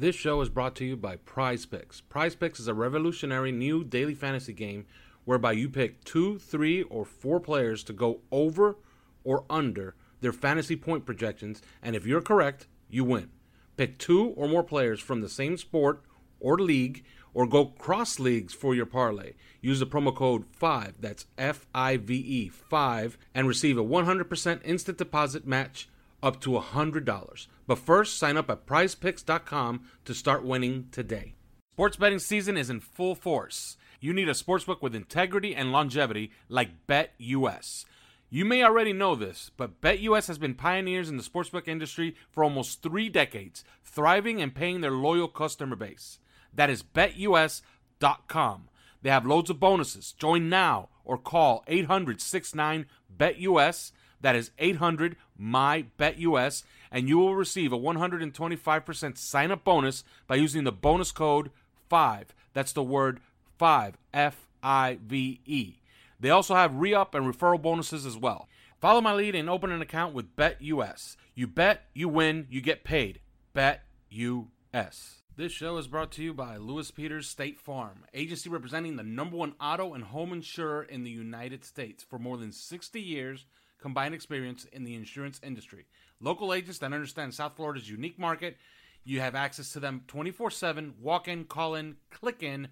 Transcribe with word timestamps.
This 0.00 0.14
show 0.14 0.40
is 0.42 0.48
brought 0.48 0.76
to 0.76 0.84
you 0.84 0.96
by 0.96 1.16
Prize 1.16 1.66
Picks. 1.66 2.02
Prize 2.02 2.36
Picks 2.36 2.60
is 2.60 2.68
a 2.68 2.72
revolutionary 2.72 3.50
new 3.50 3.82
daily 3.82 4.14
fantasy 4.14 4.52
game 4.52 4.86
whereby 5.24 5.50
you 5.50 5.68
pick 5.68 6.04
two, 6.04 6.38
three, 6.38 6.84
or 6.84 7.04
four 7.04 7.40
players 7.40 7.82
to 7.82 7.92
go 7.92 8.20
over 8.30 8.76
or 9.24 9.44
under 9.50 9.96
their 10.20 10.32
fantasy 10.32 10.76
point 10.76 11.04
projections, 11.04 11.60
and 11.82 11.96
if 11.96 12.06
you're 12.06 12.20
correct, 12.20 12.68
you 12.88 13.02
win. 13.02 13.30
Pick 13.76 13.98
two 13.98 14.26
or 14.36 14.46
more 14.46 14.62
players 14.62 15.00
from 15.00 15.20
the 15.20 15.28
same 15.28 15.56
sport 15.56 16.00
or 16.38 16.56
league, 16.58 17.02
or 17.34 17.48
go 17.48 17.64
cross 17.64 18.20
leagues 18.20 18.54
for 18.54 18.76
your 18.76 18.86
parlay. 18.86 19.32
Use 19.60 19.80
the 19.80 19.86
promo 19.86 20.14
code 20.14 20.44
5, 20.52 20.94
that's 21.00 21.26
F 21.36 21.66
I 21.74 21.96
V 21.96 22.14
E 22.14 22.48
5, 22.50 23.18
and 23.34 23.48
receive 23.48 23.76
a 23.76 23.82
100% 23.82 24.60
instant 24.64 24.96
deposit 24.96 25.44
match 25.44 25.88
up 26.22 26.40
to 26.42 26.50
$100. 26.50 27.46
But 27.68 27.78
first, 27.78 28.18
sign 28.18 28.38
up 28.38 28.50
at 28.50 28.66
prizepicks.com 28.66 29.82
to 30.06 30.14
start 30.14 30.42
winning 30.42 30.88
today. 30.90 31.34
Sports 31.74 31.98
betting 31.98 32.18
season 32.18 32.56
is 32.56 32.70
in 32.70 32.80
full 32.80 33.14
force. 33.14 33.76
You 34.00 34.14
need 34.14 34.28
a 34.28 34.32
sportsbook 34.32 34.80
with 34.80 34.94
integrity 34.94 35.54
and 35.54 35.70
longevity 35.70 36.32
like 36.48 36.86
BetUS. 36.88 37.84
You 38.30 38.46
may 38.46 38.62
already 38.62 38.94
know 38.94 39.14
this, 39.14 39.50
but 39.56 39.82
BetUS 39.82 40.28
has 40.28 40.38
been 40.38 40.54
pioneers 40.54 41.10
in 41.10 41.18
the 41.18 41.22
sportsbook 41.22 41.68
industry 41.68 42.16
for 42.30 42.42
almost 42.42 42.82
three 42.82 43.10
decades, 43.10 43.64
thriving 43.84 44.40
and 44.40 44.54
paying 44.54 44.80
their 44.80 44.90
loyal 44.90 45.28
customer 45.28 45.76
base. 45.76 46.20
That 46.54 46.70
is 46.70 46.82
betus.com. 46.82 48.68
They 49.02 49.10
have 49.10 49.26
loads 49.26 49.50
of 49.50 49.60
bonuses. 49.60 50.12
Join 50.12 50.48
now 50.48 50.88
or 51.04 51.18
call 51.18 51.64
800 51.66 52.22
69 52.22 52.86
BetUS. 53.14 53.92
That 54.20 54.36
is 54.36 54.50
800 54.58 55.16
my 55.36 55.86
BetUS, 55.98 56.64
and 56.90 57.08
you 57.08 57.18
will 57.18 57.36
receive 57.36 57.72
a 57.72 57.78
125% 57.78 59.16
sign 59.16 59.50
up 59.50 59.64
bonus 59.64 60.04
by 60.26 60.36
using 60.36 60.64
the 60.64 60.72
bonus 60.72 61.12
code 61.12 61.50
5. 61.88 62.34
That's 62.52 62.72
the 62.72 62.82
word 62.82 63.20
5, 63.58 63.96
F 64.12 64.46
I 64.62 64.98
V 65.06 65.40
E. 65.46 65.74
They 66.20 66.30
also 66.30 66.54
have 66.54 66.74
re 66.74 66.94
up 66.94 67.14
and 67.14 67.32
referral 67.32 67.62
bonuses 67.62 68.04
as 68.04 68.16
well. 68.16 68.48
Follow 68.80 69.00
my 69.00 69.12
lead 69.12 69.34
and 69.34 69.48
open 69.48 69.70
an 69.70 69.82
account 69.82 70.14
with 70.14 70.36
Bet 70.36 70.60
US. 70.60 71.16
You 71.34 71.46
bet, 71.46 71.84
you 71.94 72.08
win, 72.08 72.46
you 72.50 72.60
get 72.60 72.84
paid. 72.84 73.20
Bet 73.52 73.82
US. 74.10 75.18
This 75.36 75.52
show 75.52 75.76
is 75.76 75.86
brought 75.86 76.10
to 76.12 76.22
you 76.22 76.34
by 76.34 76.56
Lewis 76.56 76.90
Peters 76.90 77.28
State 77.28 77.60
Farm, 77.60 78.04
agency 78.12 78.48
representing 78.48 78.96
the 78.96 79.04
number 79.04 79.36
one 79.36 79.54
auto 79.60 79.94
and 79.94 80.02
home 80.02 80.32
insurer 80.32 80.82
in 80.82 81.04
the 81.04 81.12
United 81.12 81.64
States 81.64 82.02
for 82.02 82.18
more 82.18 82.36
than 82.36 82.50
60 82.50 83.00
years 83.00 83.46
combined 83.80 84.14
experience 84.14 84.64
in 84.72 84.84
the 84.84 84.94
insurance 84.94 85.40
industry. 85.42 85.86
Local 86.20 86.52
agents 86.52 86.78
that 86.78 86.92
understand 86.92 87.34
South 87.34 87.56
Florida's 87.56 87.88
unique 87.90 88.18
market. 88.18 88.56
You 89.04 89.20
have 89.20 89.34
access 89.34 89.72
to 89.72 89.80
them 89.80 90.02
24 90.08 90.50
7, 90.50 90.94
walk 91.00 91.28
in, 91.28 91.44
call 91.44 91.74
in, 91.74 91.96
click 92.10 92.42
in 92.42 92.68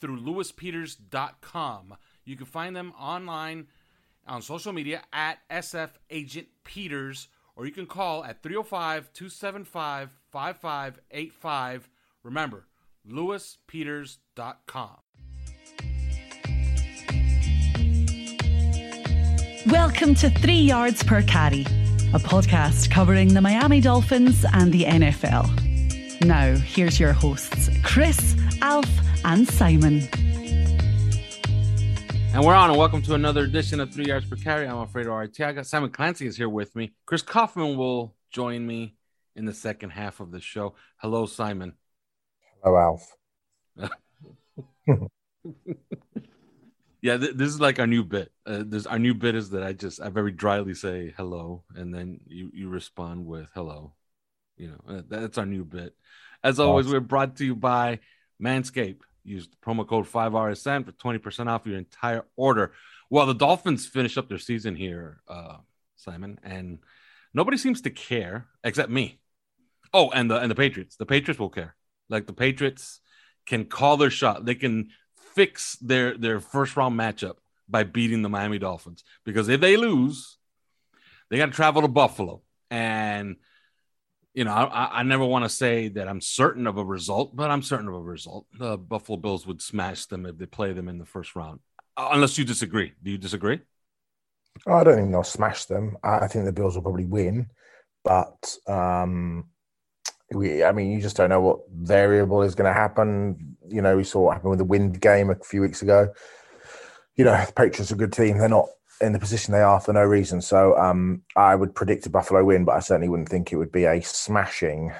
through 0.00 0.20
lewispeters.com. 0.20 1.96
You 2.24 2.36
can 2.36 2.46
find 2.46 2.74
them 2.74 2.92
online 2.98 3.68
on 4.26 4.42
social 4.42 4.72
media 4.72 5.02
at 5.12 5.38
SF 5.50 5.90
Agent 6.10 6.48
Peters, 6.64 7.28
or 7.54 7.66
you 7.66 7.72
can 7.72 7.86
call 7.86 8.24
at 8.24 8.42
305 8.42 9.12
275 9.12 10.10
5585. 10.32 11.88
Remember, 12.24 12.66
lewispeters.com. 13.08 15.05
Welcome 19.70 20.14
to 20.16 20.30
Three 20.30 20.60
Yards 20.60 21.02
Per 21.02 21.22
Carry, 21.22 21.62
a 21.62 22.20
podcast 22.20 22.88
covering 22.88 23.34
the 23.34 23.40
Miami 23.40 23.80
Dolphins 23.80 24.44
and 24.52 24.72
the 24.72 24.84
NFL. 24.84 26.24
Now, 26.24 26.54
here's 26.54 27.00
your 27.00 27.12
hosts, 27.12 27.68
Chris, 27.82 28.36
Alf, 28.62 28.88
and 29.24 29.48
Simon. 29.48 30.08
And 32.32 32.44
we're 32.44 32.54
on, 32.54 32.70
and 32.70 32.78
welcome 32.78 33.02
to 33.02 33.14
another 33.14 33.42
edition 33.42 33.80
of 33.80 33.92
Three 33.92 34.04
Yards 34.04 34.26
Per 34.26 34.36
Carry. 34.36 34.68
I'm 34.68 34.78
afraid 34.78 35.06
RIT. 35.06 35.40
I 35.40 35.50
got 35.50 35.66
Simon 35.66 35.90
Clancy 35.90 36.28
is 36.28 36.36
here 36.36 36.48
with 36.48 36.76
me. 36.76 36.92
Chris 37.04 37.22
Kaufman 37.22 37.76
will 37.76 38.14
join 38.30 38.64
me 38.64 38.94
in 39.34 39.46
the 39.46 39.52
second 39.52 39.90
half 39.90 40.20
of 40.20 40.30
the 40.30 40.40
show. 40.40 40.76
Hello, 40.98 41.26
Simon. 41.26 41.72
Hello, 42.62 43.00
Alf. 43.76 45.10
Yeah, 47.06 47.18
th- 47.18 47.36
this 47.36 47.50
is 47.50 47.60
like 47.60 47.78
our 47.78 47.86
new 47.86 48.02
bit. 48.02 48.32
Uh, 48.44 48.64
this 48.66 48.84
our 48.84 48.98
new 48.98 49.14
bit 49.14 49.36
is 49.36 49.50
that 49.50 49.62
I 49.62 49.72
just 49.74 50.00
I 50.00 50.08
very 50.08 50.32
dryly 50.32 50.74
say 50.74 51.14
hello, 51.16 51.62
and 51.76 51.94
then 51.94 52.18
you 52.26 52.50
you 52.52 52.68
respond 52.68 53.26
with 53.26 53.48
hello. 53.54 53.94
You 54.56 54.70
know, 54.72 54.96
uh, 54.96 55.02
that's 55.08 55.38
our 55.38 55.46
new 55.46 55.64
bit. 55.64 55.94
As 56.42 56.58
always, 56.58 56.88
we're 56.88 56.98
brought 56.98 57.36
to 57.36 57.44
you 57.44 57.54
by 57.54 58.00
Manscaped. 58.42 59.02
Use 59.22 59.46
the 59.46 59.56
promo 59.64 59.86
code 59.86 60.06
5RSN 60.06 60.84
for 60.84 60.90
20% 60.90 61.46
off 61.46 61.64
your 61.64 61.78
entire 61.78 62.24
order. 62.34 62.72
Well, 63.08 63.26
the 63.26 63.34
Dolphins 63.34 63.86
finish 63.86 64.18
up 64.18 64.28
their 64.28 64.38
season 64.38 64.74
here, 64.74 65.20
uh, 65.28 65.58
Simon, 65.94 66.40
and 66.42 66.80
nobody 67.32 67.56
seems 67.56 67.82
to 67.82 67.90
care 67.90 68.48
except 68.64 68.90
me. 68.90 69.20
Oh, 69.94 70.10
and 70.10 70.28
the 70.28 70.40
and 70.40 70.50
the 70.50 70.56
Patriots. 70.56 70.96
The 70.96 71.06
Patriots 71.06 71.38
will 71.38 71.50
care. 71.50 71.76
Like 72.08 72.26
the 72.26 72.32
Patriots 72.32 73.00
can 73.46 73.66
call 73.66 73.96
their 73.96 74.10
shot. 74.10 74.44
They 74.44 74.56
can 74.56 74.88
fix 75.36 75.76
their 75.76 76.16
their 76.18 76.40
first 76.40 76.76
round 76.76 76.98
matchup 76.98 77.36
by 77.68 77.84
beating 77.84 78.22
the 78.22 78.28
Miami 78.28 78.58
Dolphins. 78.58 79.04
Because 79.24 79.48
if 79.48 79.60
they 79.60 79.76
lose, 79.76 80.38
they 81.30 81.36
got 81.36 81.46
to 81.46 81.52
travel 81.52 81.82
to 81.82 81.88
Buffalo, 81.88 82.42
and 82.70 83.36
you 84.34 84.44
know 84.44 84.52
I, 84.52 85.00
I 85.00 85.02
never 85.04 85.24
want 85.24 85.44
to 85.44 85.48
say 85.48 85.88
that 85.90 86.08
I'm 86.08 86.20
certain 86.20 86.66
of 86.66 86.78
a 86.78 86.84
result, 86.84 87.36
but 87.36 87.50
I'm 87.50 87.62
certain 87.62 87.88
of 87.88 87.94
a 87.94 88.00
result. 88.00 88.46
The 88.58 88.76
Buffalo 88.76 89.18
Bills 89.18 89.46
would 89.46 89.62
smash 89.62 90.06
them 90.06 90.26
if 90.26 90.38
they 90.38 90.46
play 90.46 90.72
them 90.72 90.88
in 90.88 90.98
the 90.98 91.06
first 91.06 91.36
round, 91.36 91.60
Uh, 91.96 92.08
unless 92.12 92.38
you 92.38 92.44
disagree. 92.44 92.92
Do 93.02 93.10
you 93.10 93.18
disagree? 93.18 93.60
Oh, 94.66 94.72
I 94.72 94.84
don't 94.84 94.98
even 94.98 95.10
know. 95.10 95.22
Smash 95.22 95.66
them. 95.66 95.98
I, 96.02 96.20
I 96.20 96.28
think 96.28 96.46
the 96.46 96.52
Bills 96.52 96.74
will 96.74 96.82
probably 96.82 97.04
win, 97.04 97.48
but 98.04 98.56
um, 98.66 99.50
we. 100.32 100.64
I 100.64 100.72
mean, 100.72 100.92
you 100.92 101.00
just 101.00 101.16
don't 101.16 101.28
know 101.28 101.42
what 101.42 101.60
variable 101.70 102.42
is 102.42 102.54
going 102.54 102.72
to 102.72 102.80
happen. 102.80 103.55
You 103.68 103.82
know, 103.82 103.96
we 103.96 104.04
saw 104.04 104.20
what 104.20 104.34
happened 104.34 104.50
with 104.50 104.58
the 104.58 104.64
wind 104.64 105.00
game 105.00 105.30
a 105.30 105.36
few 105.36 105.60
weeks 105.60 105.82
ago. 105.82 106.12
You 107.16 107.24
know, 107.24 107.44
the 107.44 107.52
Patriots 107.52 107.90
are 107.90 107.94
a 107.94 107.98
good 107.98 108.12
team. 108.12 108.38
They're 108.38 108.48
not 108.48 108.68
in 109.00 109.12
the 109.12 109.18
position 109.18 109.52
they 109.52 109.60
are 109.60 109.80
for 109.80 109.92
no 109.92 110.02
reason. 110.02 110.40
So 110.40 110.76
um, 110.78 111.22
I 111.34 111.54
would 111.54 111.74
predict 111.74 112.06
a 112.06 112.10
Buffalo 112.10 112.44
win, 112.44 112.64
but 112.64 112.72
I 112.72 112.80
certainly 112.80 113.08
wouldn't 113.08 113.28
think 113.28 113.52
it 113.52 113.56
would 113.56 113.72
be 113.72 113.84
a 113.84 114.00
smashing. 114.00 114.92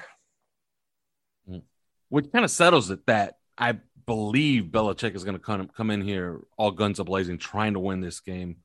which 2.09 2.31
kind 2.31 2.45
of 2.45 2.51
settles 2.51 2.89
it 2.89 3.05
that 3.07 3.37
I 3.57 3.79
believe 4.05 4.65
Belichick 4.65 5.15
is 5.15 5.23
going 5.23 5.35
to 5.35 5.43
come 5.43 5.67
come 5.75 5.89
in 5.89 6.01
here 6.01 6.41
all 6.57 6.71
guns 6.71 6.99
a 6.99 7.03
blazing, 7.03 7.37
trying 7.37 7.73
to 7.73 7.79
win 7.79 8.01
this 8.01 8.19
game, 8.19 8.57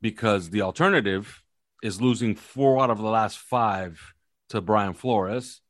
because 0.00 0.50
the 0.50 0.62
alternative 0.62 1.42
is 1.82 2.00
losing 2.00 2.34
four 2.34 2.82
out 2.82 2.90
of 2.90 2.98
the 2.98 3.04
last 3.04 3.38
five 3.38 4.14
to 4.50 4.60
Brian 4.60 4.92
Flores, 4.92 5.61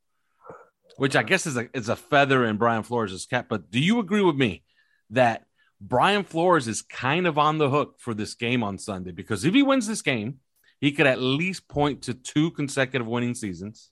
which 0.97 1.17
I 1.17 1.23
guess 1.23 1.47
is 1.47 1.57
a 1.57 1.69
is 1.75 1.89
a 1.89 1.97
feather 1.97 2.45
in 2.45 2.57
Brian 2.57 2.83
Flores' 2.83 3.27
cap. 3.27 3.47
But 3.49 3.71
do 3.71 3.81
you 3.81 3.99
agree 3.99 4.23
with 4.23 4.37
me 4.37 4.63
that 5.11 5.45
Brian 5.81 6.25
Flores 6.25 6.69
is 6.69 6.83
kind 6.83 7.27
of 7.27 7.39
on 7.39 7.59
the 7.59 7.71
hook 7.71 7.97
for 7.99 8.15
this 8.15 8.35
game 8.35 8.63
on 8.63 8.79
Sunday? 8.79 9.13
Because 9.13 9.45
if 9.45 9.55
he 9.55 9.63
wins 9.63 9.87
this 9.87 10.03
game, 10.03 10.39
he 10.81 10.93
could 10.93 11.07
at 11.07 11.21
least 11.21 11.69
point 11.69 12.03
to 12.03 12.15
two 12.15 12.51
consecutive 12.53 13.07
winning 13.07 13.35
seasons. 13.35 13.91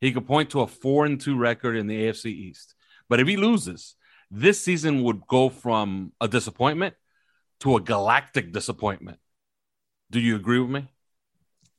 He 0.00 0.12
could 0.12 0.26
point 0.26 0.50
to 0.50 0.60
a 0.60 0.66
four 0.66 1.06
and 1.06 1.20
two 1.20 1.36
record 1.38 1.76
in 1.76 1.86
the 1.86 2.04
AFC 2.04 2.26
East. 2.26 2.74
But 3.08 3.20
if 3.20 3.28
he 3.28 3.36
loses, 3.36 3.94
this 4.30 4.60
season 4.60 5.02
would 5.04 5.26
go 5.26 5.48
from 5.48 6.12
a 6.20 6.28
disappointment 6.28 6.94
to 7.60 7.76
a 7.76 7.80
galactic 7.80 8.52
disappointment. 8.52 9.18
Do 10.10 10.20
you 10.20 10.36
agree 10.36 10.58
with 10.58 10.70
me? 10.70 10.88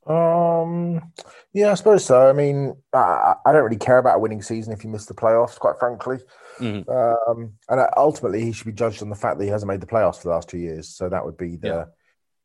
Um, 0.08 1.12
yeah, 1.54 1.72
I 1.72 1.74
suppose 1.74 2.06
so. 2.06 2.30
I 2.30 2.34
mean, 2.34 2.76
I, 2.94 3.36
I, 3.46 3.52
don't 3.52 3.64
really 3.64 3.78
care 3.78 3.98
about 3.98 4.16
a 4.16 4.20
winning 4.20 4.42
season 4.42 4.72
if 4.72 4.84
you 4.84 4.90
miss 4.90 5.06
the 5.06 5.14
playoffs, 5.14 5.60
quite 5.60 5.78
frankly. 5.80 6.20
Mm-hmm. 6.60 6.90
Um, 6.90 7.54
and 7.68 7.90
ultimately, 7.98 8.42
he 8.42 8.54
should 8.54 8.68
be 8.68 8.72
judged 8.72 9.02
on 9.02 9.10
the 9.10 9.16
fact 9.16 9.38
that 9.38 9.44
he 9.44 9.50
hasn't 9.50 9.70
made 9.70 9.82
the 9.82 9.88
playoffs 9.88 10.18
for 10.18 10.30
the 10.30 10.34
last 10.34 10.50
two 10.50 10.60
years. 10.60 10.88
So 10.88 11.10
that 11.10 11.26
would 11.26 11.38
be 11.38 11.58
the 11.58 11.68
yeah. 11.68 11.86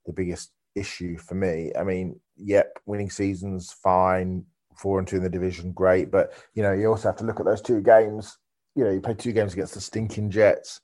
the 0.07 0.13
biggest 0.13 0.51
issue 0.75 1.19
for 1.19 1.37
me. 1.37 1.71
I 1.79 1.85
mean, 1.85 2.19
yep, 2.37 2.79
winning 2.85 3.11
seasons 3.11 3.73
fine, 3.73 4.45
four 4.77 4.99
and 4.99 5.07
two 5.07 5.17
in 5.17 5.23
the 5.23 5.31
division, 5.31 5.71
great. 5.73 6.11
But 6.11 6.33
you 6.55 6.63
know, 6.63 6.73
you 6.73 6.89
also 6.89 7.09
have 7.09 7.19
to 7.19 7.25
look 7.25 7.39
at 7.39 7.47
those 7.47 7.63
two 7.63 7.81
games. 7.81 8.39
You 8.75 8.85
know, 8.85 8.91
you 8.91 9.01
play 9.01 9.15
two 9.15 9.33
games 9.33 9.53
against 9.53 9.75
the 9.75 9.81
stinking 9.81 10.31
Jets 10.31 10.81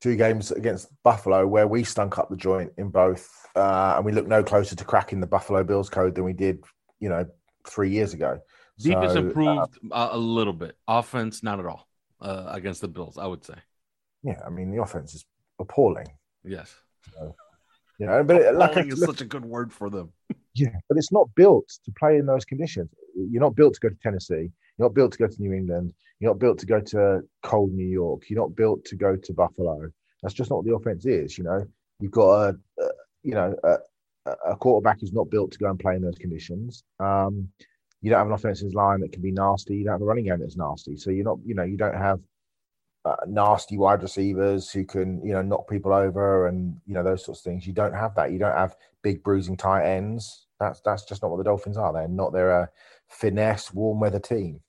two 0.00 0.16
games 0.16 0.50
against 0.52 0.88
Buffalo 1.02 1.46
where 1.46 1.66
we 1.66 1.84
stunk 1.84 2.18
up 2.18 2.30
the 2.30 2.36
joint 2.36 2.72
in 2.78 2.90
both, 2.90 3.28
uh, 3.56 3.94
and 3.96 4.04
we 4.04 4.12
look 4.12 4.26
no 4.26 4.42
closer 4.42 4.76
to 4.76 4.84
cracking 4.84 5.20
the 5.20 5.26
Buffalo 5.26 5.64
Bills 5.64 5.88
code 5.88 6.14
than 6.14 6.24
we 6.24 6.32
did, 6.32 6.62
you 7.00 7.08
know, 7.08 7.26
three 7.66 7.90
years 7.90 8.14
ago. 8.14 8.40
Defense 8.78 9.14
so, 9.14 9.18
improved 9.20 9.78
uh, 9.90 10.08
a 10.12 10.18
little 10.18 10.52
bit. 10.52 10.76
Offense, 10.86 11.42
not 11.42 11.58
at 11.58 11.66
all 11.66 11.88
uh, 12.20 12.46
against 12.48 12.80
the 12.80 12.88
Bills, 12.88 13.18
I 13.18 13.26
would 13.26 13.44
say. 13.44 13.54
Yeah, 14.22 14.40
I 14.46 14.50
mean 14.50 14.70
the 14.70 14.82
offense 14.82 15.14
is 15.14 15.24
appalling. 15.58 16.06
Yes. 16.44 16.74
So, 17.14 17.34
you 17.98 18.06
know, 18.06 18.22
but 18.22 18.36
it, 18.36 18.54
like 18.54 18.76
is 18.76 19.00
such 19.00 19.20
a 19.20 19.24
good 19.24 19.44
word 19.44 19.72
for 19.72 19.90
them. 19.90 20.12
Yeah, 20.54 20.68
but 20.88 20.98
it's 20.98 21.12
not 21.12 21.28
built 21.34 21.68
to 21.84 21.92
play 21.98 22.18
in 22.18 22.26
those 22.26 22.44
conditions. 22.44 22.90
You're 23.14 23.42
not 23.42 23.54
built 23.54 23.74
to 23.74 23.80
go 23.80 23.88
to 23.88 23.96
Tennessee. 24.02 24.50
You're 24.78 24.88
not 24.88 24.94
built 24.94 25.12
to 25.12 25.18
go 25.18 25.26
to 25.26 25.42
New 25.42 25.52
England. 25.52 25.92
You're 26.20 26.30
not 26.30 26.38
built 26.38 26.58
to 26.60 26.66
go 26.66 26.80
to 26.80 27.20
cold 27.42 27.72
New 27.72 27.86
York. 27.86 28.22
You're 28.28 28.40
not 28.40 28.56
built 28.56 28.84
to 28.86 28.96
go 28.96 29.16
to 29.16 29.32
Buffalo. 29.32 29.88
That's 30.22 30.34
just 30.34 30.50
not 30.50 30.56
what 30.56 30.66
the 30.66 30.74
offense 30.74 31.06
is. 31.06 31.38
You 31.38 31.44
know, 31.44 31.66
you've 32.00 32.12
got 32.12 32.30
a, 32.30 32.56
a 32.80 32.88
you 33.22 33.34
know 33.34 33.54
a, 33.64 33.76
a, 34.46 34.56
quarterback 34.56 35.00
who's 35.00 35.12
not 35.12 35.30
built 35.30 35.52
to 35.52 35.58
go 35.58 35.70
and 35.70 35.78
play 35.78 35.96
in 35.96 36.02
those 36.02 36.18
conditions. 36.18 36.82
Um, 37.00 37.48
you 38.00 38.10
don't 38.10 38.18
have 38.18 38.26
an 38.28 38.32
offensive 38.32 38.74
line 38.74 39.00
that 39.00 39.12
can 39.12 39.22
be 39.22 39.32
nasty. 39.32 39.76
You 39.76 39.84
don't 39.84 39.94
have 39.94 40.02
a 40.02 40.04
running 40.04 40.24
game 40.24 40.38
that's 40.40 40.56
nasty. 40.56 40.96
So 40.96 41.10
you're 41.10 41.24
not, 41.24 41.38
you 41.44 41.54
know, 41.54 41.64
you 41.64 41.76
don't 41.76 41.96
have 41.96 42.20
uh, 43.04 43.16
nasty 43.26 43.76
wide 43.76 44.02
receivers 44.02 44.70
who 44.70 44.84
can, 44.84 45.24
you 45.24 45.32
know, 45.32 45.42
knock 45.42 45.68
people 45.68 45.92
over 45.92 46.46
and 46.46 46.80
you 46.86 46.94
know 46.94 47.02
those 47.02 47.24
sorts 47.24 47.40
of 47.40 47.44
things. 47.44 47.66
You 47.66 47.72
don't 47.72 47.94
have 47.94 48.14
that. 48.14 48.32
You 48.32 48.38
don't 48.38 48.56
have 48.56 48.76
big 49.02 49.22
bruising 49.22 49.56
tight 49.56 49.86
ends. 49.86 50.46
That's 50.60 50.80
that's 50.84 51.04
just 51.04 51.22
not 51.22 51.30
what 51.30 51.38
the 51.38 51.44
Dolphins 51.44 51.76
are. 51.76 51.92
They're 51.92 52.08
not. 52.08 52.32
They're 52.32 52.62
a 52.62 52.68
finesse 53.08 53.72
warm 53.72 54.00
weather 54.00 54.20
team. 54.20 54.60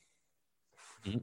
Mm-hmm. 1.06 1.20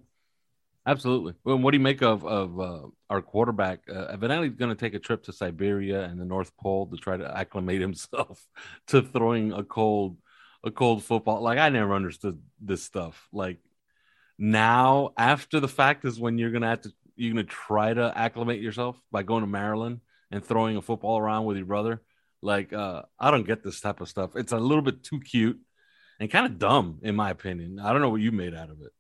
Absolutely. 0.87 1.35
Well, 1.45 1.59
what 1.59 1.73
do 1.73 1.79
you 1.79 1.83
make 1.83 2.03
of 2.03 2.25
of 2.25 2.61
uh, 2.61 2.87
our 3.11 3.21
quarterback? 3.21 3.81
Uh, 3.89 4.07
evidently, 4.11 4.49
going 4.51 4.75
to 4.75 4.81
take 4.81 4.95
a 4.95 5.01
trip 5.01 5.25
to 5.25 5.33
Siberia 5.33 6.05
and 6.05 6.21
the 6.21 6.25
North 6.25 6.57
Pole 6.57 6.87
to 6.89 6.97
try 6.97 7.17
to 7.17 7.37
acclimate 7.39 7.81
himself 7.81 8.47
to 8.89 9.03
throwing 9.03 9.53
a 9.53 9.65
cold 9.65 10.19
a 10.65 10.71
cold 10.71 11.03
football. 11.05 11.43
Like 11.43 11.59
I 11.59 11.69
never 11.71 11.95
understood 11.95 12.41
this 12.61 12.85
stuff. 12.85 13.29
Like 13.33 13.59
now, 14.39 15.13
after 15.19 15.61
the 15.61 15.69
fact, 15.69 16.05
is 16.05 16.21
when 16.21 16.39
you're 16.39 16.51
gonna 16.53 16.69
have 16.69 16.83
to 16.83 16.93
you're 17.17 17.33
gonna 17.33 17.45
try 17.45 17.95
to 17.95 18.13
acclimate 18.17 18.61
yourself 18.63 19.01
by 19.11 19.23
going 19.23 19.43
to 19.43 19.47
Maryland 19.49 20.01
and 20.31 20.45
throwing 20.45 20.77
a 20.77 20.83
football 20.83 21.19
around 21.19 21.47
with 21.47 21.57
your 21.57 21.67
brother. 21.67 22.03
Like 22.43 22.73
uh, 22.73 23.03
I 23.19 23.31
don't 23.31 23.47
get 23.47 23.65
this 23.65 23.81
type 23.81 24.01
of 24.01 24.09
stuff. 24.09 24.37
It's 24.37 24.53
a 24.53 24.59
little 24.59 24.83
bit 24.83 25.03
too 25.03 25.21
cute 25.21 25.61
and 26.21 26.31
kind 26.31 26.47
of 26.47 26.59
dumb, 26.59 27.01
in 27.03 27.17
my 27.17 27.31
opinion. 27.31 27.81
I 27.81 27.93
don't 27.93 28.03
know 28.03 28.11
what 28.11 28.21
you 28.21 28.33
made 28.33 28.55
out 28.55 28.71
of 28.71 28.81
it. 28.83 28.93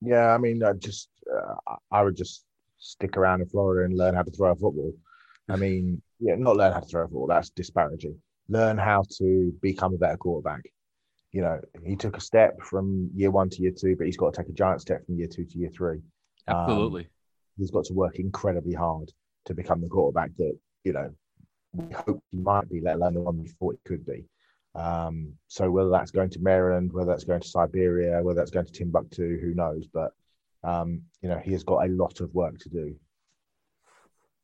Yeah, 0.00 0.32
I 0.32 0.38
mean, 0.38 0.62
I 0.62 0.72
just 0.74 1.08
uh, 1.32 1.74
I 1.90 2.02
would 2.02 2.16
just 2.16 2.44
stick 2.78 3.16
around 3.16 3.40
in 3.40 3.48
Florida 3.48 3.84
and 3.84 3.96
learn 3.96 4.14
how 4.14 4.22
to 4.22 4.30
throw 4.30 4.52
a 4.52 4.54
football. 4.54 4.92
I 5.48 5.56
mean, 5.56 6.00
yeah, 6.20 6.34
not 6.36 6.56
learn 6.56 6.72
how 6.72 6.80
to 6.80 6.86
throw 6.86 7.02
a 7.02 7.06
football. 7.06 7.26
That's 7.26 7.50
disparaging. 7.50 8.16
Learn 8.48 8.78
how 8.78 9.04
to 9.18 9.52
become 9.60 9.94
a 9.94 9.98
better 9.98 10.16
quarterback. 10.16 10.62
You 11.32 11.42
know, 11.42 11.60
he 11.84 11.96
took 11.96 12.16
a 12.16 12.20
step 12.20 12.60
from 12.62 13.10
year 13.14 13.30
one 13.30 13.50
to 13.50 13.62
year 13.62 13.72
two, 13.72 13.96
but 13.96 14.06
he's 14.06 14.16
got 14.16 14.34
to 14.34 14.42
take 14.42 14.48
a 14.48 14.54
giant 14.54 14.80
step 14.80 15.04
from 15.04 15.18
year 15.18 15.28
two 15.28 15.44
to 15.44 15.58
year 15.58 15.70
three. 15.70 16.00
Absolutely. 16.46 17.02
Um, 17.02 17.08
he's 17.58 17.70
got 17.70 17.84
to 17.84 17.94
work 17.94 18.18
incredibly 18.18 18.74
hard 18.74 19.12
to 19.46 19.54
become 19.54 19.80
the 19.80 19.88
quarterback 19.88 20.30
that 20.38 20.56
you 20.84 20.92
know 20.92 21.10
we 21.72 21.92
hope 21.94 22.22
he 22.30 22.38
might 22.38 22.68
be, 22.70 22.80
let 22.80 22.96
alone 22.96 23.14
the 23.14 23.20
one 23.20 23.38
we 23.38 23.48
thought 23.48 23.78
he 23.82 23.88
could 23.88 24.06
be. 24.06 24.24
Um, 24.78 25.34
so 25.48 25.70
whether 25.70 25.90
that's 25.90 26.10
going 26.10 26.30
to 26.30 26.40
Maryland, 26.40 26.92
whether 26.92 27.10
that's 27.10 27.24
going 27.24 27.40
to 27.40 27.48
Siberia, 27.48 28.22
whether 28.22 28.38
that's 28.38 28.50
going 28.50 28.66
to 28.66 28.72
Timbuktu, 28.72 29.38
who 29.40 29.54
knows? 29.54 29.86
But 29.92 30.12
um, 30.62 31.02
you 31.20 31.28
know, 31.28 31.38
he 31.38 31.52
has 31.52 31.64
got 31.64 31.84
a 31.84 31.92
lot 31.92 32.20
of 32.20 32.32
work 32.34 32.58
to 32.60 32.68
do. 32.68 32.94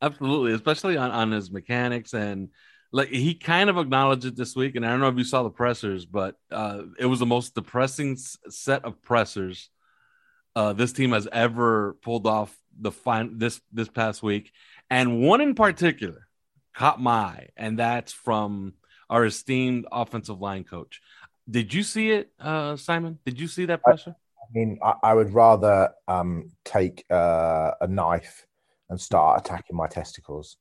Absolutely, 0.03 0.53
especially 0.53 0.97
on, 0.97 1.11
on 1.11 1.31
his 1.31 1.51
mechanics 1.51 2.15
and 2.15 2.49
like 2.93 3.09
he 3.09 3.35
kind 3.35 3.71
of 3.71 3.79
acknowledged 3.79 4.25
it 4.25 4.37
this 4.37 4.55
week. 4.55 4.77
And 4.77 4.85
I 4.85 4.91
don't 4.91 5.01
know 5.01 5.09
if 5.09 5.17
you 5.17 5.25
saw 5.25 5.43
the 5.43 5.51
pressers, 5.51 6.05
but 6.05 6.37
uh, 6.51 6.83
it 6.99 7.07
was 7.07 7.19
the 7.19 7.27
most 7.27 7.55
depressing 7.55 8.17
set 8.17 8.85
of 8.85 9.03
pressers 9.03 9.71
uh, 10.57 10.73
this 10.73 10.93
team 10.93 11.13
has 11.13 11.27
ever 11.33 11.97
pulled 12.03 12.27
off 12.27 12.57
the 12.79 12.93
fine 12.93 13.39
this 13.39 13.61
this 13.73 13.89
past 13.89 14.23
week. 14.23 14.53
And 14.91 15.21
one 15.21 15.41
in 15.41 15.55
particular 15.55 16.29
caught 16.75 17.01
my 17.01 17.13
eye, 17.13 17.49
and 17.57 17.79
that's 17.79 18.13
from 18.13 18.75
our 19.11 19.25
esteemed 19.25 19.87
offensive 19.93 20.41
line 20.41 20.65
coach. 20.65 21.01
Did 21.49 21.75
you 21.75 21.83
see 21.83 22.11
it, 22.11 22.31
uh, 22.41 22.77
Simon? 22.77 23.19
Did 23.25 23.39
you 23.39 23.49
see 23.49 23.67
that 23.67 23.83
pressure? 23.83 24.15
I, 24.17 24.45
I 24.45 24.47
mean, 24.53 24.79
I, 24.83 24.95
I, 25.03 25.15
would 25.15 25.35
rather 25.35 25.91
um, 26.09 26.51
take 26.65 27.05
uh, 27.11 27.73
a 27.81 27.87
knife 27.87 28.47
and 28.89 29.01
start 29.01 29.41
attacking 29.41 29.77
my 29.77 29.87
testicles 29.87 30.57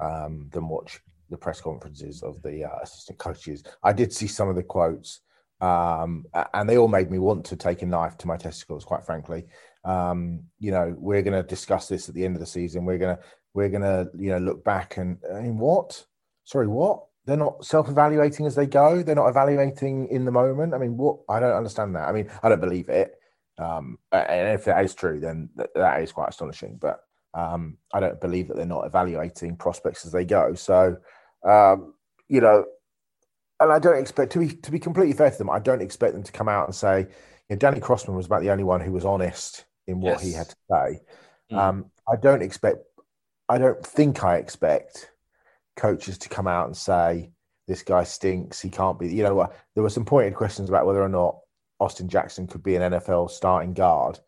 um, 0.00 0.48
than 0.52 0.68
watch 0.68 1.00
the 1.30 1.36
press 1.36 1.60
conferences 1.60 2.22
of 2.22 2.40
the 2.42 2.64
uh, 2.64 2.78
assistant 2.82 3.18
coaches. 3.18 3.64
I 3.82 3.92
did 3.92 4.12
see 4.12 4.26
some 4.26 4.48
of 4.48 4.56
the 4.56 4.62
quotes, 4.62 5.20
um, 5.60 6.24
and 6.54 6.68
they 6.68 6.78
all 6.78 6.88
made 6.88 7.10
me 7.10 7.18
want 7.18 7.44
to 7.46 7.56
take 7.56 7.82
a 7.82 7.86
knife 7.86 8.16
to 8.18 8.28
my 8.28 8.36
testicles. 8.36 8.84
Quite 8.84 9.04
frankly, 9.04 9.44
um, 9.84 10.40
you 10.58 10.70
know, 10.70 10.94
we're 10.98 11.22
going 11.22 11.40
to 11.40 11.46
discuss 11.46 11.88
this 11.88 12.08
at 12.08 12.14
the 12.14 12.24
end 12.24 12.36
of 12.36 12.40
the 12.40 12.46
season. 12.46 12.84
We're 12.84 12.98
going 12.98 13.16
to 13.16 13.22
we're 13.54 13.68
going 13.68 13.82
to 13.82 14.08
you 14.16 14.30
know 14.30 14.38
look 14.38 14.62
back 14.64 14.98
and 14.98 15.18
I 15.34 15.40
mean, 15.40 15.58
what? 15.58 16.04
Sorry, 16.44 16.66
what? 16.66 17.04
They're 17.28 17.36
not 17.36 17.62
self-evaluating 17.62 18.46
as 18.46 18.54
they 18.54 18.66
go. 18.66 19.02
They're 19.02 19.14
not 19.14 19.28
evaluating 19.28 20.08
in 20.08 20.24
the 20.24 20.30
moment. 20.30 20.72
I 20.72 20.78
mean, 20.78 20.96
what? 20.96 21.18
I 21.28 21.38
don't 21.38 21.54
understand 21.54 21.94
that. 21.94 22.08
I 22.08 22.12
mean, 22.12 22.30
I 22.42 22.48
don't 22.48 22.60
believe 22.60 22.88
it. 22.88 23.16
Um, 23.58 23.98
and 24.12 24.58
if 24.58 24.64
that 24.64 24.82
is 24.82 24.94
true, 24.94 25.20
then 25.20 25.50
th- 25.54 25.68
that 25.74 26.00
is 26.00 26.10
quite 26.10 26.30
astonishing. 26.30 26.78
But 26.80 27.00
um, 27.34 27.76
I 27.92 28.00
don't 28.00 28.18
believe 28.18 28.48
that 28.48 28.56
they're 28.56 28.64
not 28.64 28.86
evaluating 28.86 29.56
prospects 29.56 30.06
as 30.06 30.12
they 30.12 30.24
go. 30.24 30.54
So, 30.54 30.96
um, 31.44 31.92
you 32.28 32.40
know, 32.40 32.64
and 33.60 33.72
I 33.72 33.78
don't 33.78 33.98
expect 33.98 34.32
to 34.32 34.38
be 34.38 34.48
to 34.48 34.70
be 34.70 34.78
completely 34.78 35.12
fair 35.12 35.30
to 35.30 35.36
them. 35.36 35.50
I 35.50 35.58
don't 35.58 35.82
expect 35.82 36.14
them 36.14 36.22
to 36.22 36.32
come 36.32 36.48
out 36.48 36.66
and 36.66 36.74
say, 36.74 37.00
you 37.00 37.06
know, 37.50 37.56
Danny 37.56 37.78
Crossman 37.78 38.16
was 38.16 38.24
about 38.24 38.40
the 38.40 38.50
only 38.50 38.64
one 38.64 38.80
who 38.80 38.92
was 38.92 39.04
honest 39.04 39.66
in 39.86 40.00
what 40.00 40.12
yes. 40.12 40.22
he 40.22 40.32
had 40.32 40.48
to 40.48 40.56
say. 40.70 41.00
Mm. 41.52 41.58
Um, 41.58 41.90
I 42.10 42.16
don't 42.16 42.40
expect. 42.40 42.78
I 43.50 43.58
don't 43.58 43.84
think 43.84 44.24
I 44.24 44.36
expect 44.36 45.10
coaches 45.78 46.18
to 46.18 46.28
come 46.28 46.46
out 46.46 46.66
and 46.66 46.76
say 46.76 47.30
this 47.66 47.82
guy 47.82 48.04
stinks. 48.04 48.60
He 48.60 48.68
can't 48.68 48.98
be. 48.98 49.08
You 49.08 49.22
know? 49.22 49.48
There 49.74 49.82
were 49.82 49.90
some 49.90 50.04
pointed 50.04 50.34
questions 50.34 50.68
about 50.68 50.86
whether 50.86 51.02
or 51.02 51.08
not 51.08 51.38
Austin 51.80 52.08
Jackson 52.08 52.46
could 52.46 52.62
be 52.62 52.76
an 52.76 52.92
NFL 52.92 53.30
starting 53.30 53.72
guard, 53.72 54.18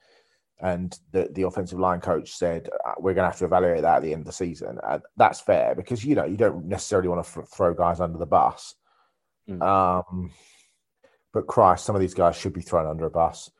and 0.60 0.96
the 1.12 1.28
the 1.32 1.42
offensive 1.42 1.78
line 1.78 2.00
coach 2.00 2.32
said 2.32 2.68
uh, 2.86 2.94
we're 2.98 3.14
going 3.14 3.24
to 3.24 3.30
have 3.30 3.38
to 3.38 3.44
evaluate 3.44 3.82
that 3.82 3.96
at 3.96 4.02
the 4.02 4.12
end 4.12 4.22
of 4.22 4.26
the 4.26 4.32
season. 4.32 4.78
Uh, 4.82 5.00
that's 5.16 5.40
fair 5.40 5.74
because 5.74 6.04
you 6.04 6.14
know 6.14 6.24
you 6.24 6.36
don't 6.36 6.66
necessarily 6.66 7.08
want 7.08 7.24
to 7.24 7.40
f- 7.40 7.48
throw 7.48 7.74
guys 7.74 8.00
under 8.00 8.18
the 8.18 8.26
bus. 8.26 8.74
Mm. 9.48 9.62
Um, 9.62 10.30
but 11.32 11.46
Christ, 11.46 11.84
some 11.84 11.94
of 11.94 12.00
these 12.00 12.14
guys 12.14 12.36
should 12.36 12.52
be 12.52 12.60
thrown 12.60 12.86
under 12.86 13.06
a 13.06 13.10
bus. 13.10 13.50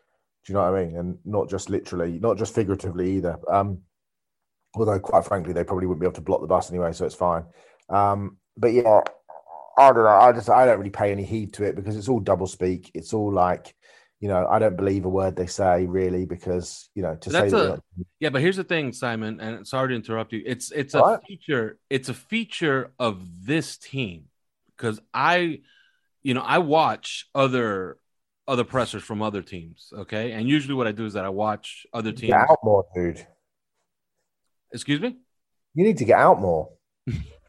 Do 0.44 0.52
you 0.52 0.58
know 0.58 0.70
what 0.70 0.80
I 0.80 0.84
mean? 0.84 0.96
And 0.96 1.18
not 1.24 1.48
just 1.48 1.70
literally, 1.70 2.18
not 2.18 2.38
just 2.38 2.54
figuratively 2.54 3.16
either. 3.16 3.38
Um, 3.48 3.82
although, 4.74 4.98
quite 4.98 5.24
frankly, 5.24 5.52
they 5.52 5.64
probably 5.64 5.86
wouldn't 5.86 6.00
be 6.00 6.06
able 6.06 6.14
to 6.14 6.20
block 6.20 6.40
the 6.40 6.46
bus 6.46 6.70
anyway, 6.70 6.92
so 6.92 7.04
it's 7.04 7.14
fine. 7.14 7.44
Um, 7.90 8.38
but 8.56 8.72
yeah, 8.72 9.00
I 9.78 9.92
don't 9.92 10.04
know. 10.04 10.08
I 10.08 10.32
just 10.32 10.50
I 10.50 10.66
don't 10.66 10.78
really 10.78 10.90
pay 10.90 11.10
any 11.10 11.24
heed 11.24 11.54
to 11.54 11.64
it 11.64 11.76
because 11.76 11.96
it's 11.96 12.08
all 12.08 12.20
double 12.20 12.46
speak. 12.46 12.90
It's 12.94 13.14
all 13.14 13.32
like, 13.32 13.74
you 14.20 14.28
know, 14.28 14.46
I 14.46 14.58
don't 14.58 14.76
believe 14.76 15.04
a 15.04 15.08
word 15.08 15.36
they 15.36 15.46
say 15.46 15.86
really 15.86 16.26
because 16.26 16.90
you 16.94 17.02
know 17.02 17.16
to 17.16 17.30
That's 17.30 17.50
say 17.50 17.56
a 17.56 17.60
that 17.62 17.80
yeah, 18.18 18.28
but 18.28 18.42
here's 18.42 18.56
the 18.56 18.64
thing, 18.64 18.92
Simon, 18.92 19.40
and 19.40 19.66
sorry 19.66 19.88
to 19.88 19.94
interrupt 19.94 20.32
you. 20.32 20.42
It's 20.44 20.70
it's 20.70 20.94
a 20.94 21.00
right. 21.00 21.20
feature. 21.26 21.78
It's 21.88 22.08
a 22.08 22.14
feature 22.14 22.92
of 22.98 23.46
this 23.46 23.78
team 23.78 24.24
because 24.76 25.00
I, 25.14 25.60
you 26.22 26.34
know, 26.34 26.42
I 26.42 26.58
watch 26.58 27.26
other 27.34 27.96
other 28.46 28.64
pressers 28.64 29.02
from 29.02 29.22
other 29.22 29.42
teams. 29.42 29.92
Okay, 29.96 30.32
and 30.32 30.46
usually 30.46 30.74
what 30.74 30.86
I 30.86 30.92
do 30.92 31.06
is 31.06 31.14
that 31.14 31.24
I 31.24 31.30
watch 31.30 31.86
other 31.92 32.12
teams. 32.12 32.32
get 32.32 32.50
out 32.50 32.58
more, 32.62 32.86
dude. 32.94 33.26
Excuse 34.72 35.00
me. 35.00 35.16
You 35.74 35.84
need 35.84 35.98
to 35.98 36.04
get 36.04 36.18
out 36.18 36.40
more. 36.40 36.70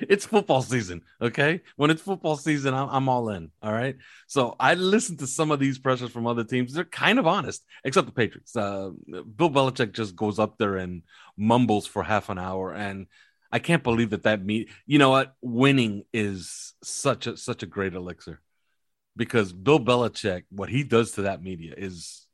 it's 0.00 0.26
football 0.26 0.62
season 0.62 1.02
okay? 1.20 1.62
When 1.76 1.90
it's 1.90 2.02
football 2.02 2.36
season 2.36 2.74
I'm, 2.74 2.88
I'm 2.88 3.08
all 3.08 3.28
in 3.30 3.50
all 3.62 3.72
right? 3.72 3.96
So 4.26 4.56
i 4.58 4.74
listen 4.74 5.16
to 5.18 5.26
some 5.26 5.50
of 5.50 5.58
these 5.58 5.78
pressures 5.78 6.10
from 6.10 6.26
other 6.26 6.44
teams. 6.44 6.72
They're 6.72 6.84
kind 6.84 7.18
of 7.18 7.26
honest 7.26 7.64
except 7.84 8.06
the 8.06 8.12
patriots. 8.12 8.56
Uh, 8.56 8.90
bill 9.08 9.50
belichick 9.50 9.92
just 9.92 10.16
goes 10.16 10.38
up 10.38 10.58
there 10.58 10.76
and 10.76 11.02
mumbles 11.36 11.86
for 11.86 12.02
half 12.02 12.28
an 12.28 12.38
hour 12.38 12.72
and 12.72 13.06
i 13.52 13.58
can't 13.58 13.82
believe 13.82 14.10
that 14.10 14.24
that 14.24 14.44
mean 14.44 14.66
you 14.86 14.98
know 14.98 15.10
what? 15.10 15.34
Winning 15.40 16.04
is 16.12 16.74
such 16.82 17.26
a 17.26 17.36
such 17.36 17.62
a 17.62 17.66
great 17.66 17.94
elixir 17.94 18.40
because 19.16 19.52
bill 19.52 19.80
belichick 19.80 20.44
what 20.50 20.68
he 20.68 20.82
does 20.84 21.12
to 21.12 21.22
that 21.22 21.42
media 21.42 21.74
is 21.76 22.26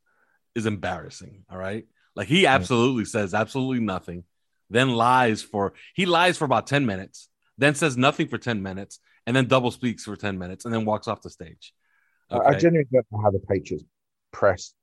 is 0.54 0.66
embarrassing 0.66 1.44
all 1.50 1.58
right? 1.58 1.86
Like 2.14 2.28
he 2.28 2.46
absolutely 2.46 3.06
says 3.06 3.32
absolutely 3.34 3.80
nothing 3.80 4.24
then 4.72 4.88
lies 4.88 5.42
for 5.42 5.74
he 5.94 6.06
lies 6.06 6.38
for 6.38 6.44
about 6.44 6.66
10 6.66 6.86
minutes 6.86 7.28
then 7.58 7.74
says 7.74 7.96
nothing 7.96 8.28
for 8.28 8.38
10 8.38 8.62
minutes, 8.62 8.98
and 9.26 9.36
then 9.36 9.46
double 9.46 9.70
speaks 9.70 10.04
for 10.04 10.16
10 10.16 10.38
minutes, 10.38 10.64
and 10.64 10.72
then 10.74 10.84
walks 10.84 11.08
off 11.08 11.22
the 11.22 11.30
stage. 11.30 11.72
I- 12.30 12.38
I 12.38 12.54
genuinely 12.54 12.88
don't 12.92 13.06
know 13.10 13.20
how 13.22 13.30
the 13.30 13.38
Patriots 13.40 13.84
press 14.32 14.74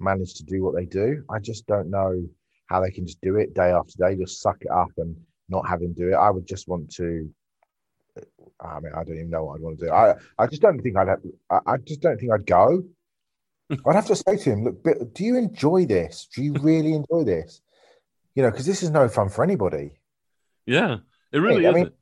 manage 0.00 0.34
to 0.34 0.44
do 0.44 0.62
what 0.62 0.74
they 0.74 0.84
do. 0.86 1.24
I 1.28 1.38
just 1.38 1.66
don't 1.66 1.90
know 1.90 2.28
how 2.66 2.80
they 2.80 2.90
can 2.90 3.06
just 3.06 3.20
do 3.20 3.36
it 3.36 3.54
day 3.54 3.70
after 3.72 3.92
day, 3.98 4.16
just 4.16 4.40
suck 4.40 4.58
it 4.60 4.70
up 4.70 4.90
and 4.96 5.16
not 5.48 5.68
have 5.68 5.82
him 5.82 5.92
do 5.92 6.08
it. 6.10 6.14
I 6.14 6.30
would 6.30 6.46
just 6.46 6.68
want 6.68 6.90
to. 6.94 7.30
Uh, 8.16 8.22
I 8.60 8.80
mean, 8.80 8.92
I 8.94 9.02
don't 9.04 9.16
even 9.16 9.30
know 9.30 9.44
what 9.44 9.56
I'd 9.56 9.60
want 9.62 9.78
to 9.80 9.86
do. 9.86 9.92
I, 9.92 10.14
I 10.38 10.46
just 10.46 10.62
don't 10.62 10.80
think 10.80 10.96
I'd 10.96 11.08
have. 11.08 11.20
I, 11.50 11.76
just 11.78 12.00
don't 12.00 12.18
think 12.18 12.32
I'd 12.32 12.46
go. 12.46 12.84
I'd 13.86 13.94
have 13.94 14.06
to 14.06 14.16
say 14.16 14.36
to 14.36 14.50
him, 14.50 14.64
look, 14.64 15.14
do 15.14 15.24
you 15.24 15.36
enjoy 15.36 15.84
this? 15.86 16.28
Do 16.34 16.42
you 16.42 16.52
really 16.54 16.92
enjoy 16.94 17.24
this? 17.24 17.60
You 18.34 18.42
know, 18.42 18.50
because 18.50 18.66
this 18.66 18.82
is 18.82 18.90
no 18.90 19.08
fun 19.08 19.28
for 19.28 19.42
anybody. 19.42 19.98
Yeah, 20.66 20.98
it 21.32 21.38
really 21.38 21.66
I 21.66 21.70
isn't. 21.70 21.82
mean, 21.82 21.92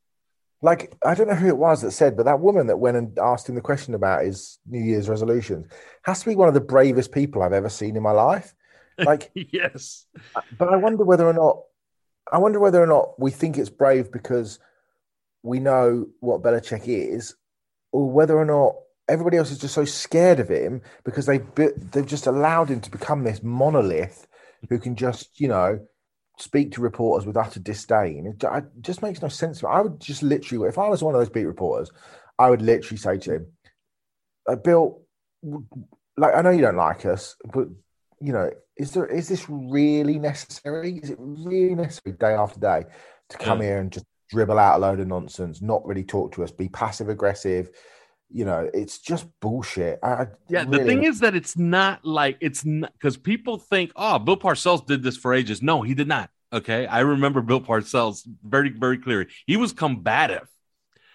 like 0.63 0.97
I 1.05 1.15
don't 1.15 1.29
know 1.29 1.35
who 1.35 1.49
it 1.49 1.59
was 1.59 1.83
that 1.83 1.91
said, 1.91 2.17
but 2.17 2.25
that 2.25 2.41
woman 2.41 2.69
that 2.69 2.79
went 2.79 2.97
and 2.97 3.19
asked 3.19 3.49
him 3.49 3.57
the 3.57 3.61
question 3.61 3.95
about 3.95 4.25
his 4.25 4.59
New 4.67 4.81
Year's 4.81 5.09
resolutions 5.09 5.67
has 6.03 6.21
to 6.21 6.31
be 6.31 6.37
one 6.37 6.49
of 6.49 6.55
the 6.55 6.61
bravest 6.61 7.13
people 7.13 7.43
I've 7.43 7.53
ever 7.53 7.69
seen 7.69 7.97
in 7.97 8.03
my 8.03 8.13
life. 8.13 8.55
Like, 8.99 9.33
yes. 9.35 10.05
but 10.59 10.69
I 10.69 10.77
wonder 10.77 11.03
whether 11.03 11.27
or 11.27 11.33
not 11.33 11.63
I 12.31 12.39
wonder 12.39 12.61
whether 12.61 12.81
or 12.81 12.87
not 12.87 13.19
we 13.19 13.31
think 13.31 13.57
it's 13.57 13.71
brave 13.71 14.13
because 14.13 14.59
we 15.43 15.61
know 15.61 16.07
what 16.21 16.43
Belichick 16.43 16.83
is, 16.87 17.35
or 17.91 18.11
whether 18.11 18.37
or 18.37 18.45
not 18.45 18.75
everybody 19.09 19.39
else 19.39 19.51
is 19.51 19.59
just 19.59 19.75
so 19.75 19.87
scared 19.87 20.41
of 20.41 20.51
him 20.51 20.83
because 21.05 21.25
they 21.27 21.39
they've 21.57 22.07
just 22.07 22.27
allowed 22.27 22.69
him 22.69 22.81
to 22.83 22.91
become 22.91 23.25
this 23.25 23.43
monolith 23.43 24.27
who 24.69 24.79
can 24.79 24.95
just 24.95 25.41
you 25.41 25.49
know 25.49 25.81
speak 26.39 26.73
to 26.73 26.81
reporters 26.81 27.27
with 27.27 27.37
utter 27.37 27.61
disdain. 27.61 28.27
It, 28.27 28.45
it 28.45 28.65
just 28.81 29.03
makes 29.03 29.23
no 29.23 29.29
sense. 29.29 29.63
I 29.63 29.81
would 29.81 30.01
just 30.01 30.23
literally, 30.23 30.69
if 30.69 30.79
I 30.79 30.89
was 30.89 31.03
one 31.03 31.15
of 31.15 31.21
those 31.21 31.31
beat 31.31 31.45
reporters, 31.45 31.91
I 32.39 32.51
would 32.51 32.63
literally 32.63 32.97
say 32.97 33.19
to 33.19 33.35
him, 33.35 33.47
uh, 34.49 34.57
"Bill, 34.57 35.03
like 36.17 36.35
I 36.35 36.43
know 36.43 36.51
you 36.51 36.63
don't 36.63 36.77
like 36.77 37.07
us, 37.07 37.37
but 37.53 37.69
you 38.21 38.33
know, 38.33 38.51
is 38.77 38.93
there 38.93 39.07
is 39.07 39.29
this 39.29 39.49
really 39.49 40.19
necessary? 40.19 40.99
Is 40.99 41.11
it 41.11 41.19
really 41.21 41.75
necessary 41.75 42.17
day 42.17 42.33
after 42.33 42.59
day 42.61 42.85
to 43.29 43.39
come 43.39 43.59
Yeah. 43.61 43.65
here 43.65 43.79
and 43.79 43.93
just 43.93 44.07
dribble 44.31 44.59
out 44.59 44.79
a 44.79 44.81
load 44.81 45.01
of 45.01 45.09
nonsense, 45.09 45.61
not 45.61 45.85
really 45.87 46.05
talk 46.05 46.33
to 46.35 46.43
us, 46.45 46.51
be 46.51 46.69
passive 46.69 47.09
aggressive?" 47.09 47.71
You 48.33 48.45
know, 48.45 48.71
it's 48.73 48.99
just 48.99 49.27
bullshit. 49.41 49.99
I, 50.03 50.29
Yeah, 50.49 50.65
the 50.65 50.85
thing 50.85 51.05
is 51.05 51.21
that 51.21 51.35
it's 51.35 51.57
not 51.57 52.05
like 52.05 52.39
it's 52.41 52.65
not 52.65 52.93
because 52.95 53.17
people 53.17 53.59
think, 53.59 53.93
oh, 53.97 54.19
Bill 54.19 54.37
Parcells 54.37 54.87
did 54.87 55.03
this 55.03 55.17
for 55.17 55.35
ages. 55.35 55.63
No, 55.63 55.83
he 55.83 55.95
did 55.95 56.09
not. 56.09 56.31
Okay. 56.53 56.87
I 56.87 57.01
remember 57.01 57.41
Bill 57.41 57.61
Parcells 57.61 58.27
very, 58.45 58.71
very 58.71 58.99
clearly. 58.99 59.29
He 59.47 59.57
was 59.57 59.73
combative. 59.73 60.49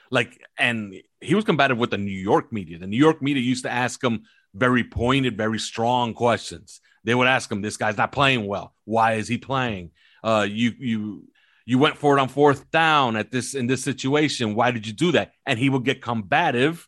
Like, 0.10 0.42
and 0.58 0.96
he 1.20 1.36
was 1.36 1.44
combative 1.44 1.78
with 1.78 1.92
the 1.92 1.98
New 1.98 2.12
York 2.12 2.52
media. 2.54 2.78
The 2.78 2.88
New 2.88 2.98
York 2.98 3.22
media 3.22 3.44
used 3.44 3.64
to 3.64 3.72
ask 3.72 4.04
him 4.04 4.24
very 4.54 4.84
pointed, 4.84 5.38
very 5.38 5.60
strong 5.60 6.14
questions. 6.14 6.82
They 7.04 7.14
would 7.14 7.28
ask 7.28 7.52
him, 7.52 7.62
This 7.62 7.78
guy's 7.78 7.98
not 7.98 8.12
playing 8.12 8.48
well. 8.48 8.74
Why 8.86 9.14
is 9.14 9.28
he 9.28 9.38
playing? 9.38 9.92
Uh, 10.24 10.48
you 10.50 10.74
you 10.80 11.28
you 11.66 11.78
went 11.78 11.98
for 11.98 12.18
it 12.18 12.22
on 12.22 12.30
fourth 12.30 12.72
down 12.72 13.16
at 13.18 13.32
this 13.32 13.54
in 13.54 13.68
this 13.68 13.84
situation. 13.84 14.56
Why 14.56 14.72
did 14.72 14.88
you 14.88 14.94
do 14.94 15.12
that? 15.12 15.34
And 15.46 15.60
he 15.60 15.70
would 15.70 15.84
get 15.84 16.02
combative 16.02 16.87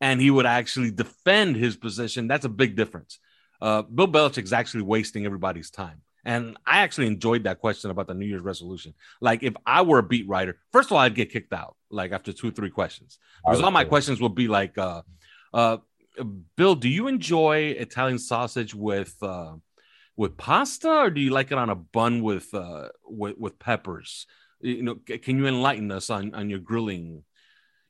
and 0.00 0.20
he 0.20 0.30
would 0.30 0.46
actually 0.46 0.90
defend 0.90 1.56
his 1.56 1.76
position. 1.76 2.28
That's 2.28 2.44
a 2.44 2.50
big 2.50 2.76
difference. 2.76 3.18
Uh, 3.60 3.82
Bill 3.82 4.08
Belichick's 4.08 4.52
actually 4.52 4.82
wasting 4.82 5.24
everybody's 5.24 5.70
time. 5.70 6.02
And 6.24 6.56
I 6.66 6.78
actually 6.78 7.06
enjoyed 7.06 7.44
that 7.44 7.60
question 7.60 7.90
about 7.90 8.08
the 8.08 8.14
New 8.14 8.26
Year's 8.26 8.42
resolution. 8.42 8.94
Like, 9.20 9.44
if 9.44 9.54
I 9.64 9.82
were 9.82 9.98
a 9.98 10.02
beat 10.02 10.28
writer, 10.28 10.58
first 10.72 10.88
of 10.88 10.92
all, 10.92 10.98
I'd 10.98 11.14
get 11.14 11.30
kicked 11.30 11.52
out 11.52 11.76
like 11.88 12.10
after 12.10 12.32
two, 12.32 12.50
three 12.50 12.70
questions. 12.70 13.18
Because 13.44 13.62
all 13.62 13.70
my 13.70 13.84
questions 13.84 14.20
would 14.20 14.34
be 14.34 14.48
like, 14.48 14.76
uh, 14.76 15.02
uh, 15.54 15.78
Bill, 16.56 16.74
do 16.74 16.88
you 16.88 17.06
enjoy 17.06 17.76
Italian 17.78 18.18
sausage 18.18 18.74
with 18.74 19.14
uh, 19.22 19.54
with 20.16 20.36
pasta, 20.36 20.90
or 20.90 21.10
do 21.10 21.20
you 21.20 21.30
like 21.30 21.52
it 21.52 21.58
on 21.58 21.70
a 21.70 21.74
bun 21.76 22.22
with 22.22 22.52
uh, 22.54 22.88
with, 23.04 23.36
with 23.38 23.58
peppers? 23.58 24.26
You 24.60 24.82
know, 24.82 24.94
can 24.96 25.38
you 25.38 25.46
enlighten 25.46 25.92
us 25.92 26.10
on 26.10 26.34
on 26.34 26.50
your 26.50 26.58
grilling 26.58 27.22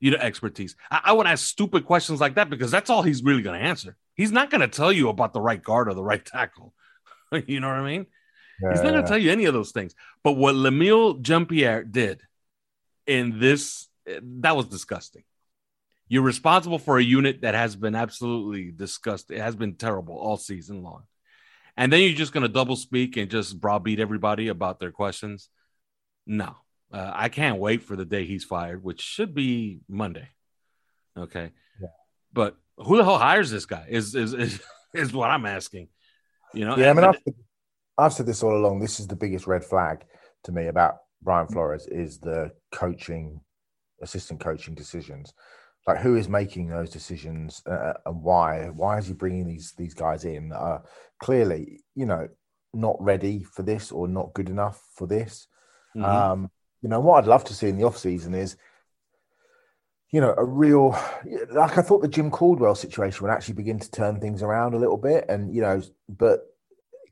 you 0.00 0.10
know 0.10 0.18
expertise. 0.18 0.76
I, 0.90 1.00
I 1.04 1.12
would 1.12 1.26
ask 1.26 1.44
stupid 1.44 1.84
questions 1.84 2.20
like 2.20 2.34
that 2.34 2.50
because 2.50 2.70
that's 2.70 2.90
all 2.90 3.02
he's 3.02 3.22
really 3.22 3.42
going 3.42 3.60
to 3.60 3.66
answer. 3.66 3.96
He's 4.14 4.32
not 4.32 4.50
going 4.50 4.62
to 4.62 4.68
tell 4.68 4.92
you 4.92 5.08
about 5.08 5.32
the 5.32 5.40
right 5.40 5.62
guard 5.62 5.88
or 5.88 5.94
the 5.94 6.04
right 6.04 6.24
tackle. 6.24 6.72
You 7.48 7.58
know 7.58 7.66
what 7.66 7.78
i 7.78 7.84
mean? 7.84 8.06
He's 8.60 8.82
not 8.82 8.92
going 8.92 9.02
to 9.02 9.08
tell 9.08 9.18
you 9.18 9.32
any 9.32 9.46
of 9.46 9.52
those 9.52 9.72
things. 9.72 9.96
But 10.22 10.34
what 10.34 10.54
Lemuel 10.54 11.16
Jeanpierre 11.16 11.82
did 11.90 12.20
in 13.04 13.40
this 13.40 13.88
eh, 14.06 14.20
that 14.22 14.56
was 14.56 14.66
disgusting. 14.66 15.24
You're 16.06 16.22
responsible 16.22 16.78
for 16.78 16.98
a 16.98 17.02
unit 17.02 17.40
that 17.42 17.54
has 17.54 17.74
been 17.74 17.96
absolutely 17.96 18.70
disgusting 18.70 19.38
it 19.38 19.42
has 19.42 19.56
been 19.56 19.74
terrible 19.74 20.16
all 20.16 20.36
season 20.36 20.84
long. 20.84 21.02
And 21.76 21.92
then 21.92 22.00
you're 22.00 22.12
just 22.12 22.32
going 22.32 22.42
to 22.42 22.48
double 22.48 22.76
speak 22.76 23.16
and 23.16 23.28
just 23.28 23.60
browbeat 23.60 23.98
everybody 23.98 24.46
about 24.46 24.78
their 24.78 24.92
questions? 24.92 25.48
No 26.26 26.56
uh, 26.96 27.12
I 27.14 27.28
can't 27.28 27.58
wait 27.58 27.82
for 27.82 27.94
the 27.94 28.06
day 28.06 28.24
he's 28.24 28.44
fired, 28.44 28.82
which 28.82 29.02
should 29.02 29.34
be 29.34 29.80
Monday. 29.86 30.30
Okay. 31.18 31.52
Yeah. 31.80 31.88
But 32.32 32.56
who 32.78 32.96
the 32.96 33.04
hell 33.04 33.18
hires 33.18 33.50
this 33.50 33.66
guy? 33.66 33.86
Is 33.90 34.14
is 34.14 34.32
is, 34.32 34.60
is 34.94 35.12
what 35.12 35.30
I'm 35.30 35.44
asking. 35.44 35.88
You 36.54 36.64
know? 36.64 36.76
Yeah, 36.76 36.90
I 36.90 36.92
mean, 36.94 37.04
I've, 37.04 37.18
I've 37.98 38.12
said 38.14 38.24
this 38.24 38.42
all 38.42 38.56
along. 38.56 38.80
This 38.80 38.98
is 38.98 39.06
the 39.06 39.16
biggest 39.16 39.46
red 39.46 39.62
flag 39.62 40.06
to 40.44 40.52
me 40.52 40.68
about 40.68 40.96
Brian 41.20 41.48
Flores 41.48 41.86
is 41.86 42.18
the 42.18 42.50
coaching, 42.72 43.40
assistant 44.00 44.40
coaching 44.40 44.74
decisions. 44.74 45.34
Like, 45.86 45.98
who 45.98 46.16
is 46.16 46.30
making 46.30 46.68
those 46.68 46.88
decisions 46.88 47.62
uh, 47.66 47.92
and 48.06 48.22
why? 48.22 48.68
Why 48.68 48.96
is 48.96 49.06
he 49.06 49.12
bringing 49.12 49.46
these 49.46 49.74
these 49.76 49.92
guys 49.92 50.24
in 50.24 50.48
that 50.48 50.58
are 50.58 50.82
clearly, 51.20 51.82
you 51.94 52.06
know, 52.06 52.26
not 52.72 52.96
ready 53.00 53.42
for 53.42 53.62
this 53.62 53.92
or 53.92 54.08
not 54.08 54.32
good 54.32 54.48
enough 54.48 54.82
for 54.94 55.06
this? 55.06 55.46
Mhm. 55.94 56.04
Um, 56.04 56.50
you 56.83 56.88
know, 56.88 57.00
what 57.00 57.18
I'd 57.18 57.28
love 57.28 57.45
to 57.45 57.54
see 57.54 57.68
in 57.68 57.78
the 57.78 57.85
off 57.85 57.97
season 57.97 58.35
is, 58.35 58.56
you 60.11 60.21
know, 60.21 60.35
a 60.37 60.45
real 60.45 60.90
like 61.50 61.78
I 61.78 61.83
thought 61.83 62.02
the 62.02 62.09
Jim 62.09 62.30
Caldwell 62.30 62.75
situation 62.75 63.23
would 63.23 63.33
actually 63.33 63.54
begin 63.54 63.78
to 63.78 63.90
turn 63.90 64.21
things 64.21 64.42
around 64.42 64.75
a 64.75 64.78
little 64.78 64.97
bit, 64.97 65.26
and 65.28 65.54
you 65.54 65.62
know, 65.62 65.83
but 66.09 66.47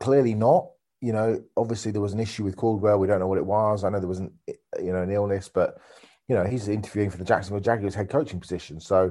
clearly 0.00 0.35
not. 0.35 0.68
You 1.00 1.12
know, 1.12 1.42
obviously 1.56 1.92
there 1.92 2.00
was 2.00 2.14
an 2.14 2.21
issue 2.21 2.44
with 2.44 2.56
Caldwell. 2.56 2.99
We 2.99 3.06
don't 3.06 3.21
know 3.21 3.26
what 3.26 3.38
it 3.38 3.44
was. 3.44 3.85
I 3.85 3.90
know 3.90 3.99
there 3.99 4.09
wasn't, 4.09 4.33
you 4.47 4.92
know, 4.92 5.02
an 5.02 5.11
illness, 5.11 5.50
but 5.52 5.76
you 6.28 6.35
know, 6.35 6.44
he's 6.44 6.68
interviewing 6.68 7.11
for 7.11 7.18
the 7.18 7.25
Jacksonville 7.25 7.61
Jaguars 7.61 7.94
head 7.94 8.09
coaching 8.09 8.40
position. 8.40 8.80
So, 8.80 9.04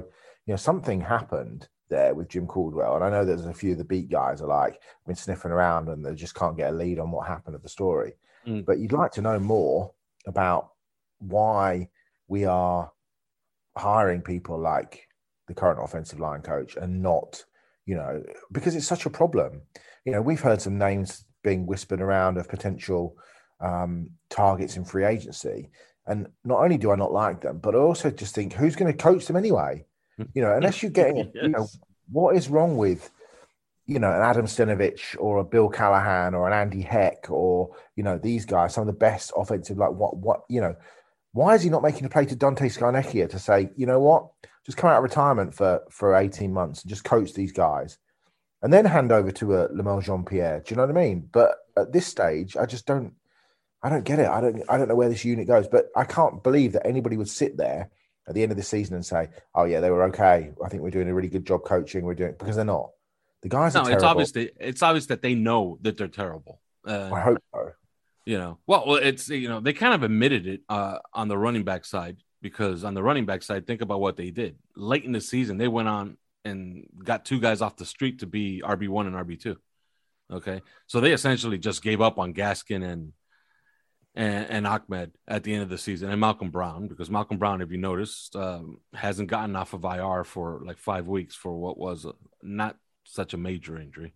you 0.46 0.52
know, 0.52 0.56
something 0.56 1.00
happened 1.00 1.68
there 1.88 2.14
with 2.14 2.28
Jim 2.28 2.46
Caldwell, 2.46 2.96
and 2.96 3.04
I 3.04 3.10
know 3.10 3.24
there's 3.24 3.46
a 3.46 3.52
few 3.52 3.72
of 3.72 3.78
the 3.78 3.84
beat 3.84 4.10
guys 4.10 4.40
are 4.40 4.48
like 4.48 4.80
been 5.06 5.14
sniffing 5.14 5.52
around 5.52 5.88
and 5.88 6.04
they 6.04 6.14
just 6.14 6.34
can't 6.34 6.56
get 6.56 6.70
a 6.70 6.76
lead 6.76 6.98
on 6.98 7.10
what 7.10 7.28
happened 7.28 7.54
of 7.54 7.62
the 7.62 7.68
story. 7.68 8.14
Mm. 8.46 8.64
But 8.64 8.78
you'd 8.78 8.92
like 8.92 9.12
to 9.12 9.22
know 9.22 9.38
more 9.38 9.92
about 10.26 10.70
why 11.18 11.88
we 12.28 12.44
are 12.44 12.90
hiring 13.76 14.22
people 14.22 14.58
like 14.58 15.08
the 15.48 15.54
current 15.54 15.80
offensive 15.82 16.20
line 16.20 16.42
coach 16.42 16.76
and 16.76 17.02
not, 17.02 17.44
you 17.86 17.94
know, 17.94 18.22
because 18.52 18.74
it's 18.74 18.86
such 18.86 19.06
a 19.06 19.10
problem. 19.10 19.62
You 20.04 20.12
know, 20.12 20.22
we've 20.22 20.40
heard 20.40 20.62
some 20.62 20.78
names 20.78 21.24
being 21.42 21.66
whispered 21.66 22.00
around 22.00 22.38
of 22.38 22.48
potential 22.48 23.16
um, 23.60 24.10
targets 24.30 24.76
in 24.76 24.84
free 24.84 25.04
agency. 25.04 25.70
And 26.06 26.28
not 26.44 26.60
only 26.60 26.76
do 26.76 26.90
I 26.90 26.96
not 26.96 27.12
like 27.12 27.40
them, 27.40 27.58
but 27.58 27.74
I 27.74 27.78
also 27.78 28.10
just 28.10 28.34
think 28.34 28.52
who's 28.52 28.76
going 28.76 28.92
to 28.92 28.96
coach 28.96 29.26
them 29.26 29.36
anyway? 29.36 29.84
You 30.34 30.42
know, 30.42 30.54
unless 30.54 30.82
you're 30.82 30.92
getting, 30.92 31.30
you 31.34 31.48
know, 31.48 31.66
what 32.12 32.36
is 32.36 32.48
wrong 32.48 32.76
with 32.76 33.10
you 33.86 33.98
know, 33.98 34.10
an 34.10 34.22
Adam 34.22 34.46
Stenavich 34.46 35.16
or 35.18 35.38
a 35.38 35.44
Bill 35.44 35.68
Callahan 35.68 36.34
or 36.34 36.46
an 36.46 36.54
Andy 36.54 36.80
Heck 36.80 37.30
or, 37.30 37.74
you 37.96 38.02
know, 38.02 38.18
these 38.18 38.46
guys, 38.46 38.74
some 38.74 38.82
of 38.82 38.86
the 38.86 38.98
best 38.98 39.32
offensive, 39.36 39.76
like 39.76 39.92
what, 39.92 40.16
what, 40.16 40.44
you 40.48 40.60
know, 40.60 40.74
why 41.32 41.54
is 41.54 41.62
he 41.62 41.68
not 41.68 41.82
making 41.82 42.04
a 42.04 42.08
play 42.08 42.24
to 42.26 42.36
Dante 42.36 42.68
Scarnecchia 42.68 43.28
to 43.28 43.38
say, 43.38 43.68
you 43.76 43.86
know 43.86 44.00
what, 44.00 44.28
just 44.64 44.78
come 44.78 44.88
out 44.88 44.98
of 44.98 45.02
retirement 45.02 45.54
for, 45.54 45.82
for 45.90 46.16
18 46.16 46.52
months 46.52 46.82
and 46.82 46.88
just 46.88 47.04
coach 47.04 47.34
these 47.34 47.52
guys 47.52 47.98
and 48.62 48.72
then 48.72 48.86
hand 48.86 49.12
over 49.12 49.30
to 49.30 49.54
uh, 49.54 49.68
a 49.70 49.74
Lemuel 49.74 50.00
Jeanpierre. 50.00 50.64
Do 50.64 50.72
you 50.72 50.76
know 50.76 50.86
what 50.86 50.96
I 50.96 51.00
mean? 51.00 51.28
But 51.30 51.56
at 51.76 51.92
this 51.92 52.06
stage, 52.06 52.56
I 52.56 52.64
just 52.64 52.86
don't, 52.86 53.12
I 53.82 53.90
don't 53.90 54.04
get 54.04 54.18
it. 54.18 54.28
I 54.28 54.40
don't, 54.40 54.62
I 54.70 54.78
don't 54.78 54.88
know 54.88 54.94
where 54.94 55.10
this 55.10 55.26
unit 55.26 55.46
goes, 55.46 55.68
but 55.68 55.88
I 55.94 56.04
can't 56.04 56.42
believe 56.42 56.72
that 56.72 56.86
anybody 56.86 57.18
would 57.18 57.28
sit 57.28 57.58
there 57.58 57.90
at 58.26 58.34
the 58.34 58.42
end 58.42 58.52
of 58.52 58.56
the 58.56 58.64
season 58.64 58.94
and 58.94 59.04
say, 59.04 59.28
oh 59.54 59.64
yeah, 59.64 59.80
they 59.80 59.90
were 59.90 60.04
okay. 60.04 60.52
I 60.64 60.68
think 60.70 60.82
we're 60.82 60.88
doing 60.88 61.10
a 61.10 61.14
really 61.14 61.28
good 61.28 61.46
job 61.46 61.64
coaching. 61.64 62.04
We're 62.04 62.14
doing, 62.14 62.34
because 62.38 62.56
they're 62.56 62.64
not 62.64 62.92
the 63.44 63.50
guys. 63.50 63.74
No, 63.74 63.84
it's 63.84 64.02
obvious. 64.02 64.32
That, 64.32 64.54
it's 64.58 64.82
obvious 64.82 65.06
that 65.06 65.22
they 65.22 65.34
know 65.34 65.78
that 65.82 65.96
they're 65.96 66.08
terrible. 66.08 66.60
Uh, 66.84 67.10
I 67.12 67.20
hope 67.20 67.38
so. 67.54 67.70
You 68.26 68.38
know, 68.38 68.58
well, 68.66 68.96
it's 68.96 69.28
you 69.28 69.48
know 69.48 69.60
they 69.60 69.74
kind 69.74 69.92
of 69.92 70.02
admitted 70.02 70.46
it 70.46 70.62
uh, 70.68 70.98
on 71.12 71.28
the 71.28 71.36
running 71.36 71.62
back 71.62 71.84
side 71.84 72.16
because 72.40 72.82
on 72.82 72.94
the 72.94 73.02
running 73.02 73.26
back 73.26 73.42
side, 73.42 73.66
think 73.66 73.82
about 73.82 74.00
what 74.00 74.16
they 74.16 74.30
did 74.30 74.56
late 74.74 75.04
in 75.04 75.12
the 75.12 75.20
season. 75.20 75.58
They 75.58 75.68
went 75.68 75.88
on 75.88 76.16
and 76.44 76.86
got 77.04 77.26
two 77.26 77.38
guys 77.38 77.60
off 77.60 77.76
the 77.76 77.84
street 77.84 78.20
to 78.20 78.26
be 78.26 78.62
RB 78.64 78.88
one 78.88 79.06
and 79.06 79.14
RB 79.14 79.38
two. 79.38 79.58
Okay, 80.32 80.62
so 80.86 81.00
they 81.00 81.12
essentially 81.12 81.58
just 81.58 81.82
gave 81.82 82.00
up 82.00 82.18
on 82.18 82.32
Gaskin 82.32 82.82
and 82.82 83.12
and, 84.14 84.46
and, 84.48 84.66
Ahmed 84.66 85.10
at 85.26 85.42
the 85.42 85.52
end 85.52 85.64
of 85.64 85.68
the 85.68 85.76
season, 85.76 86.08
and 86.08 86.20
Malcolm 86.20 86.50
Brown, 86.50 86.86
because 86.86 87.10
Malcolm 87.10 87.36
Brown, 87.36 87.60
if 87.60 87.72
you 87.72 87.78
noticed, 87.78 88.36
um, 88.36 88.78
hasn't 88.94 89.28
gotten 89.28 89.56
off 89.56 89.74
of 89.74 89.84
IR 89.84 90.22
for 90.22 90.62
like 90.64 90.78
five 90.78 91.08
weeks 91.08 91.34
for 91.34 91.52
what 91.52 91.76
was 91.76 92.06
not 92.40 92.76
such 93.04 93.34
a 93.34 93.38
major 93.38 93.78
injury. 93.78 94.14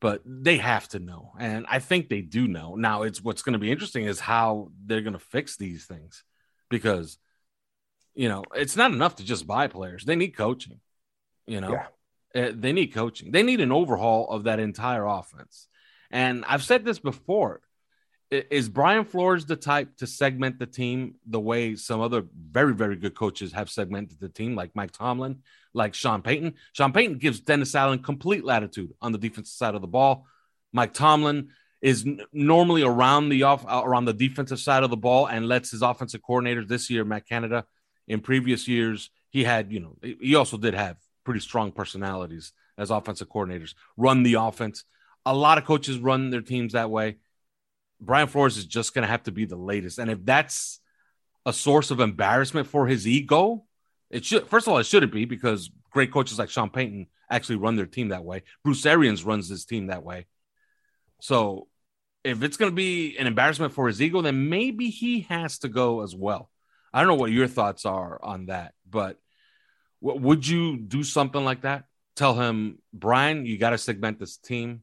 But 0.00 0.22
they 0.24 0.56
have 0.56 0.88
to 0.88 0.98
know, 0.98 1.32
and 1.38 1.66
I 1.68 1.78
think 1.78 2.08
they 2.08 2.22
do 2.22 2.48
know. 2.48 2.74
Now, 2.74 3.02
it's 3.02 3.22
what's 3.22 3.42
going 3.42 3.52
to 3.52 3.58
be 3.58 3.70
interesting 3.70 4.06
is 4.06 4.18
how 4.18 4.70
they're 4.86 5.02
going 5.02 5.12
to 5.12 5.18
fix 5.18 5.58
these 5.58 5.84
things, 5.84 6.24
because 6.70 7.18
you 8.14 8.30
know 8.30 8.44
it's 8.54 8.76
not 8.76 8.92
enough 8.92 9.16
to 9.16 9.24
just 9.24 9.46
buy 9.46 9.66
players; 9.66 10.06
they 10.06 10.16
need 10.16 10.30
coaching. 10.30 10.80
You 11.46 11.60
know, 11.60 11.78
yeah. 12.34 12.46
uh, 12.46 12.52
they 12.54 12.72
need 12.72 12.94
coaching. 12.94 13.30
They 13.30 13.42
need 13.42 13.60
an 13.60 13.72
overhaul 13.72 14.30
of 14.30 14.44
that 14.44 14.58
entire 14.58 15.04
offense. 15.04 15.68
And 16.10 16.44
I've 16.48 16.64
said 16.64 16.84
this 16.84 16.98
before 16.98 17.60
is 18.30 18.68
Brian 18.68 19.04
Flores 19.04 19.44
the 19.44 19.56
type 19.56 19.96
to 19.96 20.06
segment 20.06 20.58
the 20.58 20.66
team 20.66 21.16
the 21.26 21.40
way 21.40 21.74
some 21.74 22.00
other 22.00 22.24
very, 22.34 22.74
very 22.74 22.96
good 22.96 23.14
coaches 23.14 23.52
have 23.52 23.68
segmented 23.68 24.20
the 24.20 24.28
team, 24.28 24.54
like 24.54 24.74
Mike 24.74 24.92
Tomlin, 24.92 25.42
like 25.74 25.94
Sean 25.94 26.22
Payton? 26.22 26.54
Sean 26.72 26.92
Payton 26.92 27.18
gives 27.18 27.40
Dennis 27.40 27.74
Allen 27.74 28.00
complete 28.00 28.44
latitude 28.44 28.92
on 29.00 29.12
the 29.12 29.18
defensive 29.18 29.52
side 29.52 29.74
of 29.74 29.80
the 29.80 29.88
ball. 29.88 30.26
Mike 30.72 30.94
Tomlin 30.94 31.50
is 31.80 32.04
n- 32.06 32.20
normally 32.32 32.82
around 32.82 33.28
the 33.28 33.44
off 33.44 33.64
uh, 33.66 33.82
around 33.84 34.04
the 34.04 34.12
defensive 34.12 34.60
side 34.60 34.82
of 34.82 34.90
the 34.90 34.96
ball 34.96 35.26
and 35.26 35.48
lets 35.48 35.70
his 35.70 35.82
offensive 35.82 36.20
coordinators 36.22 36.68
this 36.68 36.90
year, 36.90 37.04
Matt 37.04 37.28
Canada. 37.28 37.64
In 38.06 38.20
previous 38.20 38.66
years, 38.66 39.10
he 39.28 39.44
had, 39.44 39.70
you 39.70 39.78
know, 39.78 39.96
he 40.02 40.34
also 40.34 40.56
did 40.56 40.74
have 40.74 40.96
pretty 41.24 41.40
strong 41.40 41.70
personalities 41.70 42.52
as 42.76 42.90
offensive 42.90 43.28
coordinators, 43.28 43.74
run 43.96 44.24
the 44.24 44.34
offense. 44.34 44.84
A 45.24 45.34
lot 45.34 45.58
of 45.58 45.64
coaches 45.64 45.98
run 45.98 46.30
their 46.30 46.40
teams 46.40 46.72
that 46.72 46.90
way 46.90 47.18
Brian 48.00 48.28
Flores 48.28 48.56
is 48.56 48.64
just 48.64 48.94
going 48.94 49.02
to 49.02 49.10
have 49.10 49.24
to 49.24 49.32
be 49.32 49.44
the 49.44 49.56
latest. 49.56 49.98
And 49.98 50.10
if 50.10 50.24
that's 50.24 50.80
a 51.44 51.52
source 51.52 51.90
of 51.90 52.00
embarrassment 52.00 52.66
for 52.66 52.86
his 52.86 53.06
ego, 53.06 53.64
it 54.10 54.24
should, 54.24 54.48
first 54.48 54.66
of 54.66 54.72
all, 54.72 54.78
it 54.78 54.86
shouldn't 54.86 55.12
be 55.12 55.24
because 55.24 55.70
great 55.90 56.12
coaches 56.12 56.38
like 56.38 56.50
Sean 56.50 56.70
Payton 56.70 57.06
actually 57.30 57.56
run 57.56 57.76
their 57.76 57.86
team 57.86 58.08
that 58.08 58.24
way. 58.24 58.42
Bruce 58.64 58.84
Arians 58.84 59.24
runs 59.24 59.48
his 59.48 59.64
team 59.64 59.86
that 59.86 60.02
way. 60.02 60.26
So 61.20 61.68
if 62.24 62.42
it's 62.42 62.56
going 62.56 62.70
to 62.70 62.76
be 62.76 63.16
an 63.18 63.26
embarrassment 63.26 63.72
for 63.72 63.86
his 63.86 64.02
ego, 64.02 64.20
then 64.20 64.48
maybe 64.48 64.90
he 64.90 65.20
has 65.22 65.58
to 65.60 65.68
go 65.68 66.02
as 66.02 66.14
well. 66.14 66.50
I 66.92 67.00
don't 67.00 67.08
know 67.08 67.14
what 67.14 67.30
your 67.30 67.46
thoughts 67.46 67.86
are 67.86 68.18
on 68.22 68.46
that, 68.46 68.74
but 68.88 69.18
would 70.00 70.46
you 70.46 70.76
do 70.76 71.04
something 71.04 71.44
like 71.44 71.62
that? 71.62 71.84
Tell 72.16 72.34
him, 72.34 72.78
Brian, 72.92 73.46
you 73.46 73.58
got 73.58 73.70
to 73.70 73.78
segment 73.78 74.18
this 74.18 74.36
team. 74.36 74.82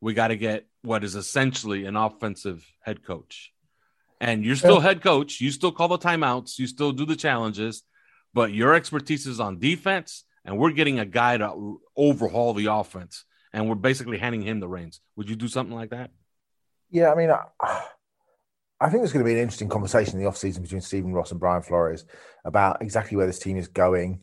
We 0.00 0.14
got 0.14 0.28
to 0.28 0.36
get 0.36 0.66
what 0.82 1.04
is 1.04 1.16
essentially 1.16 1.84
an 1.84 1.96
offensive 1.96 2.64
head 2.80 3.04
coach. 3.04 3.52
And 4.20 4.44
you're 4.44 4.56
still 4.56 4.80
head 4.80 5.02
coach. 5.02 5.40
You 5.40 5.50
still 5.50 5.72
call 5.72 5.88
the 5.88 5.98
timeouts. 5.98 6.58
You 6.58 6.66
still 6.66 6.92
do 6.92 7.04
the 7.04 7.16
challenges, 7.16 7.82
but 8.34 8.52
your 8.52 8.74
expertise 8.74 9.26
is 9.26 9.40
on 9.40 9.58
defense. 9.58 10.24
And 10.44 10.58
we're 10.58 10.72
getting 10.72 10.98
a 10.98 11.06
guy 11.06 11.38
to 11.38 11.80
overhaul 11.96 12.52
the 12.52 12.66
offense. 12.66 13.24
And 13.54 13.66
we're 13.66 13.76
basically 13.76 14.18
handing 14.18 14.42
him 14.42 14.60
the 14.60 14.68
reins. 14.68 15.00
Would 15.16 15.30
you 15.30 15.36
do 15.36 15.48
something 15.48 15.74
like 15.74 15.90
that? 15.90 16.10
Yeah, 16.90 17.10
I 17.10 17.14
mean, 17.14 17.30
I, 17.30 17.44
I 18.80 18.90
think 18.90 19.00
there's 19.00 19.12
going 19.12 19.24
to 19.24 19.28
be 19.28 19.32
an 19.32 19.40
interesting 19.40 19.70
conversation 19.70 20.18
in 20.18 20.24
the 20.24 20.30
offseason 20.30 20.60
between 20.60 20.82
Stephen 20.82 21.14
Ross 21.14 21.30
and 21.30 21.40
Brian 21.40 21.62
Flores 21.62 22.04
about 22.44 22.82
exactly 22.82 23.16
where 23.16 23.26
this 23.26 23.38
team 23.38 23.56
is 23.56 23.68
going 23.68 24.20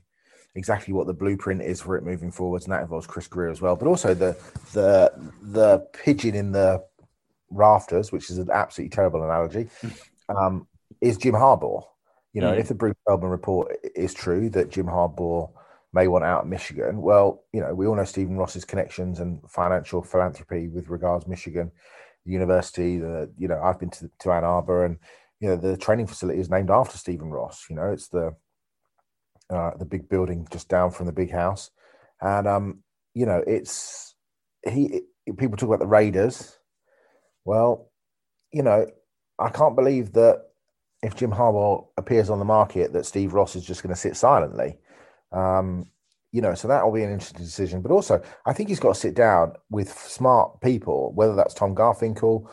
exactly 0.56 0.94
what 0.94 1.08
the 1.08 1.14
blueprint 1.14 1.62
is 1.62 1.82
for 1.82 1.96
it 1.98 2.04
moving 2.04 2.32
forwards, 2.32 2.66
and 2.66 2.74
that 2.74 2.82
involves 2.82 3.08
Chris 3.08 3.28
Grier 3.28 3.50
as 3.50 3.62
well. 3.62 3.76
But 3.76 3.88
also 3.88 4.14
the 4.14 4.38
the 4.74 5.12
the 5.42 5.88
pigeon 5.94 6.36
in 6.36 6.52
the 6.52 6.84
rafters, 7.50 8.12
which 8.12 8.30
is 8.30 8.38
an 8.38 8.50
absolutely 8.52 8.94
terrible 8.94 9.24
analogy, 9.24 9.70
um, 10.30 10.68
is 11.00 11.18
Jim 11.18 11.34
Harbaugh. 11.34 11.84
You 12.34 12.42
know, 12.42 12.54
mm. 12.54 12.60
if 12.60 12.68
the 12.68 12.76
Bruce 12.76 12.96
Feldman 13.08 13.30
report 13.30 13.76
is 13.96 14.14
true 14.14 14.50
that 14.52 14.72
Jim 14.72 14.86
Harbaugh 14.86 15.52
may 15.94 16.08
want 16.08 16.24
out 16.24 16.44
of 16.44 16.48
Michigan, 16.48 17.02
well, 17.02 17.44
you 17.52 17.60
know, 17.60 17.74
we 17.74 17.86
all 17.86 17.96
know 17.96 18.06
Stephen 18.06 18.38
Ross's 18.38 18.64
connections 18.64 19.20
and 19.20 19.42
financial 19.50 20.02
philanthropy 20.02 20.70
with 20.70 20.88
regards 20.88 21.28
Michigan 21.28 21.72
University. 22.26 22.98
The 23.00 23.32
you 23.38 23.48
know, 23.48 23.60
I've 23.62 23.80
been 23.80 23.90
to, 23.92 24.10
to 24.20 24.32
Ann 24.32 24.46
Arbor, 24.46 24.86
and 24.86 24.98
you 25.40 25.50
know, 25.50 25.58
the 25.58 25.76
training 25.76 26.08
facility 26.08 26.40
is 26.40 26.50
named 26.50 26.72
after 26.72 26.98
Stephen 26.98 27.32
Ross. 27.32 27.66
You 27.70 27.76
know, 27.76 27.92
it's 27.92 28.08
the 28.08 28.34
uh, 29.50 29.72
the 29.78 29.86
big 29.86 30.08
building 30.08 30.48
just 30.52 30.70
down 30.70 30.92
from 30.92 31.08
the 31.08 31.12
big 31.12 31.32
house, 31.32 31.72
and 32.22 32.48
um, 32.48 32.84
you 33.14 33.26
know, 33.26 33.44
it's 33.46 34.16
he. 34.68 35.02
People 35.38 35.58
talk 35.58 35.68
about 35.68 35.80
the 35.80 35.88
Raiders. 35.88 36.58
Well, 37.46 37.92
you 38.52 38.64
know, 38.64 38.88
I 39.38 39.50
can't 39.50 39.76
believe 39.76 40.14
that 40.14 40.51
if 41.04 41.16
Jim 41.16 41.32
Harbaugh 41.32 41.88
appears 41.98 42.30
on 42.30 42.40
the 42.40 42.46
market, 42.46 42.94
that 42.94 43.06
Steve 43.06 43.34
Ross 43.34 43.56
is 43.56 43.66
just 43.66 43.82
going 43.82 43.94
to 43.94 44.00
sit 44.00 44.16
silently. 44.16 44.78
Um, 45.32 45.88
you 46.32 46.42
know, 46.42 46.54
so 46.54 46.68
that 46.68 46.86
will 46.86 46.94
be 46.94 47.04
an 47.04 47.12
interesting 47.12 47.44
decision. 47.44 47.82
But 47.82 47.92
also, 47.92 48.22
I 48.46 48.54
think 48.54 48.70
he's 48.70 48.80
got 48.80 48.94
to 48.94 49.00
sit 49.00 49.16
down 49.16 49.54
with 49.70 49.92
smart 49.92 50.62
people, 50.62 51.12
whether 51.14 51.36
that's 51.36 51.54
Tom 51.54 51.76
Garfinkel 51.76 52.50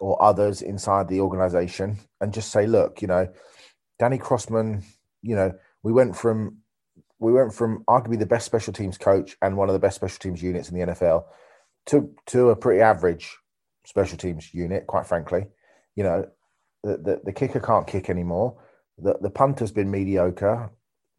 or 0.00 0.22
others 0.22 0.62
inside 0.62 1.08
the 1.08 1.20
organization, 1.20 1.98
and 2.20 2.32
just 2.32 2.50
say, 2.50 2.66
look, 2.66 3.02
you 3.02 3.08
know, 3.08 3.28
Danny 3.98 4.16
Crossman, 4.16 4.82
you 5.22 5.34
know, 5.34 5.52
we 5.82 5.92
went 5.92 6.16
from 6.16 6.58
we 7.20 7.32
went 7.32 7.52
from 7.52 7.82
arguably 7.88 8.18
the 8.18 8.26
best 8.26 8.46
special 8.46 8.72
teams 8.72 8.96
coach 8.96 9.36
and 9.42 9.56
one 9.56 9.68
of 9.68 9.72
the 9.72 9.80
best 9.80 9.96
special 9.96 10.18
teams 10.18 10.40
units 10.40 10.70
in 10.70 10.78
the 10.78 10.86
NFL 10.86 11.24
to 11.86 12.14
to 12.26 12.50
a 12.50 12.56
pretty 12.56 12.80
average 12.80 13.36
special 13.84 14.16
teams 14.16 14.54
unit, 14.54 14.86
quite 14.86 15.06
frankly. 15.06 15.46
You 15.96 16.04
know, 16.04 16.26
the, 16.82 17.20
the, 17.24 17.32
kicker 17.32 17.60
can't 17.60 17.86
kick 17.86 18.08
anymore. 18.08 18.56
The 18.98 19.16
the 19.20 19.30
punter's 19.30 19.72
been 19.72 19.90
mediocre. 19.90 20.70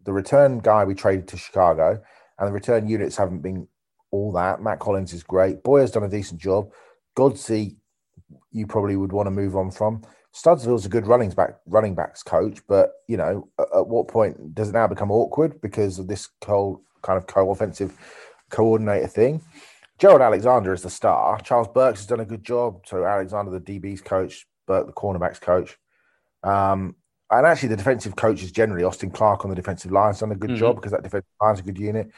The 0.06 0.14
return 0.14 0.60
guy 0.60 0.86
we 0.86 0.96
traded 0.96 1.28
to 1.30 1.38
Chicago 1.38 2.02
and 2.40 2.48
the 2.48 2.54
return 2.54 2.88
units 2.88 3.18
haven't 3.18 3.42
been 3.42 3.68
all 4.12 4.32
that. 4.34 4.62
Matt 4.62 4.80
Collins 4.80 5.14
is 5.14 5.24
great. 5.24 5.64
Boyer's 5.64 5.92
done 5.92 6.04
a 6.04 6.10
decent 6.10 6.40
job. 6.40 6.72
Godsey, 7.16 7.76
you 8.52 8.66
probably 8.66 8.96
would 8.96 9.12
want 9.12 9.28
to 9.28 9.32
move 9.32 9.56
on 9.56 9.72
from. 9.72 10.02
Studesville's 10.34 10.86
a 10.86 10.90
good 10.90 11.08
running 11.08 11.32
back 11.32 11.58
running 11.66 11.96
backs 11.96 12.24
coach, 12.24 12.60
but 12.68 12.92
you 13.08 13.18
know, 13.18 13.50
at, 13.60 13.68
at 13.76 13.88
what 13.88 14.08
point 14.08 14.56
does 14.56 14.70
it 14.70 14.74
now 14.74 14.88
become 14.88 15.12
awkward 15.12 15.60
because 15.62 16.00
of 16.00 16.08
this 16.08 16.30
whole 16.46 16.82
kind 17.02 17.18
of 17.18 17.28
co-offensive 17.28 17.94
coordinator 18.50 19.08
thing? 19.08 19.42
Gerald 19.98 20.22
Alexander 20.22 20.72
is 20.72 20.84
the 20.84 20.90
star. 20.90 21.42
Charles 21.42 21.68
Burks 21.68 22.00
has 22.00 22.08
done 22.08 22.22
a 22.22 22.26
good 22.26 22.44
job. 22.44 22.86
So 22.86 23.04
Alexander, 23.04 23.52
the 23.52 23.60
DB's 23.60 24.02
coach, 24.02 24.48
Burke, 24.70 24.88
the 24.88 24.94
cornerbacks 24.94 25.42
coach. 25.42 25.78
Um, 26.44 26.96
and 27.32 27.46
actually, 27.46 27.70
the 27.70 27.78
defensive 27.78 28.16
coaches 28.16 28.52
generally, 28.52 28.84
Austin 28.84 29.12
Clark 29.12 29.44
on 29.44 29.50
the 29.50 29.56
defensive 29.56 29.92
line 29.92 30.10
has 30.10 30.20
done 30.20 30.32
a 30.32 30.36
good 30.36 30.52
mm-hmm. 30.52 30.60
job 30.60 30.76
because 30.78 30.92
that 30.92 31.04
defensive 31.04 31.30
line's 31.42 31.60
a 31.60 31.64
good 31.64 31.78
unit. 31.78 32.10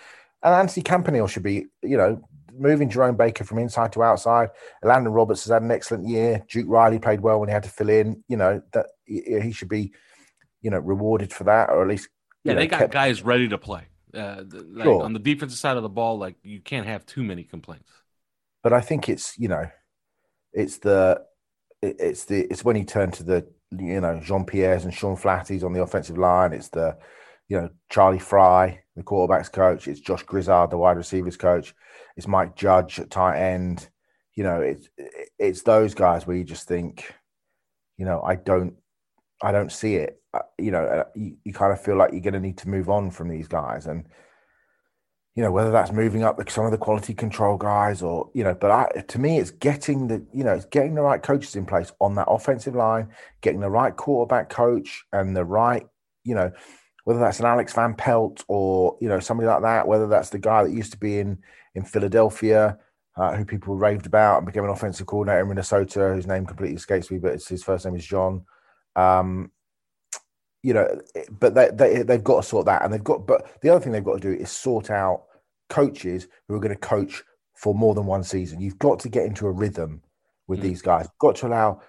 And 0.43 0.53
Anthony 0.53 0.83
Campanile 0.83 1.27
should 1.27 1.43
be, 1.43 1.67
you 1.81 1.97
know, 1.97 2.21
moving 2.53 2.89
Jerome 2.89 3.15
Baker 3.15 3.43
from 3.43 3.59
inside 3.59 3.93
to 3.93 4.03
outside. 4.03 4.49
Elandon 4.83 5.15
Roberts 5.15 5.43
has 5.43 5.51
had 5.51 5.63
an 5.63 5.71
excellent 5.71 6.07
year. 6.07 6.45
Duke 6.49 6.67
Riley 6.67 6.99
played 6.99 7.21
well 7.21 7.39
when 7.39 7.49
he 7.49 7.53
had 7.53 7.63
to 7.63 7.69
fill 7.69 7.89
in. 7.89 8.23
You 8.27 8.37
know 8.37 8.61
that 8.73 8.87
he 9.05 9.51
should 9.51 9.69
be, 9.69 9.93
you 10.61 10.69
know, 10.69 10.79
rewarded 10.79 11.33
for 11.33 11.45
that, 11.45 11.69
or 11.69 11.81
at 11.81 11.87
least. 11.87 12.09
Yeah, 12.43 12.53
know, 12.53 12.59
they 12.59 12.67
got 12.67 12.79
kept... 12.79 12.93
guys 12.93 13.23
ready 13.23 13.47
to 13.49 13.57
play. 13.57 13.83
Uh, 14.13 14.43
like 14.49 14.83
sure. 14.83 15.03
On 15.03 15.13
the 15.13 15.19
defensive 15.19 15.57
side 15.57 15.77
of 15.77 15.83
the 15.83 15.89
ball, 15.89 16.17
like 16.17 16.35
you 16.43 16.59
can't 16.59 16.87
have 16.87 17.05
too 17.05 17.23
many 17.23 17.43
complaints. 17.43 17.89
But 18.63 18.73
I 18.73 18.81
think 18.81 19.09
it's 19.09 19.37
you 19.37 19.47
know, 19.47 19.69
it's 20.53 20.77
the 20.79 21.23
it's 21.81 22.25
the 22.25 22.41
it's 22.41 22.63
when 22.63 22.75
he 22.75 22.85
turned 22.85 23.13
to 23.13 23.23
the 23.23 23.47
you 23.71 24.01
know 24.01 24.19
Jeanpierre's 24.23 24.85
and 24.85 24.93
Sean 24.93 25.15
Flatties 25.15 25.63
on 25.63 25.73
the 25.73 25.81
offensive 25.81 26.17
line. 26.17 26.53
It's 26.53 26.69
the 26.69 26.97
you 27.51 27.59
know, 27.59 27.69
Charlie 27.89 28.17
Frye, 28.17 28.81
the 28.95 29.03
quarterbacks 29.03 29.51
coach. 29.51 29.85
It's 29.89 29.99
Josh 29.99 30.23
Grizzard, 30.23 30.69
the 30.69 30.77
wide 30.77 30.95
receivers 30.95 31.35
coach. 31.35 31.75
It's 32.15 32.25
Mike 32.25 32.55
Judge 32.55 32.97
at 32.97 33.09
tight 33.09 33.41
end. 33.41 33.89
You 34.35 34.45
know, 34.45 34.61
it's 34.61 34.87
it's 35.37 35.61
those 35.63 35.93
guys 35.93 36.25
where 36.25 36.37
you 36.37 36.45
just 36.45 36.65
think, 36.65 37.13
you 37.97 38.05
know, 38.05 38.21
I 38.21 38.35
don't, 38.35 38.75
I 39.43 39.51
don't 39.51 39.69
see 39.69 39.95
it. 39.95 40.21
Uh, 40.33 40.43
you 40.57 40.71
know, 40.71 40.85
uh, 40.85 41.03
you, 41.13 41.35
you 41.43 41.51
kind 41.51 41.73
of 41.73 41.81
feel 41.81 41.97
like 41.97 42.13
you're 42.13 42.21
going 42.21 42.35
to 42.35 42.39
need 42.39 42.59
to 42.59 42.69
move 42.69 42.89
on 42.89 43.11
from 43.11 43.27
these 43.27 43.49
guys, 43.49 43.85
and 43.85 44.07
you 45.35 45.43
know 45.43 45.51
whether 45.51 45.71
that's 45.71 45.91
moving 45.91 46.23
up 46.23 46.37
some 46.49 46.65
of 46.65 46.71
the 46.71 46.77
quality 46.77 47.13
control 47.13 47.57
guys 47.57 48.01
or 48.01 48.29
you 48.33 48.43
know 48.43 48.53
but 48.53 48.71
I, 48.71 49.01
to 49.01 49.19
me 49.19 49.39
it's 49.39 49.51
getting 49.51 50.07
the 50.07 50.25
you 50.33 50.43
know 50.43 50.53
it's 50.53 50.65
getting 50.65 50.95
the 50.95 51.01
right 51.01 51.21
coaches 51.21 51.55
in 51.55 51.65
place 51.65 51.91
on 52.01 52.15
that 52.15 52.27
offensive 52.29 52.75
line 52.75 53.09
getting 53.41 53.61
the 53.61 53.69
right 53.69 53.95
quarterback 53.95 54.49
coach 54.49 55.03
and 55.13 55.35
the 55.35 55.45
right 55.45 55.87
you 56.23 56.35
know 56.35 56.51
whether 57.05 57.19
that's 57.19 57.39
an 57.39 57.45
alex 57.45 57.73
van 57.73 57.93
pelt 57.93 58.43
or 58.47 58.97
you 58.99 59.07
know 59.07 59.19
somebody 59.19 59.47
like 59.47 59.61
that 59.61 59.87
whether 59.87 60.07
that's 60.07 60.29
the 60.29 60.39
guy 60.39 60.63
that 60.63 60.71
used 60.71 60.91
to 60.91 60.97
be 60.97 61.19
in 61.19 61.37
in 61.75 61.83
philadelphia 61.83 62.77
uh, 63.17 63.35
who 63.35 63.43
people 63.43 63.75
raved 63.75 64.05
about 64.05 64.37
and 64.37 64.45
became 64.45 64.63
an 64.63 64.69
offensive 64.69 65.07
coordinator 65.07 65.41
in 65.41 65.47
minnesota 65.47 66.11
whose 66.13 66.27
name 66.27 66.45
completely 66.45 66.75
escapes 66.75 67.09
me 67.09 67.17
but 67.17 67.41
his 67.43 67.63
first 67.63 67.85
name 67.85 67.95
is 67.95 68.05
john. 68.05 68.43
Um, 68.95 69.51
you 70.63 70.73
know, 70.73 70.87
but 71.39 71.55
they, 71.55 71.69
they 71.73 72.03
they've 72.03 72.23
got 72.23 72.43
to 72.43 72.47
sort 72.47 72.65
that, 72.67 72.83
and 72.83 72.93
they've 72.93 73.03
got. 73.03 73.25
But 73.25 73.61
the 73.61 73.69
other 73.69 73.79
thing 73.79 73.91
they've 73.91 74.03
got 74.03 74.21
to 74.21 74.35
do 74.35 74.41
is 74.41 74.51
sort 74.51 74.89
out 74.89 75.23
coaches 75.69 76.27
who 76.47 76.55
are 76.55 76.59
going 76.59 76.73
to 76.73 76.79
coach 76.79 77.23
for 77.55 77.73
more 77.73 77.95
than 77.95 78.05
one 78.05 78.23
season. 78.23 78.61
You've 78.61 78.79
got 78.79 78.99
to 78.99 79.09
get 79.09 79.25
into 79.25 79.47
a 79.47 79.51
rhythm 79.51 80.01
with 80.47 80.59
mm. 80.59 80.63
these 80.63 80.81
guys. 80.81 81.05
You've 81.05 81.19
got 81.19 81.35
to 81.37 81.47
allow 81.47 81.81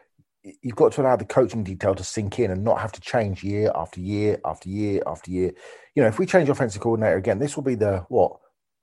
you've 0.63 0.77
got 0.77 0.93
to 0.93 1.03
allow 1.03 1.17
the 1.17 1.25
coaching 1.25 1.63
detail 1.63 1.95
to 1.95 2.05
sink 2.05 2.39
in 2.39 2.51
and 2.51 2.65
not 2.65 2.81
have 2.81 2.93
to 2.93 3.01
change 3.01 3.45
year 3.45 3.71
after 3.75 4.01
year 4.01 4.41
after 4.45 4.69
year 4.69 5.03
after 5.07 5.31
year. 5.31 5.53
You 5.95 6.03
know, 6.03 6.09
if 6.09 6.19
we 6.19 6.27
change 6.27 6.49
offensive 6.49 6.83
coordinator 6.83 7.17
again, 7.17 7.39
this 7.39 7.57
will 7.57 7.63
be 7.63 7.75
the 7.75 8.05
what 8.09 8.37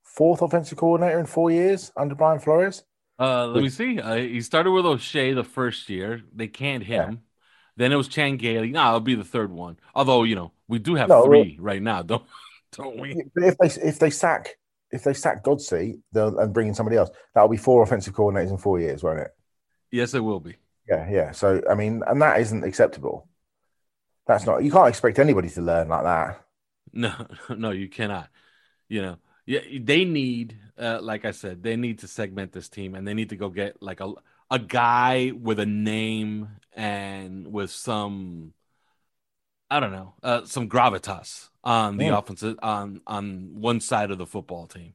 fourth 0.04 0.42
offensive 0.42 0.78
coordinator 0.78 1.20
in 1.20 1.26
four 1.26 1.52
years 1.52 1.92
under 1.98 2.16
Brian 2.16 2.40
Flores. 2.40 2.84
Uh, 3.20 3.48
let 3.48 3.64
me 3.64 3.70
see. 3.70 4.00
Uh, 4.00 4.16
he 4.16 4.40
started 4.42 4.72
with 4.72 4.86
O'Shea 4.86 5.34
the 5.34 5.44
first 5.44 5.90
year. 5.90 6.22
They 6.34 6.48
canned 6.48 6.84
him. 6.84 7.12
Yeah. 7.12 7.18
Then 7.80 7.94
it 7.94 7.96
was 7.96 8.10
Chan 8.10 8.36
Gailey. 8.38 8.72
No, 8.72 8.86
it'll 8.88 9.00
be 9.00 9.16
the 9.16 9.24
third 9.24 9.54
one. 9.54 9.80
Although 9.96 10.24
you 10.24 10.36
know 10.36 10.52
we 10.68 10.80
do 10.80 10.96
have 10.96 11.08
no, 11.08 11.24
three 11.24 11.56
well, 11.58 11.66
right 11.66 11.82
now, 11.82 12.02
don't 12.04 12.24
don't 12.74 13.00
we? 13.00 13.24
But 13.34 13.46
if 13.46 13.58
they 13.58 13.68
if 13.82 14.00
they 14.00 14.10
sack 14.10 14.58
if 14.92 15.06
they 15.06 15.14
sack 15.14 15.46
Godsey 15.46 16.00
and 16.14 16.54
bring 16.54 16.68
in 16.68 16.76
somebody 16.76 16.98
else, 16.98 17.10
that'll 17.34 17.48
be 17.48 17.56
four 17.56 17.82
offensive 17.82 18.14
coordinators 18.14 18.50
in 18.50 18.58
four 18.58 18.82
years, 18.82 19.02
won't 19.02 19.22
it? 19.22 19.32
Yes, 19.92 20.14
it 20.14 20.20
will 20.20 20.42
be. 20.42 20.58
Yeah, 20.90 21.10
yeah. 21.10 21.32
So 21.32 21.62
I 21.72 21.76
mean, 21.76 22.04
and 22.06 22.22
that 22.22 22.42
isn't 22.42 22.66
acceptable. 22.66 23.30
That's 24.28 24.46
not. 24.46 24.62
You 24.62 24.72
can't 24.72 24.90
expect 24.90 25.18
anybody 25.18 25.50
to 25.52 25.62
learn 25.62 25.88
like 25.88 26.04
that. 26.04 26.46
No, 26.92 27.14
no, 27.56 27.70
you 27.70 27.88
cannot. 27.88 28.30
You 28.88 29.04
know, 29.04 29.18
yeah, 29.46 29.60
they 29.80 30.06
need, 30.06 30.58
uh, 30.76 30.98
like 31.00 31.24
I 31.24 31.30
said, 31.30 31.62
they 31.62 31.76
need 31.76 32.00
to 32.00 32.08
segment 32.08 32.52
this 32.52 32.68
team, 32.68 32.96
and 32.96 33.08
they 33.08 33.14
need 33.14 33.30
to 33.30 33.36
go 33.36 33.50
get 33.50 33.80
like 33.80 34.00
a 34.02 34.12
a 34.50 34.58
guy 34.58 35.32
with 35.40 35.60
a 35.60 35.68
name 35.68 36.50
and 36.74 37.52
with 37.52 37.72
some 37.72 38.54
I 39.72 39.80
don't 39.80 39.92
know, 39.92 40.16
uh, 40.24 40.46
some 40.46 40.68
gravitas 40.68 41.50
on 41.64 41.98
the 41.98 42.06
yeah. 42.06 42.18
offensive 42.18 42.58
on 42.62 43.02
on 43.06 43.52
one 43.54 43.80
side 43.82 44.12
of 44.12 44.18
the 44.18 44.26
football 44.26 44.68
team. 44.68 44.94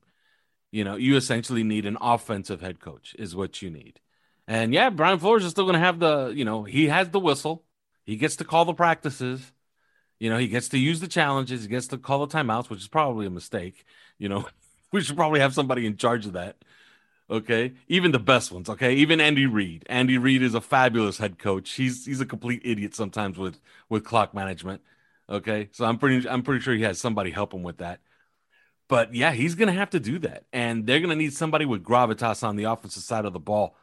You 0.72 0.82
know, 0.82 0.96
you 0.96 1.16
essentially 1.16 1.62
need 1.62 1.86
an 1.86 1.96
offensive 2.00 2.60
head 2.60 2.80
coach 2.80 3.14
is 3.16 3.36
what 3.36 3.62
you 3.62 3.70
need. 3.70 4.00
And 4.48 4.74
yeah, 4.74 4.90
Brian 4.90 5.18
Flores 5.18 5.44
is 5.44 5.52
still 5.52 5.64
going 5.64 5.74
to 5.74 5.78
have 5.78 6.00
the, 6.00 6.32
you 6.34 6.44
know, 6.44 6.64
he 6.64 6.88
has 6.88 7.10
the 7.10 7.20
whistle. 7.20 7.64
He 8.04 8.16
gets 8.16 8.36
to 8.36 8.44
call 8.44 8.64
the 8.64 8.74
practices. 8.74 9.52
You 10.18 10.30
know, 10.30 10.36
he 10.36 10.48
gets 10.48 10.68
to 10.70 10.78
use 10.78 11.00
the 11.00 11.08
challenges. 11.08 11.62
He 11.62 11.68
gets 11.68 11.86
to 11.88 11.98
call 11.98 12.26
the 12.26 12.36
timeouts, 12.36 12.68
which 12.68 12.80
is 12.80 12.88
probably 12.88 13.26
a 13.26 13.30
mistake. 13.30 13.84
You 14.18 14.28
know, 14.28 14.48
we 14.92 15.00
should 15.00 15.16
probably 15.16 15.40
have 15.40 15.54
somebody 15.54 15.86
in 15.86 15.96
charge 15.96 16.26
of 16.26 16.32
that. 16.32 16.56
Okay, 17.30 17.72
even 17.88 18.12
the 18.12 18.18
best 18.18 18.52
ones. 18.52 18.68
Okay, 18.68 18.94
even 18.96 19.20
Andy 19.20 19.46
Reid. 19.46 19.84
Andy 19.88 20.18
Reid 20.18 20.42
is 20.42 20.54
a 20.54 20.60
fabulous 20.60 21.16
head 21.16 21.38
coach. 21.38 21.72
He's 21.72 22.04
he's 22.04 22.20
a 22.20 22.26
complete 22.26 22.60
idiot 22.64 22.94
sometimes 22.94 23.38
with 23.38 23.60
with 23.88 24.04
clock 24.04 24.34
management. 24.34 24.82
Okay, 25.28 25.70
so 25.72 25.86
I'm 25.86 25.98
pretty 25.98 26.28
I'm 26.28 26.42
pretty 26.42 26.60
sure 26.60 26.74
he 26.74 26.82
has 26.82 27.00
somebody 27.00 27.30
help 27.30 27.54
him 27.54 27.62
with 27.62 27.78
that. 27.78 28.00
But 28.88 29.14
yeah, 29.14 29.32
he's 29.32 29.54
gonna 29.54 29.72
have 29.72 29.90
to 29.90 30.00
do 30.00 30.18
that, 30.20 30.44
and 30.52 30.86
they're 30.86 31.00
gonna 31.00 31.16
need 31.16 31.32
somebody 31.32 31.64
with 31.64 31.82
gravitas 31.82 32.42
on 32.46 32.56
the 32.56 32.64
offensive 32.64 33.02
side 33.02 33.24
of 33.24 33.32
the 33.32 33.40
ball. 33.40 33.76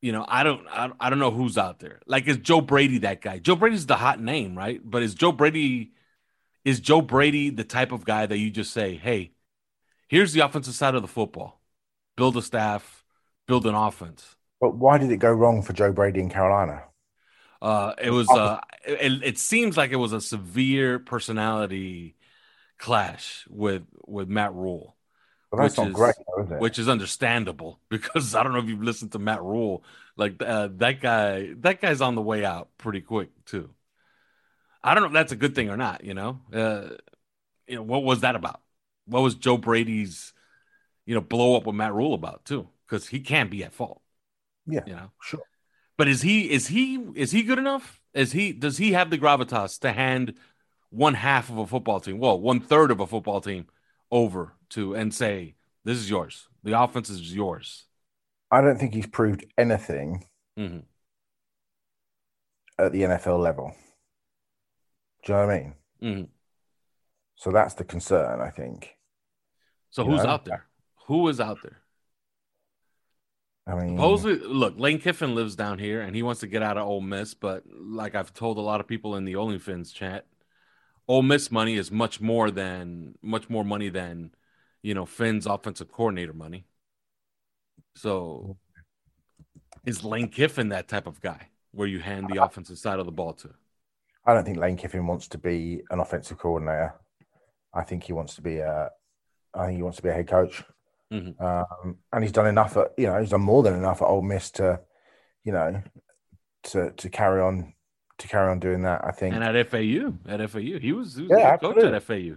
You 0.00 0.12
know, 0.12 0.24
I 0.28 0.44
don't 0.44 0.66
I, 0.68 0.92
I 1.00 1.10
don't 1.10 1.18
know 1.18 1.32
who's 1.32 1.58
out 1.58 1.80
there. 1.80 2.00
Like, 2.06 2.28
is 2.28 2.36
Joe 2.38 2.60
Brady 2.60 2.98
that 2.98 3.20
guy? 3.20 3.38
Joe 3.40 3.56
Brady's 3.56 3.86
the 3.86 3.96
hot 3.96 4.20
name, 4.20 4.56
right? 4.56 4.80
But 4.84 5.02
is 5.02 5.14
Joe 5.14 5.32
Brady 5.32 5.92
is 6.64 6.80
Joe 6.80 7.00
Brady 7.02 7.50
the 7.50 7.64
type 7.64 7.92
of 7.92 8.04
guy 8.04 8.26
that 8.26 8.38
you 8.38 8.50
just 8.50 8.72
say, 8.72 8.94
hey, 8.96 9.32
here's 10.08 10.32
the 10.32 10.40
offensive 10.40 10.74
side 10.74 10.94
of 10.94 11.02
the 11.02 11.08
football 11.08 11.55
build 12.16 12.36
a 12.36 12.42
staff, 12.42 13.04
build 13.46 13.66
an 13.66 13.74
offense. 13.74 14.36
But 14.60 14.76
why 14.76 14.98
did 14.98 15.10
it 15.10 15.18
go 15.18 15.30
wrong 15.30 15.62
for 15.62 15.72
Joe 15.72 15.92
Brady 15.92 16.20
in 16.20 16.30
Carolina? 16.30 16.82
Uh, 17.60 17.94
it 18.02 18.10
was 18.10 18.28
uh, 18.30 18.60
it, 18.86 19.22
it 19.22 19.38
seems 19.38 19.76
like 19.76 19.90
it 19.90 19.96
was 19.96 20.12
a 20.12 20.20
severe 20.20 20.98
personality 20.98 22.16
clash 22.78 23.46
with 23.48 23.82
with 24.06 24.28
Matt 24.28 24.54
Rhule. 24.54 24.96
Well, 25.50 25.62
that's 25.62 25.76
not 25.76 25.88
is, 25.88 25.94
great, 25.94 26.14
though, 26.36 26.42
is 26.42 26.60
Which 26.60 26.78
is 26.78 26.88
understandable 26.88 27.80
because 27.88 28.34
I 28.34 28.42
don't 28.42 28.52
know 28.52 28.58
if 28.58 28.68
you've 28.68 28.82
listened 28.82 29.12
to 29.12 29.18
Matt 29.18 29.42
Rhule. 29.42 29.84
Like 30.16 30.42
uh, 30.42 30.68
that 30.76 31.00
guy, 31.00 31.50
that 31.60 31.80
guy's 31.80 32.00
on 32.00 32.14
the 32.14 32.22
way 32.22 32.44
out 32.44 32.68
pretty 32.78 33.00
quick 33.00 33.30
too. 33.44 33.70
I 34.82 34.94
don't 34.94 35.02
know 35.02 35.08
if 35.08 35.14
that's 35.14 35.32
a 35.32 35.36
good 35.36 35.54
thing 35.54 35.70
or 35.70 35.76
not. 35.76 36.04
You 36.04 36.14
know, 36.14 36.40
uh, 36.52 36.88
you 37.66 37.76
know 37.76 37.82
what 37.82 38.04
was 38.04 38.20
that 38.20 38.36
about? 38.36 38.60
What 39.06 39.22
was 39.22 39.34
Joe 39.34 39.56
Brady's 39.56 40.32
you 41.06 41.14
know, 41.14 41.20
blow 41.20 41.56
up 41.56 41.66
with 41.66 41.76
Matt 41.76 41.94
Rhule 41.94 42.14
about 42.14 42.44
too, 42.44 42.68
because 42.86 43.08
he 43.08 43.20
can't 43.20 43.50
be 43.50 43.64
at 43.64 43.72
fault. 43.72 44.02
Yeah, 44.66 44.80
you 44.86 44.94
know, 44.94 45.10
sure. 45.22 45.42
But 45.96 46.08
is 46.08 46.22
he 46.22 46.50
is 46.50 46.66
he 46.68 46.96
is 47.14 47.30
he 47.30 47.42
good 47.42 47.58
enough? 47.58 48.00
Is 48.12 48.32
he 48.32 48.52
does 48.52 48.76
he 48.76 48.92
have 48.92 49.10
the 49.10 49.18
gravitas 49.18 49.80
to 49.80 49.92
hand 49.92 50.34
one 50.90 51.14
half 51.14 51.50
of 51.50 51.58
a 51.58 51.66
football 51.66 52.00
team, 52.00 52.18
well, 52.18 52.40
one 52.40 52.60
third 52.60 52.90
of 52.90 53.00
a 53.00 53.06
football 53.06 53.40
team 53.40 53.66
over 54.10 54.54
to 54.70 54.94
and 54.94 55.12
say, 55.14 55.54
This 55.84 55.98
is 55.98 56.08
yours. 56.08 56.48
The 56.64 56.80
offense 56.80 57.10
is 57.10 57.34
yours. 57.34 57.84
I 58.50 58.60
don't 58.60 58.78
think 58.78 58.94
he's 58.94 59.06
proved 59.06 59.44
anything 59.58 60.24
mm-hmm. 60.58 60.78
at 62.78 62.92
the 62.92 63.02
NFL 63.02 63.40
level. 63.40 63.74
Do 65.24 65.32
you 65.32 65.38
know 65.38 65.46
what 65.46 65.54
I 65.54 65.58
mean? 65.58 65.74
Mm-hmm. 66.02 66.24
So 67.36 67.50
that's 67.50 67.74
the 67.74 67.84
concern, 67.84 68.40
I 68.40 68.50
think. 68.50 68.96
So 69.90 70.04
you 70.04 70.10
who's 70.12 70.22
know? 70.22 70.30
out 70.30 70.44
there? 70.44 70.66
Who 71.06 71.28
is 71.28 71.40
out 71.40 71.58
there? 71.62 71.78
I 73.68 73.74
mean, 73.74 73.96
supposedly, 73.96 74.46
look, 74.46 74.78
Lane 74.78 75.00
Kiffin 75.00 75.34
lives 75.34 75.56
down 75.56 75.78
here 75.78 76.00
and 76.00 76.14
he 76.14 76.22
wants 76.22 76.40
to 76.40 76.46
get 76.46 76.62
out 76.62 76.78
of 76.78 76.86
Ole 76.86 77.00
Miss, 77.00 77.34
but 77.34 77.64
like 77.68 78.14
I've 78.14 78.32
told 78.32 78.58
a 78.58 78.60
lot 78.60 78.80
of 78.80 78.86
people 78.86 79.16
in 79.16 79.24
the 79.24 79.34
OnlyFins 79.34 79.92
chat, 79.92 80.26
Ole 81.08 81.22
Miss 81.22 81.50
money 81.50 81.76
is 81.76 81.90
much 81.90 82.20
more 82.20 82.50
than 82.50 83.16
much 83.22 83.48
more 83.48 83.64
money 83.64 83.88
than 83.88 84.32
you 84.82 84.94
know 84.94 85.06
Finn's 85.06 85.46
offensive 85.46 85.90
coordinator 85.90 86.32
money. 86.32 86.66
So, 87.96 88.56
is 89.84 90.04
Lane 90.04 90.28
Kiffin 90.28 90.68
that 90.68 90.88
type 90.88 91.06
of 91.06 91.20
guy 91.20 91.48
where 91.72 91.88
you 91.88 91.98
hand 92.00 92.28
the 92.28 92.42
offensive 92.42 92.78
side 92.78 92.98
of 92.98 93.06
the 93.06 93.12
ball 93.12 93.32
to? 93.34 93.50
I 94.24 94.34
don't 94.34 94.44
think 94.44 94.58
Lane 94.58 94.76
Kiffin 94.76 95.06
wants 95.06 95.28
to 95.28 95.38
be 95.38 95.82
an 95.90 96.00
offensive 96.00 96.38
coordinator. 96.38 96.94
I 97.72 97.82
think 97.82 98.04
he 98.04 98.12
wants 98.12 98.34
to 98.36 98.42
be 98.42 98.58
a. 98.58 98.90
I 99.54 99.66
think 99.66 99.76
he 99.76 99.82
wants 99.82 99.96
to 99.96 100.02
be 100.02 100.08
a 100.08 100.12
head 100.12 100.28
coach. 100.28 100.62
Mm-hmm. 101.12 101.42
Um, 101.44 101.98
and 102.12 102.24
he's 102.24 102.32
done 102.32 102.46
enough 102.46 102.76
at 102.76 102.92
you 102.98 103.06
know 103.06 103.20
he's 103.20 103.30
done 103.30 103.42
more 103.42 103.62
than 103.62 103.74
enough 103.74 104.02
at 104.02 104.06
Ole 104.06 104.22
Miss 104.22 104.50
to 104.52 104.80
you 105.44 105.52
know 105.52 105.82
to 106.64 106.90
to 106.90 107.08
carry 107.08 107.40
on 107.40 107.74
to 108.18 108.28
carry 108.28 108.50
on 108.50 108.58
doing 108.58 108.82
that. 108.82 109.04
I 109.04 109.12
think. 109.12 109.34
And 109.34 109.44
at 109.44 109.68
FAU, 109.68 110.14
at 110.26 110.50
FAU, 110.50 110.78
he 110.78 110.92
was, 110.92 111.16
he 111.16 111.22
was 111.22 111.30
yeah, 111.30 111.56
coach 111.56 111.78
at 111.78 112.02
FAU. 112.02 112.36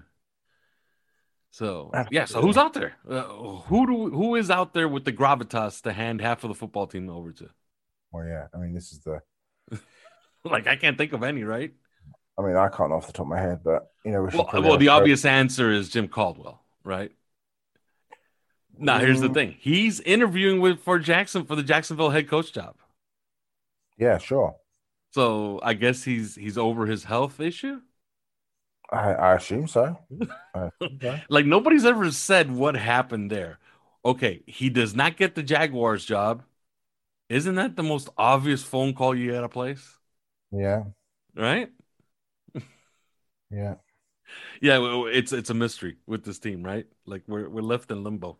So 1.51 1.89
absolutely. 1.93 2.15
yeah, 2.15 2.25
so 2.25 2.41
who's 2.41 2.57
out 2.57 2.73
there? 2.73 2.93
Uh, 3.09 3.23
who 3.23 3.87
do 3.87 4.09
who 4.11 4.35
is 4.35 4.51
out 4.51 4.73
there 4.73 4.87
with 4.87 5.03
the 5.03 5.13
gravitas 5.13 5.81
to 5.81 5.91
hand 5.91 6.21
half 6.21 6.43
of 6.43 6.49
the 6.49 6.55
football 6.55 6.85
team 6.85 7.09
over 7.09 7.31
to? 7.31 7.49
Well, 8.11 8.27
yeah, 8.27 8.47
I 8.53 8.57
mean 8.57 8.73
this 8.73 8.91
is 8.91 8.99
the 8.99 9.21
like 10.43 10.67
I 10.67 10.75
can't 10.75 10.97
think 10.97 11.13
of 11.13 11.23
any, 11.23 11.43
right? 11.43 11.73
I 12.37 12.41
mean, 12.43 12.55
I 12.55 12.69
can't 12.69 12.93
off 12.93 13.07
the 13.07 13.13
top 13.13 13.25
of 13.25 13.29
my 13.29 13.39
head, 13.39 13.61
but 13.63 13.87
you 14.05 14.11
know, 14.11 14.29
well, 14.33 14.49
well 14.53 14.77
the 14.77 14.89
obvious 14.89 15.25
answer 15.25 15.71
is 15.71 15.89
Jim 15.89 16.07
Caldwell, 16.07 16.63
right? 16.83 17.11
Now, 18.79 18.99
here's 18.99 19.19
the 19.19 19.29
mm. 19.29 19.33
thing: 19.33 19.55
he's 19.59 19.99
interviewing 20.01 20.61
with 20.61 20.79
for 20.79 20.99
Jackson 20.99 21.45
for 21.45 21.55
the 21.55 21.63
Jacksonville 21.63 22.09
head 22.09 22.27
coach 22.27 22.53
job. 22.53 22.75
Yeah, 23.97 24.17
sure. 24.17 24.55
So 25.11 25.59
I 25.63 25.73
guess 25.73 26.03
he's 26.03 26.35
he's 26.35 26.57
over 26.57 26.85
his 26.85 27.03
health 27.03 27.39
issue. 27.39 27.81
I, 28.91 29.13
I 29.13 29.35
assume 29.35 29.67
so. 29.67 29.99
like 31.29 31.45
nobody's 31.45 31.85
ever 31.85 32.11
said 32.11 32.51
what 32.51 32.75
happened 32.75 33.29
there. 33.29 33.59
Okay, 34.05 34.41
he 34.47 34.69
does 34.69 34.95
not 34.95 35.17
get 35.17 35.35
the 35.35 35.43
Jaguars 35.43 36.05
job. 36.05 36.43
Isn't 37.27 37.55
that 37.55 37.75
the 37.75 37.83
most 37.83 38.09
obvious 38.17 38.63
phone 38.63 38.93
call 38.93 39.13
you 39.15 39.31
got 39.31 39.41
to 39.41 39.49
place? 39.49 39.97
Yeah. 40.51 40.85
Right. 41.35 41.69
yeah. 43.51 43.75
yeah, 44.61 44.79
it's 45.07 45.33
it's 45.33 45.49
a 45.49 45.53
mystery 45.53 45.97
with 46.07 46.23
this 46.23 46.39
team, 46.39 46.63
right? 46.63 46.87
Like 47.05 47.23
we're 47.27 47.49
we're 47.49 47.61
left 47.61 47.91
in 47.91 48.03
limbo. 48.03 48.37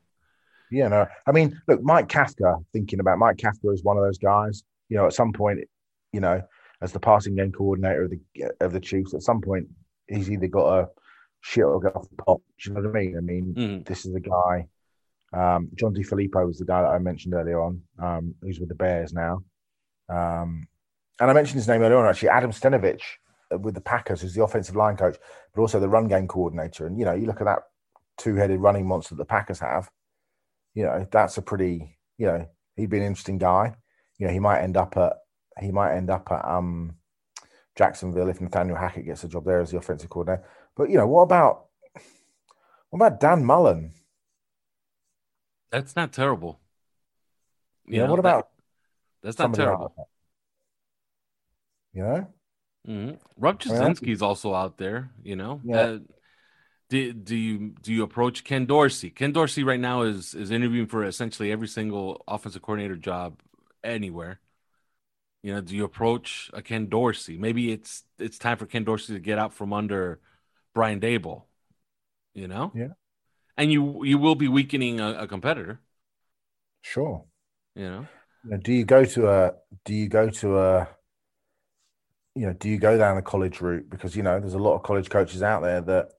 Yeah, 0.72 0.88
no. 0.88 1.08
I 1.28 1.32
mean, 1.32 1.60
look, 1.68 1.82
Mike 1.82 2.08
Kafka. 2.08 2.64
Thinking 2.74 3.00
about 3.00 3.18
Mike 3.18 3.38
Kafka 3.38 3.74
is 3.74 3.84
one 3.84 3.98
of 3.98 4.04
those 4.04 4.18
guys. 4.18 4.64
You 4.90 4.98
know, 4.98 5.06
at 5.06 5.14
some 5.14 5.34
point, 5.34 5.60
you 6.14 6.20
know, 6.20 6.42
as 6.82 6.92
the 6.92 7.00
passing 7.00 7.36
game 7.36 7.52
coordinator 7.52 8.04
of 8.04 8.12
the 8.12 8.20
of 8.62 8.72
the 8.74 8.80
Chiefs, 8.80 9.14
at 9.14 9.22
some 9.22 9.42
point, 9.42 9.68
he's 10.08 10.30
either 10.30 10.48
got 10.48 10.80
a 10.80 10.88
shit 11.42 11.64
or 11.64 11.80
get 11.80 11.96
off 11.96 12.10
the 12.10 12.24
pot. 12.24 12.42
Do 12.60 12.70
you 12.70 12.76
know 12.76 12.82
what 12.82 12.98
I 12.98 13.00
mean? 13.02 13.18
I 13.18 13.22
mean, 13.22 13.56
mm. 13.58 13.86
this 13.86 14.06
is 14.06 14.14
the 14.14 14.20
guy. 14.20 14.68
Um, 15.32 15.70
John 15.76 15.94
DeFilippo 15.94 16.46
was 16.48 16.58
the 16.58 16.66
guy 16.66 16.82
that 16.82 16.88
I 16.88 16.98
mentioned 16.98 17.34
earlier 17.34 17.62
on, 17.62 17.82
um, 18.00 18.36
who's 18.42 18.60
with 18.60 18.70
the 18.70 18.76
Bears 18.76 19.14
now. 19.14 19.44
Um, 20.10 20.68
and 21.20 21.30
I 21.30 21.34
mentioned 21.34 21.58
his 21.58 21.68
name 21.68 21.82
earlier 21.82 21.98
on, 21.98 22.08
actually, 22.08 22.30
Adam 22.30 22.52
Stenavich 22.52 23.02
uh, 23.54 23.60
with 23.60 23.76
the 23.76 23.82
Packers, 23.82 24.22
who's 24.22 24.34
the 24.34 24.44
offensive 24.44 24.76
line 24.76 24.98
coach, 24.98 25.18
but 25.54 25.62
also 25.62 25.80
the 25.80 25.90
run 25.90 26.08
game 26.08 26.28
coordinator. 26.28 26.88
And, 26.88 26.98
you 26.98 27.06
know, 27.06 27.14
you 27.14 27.28
look 27.28 27.42
at 27.42 27.46
that 27.46 27.60
two 28.18 28.36
headed 28.36 28.60
running 28.60 28.88
monster 28.88 29.16
that 29.16 29.22
the 29.22 29.26
Packers 29.26 29.60
have, 29.60 29.90
you 30.74 30.84
know, 30.84 31.08
that's 31.12 31.38
a 31.38 31.42
pretty, 31.42 31.98
you 32.18 32.28
know, 32.28 32.48
he'd 32.76 32.90
be 32.90 32.98
an 32.98 33.04
interesting 33.04 33.38
guy. 33.38 33.76
You 34.18 34.28
know, 34.28 34.34
he 34.34 34.40
might 34.40 34.62
end 34.62 34.78
up 34.78 34.98
at, 34.98 35.14
he 35.60 35.72
might 35.72 35.96
end 35.96 36.10
up 36.10 36.32
at 36.32 36.46
um, 36.46 36.96
Jacksonville 37.78 38.30
if 38.30 38.42
Nathaniel 38.42 38.78
Hackett 38.78 39.06
gets 39.06 39.24
a 39.24 39.28
job 39.28 39.46
there 39.46 39.62
as 39.62 39.72
the 39.72 39.78
offensive 39.78 40.10
coordinator. 40.10 40.46
But, 40.76 40.90
you 40.90 40.98
know, 40.98 41.08
what 41.08 41.24
about, 41.24 41.66
what 42.90 42.98
about 43.06 43.20
Dan 43.20 43.44
Mullen? 43.46 43.94
That's 45.72 45.96
not 45.96 46.12
terrible. 46.12 46.60
You 47.86 47.98
yeah, 47.98 48.06
know, 48.06 48.12
what 48.12 48.20
about 48.20 48.50
that, 49.22 49.28
that's 49.28 49.40
not 49.40 49.54
terrible. 49.54 49.94
Like 49.98 50.08
you 51.94 52.04
know, 52.04 52.28
mm-hmm. 52.88 53.16
Rob 53.38 53.60
Jasinski's 53.60 54.22
also 54.22 54.54
out 54.54 54.78
there. 54.78 55.12
You 55.24 55.36
know, 55.36 55.62
yeah. 55.64 55.98
Do, 56.90 57.14
do 57.14 57.36
you 57.36 57.76
do 57.82 57.94
you 57.94 58.02
approach 58.02 58.44
Ken 58.44 58.66
Dorsey? 58.66 59.12
Ken 59.12 59.32
Dorsey 59.32 59.64
right 59.64 59.80
now 59.80 60.02
is 60.02 60.34
is 60.34 60.50
interviewing 60.50 60.88
for 60.88 61.04
essentially 61.04 61.52
every 61.52 61.68
single 61.68 62.24
offensive 62.28 62.64
coordinator 62.64 62.96
job 62.96 63.40
anywhere. 63.84 64.40
You 65.44 65.54
know, 65.54 65.62
do 65.62 65.76
you 65.76 65.86
approach 65.86 66.50
a 66.54 66.62
Ken 66.62 66.88
Dorsey? 66.88 67.38
Maybe 67.38 67.72
it's 67.72 68.04
it's 68.18 68.40
time 68.40 68.58
for 68.58 68.66
Ken 68.66 68.84
Dorsey 68.84 69.14
to 69.14 69.20
get 69.20 69.38
out 69.38 69.54
from 69.54 69.72
under 69.72 70.20
Brian 70.74 71.00
Daboll. 71.00 71.44
You 72.34 72.48
know, 72.48 72.72
yeah, 72.74 72.94
and 73.56 73.72
you 73.72 74.04
you 74.04 74.18
will 74.18 74.36
be 74.36 74.48
weakening 74.48 75.00
a, 75.00 75.12
a 75.12 75.28
competitor. 75.28 75.80
Sure. 76.82 77.26
You 77.76 77.90
know, 77.90 78.08
do 78.58 78.74
you 78.74 78.84
go 78.84 79.06
to 79.06 79.30
a 79.30 79.54
do 79.86 79.94
you 79.94 80.08
go 80.08 80.30
to 80.30 80.58
a 80.58 80.88
you 82.36 82.48
know 82.48 82.54
do 82.54 82.68
you 82.68 82.80
go 82.80 82.98
down 82.98 83.16
the 83.16 83.22
college 83.22 83.62
route 83.62 83.90
because 83.90 84.16
you 84.16 84.24
know 84.24 84.40
there's 84.40 84.56
a 84.56 84.60
lot 84.60 84.76
of 84.76 84.84
college 84.84 85.10
coaches 85.10 85.44
out 85.44 85.62
there 85.62 85.82
that 85.82 86.14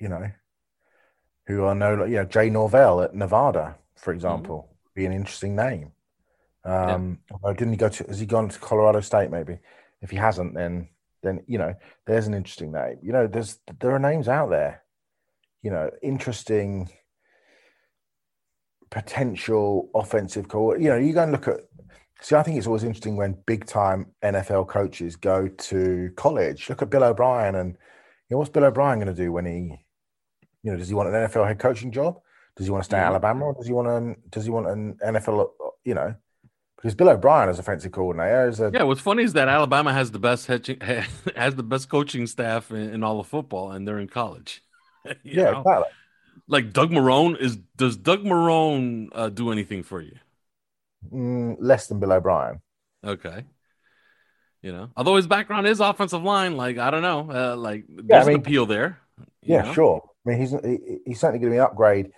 you 0.00 0.08
know 0.08 0.30
who 1.46 1.64
are 1.64 1.74
no 1.74 2.04
you 2.04 2.16
know 2.16 2.24
Jay 2.24 2.50
Norvell 2.50 3.02
at 3.02 3.14
Nevada 3.14 3.76
for 3.96 4.12
example 4.12 4.68
mm-hmm. 4.68 5.00
be 5.00 5.06
an 5.06 5.12
interesting 5.12 5.54
name 5.54 5.92
um 6.64 7.18
yeah. 7.44 7.52
didn't 7.52 7.72
he 7.72 7.76
go 7.76 7.88
to 7.88 8.04
has 8.04 8.20
he 8.20 8.26
gone 8.26 8.48
to 8.48 8.58
Colorado 8.58 9.00
State 9.00 9.30
maybe 9.30 9.58
if 10.02 10.10
he 10.10 10.16
hasn't 10.16 10.54
then 10.54 10.88
then 11.22 11.42
you 11.46 11.58
know 11.58 11.74
there's 12.06 12.26
an 12.26 12.34
interesting 12.34 12.72
name 12.72 12.98
you 13.02 13.12
know 13.12 13.26
there's 13.26 13.58
there 13.80 13.94
are 13.94 13.98
names 13.98 14.28
out 14.28 14.50
there 14.50 14.82
you 15.62 15.70
know, 15.70 15.90
interesting 16.02 16.88
potential 18.90 19.90
offensive 19.94 20.48
call. 20.48 20.78
You 20.78 20.88
know, 20.88 20.96
you 20.96 21.12
go 21.12 21.22
and 21.22 21.32
look 21.32 21.48
at. 21.48 21.60
See, 22.22 22.36
I 22.36 22.42
think 22.42 22.58
it's 22.58 22.66
always 22.66 22.84
interesting 22.84 23.16
when 23.16 23.38
big 23.46 23.64
time 23.64 24.12
NFL 24.22 24.68
coaches 24.68 25.16
go 25.16 25.48
to 25.48 26.10
college. 26.16 26.68
Look 26.68 26.82
at 26.82 26.90
Bill 26.90 27.04
O'Brien, 27.04 27.54
and 27.54 27.70
you 27.70 28.34
know 28.34 28.38
what's 28.38 28.50
Bill 28.50 28.64
O'Brien 28.64 28.98
going 28.98 29.14
to 29.14 29.22
do 29.22 29.32
when 29.32 29.46
he, 29.46 29.84
you 30.62 30.70
know, 30.70 30.76
does 30.76 30.88
he 30.88 30.94
want 30.94 31.08
an 31.08 31.14
NFL 31.14 31.46
head 31.46 31.58
coaching 31.58 31.90
job? 31.90 32.20
Does 32.56 32.66
he 32.66 32.70
want 32.70 32.82
to 32.82 32.86
stay 32.86 32.98
at 32.98 33.04
Alabama, 33.04 33.46
or 33.46 33.54
does 33.54 33.66
he 33.66 33.72
want 33.72 33.88
an 33.88 34.16
does 34.30 34.44
he 34.44 34.50
want 34.50 34.68
an 34.68 34.98
NFL? 35.02 35.50
You 35.84 35.94
know, 35.94 36.14
because 36.76 36.94
Bill 36.94 37.10
O'Brien 37.10 37.48
as 37.48 37.58
offensive 37.58 37.92
coordinator 37.92 38.48
is 38.48 38.60
a 38.60 38.70
yeah. 38.72 38.82
What's 38.82 39.00
funny 39.00 39.22
is 39.22 39.32
that 39.34 39.48
Alabama 39.48 39.92
has 39.92 40.10
the 40.10 40.18
best 40.18 40.46
head, 40.46 40.66
has 41.36 41.54
the 41.54 41.62
best 41.62 41.88
coaching 41.88 42.26
staff 42.26 42.70
in, 42.70 42.94
in 42.94 43.04
all 43.04 43.20
of 43.20 43.26
football, 43.26 43.72
and 43.72 43.86
they're 43.86 43.98
in 43.98 44.08
college. 44.08 44.62
yeah, 45.22 45.44
know? 45.44 45.60
exactly. 45.60 45.92
Like 46.48 46.72
Doug 46.72 46.90
Marrone 46.90 47.40
is. 47.40 47.56
Does 47.76 47.96
Doug 47.96 48.24
Marrone 48.24 49.08
uh, 49.12 49.28
do 49.28 49.52
anything 49.52 49.82
for 49.82 50.00
you? 50.00 50.16
Mm, 51.12 51.56
less 51.60 51.86
than 51.86 52.00
Bill 52.00 52.12
O'Brien. 52.12 52.60
Okay. 53.04 53.44
You 54.62 54.72
know, 54.72 54.90
although 54.94 55.16
his 55.16 55.26
background 55.26 55.66
is 55.66 55.80
offensive 55.80 56.22
line, 56.22 56.56
like 56.58 56.76
I 56.76 56.90
don't 56.90 57.00
know, 57.00 57.30
uh, 57.30 57.56
like 57.56 57.84
yeah, 57.88 58.02
there's 58.04 58.26
I 58.26 58.28
mean, 58.28 58.34
an 58.36 58.40
appeal 58.42 58.66
there. 58.66 58.98
Yeah, 59.42 59.62
know? 59.62 59.72
sure. 59.72 60.09
I 60.26 60.30
mean, 60.30 60.38
he's 60.38 60.50
he, 60.50 60.98
he's 61.06 61.20
certainly 61.20 61.38
going 61.38 61.50
to 61.50 61.54
be 61.54 61.58
an 61.58 61.64
upgrade 61.64 62.10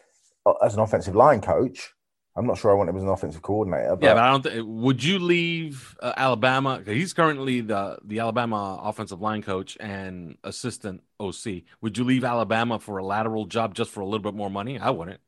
uh, 0.46 0.52
as 0.64 0.74
an 0.74 0.80
offensive 0.80 1.14
line 1.14 1.40
coach. 1.40 1.92
I'm 2.34 2.46
not 2.46 2.56
sure 2.56 2.70
I 2.70 2.74
want 2.74 2.88
him 2.88 2.96
as 2.96 3.02
an 3.02 3.10
offensive 3.10 3.42
coordinator. 3.42 3.94
But... 3.96 4.06
Yeah, 4.06 4.14
but 4.14 4.22
I 4.22 4.30
don't. 4.30 4.42
Th- 4.42 4.64
would 4.64 5.04
you 5.04 5.18
leave 5.18 5.94
uh, 6.00 6.14
Alabama? 6.16 6.82
He's 6.84 7.12
currently 7.12 7.60
the 7.60 7.98
the 8.04 8.20
Alabama 8.20 8.80
offensive 8.82 9.20
line 9.20 9.42
coach 9.42 9.76
and 9.78 10.38
assistant 10.42 11.02
OC. 11.20 11.62
Would 11.82 11.98
you 11.98 12.04
leave 12.04 12.24
Alabama 12.24 12.78
for 12.78 12.98
a 12.98 13.04
lateral 13.04 13.44
job 13.44 13.74
just 13.74 13.90
for 13.90 14.00
a 14.00 14.04
little 14.04 14.20
bit 14.20 14.34
more 14.34 14.50
money? 14.50 14.78
I 14.78 14.90
wouldn't. 14.90 15.20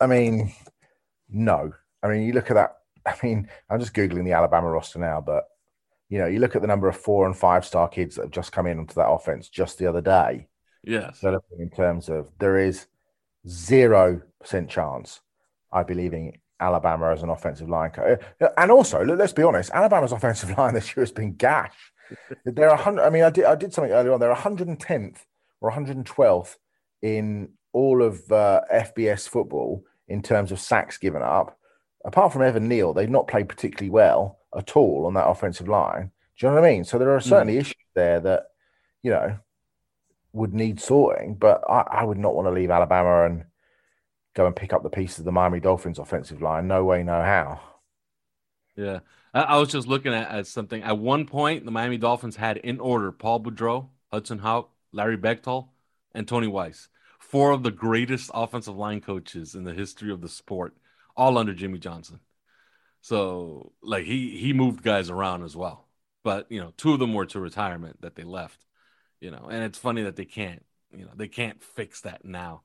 I 0.00 0.06
mean, 0.06 0.52
no. 1.28 1.72
I 2.02 2.08
mean, 2.08 2.22
you 2.22 2.32
look 2.32 2.50
at 2.50 2.54
that. 2.54 2.76
I 3.06 3.14
mean, 3.22 3.48
I'm 3.68 3.80
just 3.80 3.94
googling 3.94 4.24
the 4.24 4.32
Alabama 4.32 4.70
roster 4.70 4.98
now, 4.98 5.20
but 5.20 5.44
you 6.08 6.18
know, 6.18 6.26
you 6.26 6.38
look 6.38 6.54
at 6.54 6.62
the 6.62 6.68
number 6.68 6.88
of 6.88 6.96
four 6.96 7.26
and 7.26 7.36
five 7.36 7.64
star 7.64 7.88
kids 7.88 8.16
that 8.16 8.22
have 8.22 8.30
just 8.30 8.52
come 8.52 8.66
in 8.66 8.78
onto 8.78 8.94
that 8.94 9.08
offense 9.08 9.48
just 9.48 9.78
the 9.78 9.86
other 9.86 10.00
day. 10.00 10.46
Yes. 10.84 11.22
In 11.58 11.70
terms 11.70 12.08
of 12.08 12.30
there 12.38 12.58
is 12.58 12.86
zero 13.46 14.22
percent 14.40 14.70
chance 14.70 15.20
I 15.72 15.82
believe 15.82 16.12
in 16.12 16.32
Alabama 16.58 17.10
as 17.10 17.22
an 17.22 17.30
offensive 17.30 17.68
line. 17.68 17.90
Uh, 17.96 18.16
and 18.56 18.70
also, 18.70 19.04
let's 19.04 19.32
be 19.32 19.42
honest, 19.42 19.70
Alabama's 19.72 20.12
offensive 20.18 20.56
line 20.56 20.74
this 20.74 20.94
year 20.96 21.02
has 21.02 21.12
been 21.12 21.34
gash. 21.34 21.74
They're 22.44 22.68
100. 22.68 23.02
I 23.02 23.10
mean, 23.10 23.22
I 23.22 23.30
did, 23.30 23.44
I 23.44 23.54
did 23.54 23.72
something 23.72 23.92
earlier 23.92 24.12
on. 24.12 24.20
They're 24.20 24.34
110th 24.34 25.18
or 25.60 25.70
112th 25.70 26.56
in 27.02 27.50
all 27.72 28.02
of 28.02 28.30
uh, 28.32 28.62
FBS 28.72 29.28
football 29.28 29.84
in 30.08 30.22
terms 30.22 30.52
of 30.52 30.60
sacks 30.60 30.98
given 30.98 31.22
up. 31.22 31.56
Apart 32.04 32.32
from 32.32 32.42
Evan 32.42 32.66
Neal, 32.66 32.92
they've 32.92 33.08
not 33.08 33.28
played 33.28 33.48
particularly 33.48 33.90
well 33.90 34.38
at 34.56 34.76
all 34.76 35.06
on 35.06 35.14
that 35.14 35.28
offensive 35.28 35.68
line. 35.68 36.10
Do 36.38 36.46
you 36.46 36.48
know 36.48 36.60
what 36.60 36.64
I 36.64 36.72
mean? 36.72 36.84
So 36.84 36.98
there 36.98 37.14
are 37.14 37.20
certainly 37.20 37.54
mm. 37.54 37.60
issues 37.60 37.76
there 37.94 38.20
that, 38.20 38.44
you 39.02 39.10
know, 39.10 39.38
would 40.32 40.54
need 40.54 40.80
sorting. 40.80 41.34
But 41.34 41.62
I, 41.68 41.84
I 41.90 42.04
would 42.04 42.18
not 42.18 42.34
want 42.34 42.46
to 42.46 42.52
leave 42.52 42.70
Alabama 42.70 43.24
and 43.24 43.44
go 44.34 44.46
and 44.46 44.56
pick 44.56 44.72
up 44.72 44.82
the 44.82 44.90
pieces 44.90 45.20
of 45.20 45.24
the 45.24 45.32
Miami 45.32 45.60
Dolphins 45.60 45.98
offensive 45.98 46.42
line. 46.42 46.68
No 46.68 46.84
way, 46.84 47.02
no 47.02 47.22
how. 47.22 47.60
Yeah. 48.76 49.00
I, 49.32 49.58
was 49.58 49.70
just 49.70 49.86
looking 49.86 50.12
at, 50.12 50.30
at, 50.30 50.46
something. 50.46 50.82
At 50.82 50.98
one 50.98 51.26
point, 51.26 51.64
the 51.64 51.70
Miami 51.70 51.98
Dolphins 51.98 52.36
had 52.36 52.56
in 52.56 52.80
order 52.80 53.12
Paul 53.12 53.40
Boudreau, 53.40 53.88
Hudson 54.10 54.40
Houck, 54.40 54.70
Larry 54.92 55.16
Beightol, 55.16 55.68
and 56.12 56.26
Tony 56.26 56.48
Wise. 56.48 56.88
Four 57.20 57.52
of 57.52 57.62
the 57.62 57.70
greatest 57.70 58.30
offensive 58.34 58.76
line 58.76 59.00
coaches 59.00 59.54
in 59.54 59.62
the 59.64 59.74
history 59.74 60.10
of 60.10 60.20
the 60.20 60.28
sport, 60.28 60.74
all 61.16 61.38
under 61.38 61.54
Jimmy 61.54 61.78
Johnson. 61.78 62.18
So, 63.02 63.72
like, 63.82 64.04
he 64.04 64.36
he 64.36 64.52
moved 64.52 64.82
guys 64.82 65.10
around 65.10 65.44
as 65.44 65.54
well. 65.54 65.86
But, 66.24 66.50
you 66.50 66.60
know, 66.60 66.72
two 66.76 66.92
of 66.92 66.98
them 66.98 67.14
were 67.14 67.26
to 67.26 67.40
retirement 67.40 68.02
that 68.02 68.16
they 68.16 68.24
left, 68.24 68.64
you 69.20 69.30
know, 69.30 69.48
and 69.50 69.62
it's 69.62 69.78
funny 69.78 70.02
that 70.02 70.16
they 70.16 70.24
can't, 70.24 70.64
you 70.92 71.04
know, 71.04 71.12
they 71.14 71.28
can't 71.28 71.62
fix 71.62 72.00
that 72.02 72.24
now. 72.24 72.62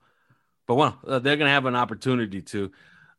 But 0.67 0.75
well, 0.75 0.97
uh, 1.05 1.19
they're 1.19 1.37
going 1.37 1.47
to 1.47 1.53
have 1.53 1.65
an 1.65 1.75
opportunity 1.75 2.41
to. 2.41 2.71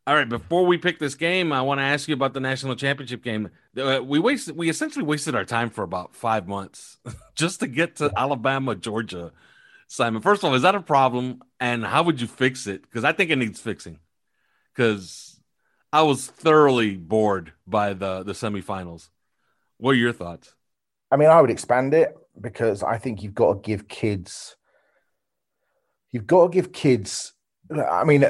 All 0.09 0.15
right, 0.15 0.29
before 0.29 0.65
we 0.65 0.79
pick 0.79 1.01
this 1.01 1.17
game, 1.17 1.53
I 1.53 1.63
want 1.63 1.81
to 1.81 1.83
ask 1.83 2.07
you 2.07 2.15
about 2.15 2.33
the 2.33 2.39
national 2.39 2.77
championship 2.77 3.25
game. 3.25 3.51
Uh, 3.77 4.01
we 4.05 4.21
wasted, 4.21 4.57
we 4.57 4.69
essentially 4.69 5.05
wasted 5.05 5.35
our 5.35 5.45
time 5.45 5.69
for 5.69 5.83
about 5.83 6.15
five 6.15 6.47
months 6.47 6.99
just 7.35 7.59
to 7.61 7.67
get 7.67 7.97
to 7.97 8.13
Alabama, 8.17 8.77
Georgia. 8.77 9.33
Simon, 9.89 10.23
first 10.23 10.43
of 10.43 10.49
all, 10.49 10.55
is 10.55 10.63
that 10.63 10.75
a 10.77 10.81
problem, 10.81 11.43
and 11.61 11.85
how 11.85 12.05
would 12.05 12.21
you 12.21 12.27
fix 12.29 12.67
it? 12.67 12.83
Because 12.83 13.05
I 13.05 13.13
think 13.13 13.31
it 13.31 13.37
needs 13.37 13.61
fixing. 13.61 13.99
Because 14.73 15.41
I 15.93 16.03
was 16.03 16.27
thoroughly 16.27 16.97
bored 16.97 17.53
by 17.67 17.93
the 17.93 18.23
the 18.23 18.33
semifinals. 18.33 19.09
What 19.79 19.93
are 19.93 19.95
your 19.95 20.13
thoughts? 20.13 20.55
I 21.11 21.17
mean, 21.17 21.31
I 21.31 21.41
would 21.41 21.51
expand 21.51 21.95
it 21.95 22.17
because 22.41 22.83
I 22.83 22.99
think 22.99 23.23
you've 23.23 23.35
got 23.35 23.55
to 23.55 23.61
give 23.61 23.89
kids, 23.89 24.57
you've 26.13 26.27
got 26.27 26.47
to 26.47 26.53
give 26.53 26.73
kids 26.73 27.33
I 27.71 28.05
mean, 28.05 28.25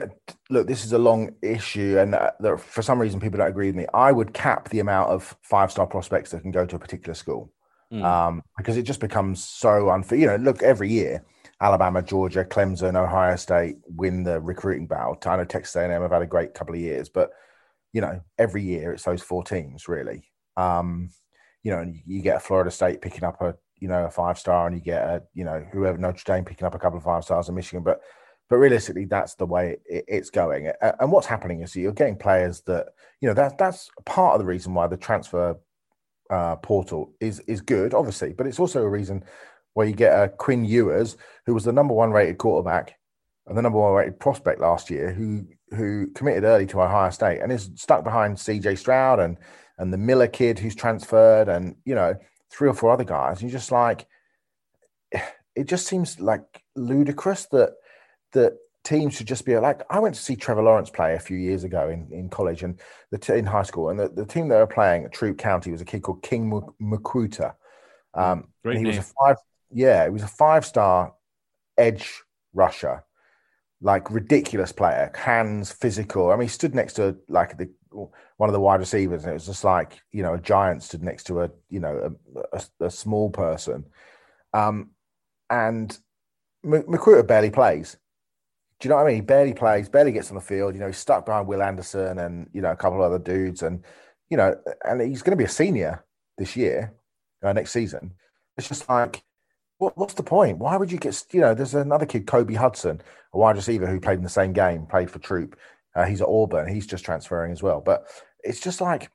look, 0.49 0.66
this 0.66 0.85
is 0.85 0.92
a 0.92 0.99
long 0.99 1.35
issue, 1.42 1.99
and 1.99 2.14
uh, 2.14 2.31
there, 2.40 2.57
for 2.57 2.83
some 2.83 2.99
reason, 2.99 3.21
people 3.21 3.38
don't 3.38 3.49
agree 3.49 3.66
with 3.66 3.77
me. 3.77 3.87
I 3.92 4.12
would 4.12 4.33
cap 4.33 4.69
the 4.71 4.81
amount 4.81 5.11
of 5.11 5.37
five 5.42 5.71
star 5.71 5.87
prospects 5.87 6.31
that 6.31 6.42
can 6.42 6.53
go 6.53 6.64
to 6.64 6.77
a 6.77 6.79
particular 6.79 7.14
school 7.14 7.53
mm. 7.92 8.03
um, 8.03 8.42
because 8.57 8.77
it 8.77 8.85
just 8.85 9.01
becomes 9.01 9.45
so 9.45 9.90
unfair. 9.90 10.19
You 10.19 10.27
know, 10.27 10.37
look, 10.37 10.62
every 10.62 10.90
year, 10.90 11.25
Alabama, 11.61 12.03
Georgia, 12.03 12.45
Clemson, 12.45 12.97
Ohio 12.97 13.37
State 13.37 13.77
win 13.87 14.23
the 14.23 14.40
recruiting 14.40 14.87
battle. 14.87 15.19
I 15.27 15.37
know 15.37 15.45
Texas 15.45 15.77
A&M 15.77 15.90
have 15.90 16.11
had 16.11 16.23
a 16.23 16.27
great 16.27 16.55
couple 16.55 16.75
of 16.75 16.81
years, 16.81 17.09
but 17.09 17.31
you 17.92 18.01
know, 18.01 18.21
every 18.38 18.62
year 18.62 18.92
it's 18.92 19.05
those 19.05 19.23
four 19.23 19.42
teams 19.42 19.87
really. 19.87 20.31
Um, 20.57 21.11
you 21.62 21.73
know, 21.73 21.92
you 22.07 22.23
get 22.23 22.37
a 22.37 22.40
Florida 22.40 22.71
State 22.71 23.03
picking 23.03 23.25
up 23.25 23.40
a 23.42 23.55
you 23.79 23.89
know, 23.89 24.05
a 24.05 24.11
five 24.11 24.39
star 24.39 24.67
and 24.67 24.77
you 24.77 24.83
get 24.83 25.03
a, 25.03 25.23
you 25.35 25.45
know, 25.45 25.65
whoever 25.73 25.99
Notre 25.99 26.23
Dame 26.25 26.45
picking 26.45 26.67
up 26.67 26.75
a 26.75 26.79
couple 26.79 26.99
of 26.99 27.05
five 27.05 27.25
stars 27.25 27.49
in 27.49 27.55
Michigan. 27.55 27.83
But 27.83 28.01
but 28.49 28.57
realistically, 28.57 29.07
that's 29.07 29.35
the 29.35 29.47
way 29.47 29.79
it, 29.87 30.05
it's 30.07 30.31
going. 30.31 30.71
And 30.81 31.11
what's 31.11 31.27
happening 31.27 31.62
is 31.62 31.75
you're 31.75 31.93
getting 31.93 32.17
players 32.17 32.61
that, 32.62 32.89
you 33.21 33.29
know, 33.29 33.35
that's 33.35 33.55
that's 33.59 33.91
part 34.05 34.35
of 34.35 34.41
the 34.41 34.47
reason 34.47 34.75
why 34.75 34.87
the 34.87 34.97
transfer 34.97 35.59
uh, 36.31 36.57
portal 36.57 37.12
is 37.21 37.41
is 37.41 37.61
good, 37.61 37.95
obviously, 37.95 38.33
but 38.33 38.47
it's 38.47 38.61
also 38.61 38.83
a 38.83 38.89
reason 38.89 39.25
where 39.75 39.87
you 39.87 39.95
get 39.95 40.12
a 40.12 40.29
Quinn 40.29 40.65
Ewers, 40.65 41.17
who 41.45 41.55
was 41.55 41.65
the 41.65 41.73
number 41.73 41.95
one 41.95 42.11
rated 42.11 42.39
quarterback 42.39 42.97
and 43.47 43.57
the 43.57 43.62
number 43.62 43.79
one 43.79 43.93
rated 43.93 44.19
prospect 44.19 44.61
last 44.61 44.91
year, 44.91 45.12
who 45.12 45.47
who 45.71 46.07
committed 46.15 46.45
early 46.45 46.67
to 46.67 46.81
Ohio 46.81 47.11
State 47.11 47.41
and 47.41 47.53
is 47.53 47.71
stuck 47.75 48.05
behind 48.05 48.37
CJ 48.37 48.79
Stroud 48.79 49.21
and 49.21 49.37
and 49.79 49.93
the 49.93 49.99
Miller 49.99 50.29
kid 50.29 50.59
who's 50.59 50.75
transferred, 50.75 51.49
and 51.49 51.77
you 51.85 51.95
know 51.95 52.15
three 52.57 52.69
or 52.69 52.75
four 52.75 52.90
other 52.90 53.05
guys. 53.05 53.40
And 53.40 53.51
you're 53.51 53.59
just 53.59 53.73
like, 53.73 54.07
it 55.55 55.69
just 55.69 55.87
seems 55.87 56.21
like 56.21 56.62
ludicrous 56.75 57.47
that 57.47 57.75
that 58.33 58.57
teams 58.85 59.14
should 59.16 59.27
just 59.27 59.45
be 59.45 59.57
like. 59.59 59.83
I 59.90 59.99
went 59.99 60.14
to 60.14 60.21
see 60.21 60.37
Trevor 60.37 60.62
Lawrence 60.62 60.90
play 60.90 61.14
a 61.14 61.21
few 61.21 61.37
years 61.37 61.64
ago 61.64 61.88
in, 61.88 62.09
in 62.12 62.29
college 62.29 62.62
and 62.62 62.81
the 63.11 63.19
t- 63.19 63.35
in 63.35 63.45
high 63.45 63.62
school, 63.62 63.90
and 63.90 63.99
the, 63.99 64.09
the 64.09 64.25
team 64.25 64.49
they 64.49 64.57
were 64.57 64.66
playing 64.66 65.05
at 65.05 65.12
Troup 65.12 65.38
County 65.38 65.73
was 65.73 65.81
a 65.81 65.85
kid 65.85 66.03
called 66.03 66.23
King 66.23 66.51
Mwikuta. 66.81 67.55
Um, 68.14 68.49
Great 68.64 68.79
he 68.79 68.83
name. 68.85 68.97
was 68.97 68.99
a 68.99 69.12
five, 69.21 69.37
yeah, 69.71 70.05
he 70.05 70.11
was 70.11 70.23
a 70.23 70.29
five 70.29 70.64
star 70.64 71.14
edge 71.77 72.23
rusher, 72.55 73.05
like 73.81 74.11
ridiculous 74.11 74.73
player, 74.73 75.12
hands, 75.14 75.73
physical. 75.73 76.31
I 76.31 76.37
mean, 76.37 76.42
he 76.42 76.49
stood 76.49 76.75
next 76.75 76.95
to 76.95 77.16
like 77.29 77.59
the 77.59 77.71
one 78.37 78.49
of 78.49 78.53
the 78.53 78.61
wide 78.61 78.81
receivers, 78.81 79.25
and 79.25 79.31
it 79.31 79.35
was 79.35 79.47
just 79.47 79.65
like 79.65 79.99
you 80.13 80.23
know 80.23 80.35
a 80.35 80.41
giant 80.41 80.83
stood 80.83 81.03
next 81.03 81.25
to 81.25 81.43
a 81.43 81.51
you 81.69 81.81
know 81.81 82.17
a, 82.35 82.57
a, 82.57 82.87
a 82.87 82.91
small 82.91 83.31
person, 83.31 83.85
um, 84.53 84.91
and 85.51 85.99
McQuarrie 86.65 87.27
barely 87.27 87.51
plays. 87.51 87.97
Do 88.79 88.89
you 88.89 88.91
know 88.91 88.97
what 88.97 89.07
I 89.07 89.07
mean? 89.07 89.17
He 89.17 89.21
barely 89.23 89.55
plays, 89.55 89.89
barely 89.89 90.13
gets 90.13 90.31
on 90.31 90.35
the 90.35 90.43
field. 90.43 90.75
You 90.75 90.81
know, 90.81 90.87
he's 90.87 90.99
stuck 90.99 91.25
behind 91.25 91.47
Will 91.47 91.63
Anderson 91.63 92.19
and 92.19 92.49
you 92.53 92.61
know 92.61 92.73
a 92.73 92.77
couple 92.77 92.99
of 92.99 93.05
other 93.05 93.19
dudes, 93.19 93.63
and 93.63 93.83
you 94.29 94.37
know, 94.37 94.55
and 94.85 95.01
he's 95.01 95.23
going 95.23 95.37
to 95.37 95.43
be 95.43 95.45
a 95.45 95.49
senior 95.49 96.05
this 96.37 96.57
year, 96.57 96.95
uh, 97.43 97.53
next 97.53 97.73
season. 97.73 98.13
It's 98.57 98.69
just 98.69 98.89
like, 98.89 99.23
what, 99.79 99.97
what's 99.97 100.15
the 100.15 100.23
point? 100.23 100.59
Why 100.59 100.77
would 100.77 100.91
you 100.91 100.99
get? 100.99 101.25
You 101.33 101.41
know, 101.41 101.55
there's 101.55 101.75
another 101.75 102.07
kid, 102.07 102.27
Kobe 102.27 102.55
Hudson, 102.55 103.01
a 103.33 103.39
wide 103.39 103.57
receiver 103.57 103.87
who 103.87 104.01
played 104.01 104.19
in 104.19 104.25
the 104.25 104.29
same 104.29 104.53
game, 104.53 104.87
played 104.87 105.11
for 105.11 105.19
Troup. 105.19 105.57
Uh, 105.97 106.05
he's 106.05 106.21
at 106.21 106.29
Auburn. 106.29 106.69
He's 106.69 106.87
just 106.87 107.05
transferring 107.05 107.53
as 107.53 107.63
well. 107.63 107.81
But 107.81 108.07
it's 108.45 108.61
just 108.61 108.81
like, 108.81 109.11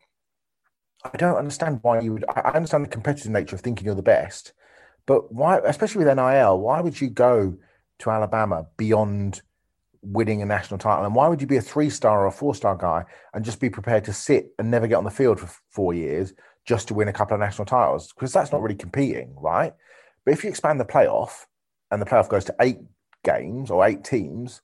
I 1.03 1.15
don't 1.15 1.37
understand 1.37 1.79
why 1.83 1.99
you 2.01 2.13
would. 2.13 2.25
I 2.27 2.51
understand 2.51 2.83
the 2.83 2.89
competitive 2.89 3.31
nature 3.31 3.55
of 3.55 3.61
thinking 3.61 3.85
you're 3.85 3.95
the 3.95 4.01
best, 4.01 4.53
but 5.05 5.31
why, 5.33 5.59
especially 5.59 6.03
with 6.03 6.15
NIL, 6.15 6.59
why 6.59 6.81
would 6.81 6.99
you 6.99 7.09
go 7.09 7.57
to 7.99 8.09
Alabama 8.09 8.67
beyond 8.77 9.41
winning 10.01 10.41
a 10.41 10.45
national 10.45 10.79
title? 10.79 11.05
And 11.05 11.15
why 11.15 11.27
would 11.27 11.41
you 11.41 11.47
be 11.47 11.57
a 11.57 11.61
three 11.61 11.89
star 11.89 12.21
or 12.21 12.27
a 12.27 12.31
four 12.31 12.55
star 12.55 12.75
guy 12.75 13.05
and 13.33 13.45
just 13.45 13.59
be 13.59 13.69
prepared 13.69 14.03
to 14.05 14.13
sit 14.13 14.53
and 14.59 14.69
never 14.69 14.87
get 14.87 14.95
on 14.95 15.03
the 15.03 15.11
field 15.11 15.39
for 15.39 15.49
four 15.69 15.93
years 15.93 16.33
just 16.65 16.87
to 16.87 16.93
win 16.93 17.07
a 17.07 17.13
couple 17.13 17.35
of 17.35 17.39
national 17.39 17.65
titles? 17.65 18.13
Because 18.13 18.33
that's 18.33 18.51
not 18.51 18.61
really 18.61 18.75
competing, 18.75 19.35
right? 19.37 19.73
But 20.25 20.33
if 20.33 20.43
you 20.43 20.49
expand 20.49 20.79
the 20.79 20.85
playoff 20.85 21.45
and 21.89 22.01
the 22.01 22.05
playoff 22.05 22.29
goes 22.29 22.45
to 22.45 22.55
eight 22.61 22.79
games 23.23 23.71
or 23.71 23.85
eight 23.85 24.03
teams, 24.03 24.61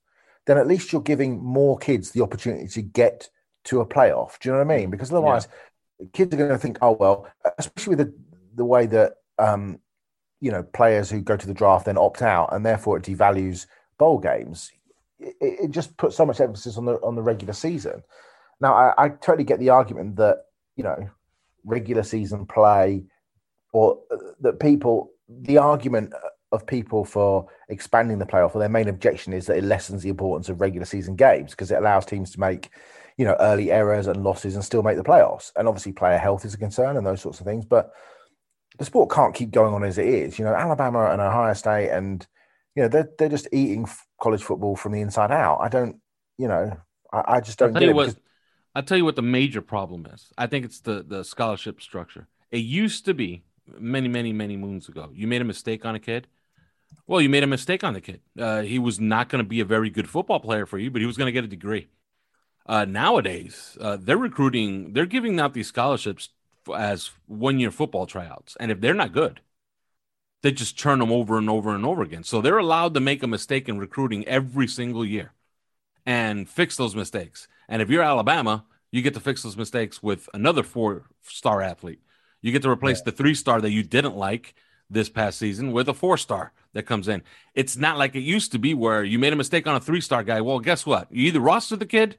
then 0.47 0.57
at 0.57 0.65
least 0.65 0.91
you're 0.91 1.01
giving 1.01 1.43
more 1.43 1.77
kids 1.77 2.11
the 2.11 2.23
opportunity 2.23 2.67
to 2.69 2.81
get 2.81 3.29
to 3.65 3.81
a 3.81 3.85
playoff. 3.85 4.39
Do 4.39 4.49
you 4.49 4.53
know 4.53 4.65
what 4.65 4.73
I 4.73 4.77
mean? 4.77 4.89
Because 4.89 5.11
otherwise, 5.11 5.47
yeah. 5.99 6.07
kids 6.13 6.33
are 6.33 6.37
going 6.37 6.49
to 6.49 6.57
think, 6.57 6.79
oh, 6.81 6.93
well, 6.93 7.27
especially 7.57 7.95
with 7.95 8.07
the, 8.07 8.13
the 8.55 8.65
way 8.65 8.85
that, 8.87 9.15
um, 9.37 9.79
you 10.39 10.51
know, 10.51 10.63
players 10.63 11.09
who 11.09 11.21
go 11.21 11.35
to 11.35 11.47
the 11.47 11.53
draft 11.53 11.85
then 11.85 11.97
opt 11.97 12.21
out 12.21 12.53
and 12.53 12.65
therefore 12.65 12.97
it 12.97 13.03
devalues 13.03 13.67
bowl 13.99 14.17
games. 14.17 14.71
It, 15.19 15.35
it 15.41 15.71
just 15.71 15.97
puts 15.97 16.15
so 16.15 16.25
much 16.25 16.39
emphasis 16.39 16.77
on 16.77 16.85
the 16.85 16.93
on 17.01 17.15
the 17.15 17.23
regular 17.23 17.53
season. 17.53 18.03
Now, 18.61 18.73
I, 18.73 19.05
I 19.05 19.09
totally 19.09 19.43
get 19.43 19.59
the 19.59 19.71
argument 19.71 20.15
that 20.17 20.45
you 20.75 20.83
know 20.83 21.09
regular 21.65 22.03
season 22.03 22.45
play 22.45 23.03
or 23.73 23.99
uh, 24.11 24.17
that 24.41 24.59
people 24.59 25.11
the 25.27 25.57
argument 25.57 26.13
of 26.51 26.65
people 26.65 27.03
for 27.03 27.47
expanding 27.69 28.19
the 28.19 28.25
playoff, 28.25 28.55
or 28.55 28.59
their 28.59 28.69
main 28.69 28.87
objection 28.87 29.33
is 29.33 29.45
that 29.47 29.57
it 29.57 29.63
lessens 29.63 30.03
the 30.03 30.09
importance 30.09 30.49
of 30.49 30.61
regular 30.61 30.85
season 30.85 31.15
games 31.15 31.51
because 31.51 31.71
it 31.71 31.77
allows 31.77 32.05
teams 32.05 32.31
to 32.31 32.39
make, 32.39 32.69
you 33.17 33.25
know, 33.25 33.35
early 33.39 33.71
errors 33.71 34.07
and 34.07 34.23
losses 34.23 34.55
and 34.55 34.63
still 34.63 34.83
make 34.83 34.97
the 34.97 35.03
playoffs. 35.03 35.51
And 35.55 35.67
obviously, 35.67 35.91
player 35.91 36.17
health 36.17 36.45
is 36.45 36.53
a 36.53 36.57
concern 36.57 36.97
and 36.97 37.05
those 37.05 37.21
sorts 37.21 37.39
of 37.39 37.45
things. 37.45 37.65
But 37.65 37.91
the 38.77 38.85
sport 38.85 39.11
can't 39.11 39.35
keep 39.35 39.51
going 39.51 39.73
on 39.73 39.83
as 39.83 39.97
it 39.97 40.07
is. 40.07 40.39
You 40.39 40.45
know, 40.45 40.53
Alabama 40.53 41.11
and 41.11 41.21
Ohio 41.21 41.53
State, 41.53 41.89
and 41.89 42.25
you 42.75 42.83
know, 42.83 42.89
they're 42.89 43.09
they're 43.17 43.29
just 43.29 43.47
eating 43.51 43.87
college 44.21 44.43
football 44.43 44.75
from 44.75 44.93
the 44.93 45.01
inside 45.01 45.31
out. 45.31 45.59
I 45.61 45.67
don't, 45.67 45.97
you 46.37 46.47
know, 46.47 46.77
I, 47.11 47.23
I 47.27 47.41
just 47.41 47.59
don't. 47.59 47.69
I'll 47.69 47.81
tell 47.81 47.89
you 47.89 47.95
what. 47.95 48.15
I'll 48.75 48.83
tell 48.83 48.97
you 48.97 49.05
what 49.05 49.15
the 49.15 49.23
major 49.23 49.61
problem 49.61 50.05
is. 50.13 50.31
I 50.37 50.47
think 50.47 50.63
it's 50.63 50.79
the 50.79 51.03
the 51.05 51.23
scholarship 51.23 51.81
structure. 51.81 52.27
It 52.51 52.59
used 52.59 53.05
to 53.05 53.13
be 53.13 53.43
many, 53.79 54.07
many, 54.07 54.33
many 54.33 54.55
moons 54.55 54.87
ago. 54.87 55.09
You 55.13 55.27
made 55.27 55.41
a 55.41 55.45
mistake 55.45 55.85
on 55.85 55.95
a 55.95 55.99
kid 55.99 56.27
well, 57.07 57.21
you 57.21 57.29
made 57.29 57.43
a 57.43 57.47
mistake 57.47 57.83
on 57.83 57.93
the 57.93 58.01
kid. 58.01 58.21
Uh, 58.37 58.61
he 58.61 58.79
was 58.79 58.99
not 58.99 59.29
going 59.29 59.43
to 59.43 59.47
be 59.47 59.59
a 59.59 59.65
very 59.65 59.89
good 59.89 60.09
football 60.09 60.39
player 60.39 60.65
for 60.65 60.77
you, 60.77 60.91
but 60.91 61.01
he 61.01 61.07
was 61.07 61.17
going 61.17 61.27
to 61.27 61.31
get 61.31 61.43
a 61.43 61.47
degree. 61.47 61.87
Uh, 62.65 62.83
nowadays, 62.83 63.77
uh, 63.79 63.97
they're 63.99 64.17
recruiting, 64.17 64.91
they're 64.91 65.05
giving 65.05 65.39
out 65.39 65.53
these 65.53 65.67
scholarships 65.67 66.29
as 66.75 67.11
one 67.25 67.59
year 67.59 67.71
football 67.71 68.05
tryouts. 68.05 68.57
And 68.59 68.71
if 68.71 68.81
they're 68.81 68.93
not 68.93 69.13
good, 69.13 69.39
they 70.41 70.51
just 70.51 70.77
turn 70.77 70.99
them 70.99 71.11
over 71.11 71.37
and 71.37 71.49
over 71.49 71.73
and 71.73 71.85
over 71.85 72.01
again. 72.01 72.23
So 72.23 72.41
they're 72.41 72.57
allowed 72.57 72.93
to 72.93 72.99
make 72.99 73.23
a 73.23 73.27
mistake 73.27 73.69
in 73.69 73.79
recruiting 73.79 74.27
every 74.27 74.67
single 74.67 75.05
year 75.05 75.31
and 76.05 76.47
fix 76.47 76.75
those 76.75 76.95
mistakes. 76.95 77.47
And 77.69 77.81
if 77.81 77.89
you're 77.89 78.03
Alabama, 78.03 78.65
you 78.91 79.01
get 79.01 79.13
to 79.13 79.19
fix 79.19 79.43
those 79.43 79.57
mistakes 79.57 80.03
with 80.03 80.29
another 80.33 80.63
four 80.63 81.05
star 81.21 81.61
athlete. 81.61 82.01
You 82.41 82.51
get 82.51 82.61
to 82.63 82.69
replace 82.69 82.99
yeah. 82.99 83.05
the 83.05 83.11
three 83.11 83.33
star 83.33 83.61
that 83.61 83.71
you 83.71 83.83
didn't 83.83 84.15
like 84.15 84.55
this 84.89 85.09
past 85.09 85.37
season 85.39 85.71
with 85.71 85.89
a 85.89 85.93
four 85.93 86.17
star 86.17 86.53
that 86.77 86.83
comes 86.83 87.07
in. 87.07 87.23
It's 87.55 87.75
not 87.75 87.97
like 87.97 88.15
it 88.15 88.21
used 88.21 88.51
to 88.51 88.59
be 88.59 88.73
where 88.73 89.03
you 89.03 89.17
made 89.17 89.33
a 89.33 89.35
mistake 89.35 89.65
on 89.65 89.75
a 89.75 89.79
three 89.79 89.99
star 89.99 90.23
guy. 90.23 90.41
Well, 90.41 90.59
guess 90.59 90.85
what? 90.85 91.11
You 91.11 91.27
either 91.27 91.39
roster 91.39 91.75
the 91.75 91.85
kid 91.85 92.17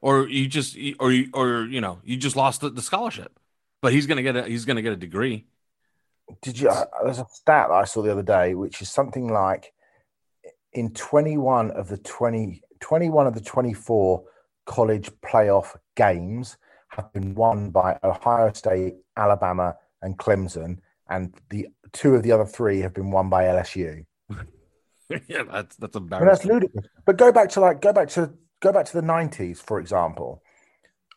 or 0.00 0.28
you 0.28 0.46
just 0.46 0.76
or 0.98 1.12
you 1.12 1.28
or 1.34 1.64
you 1.64 1.80
know, 1.80 1.98
you 2.04 2.16
just 2.16 2.36
lost 2.36 2.60
the, 2.60 2.70
the 2.70 2.82
scholarship. 2.82 3.38
But 3.82 3.92
he's 3.92 4.06
gonna 4.06 4.22
get 4.22 4.36
a 4.36 4.44
he's 4.44 4.64
gonna 4.64 4.82
get 4.82 4.92
a 4.92 4.96
degree. 4.96 5.46
Did 6.42 6.60
you 6.60 6.68
uh, 6.68 6.84
there's 7.02 7.18
a 7.18 7.26
stat 7.30 7.68
that 7.68 7.74
I 7.74 7.84
saw 7.84 8.02
the 8.02 8.12
other 8.12 8.22
day, 8.22 8.54
which 8.54 8.80
is 8.80 8.88
something 8.88 9.28
like 9.28 9.72
in 10.72 10.92
21 10.92 11.72
of 11.72 11.88
the 11.88 11.98
20 11.98 12.62
21 12.78 13.26
of 13.26 13.34
the 13.34 13.40
24 13.40 14.24
college 14.66 15.10
playoff 15.20 15.76
games 15.96 16.56
have 16.88 17.12
been 17.12 17.34
won 17.34 17.70
by 17.70 17.98
Ohio 18.04 18.52
State, 18.52 18.94
Alabama, 19.16 19.76
and 20.00 20.16
Clemson 20.16 20.78
and 21.10 21.34
the 21.50 21.68
two 21.92 22.14
of 22.14 22.22
the 22.22 22.32
other 22.32 22.46
three 22.46 22.80
have 22.80 22.94
been 22.94 23.10
won 23.10 23.28
by 23.28 23.44
LSU. 23.44 24.06
yeah, 25.28 25.42
that's 25.50 25.76
that's 25.76 25.96
embarrassing. 25.96 26.28
I 26.28 26.32
that's 26.32 26.44
ludicrous. 26.44 26.86
But 27.04 27.18
go 27.18 27.32
back 27.32 27.50
to 27.50 27.60
like 27.60 27.80
go 27.80 27.92
back 27.92 28.08
to 28.10 28.32
go 28.60 28.72
back 28.72 28.86
to 28.86 28.92
the 28.92 29.02
nineties, 29.02 29.60
for 29.60 29.80
example. 29.80 30.42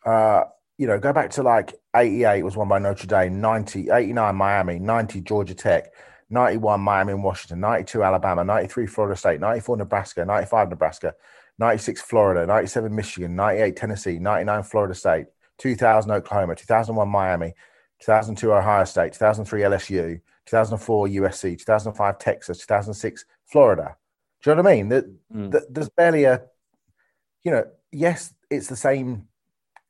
Uh, 0.04 0.44
you 0.76 0.86
know, 0.86 0.98
go 0.98 1.12
back 1.12 1.30
to 1.30 1.42
like 1.42 1.72
88 1.94 2.42
was 2.42 2.56
won 2.56 2.68
by 2.68 2.80
Notre 2.80 3.06
Dame, 3.06 3.40
90, 3.40 3.90
89 3.90 4.34
Miami, 4.34 4.78
90 4.80 5.20
Georgia 5.20 5.54
Tech, 5.54 5.92
91 6.30 6.80
Miami 6.80 7.12
and 7.12 7.22
Washington, 7.22 7.60
92 7.60 8.02
Alabama, 8.02 8.44
93 8.44 8.86
Florida 8.86 9.16
State, 9.16 9.40
94 9.40 9.76
Nebraska, 9.76 10.24
95 10.24 10.70
Nebraska, 10.70 11.14
96 11.58 12.02
Florida, 12.02 12.46
97 12.46 12.94
Michigan, 12.94 13.36
98 13.36 13.76
Tennessee, 13.76 14.18
99 14.18 14.62
Florida 14.64 14.94
State, 14.94 15.26
2000 15.58 16.10
Oklahoma, 16.10 16.56
2001 16.56 17.08
Miami, 17.08 17.54
2002 18.00 18.52
Ohio 18.52 18.84
State, 18.84 19.12
2003 19.12 19.62
LSU, 19.62 20.20
2004 20.46 21.08
USC, 21.08 21.58
2005 21.58 22.18
Texas, 22.18 22.58
2006 22.58 23.24
Florida. 23.46 23.96
Do 24.42 24.50
you 24.50 24.56
know 24.56 24.62
what 24.62 24.70
I 24.70 24.74
mean? 24.76 24.88
That 24.90 25.04
mm. 25.34 25.60
there's 25.70 25.88
barely 25.88 26.24
a, 26.24 26.42
you 27.44 27.50
know, 27.50 27.64
yes, 27.92 28.34
it's 28.50 28.68
the 28.68 28.76
same, 28.76 29.28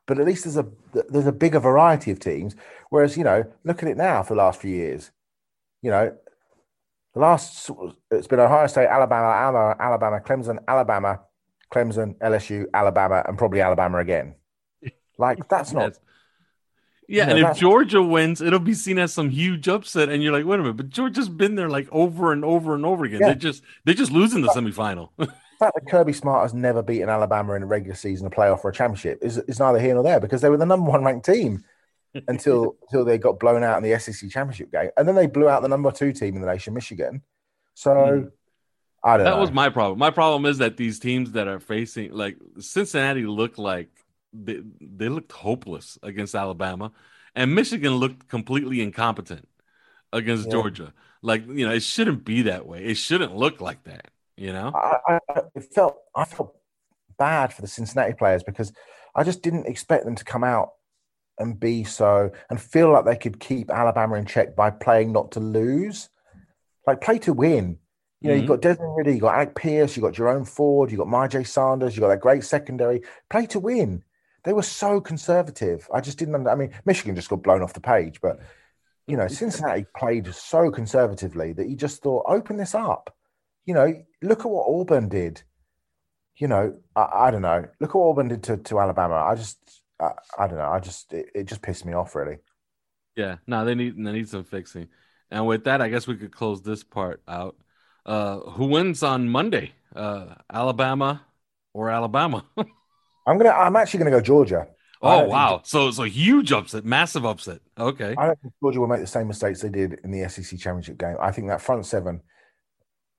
but 0.07 0.18
at 0.18 0.26
least 0.26 0.44
there's 0.44 0.57
a 0.57 0.66
there's 1.09 1.26
a 1.26 1.32
bigger 1.32 1.59
variety 1.59 2.11
of 2.11 2.20
teams. 2.20 2.55
Whereas 2.90 3.16
you 3.16 3.24
know, 3.24 3.44
look 3.64 3.82
at 3.82 3.88
it 3.88 3.96
now 3.96 4.22
for 4.22 4.34
the 4.34 4.38
last 4.38 4.61
few 4.61 4.70
years. 4.74 5.11
You 5.82 5.90
know, 5.90 6.16
the 7.14 7.20
last 7.20 7.70
it's 8.11 8.26
been 8.26 8.40
Ohio 8.40 8.66
State, 8.66 8.86
Alabama, 8.86 9.26
Alabama, 9.26 9.76
Alabama, 9.80 10.20
Clemson, 10.20 10.59
Alabama, 10.68 11.20
Clemson, 11.72 12.16
LSU, 12.18 12.66
Alabama, 12.72 13.24
and 13.26 13.36
probably 13.36 13.61
Alabama 13.61 13.98
again. 13.98 14.34
Like 15.18 15.48
that's 15.48 15.72
not. 15.72 15.98
Yeah, 17.09 17.28
and 17.28 17.38
if 17.38 17.59
Georgia 17.59 18.02
wins, 18.02 18.40
it'll 18.40 18.59
be 18.59 18.74
seen 18.74 18.98
as 18.98 19.12
some 19.12 19.30
huge 19.30 19.68
upset, 19.68 20.09
and 20.09 20.22
you're 20.22 20.32
like, 20.32 20.44
wait 20.44 20.61
a 20.61 20.62
minute, 20.62 20.76
but 20.76 20.88
Georgia's 20.88 21.28
been 21.28 21.55
there 21.55 21.68
like 21.68 21.88
over 21.92 22.32
and 22.32 22.44
over 22.44 22.74
and 22.74 22.86
over 22.86 23.05
again. 23.05 23.20
Yeah. 23.20 23.28
They 23.28 23.34
just 23.34 23.62
they 23.84 23.94
just 23.94 24.12
losing 24.12 24.42
the 24.42 24.48
semifinal. 24.48 25.11
the 25.16 25.26
fact 25.59 25.74
that 25.74 25.90
Kirby 25.90 26.12
Smart 26.12 26.42
has 26.42 26.55
never 26.55 26.82
beaten 26.82 27.09
Alabama 27.09 27.55
in 27.55 27.62
a 27.62 27.66
regular 27.66 27.94
season, 27.94 28.26
a 28.26 28.30
playoff, 28.30 28.64
or 28.64 28.70
a 28.70 28.72
championship 28.72 29.18
is, 29.22 29.38
is 29.38 29.59
neither 29.59 29.78
here 29.78 29.94
nor 29.94 30.02
there 30.02 30.20
because 30.20 30.40
they 30.40 30.48
were 30.48 30.57
the 30.57 30.66
number 30.66 30.90
one 30.90 31.05
ranked 31.05 31.26
team 31.26 31.64
until 32.28 32.76
until 32.82 33.05
they 33.05 33.18
got 33.18 33.38
blown 33.38 33.62
out 33.62 33.82
in 33.82 33.88
the 33.88 33.98
SEC 33.98 34.30
championship 34.30 34.72
game, 34.72 34.90
and 34.96 35.07
then 35.07 35.14
they 35.14 35.26
blew 35.26 35.48
out 35.48 35.62
the 35.62 35.68
number 35.68 35.90
two 35.90 36.12
team 36.12 36.36
in 36.36 36.40
the 36.40 36.48
nation, 36.48 36.74
Michigan. 36.74 37.22
So 37.74 37.90
mm. 37.90 38.30
I 39.02 39.16
don't. 39.18 39.24
That 39.24 39.34
know. 39.34 39.40
was 39.40 39.52
my 39.52 39.68
problem. 39.68 39.98
My 39.98 40.11
problem 40.11 40.46
is 40.46 40.59
that 40.59 40.76
these 40.76 40.98
teams 40.98 41.32
that 41.32 41.48
are 41.48 41.61
facing 41.61 42.12
like 42.12 42.36
Cincinnati 42.59 43.26
look 43.26 43.59
like 43.59 43.90
they, 44.35 44.61
they 44.80 45.09
looked 45.09 45.32
hopeless 45.32 45.99
against 46.03 46.35
Alabama, 46.35 46.93
and 47.35 47.55
Michigan 47.55 47.95
looked 47.95 48.28
completely 48.28 48.80
incompetent 48.80 49.49
against 50.12 50.47
yeah. 50.47 50.53
Georgia. 50.53 50.93
Like 51.22 51.47
you 51.47 51.66
know, 51.66 51.72
it 51.72 51.82
shouldn't 51.82 52.24
be 52.24 52.43
that 52.43 52.66
way. 52.66 52.85
It 52.85 52.97
shouldn't 52.97 53.35
look 53.35 53.61
like 53.61 53.85
that. 53.85 54.09
You 54.37 54.53
know, 54.53 54.72
I, 54.74 55.18
I 55.28 55.41
it 55.55 55.64
felt 55.74 55.97
I 56.14 56.24
felt 56.24 56.55
bad 57.18 57.53
for 57.53 57.62
the 57.62 57.68
Cincinnati 57.68 58.14
players 58.14 58.43
because 58.43 58.72
I 59.14 59.24
just 59.24 59.43
didn't 59.43 59.66
expect 59.66 60.05
them 60.05 60.16
to 60.16 60.24
come 60.24 60.45
out 60.45 60.70
and 61.39 61.59
be 61.59 61.85
so 61.85 62.30
and 62.51 62.61
feel 62.61 62.93
like 62.93 63.05
they 63.05 63.16
could 63.16 63.41
keep 63.41 63.70
Alabama 63.70 64.16
in 64.16 64.26
check 64.26 64.57
by 64.57 64.70
playing 64.70 65.12
not 65.12 65.32
to 65.32 65.41
lose, 65.41 66.09
like 66.87 67.01
play 67.01 67.18
to 67.20 67.32
win. 67.32 67.78
You 68.20 68.28
know, 68.28 68.35
mm-hmm. 68.35 68.41
you've 68.41 68.49
got 68.49 68.62
Desmond 68.62 68.97
Ridder, 68.97 69.11
you've 69.11 69.20
got 69.20 69.35
Alec 69.35 69.55
Pierce, 69.55 69.97
you've 69.97 70.05
got 70.05 70.14
Jerome 70.14 70.47
Ford, 70.47 70.91
you've 70.91 70.99
got 70.99 71.09
Myjai 71.09 71.47
Sanders, 71.47 71.95
you've 71.95 72.01
got 72.01 72.09
that 72.09 72.20
great 72.20 72.43
secondary. 72.43 73.03
Play 73.28 73.47
to 73.47 73.61
win. 73.61 74.03
They 74.45 74.53
were 74.53 74.62
so 74.62 75.01
conservative. 75.01 75.88
I 75.92 76.01
just 76.01 76.18
didn't. 76.18 76.47
I 76.47 76.55
mean, 76.55 76.72
Michigan 76.84 77.16
just 77.16 77.30
got 77.30 77.42
blown 77.42 77.62
off 77.62 77.72
the 77.72 77.80
page, 77.80 78.20
but 78.20 78.40
you 79.07 79.16
know, 79.16 79.28
Cincinnati 79.28 79.86
played 79.97 80.32
so 80.34 80.70
conservatively 80.70 81.53
that 81.53 81.68
you 81.68 81.76
just 81.76 82.03
thought, 82.03 82.24
open 82.26 82.57
this 82.57 82.74
up. 82.74 83.14
You 83.66 83.74
know, 83.74 84.05
look 84.22 84.40
at 84.40 84.51
what 84.51 84.66
Auburn 84.68 85.09
did. 85.09 85.42
You 86.36 86.49
know, 86.49 86.76
I, 86.97 87.09
I 87.14 87.30
don't 87.30 87.42
know. 87.42 87.66
Look 87.80 87.90
at 87.90 87.97
what 87.97 88.11
Auburn 88.11 88.28
did 88.28 88.42
to, 88.45 88.57
to 88.57 88.80
Alabama. 88.80 89.16
I 89.16 89.34
just, 89.34 89.59
I, 90.01 90.11
I 90.38 90.47
don't 90.47 90.59
know. 90.59 90.70
I 90.70 90.80
just, 90.80 91.12
it, 91.12 91.26
it 91.34 91.45
just 91.45 91.62
pissed 91.62 91.84
me 91.84 91.92
off, 91.92 92.14
really. 92.14 92.38
Yeah, 93.16 93.36
no, 93.47 93.64
they 93.64 93.74
need 93.74 93.97
they 93.97 94.12
need 94.12 94.28
some 94.28 94.45
fixing. 94.45 94.88
And 95.30 95.47
with 95.47 95.64
that, 95.64 95.80
I 95.80 95.88
guess 95.88 96.07
we 96.07 96.16
could 96.16 96.32
close 96.32 96.62
this 96.62 96.82
part 96.82 97.22
out. 97.28 97.57
Uh, 98.05 98.38
who 98.38 98.66
wins 98.66 99.03
on 99.03 99.28
Monday? 99.28 99.72
Uh, 99.95 100.34
Alabama 100.53 101.24
or 101.72 101.90
Alabama? 101.90 102.45
I'm 103.26 103.38
gonna. 103.38 103.50
I'm 103.50 103.76
actually 103.76 103.98
gonna 103.98 104.10
go 104.10 104.20
Georgia. 104.20 104.66
Oh 105.02 105.24
wow! 105.24 105.60
so 105.64 105.90
so 105.90 106.04
huge 106.04 106.50
upset, 106.52 106.84
massive 106.84 107.26
upset. 107.26 107.60
Okay. 107.78 108.14
I 108.16 108.26
don't 108.26 108.40
think 108.40 108.54
Georgia 108.62 108.80
will 108.80 108.88
make 108.88 109.00
the 109.00 109.06
same 109.06 109.28
mistakes 109.28 109.60
they 109.60 109.68
did 109.68 110.00
in 110.02 110.10
the 110.10 110.28
SEC 110.28 110.58
championship 110.58 110.98
game. 110.98 111.16
I 111.20 111.30
think 111.30 111.48
that 111.48 111.60
front 111.60 111.84
seven 111.84 112.22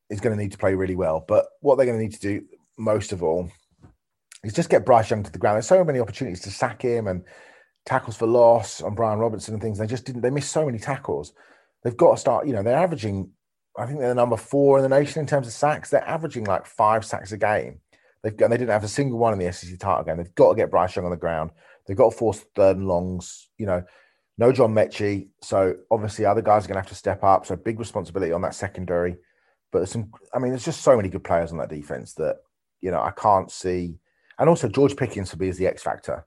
is 0.10 0.20
going 0.20 0.36
to 0.36 0.42
need 0.42 0.52
to 0.52 0.58
play 0.58 0.76
really 0.76 0.96
well. 0.96 1.24
But 1.28 1.46
what 1.62 1.76
they're 1.76 1.86
going 1.86 1.98
to 1.98 2.04
need 2.04 2.14
to 2.14 2.20
do 2.20 2.46
most 2.78 3.12
of 3.12 3.24
all 3.24 3.50
is 4.44 4.54
just 4.54 4.70
get 4.70 4.86
Bryce 4.86 5.10
Young 5.10 5.24
to 5.24 5.32
the 5.32 5.40
ground. 5.40 5.56
There's 5.56 5.68
so 5.68 5.84
many 5.84 6.00
opportunities 6.00 6.42
to 6.42 6.52
sack 6.52 6.82
him 6.82 7.08
and 7.08 7.24
tackles 7.86 8.16
for 8.16 8.28
loss 8.28 8.82
on 8.82 8.96
Brian 8.96 9.20
Robinson 9.20 9.54
and 9.54 9.62
things. 9.62 9.78
They 9.78 9.88
just 9.88 10.06
didn't. 10.06 10.22
They 10.22 10.30
missed 10.30 10.52
so 10.52 10.66
many 10.66 10.80
tackles. 10.80 11.34
They've 11.84 11.98
got 11.98 12.12
to 12.12 12.18
start. 12.18 12.48
You 12.48 12.54
know, 12.54 12.64
they're 12.64 12.78
averaging. 12.78 13.32
I 13.78 13.86
think 13.86 14.00
they're 14.00 14.10
the 14.10 14.16
number 14.16 14.38
four 14.38 14.78
in 14.78 14.84
the 14.84 14.90
nation 14.90 15.20
in 15.20 15.28
terms 15.28 15.48
of 15.48 15.54
sacks. 15.54 15.90
They're 15.90 16.08
averaging 16.08 16.46
like 16.46 16.66
five 16.66 17.04
sacks 17.04 17.32
a 17.32 17.38
game. 17.38 17.82
They've 18.26 18.36
got, 18.36 18.50
they 18.50 18.58
didn't 18.58 18.72
have 18.72 18.84
a 18.84 18.88
single 18.88 19.20
one 19.20 19.34
in 19.34 19.40
the 19.40 19.54
SEC 19.54 19.78
title 19.78 20.04
game. 20.04 20.18
They've 20.18 20.34
got 20.34 20.50
to 20.50 20.56
get 20.56 20.72
Bryce 20.72 20.96
Young 20.96 21.06
on 21.06 21.12
the 21.12 21.18
ground. 21.18 21.52
They've 21.86 21.96
got 21.96 22.10
to 22.10 22.18
force 22.18 22.44
third 22.56 22.78
and 22.78 22.88
longs. 22.88 23.50
You 23.60 23.68
know, 23.68 23.84
no 24.40 24.52
John 24.52 24.74
Metchie. 24.74 25.28
So 25.44 25.76
obviously 25.92 26.26
other 26.26 26.42
guys 26.42 26.66
are 26.66 26.68
going 26.68 26.78
to 26.78 26.82
have 26.82 26.90
to 26.90 26.96
step 26.96 27.24
up. 27.24 27.46
So 27.46 27.56
big 27.56 27.78
responsibility 27.78 28.32
on 28.32 28.42
that 28.42 28.56
secondary. 28.56 29.18
But 29.72 29.78
there's 29.80 29.92
some, 29.92 30.12
I 30.34 30.40
mean, 30.40 30.50
there's 30.50 30.66
just 30.66 30.82
so 30.82 30.98
many 30.98 31.08
good 31.08 31.24
players 31.24 31.52
on 31.52 31.60
that 31.60 31.70
defense 31.70 32.16
that, 32.16 32.38
you 32.82 32.90
know, 32.90 33.00
I 33.00 33.12
can't 33.12 33.52
see. 33.52 34.00
And 34.40 34.50
also 34.50 34.70
George 34.70 34.96
Pickens 34.96 35.32
will 35.32 35.38
be 35.38 35.50
as 35.50 35.60
the 35.60 35.68
X 35.68 35.84
factor. 35.84 36.26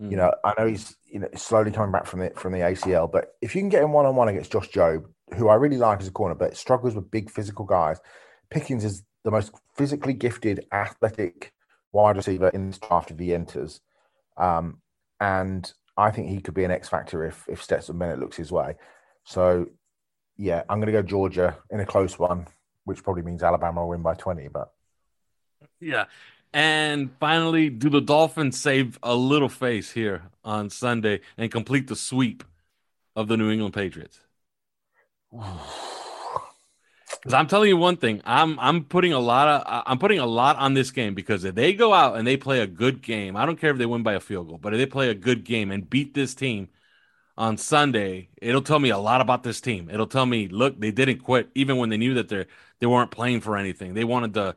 Mm. 0.00 0.12
You 0.12 0.16
know, 0.16 0.34
I 0.46 0.54
know 0.56 0.66
he's, 0.66 0.96
you 1.04 1.18
know, 1.18 1.28
slowly 1.36 1.72
coming 1.72 1.92
back 1.92 2.06
from 2.06 2.20
the, 2.20 2.30
from 2.36 2.54
the 2.54 2.60
ACL, 2.60 3.12
but 3.12 3.34
if 3.42 3.54
you 3.54 3.60
can 3.60 3.68
get 3.68 3.82
him 3.82 3.92
one 3.92 4.06
on 4.06 4.16
one 4.16 4.28
against 4.28 4.50
Josh 4.50 4.70
Jobe, 4.70 5.04
who 5.36 5.50
I 5.50 5.56
really 5.56 5.76
like 5.76 6.00
as 6.00 6.08
a 6.08 6.10
corner, 6.10 6.34
but 6.34 6.56
struggles 6.56 6.94
with 6.94 7.10
big 7.10 7.30
physical 7.30 7.66
guys, 7.66 8.00
Pickens 8.48 8.82
is 8.82 9.04
the 9.24 9.30
most 9.30 9.52
physically 9.74 10.12
gifted, 10.12 10.66
athletic 10.72 11.52
wide 11.92 12.16
receiver 12.16 12.48
in 12.48 12.68
this 12.68 12.78
draft 12.78 13.10
if 13.10 13.18
he 13.18 13.34
enters. 13.34 13.80
Um, 14.36 14.78
and 15.20 15.72
I 15.96 16.10
think 16.10 16.28
he 16.28 16.40
could 16.40 16.54
be 16.54 16.64
an 16.64 16.70
X 16.70 16.88
factor 16.88 17.24
if 17.24 17.44
if 17.48 17.62
Stetson 17.62 17.98
Bennett 17.98 18.18
looks 18.18 18.36
his 18.36 18.52
way. 18.52 18.76
So, 19.24 19.66
yeah, 20.36 20.62
I'm 20.68 20.78
going 20.78 20.92
to 20.92 20.92
go 20.92 21.02
Georgia 21.02 21.56
in 21.70 21.80
a 21.80 21.86
close 21.86 22.18
one, 22.18 22.46
which 22.84 23.02
probably 23.02 23.22
means 23.22 23.42
Alabama 23.42 23.80
will 23.80 23.90
win 23.90 24.02
by 24.02 24.14
20. 24.14 24.48
But 24.48 24.72
yeah. 25.80 26.04
And 26.52 27.10
finally, 27.18 27.68
do 27.68 27.88
the 27.88 28.00
Dolphins 28.00 28.60
save 28.60 28.98
a 29.02 29.14
little 29.14 29.48
face 29.48 29.90
here 29.90 30.22
on 30.44 30.70
Sunday 30.70 31.20
and 31.36 31.50
complete 31.50 31.88
the 31.88 31.96
sweep 31.96 32.44
of 33.16 33.26
the 33.28 33.36
New 33.36 33.50
England 33.50 33.74
Patriots? 33.74 34.20
Because 37.24 37.34
I'm 37.34 37.46
telling 37.46 37.68
you 37.70 37.76
one 37.78 37.96
thing, 37.96 38.20
I'm 38.24 38.58
I'm 38.60 38.84
putting 38.84 39.12
a 39.14 39.18
lot 39.18 39.48
of 39.48 39.82
I'm 39.86 39.98
putting 39.98 40.18
a 40.18 40.26
lot 40.26 40.56
on 40.56 40.74
this 40.74 40.90
game 40.90 41.14
because 41.14 41.44
if 41.44 41.54
they 41.54 41.72
go 41.72 41.94
out 41.94 42.16
and 42.16 42.26
they 42.26 42.36
play 42.36 42.60
a 42.60 42.66
good 42.66 43.00
game, 43.02 43.34
I 43.36 43.46
don't 43.46 43.58
care 43.58 43.70
if 43.70 43.78
they 43.78 43.86
win 43.86 44.02
by 44.02 44.12
a 44.14 44.20
field 44.20 44.48
goal, 44.48 44.58
but 44.58 44.74
if 44.74 44.78
they 44.78 44.86
play 44.86 45.08
a 45.08 45.14
good 45.14 45.44
game 45.44 45.70
and 45.70 45.88
beat 45.88 46.12
this 46.14 46.34
team 46.34 46.68
on 47.38 47.56
Sunday, 47.58 48.30
it'll 48.42 48.62
tell 48.62 48.78
me 48.80 48.90
a 48.90 48.98
lot 48.98 49.20
about 49.20 49.42
this 49.44 49.60
team. 49.60 49.90
It'll 49.90 50.06
tell 50.06 50.26
me, 50.26 50.48
look, 50.48 50.80
they 50.80 50.92
didn't 50.92 51.20
quit 51.20 51.50
even 51.54 51.78
when 51.78 51.90
they 51.90 51.96
knew 51.98 52.14
that 52.14 52.28
they 52.28 52.46
they 52.80 52.86
weren't 52.86 53.10
playing 53.10 53.40
for 53.42 53.56
anything. 53.56 53.94
They 53.94 54.04
wanted 54.04 54.34
to, 54.34 54.56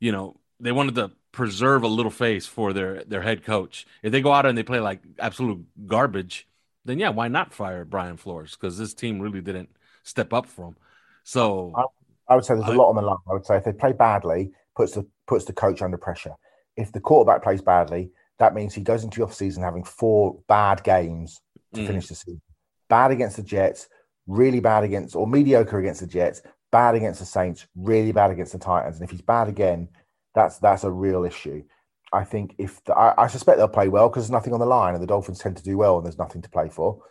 you 0.00 0.12
know, 0.12 0.36
they 0.60 0.72
wanted 0.72 0.96
to 0.96 1.12
preserve 1.32 1.82
a 1.84 1.88
little 1.88 2.10
face 2.10 2.46
for 2.46 2.72
their 2.72 3.04
their 3.04 3.22
head 3.22 3.44
coach. 3.44 3.86
If 4.02 4.12
they 4.12 4.20
go 4.22 4.32
out 4.32 4.46
and 4.46 4.58
they 4.58 4.62
play 4.64 4.80
like 4.80 5.02
absolute 5.18 5.66
garbage, 5.86 6.48
then 6.84 6.98
yeah, 6.98 7.10
why 7.10 7.28
not 7.28 7.54
fire 7.54 7.84
Brian 7.84 8.16
Flores? 8.16 8.52
Because 8.56 8.78
this 8.78 8.94
team 8.94 9.20
really 9.20 9.40
didn't 9.42 9.70
step 10.04 10.32
up 10.32 10.46
for 10.46 10.68
him. 10.68 10.76
So 11.24 11.80
I 12.28 12.34
would 12.34 12.44
say 12.44 12.54
there's 12.54 12.68
a 12.68 12.72
lot 12.72 12.90
on 12.90 12.96
the 12.96 13.02
line. 13.02 13.18
I 13.28 13.34
would 13.34 13.46
say 13.46 13.56
if 13.56 13.64
they 13.64 13.72
play 13.72 13.92
badly, 13.92 14.52
puts 14.76 14.92
the 14.92 15.06
puts 15.26 15.44
the 15.44 15.52
coach 15.52 15.82
under 15.82 15.96
pressure. 15.96 16.34
If 16.76 16.92
the 16.92 17.00
quarterback 17.00 17.42
plays 17.42 17.62
badly, 17.62 18.10
that 18.38 18.54
means 18.54 18.74
he 18.74 18.82
goes 18.82 19.04
into 19.04 19.18
the 19.18 19.24
off 19.24 19.34
season 19.34 19.62
having 19.62 19.84
four 19.84 20.38
bad 20.48 20.82
games 20.84 21.40
to 21.74 21.80
mm. 21.80 21.86
finish 21.86 22.06
the 22.06 22.14
season. 22.14 22.42
Bad 22.88 23.10
against 23.10 23.36
the 23.36 23.42
Jets, 23.42 23.88
really 24.26 24.60
bad 24.60 24.84
against 24.84 25.16
or 25.16 25.26
mediocre 25.26 25.78
against 25.78 26.00
the 26.00 26.06
Jets, 26.06 26.42
bad 26.70 26.94
against 26.94 27.20
the 27.20 27.26
Saints, 27.26 27.66
really 27.74 28.12
bad 28.12 28.30
against 28.30 28.52
the 28.52 28.58
Titans. 28.58 28.96
And 28.96 29.04
if 29.04 29.10
he's 29.10 29.22
bad 29.22 29.48
again, 29.48 29.88
that's 30.34 30.58
that's 30.58 30.84
a 30.84 30.90
real 30.90 31.24
issue. 31.24 31.64
I 32.12 32.24
think 32.24 32.54
if 32.58 32.82
the, 32.84 32.94
I, 32.94 33.24
I, 33.24 33.26
suspect 33.26 33.58
they'll 33.58 33.68
play 33.68 33.88
well 33.88 34.08
because 34.08 34.24
there's 34.24 34.30
nothing 34.30 34.54
on 34.54 34.60
the 34.60 34.66
line, 34.66 34.94
and 34.94 35.02
the 35.02 35.06
Dolphins 35.06 35.38
tend 35.38 35.56
to 35.58 35.62
do 35.62 35.76
well, 35.76 35.96
and 35.96 36.06
there's 36.06 36.18
nothing 36.18 36.40
to 36.42 36.48
play 36.48 36.68
for. 36.68 37.02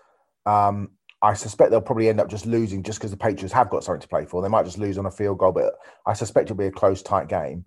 Um, 0.46 0.92
I 1.22 1.34
suspect 1.34 1.72
they'll 1.72 1.82
probably 1.82 2.10
end 2.10 2.20
up 2.20 2.30
just 2.30 2.46
losing 2.46 2.84
just 2.84 3.00
because 3.00 3.12
the 3.12 3.18
Patriots 3.18 3.54
have 3.54 3.70
got 3.70 3.84
something 3.84 4.02
to 4.02 4.08
play 4.08 4.26
for. 4.26 4.42
They 4.42 4.50
might 4.50 4.66
just 4.66 4.78
lose 4.78 4.98
on 4.98 5.08
a 5.08 5.12
field 5.12 5.40
goal, 5.40 5.52
but 5.52 5.74
I 6.06 6.14
suspect 6.14 6.46
it'll 6.46 6.58
be 6.58 6.68
a 6.68 6.72
close, 6.72 7.02
tight 7.02 7.28
game. 7.28 7.66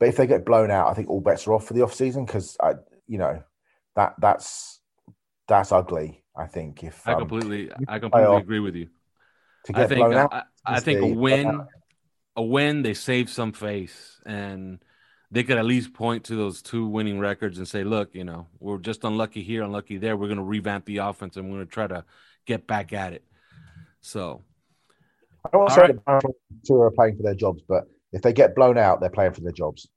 But 0.00 0.08
if 0.08 0.16
they 0.16 0.26
get 0.26 0.44
blown 0.44 0.70
out, 0.70 0.88
I 0.88 0.94
think 0.94 1.08
all 1.08 1.20
bets 1.20 1.46
are 1.46 1.52
off 1.52 1.66
for 1.66 1.74
the 1.74 1.82
off 1.82 1.94
season 1.94 2.24
because 2.24 2.56
I, 2.60 2.74
you 3.06 3.18
know, 3.18 3.42
that 3.94 4.14
that's 4.18 4.80
that's 5.46 5.70
ugly. 5.72 6.24
I 6.36 6.46
think 6.46 6.82
if 6.82 7.06
I 7.06 7.12
um, 7.12 7.20
completely, 7.20 7.70
um, 7.70 7.84
I 7.86 7.98
completely 7.98 8.36
agree 8.36 8.60
with 8.60 8.74
you. 8.74 8.88
To 9.66 9.72
get 9.72 9.82
I 9.82 9.86
think, 9.86 9.98
blown 10.00 10.14
out, 10.14 10.32
I, 10.32 10.42
I 10.64 10.80
think 10.80 11.02
a 11.02 11.06
win, 11.06 11.60
a 12.34 12.42
win, 12.42 12.82
they 12.82 12.94
save 12.94 13.30
some 13.30 13.52
face, 13.52 14.20
and 14.24 14.82
they 15.30 15.44
could 15.44 15.58
at 15.58 15.64
least 15.64 15.92
point 15.92 16.24
to 16.24 16.34
those 16.34 16.62
two 16.62 16.86
winning 16.86 17.20
records 17.20 17.58
and 17.58 17.68
say, 17.68 17.84
"Look, 17.84 18.14
you 18.14 18.24
know, 18.24 18.46
we're 18.58 18.78
just 18.78 19.04
unlucky 19.04 19.42
here, 19.42 19.62
unlucky 19.62 19.98
there. 19.98 20.16
We're 20.16 20.28
going 20.28 20.38
to 20.38 20.44
revamp 20.44 20.86
the 20.86 20.98
offense, 20.98 21.36
and 21.36 21.46
we're 21.50 21.58
going 21.58 21.68
to 21.68 21.72
try 21.72 21.86
to." 21.86 22.04
Get 22.46 22.66
back 22.66 22.92
at 22.92 23.12
it. 23.12 23.24
So 24.00 24.42
I 25.44 25.50
don't 25.52 25.60
want 25.60 25.70
to 25.70 25.74
say 25.74 25.80
right. 26.06 26.22
the 26.22 26.32
two 26.66 26.80
are 26.80 26.90
playing 26.90 27.16
for 27.16 27.22
their 27.22 27.34
jobs, 27.34 27.62
but 27.66 27.88
if 28.12 28.22
they 28.22 28.32
get 28.32 28.54
blown 28.54 28.76
out, 28.78 29.00
they're 29.00 29.10
playing 29.10 29.32
for 29.32 29.40
their 29.40 29.52
jobs. 29.52 29.88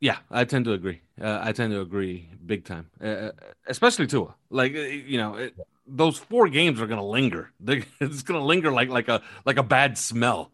Yeah, 0.00 0.18
I 0.30 0.44
tend 0.44 0.64
to 0.66 0.72
agree. 0.72 1.00
Uh, 1.20 1.40
I 1.42 1.52
tend 1.52 1.72
to 1.72 1.80
agree 1.80 2.30
big 2.44 2.64
time, 2.64 2.88
uh, 3.02 3.06
uh 3.06 3.32
especially 3.66 4.06
Tua. 4.06 4.34
Like 4.48 4.74
uh, 4.74 4.80
you 4.80 5.18
know, 5.18 5.34
it, 5.34 5.54
those 5.86 6.18
four 6.18 6.48
games 6.48 6.80
are 6.80 6.86
going 6.86 7.00
to 7.00 7.04
linger. 7.04 7.50
They're, 7.60 7.82
it's 8.00 8.22
going 8.22 8.38
to 8.38 8.46
linger 8.46 8.70
like 8.70 8.90
like 8.90 9.08
a 9.08 9.22
like 9.44 9.56
a 9.56 9.62
bad 9.64 9.98
smell, 9.98 10.52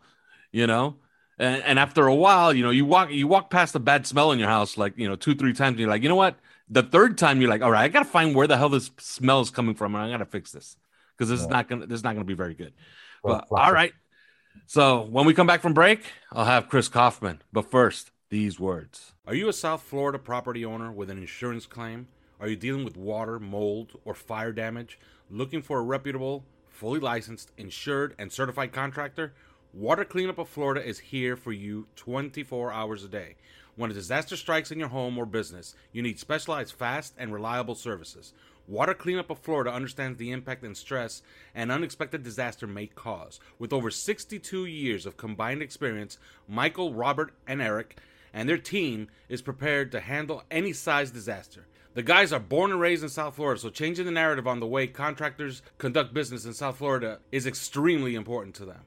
you 0.51 0.67
know. 0.67 0.97
And, 1.39 1.63
and 1.65 1.79
after 1.79 2.07
a 2.07 2.15
while, 2.15 2.55
you 2.55 2.63
know, 2.63 2.71
you 2.71 2.87
walk 2.87 3.11
you 3.11 3.29
walk 3.29 3.51
past 3.51 3.75
a 3.75 3.81
bad 3.81 4.07
smell 4.07 4.33
in 4.33 4.39
your 4.39 4.49
house 4.49 4.79
like 4.79 4.97
you 4.97 5.09
know 5.09 5.17
two 5.17 5.35
three 5.35 5.53
times. 5.53 5.73
And 5.75 5.81
you're 5.81 5.91
like, 5.91 6.03
you 6.03 6.09
know 6.09 6.17
what? 6.17 6.39
The 6.71 6.83
third 6.83 7.19
time, 7.19 7.43
you're 7.43 7.51
like, 7.51 7.61
all 7.61 7.71
right, 7.71 7.85
I 7.85 7.89
got 7.89 8.05
to 8.05 8.05
find 8.07 8.35
where 8.35 8.47
the 8.47 8.57
hell 8.57 8.71
this 8.71 8.91
smell 8.99 9.43
is 9.43 9.51
coming 9.51 9.75
from, 9.75 9.95
and 9.95 10.05
I 10.05 10.11
got 10.11 10.25
to 10.25 10.25
fix 10.25 10.53
this 10.53 10.79
because 11.17 11.31
this 11.31 11.41
yeah. 11.41 11.47
is 11.47 11.51
not 11.51 11.69
gonna 11.69 11.87
this 11.87 11.99
is 11.99 12.05
not 12.05 12.15
gonna 12.15 12.25
be 12.25 12.35
very 12.35 12.55
good. 12.55 12.73
Well, 13.23 13.45
but, 13.51 13.61
all 13.61 13.73
right. 13.73 13.93
So 14.67 15.03
when 15.03 15.27
we 15.27 15.35
come 15.35 15.47
back 15.47 15.61
from 15.61 15.75
break, 15.75 16.05
I'll 16.33 16.45
have 16.45 16.69
Chris 16.69 16.89
Kaufman. 16.89 17.43
But 17.53 17.71
first, 17.71 18.11
these 18.31 18.59
words. 18.59 19.13
Are 19.27 19.35
you 19.35 19.49
a 19.49 19.53
South 19.53 19.83
Florida 19.83 20.19
property 20.19 20.65
owner 20.65 20.93
with 20.93 21.11
an 21.11 21.19
insurance 21.19 21.67
claim? 21.67 22.09
Are 22.41 22.49
you 22.49 22.57
dealing 22.57 22.85
with 22.85 22.97
water, 22.97 23.39
mold, 23.39 23.93
or 24.05 24.15
fire 24.15 24.53
damage? 24.53 24.99
Looking 25.31 25.63
for 25.63 25.79
a 25.79 25.83
reputable, 25.83 26.45
fully 26.69 27.01
licensed, 27.01 27.53
insured, 27.57 28.15
and 28.19 28.33
certified 28.33 28.73
contractor? 28.73 29.35
Water 29.73 30.05
Cleanup 30.05 30.39
of 30.39 30.49
Florida 30.49 30.87
is 30.87 30.99
here 30.99 31.37
for 31.37 31.53
you 31.53 31.87
24 31.97 32.73
hours 32.73 33.03
a 33.03 33.09
day. 33.09 33.37
When 33.77 33.91
a 33.91 33.95
disaster 33.95 34.37
strikes 34.37 34.71
in 34.71 34.79
your 34.79 34.89
home 34.89 35.19
or 35.19 35.27
business, 35.27 35.75
you 35.93 36.01
need 36.01 36.21
specialized, 36.21 36.75
fast, 36.75 37.15
and 37.19 37.33
reliable 37.33 37.75
services. 37.75 38.33
Water 38.67 38.95
Cleanup 38.95 39.31
of 39.31 39.39
Florida 39.39 39.73
understands 39.73 40.19
the 40.19 40.31
impact 40.31 40.65
and 40.65 40.77
stress 40.77 41.23
an 41.55 41.71
unexpected 41.71 42.23
disaster 42.23 42.67
may 42.67 42.87
cause. 42.87 43.39
With 43.59 43.73
over 43.73 43.91
62 43.91 44.65
years 44.65 45.05
of 45.05 45.17
combined 45.17 45.63
experience, 45.63 46.19
Michael, 46.49 46.95
Robert, 46.95 47.35
and 47.47 47.61
Eric 47.61 47.99
and 48.35 48.49
their 48.49 48.59
team 48.59 49.09
is 49.29 49.41
prepared 49.41 49.93
to 49.93 50.01
handle 50.01 50.43
any 50.51 50.73
size 50.73 51.11
disaster. 51.11 51.67
The 51.95 52.03
guys 52.03 52.33
are 52.33 52.41
born 52.41 52.73
and 52.73 52.81
raised 52.81 53.05
in 53.05 53.09
South 53.09 53.37
Florida, 53.37 53.61
so 53.61 53.71
changing 53.71 54.05
the 54.07 54.11
narrative 54.11 54.49
on 54.49 54.59
the 54.59 54.67
way 54.67 54.89
contractors 54.89 55.63
conduct 55.79 56.13
business 56.13 56.45
in 56.45 56.53
South 56.53 56.79
Florida 56.79 57.21
is 57.31 57.47
extremely 57.47 58.17
important 58.17 58.57
to 58.57 58.65
them. 58.65 58.81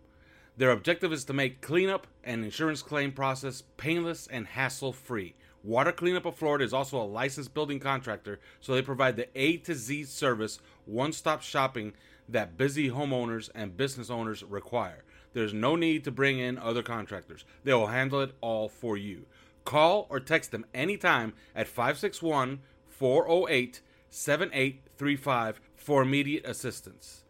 Their 0.57 0.71
objective 0.71 1.13
is 1.13 1.23
to 1.25 1.33
make 1.33 1.61
cleanup 1.61 2.07
and 2.23 2.43
insurance 2.43 2.81
claim 2.81 3.13
process 3.13 3.63
painless 3.77 4.27
and 4.27 4.45
hassle 4.45 4.91
free. 4.91 5.35
Water 5.67 5.91
Cleanup 5.91 6.25
of 6.25 6.37
Florida 6.37 6.63
is 6.63 6.71
also 6.71 6.97
a 6.97 7.03
licensed 7.03 7.53
building 7.53 7.81
contractor, 7.81 8.39
so 8.61 8.73
they 8.73 8.81
provide 8.81 9.17
the 9.17 9.27
A 9.35 9.57
to 9.57 9.75
Z 9.75 10.05
service, 10.05 10.59
one 10.85 11.11
stop 11.11 11.41
shopping 11.41 11.91
that 12.29 12.55
busy 12.55 12.89
homeowners 12.89 13.49
and 13.53 13.75
business 13.75 14.09
owners 14.09 14.43
require. 14.43 15.03
There's 15.33 15.53
no 15.53 15.75
need 15.75 16.05
to 16.05 16.11
bring 16.11 16.39
in 16.39 16.57
other 16.57 16.81
contractors, 16.81 17.43
they 17.65 17.73
will 17.73 17.87
handle 17.87 18.21
it 18.21 18.31
all 18.39 18.69
for 18.69 18.95
you. 18.95 19.25
Call 19.65 20.07
or 20.09 20.21
text 20.21 20.51
them 20.51 20.65
anytime 20.73 21.33
at 21.53 21.67
561 21.67 22.59
408 22.87 23.81
7835 24.09 25.59
for 25.75 26.01
immediate 26.01 26.45
assistance. 26.47 27.25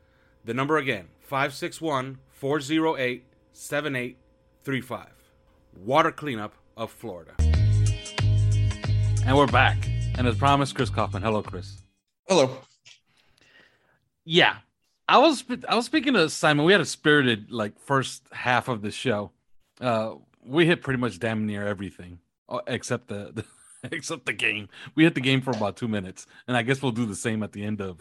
The 0.45 0.53
number 0.53 0.77
again 0.77 1.07
561 1.21 2.19
408 2.29 3.25
7835. 3.51 5.07
Water 5.75 6.11
Cleanup 6.11 6.53
of 6.77 6.91
Florida. 6.91 7.33
And 9.27 9.35
we're 9.35 9.45
back. 9.45 9.77
And 10.17 10.25
as 10.25 10.37
promised, 10.37 10.73
Chris 10.73 10.89
Kaufman. 10.89 11.21
Hello, 11.21 11.43
Chris. 11.43 11.81
Hello. 12.29 12.61
Yeah. 14.23 14.55
I 15.09 15.17
was 15.17 15.43
I 15.67 15.75
was 15.75 15.85
speaking 15.85 16.13
to 16.13 16.29
Simon. 16.29 16.65
We 16.65 16.71
had 16.71 16.79
a 16.79 16.85
spirited 16.85 17.51
like 17.51 17.77
first 17.77 18.23
half 18.31 18.69
of 18.69 18.81
the 18.81 18.89
show. 18.89 19.31
Uh, 19.81 20.13
we 20.45 20.65
hit 20.65 20.81
pretty 20.81 20.99
much 20.99 21.19
damn 21.19 21.45
near 21.45 21.67
everything 21.67 22.19
uh, 22.47 22.59
except 22.67 23.09
the, 23.09 23.33
the 23.33 23.45
except 23.95 24.27
the 24.27 24.31
game. 24.31 24.69
We 24.95 25.03
hit 25.03 25.13
the 25.13 25.19
game 25.19 25.41
for 25.41 25.51
about 25.51 25.75
two 25.75 25.89
minutes, 25.89 26.25
and 26.47 26.55
I 26.55 26.61
guess 26.61 26.81
we'll 26.81 26.93
do 26.93 27.05
the 27.05 27.13
same 27.13 27.43
at 27.43 27.51
the 27.51 27.65
end 27.65 27.81
of 27.81 27.99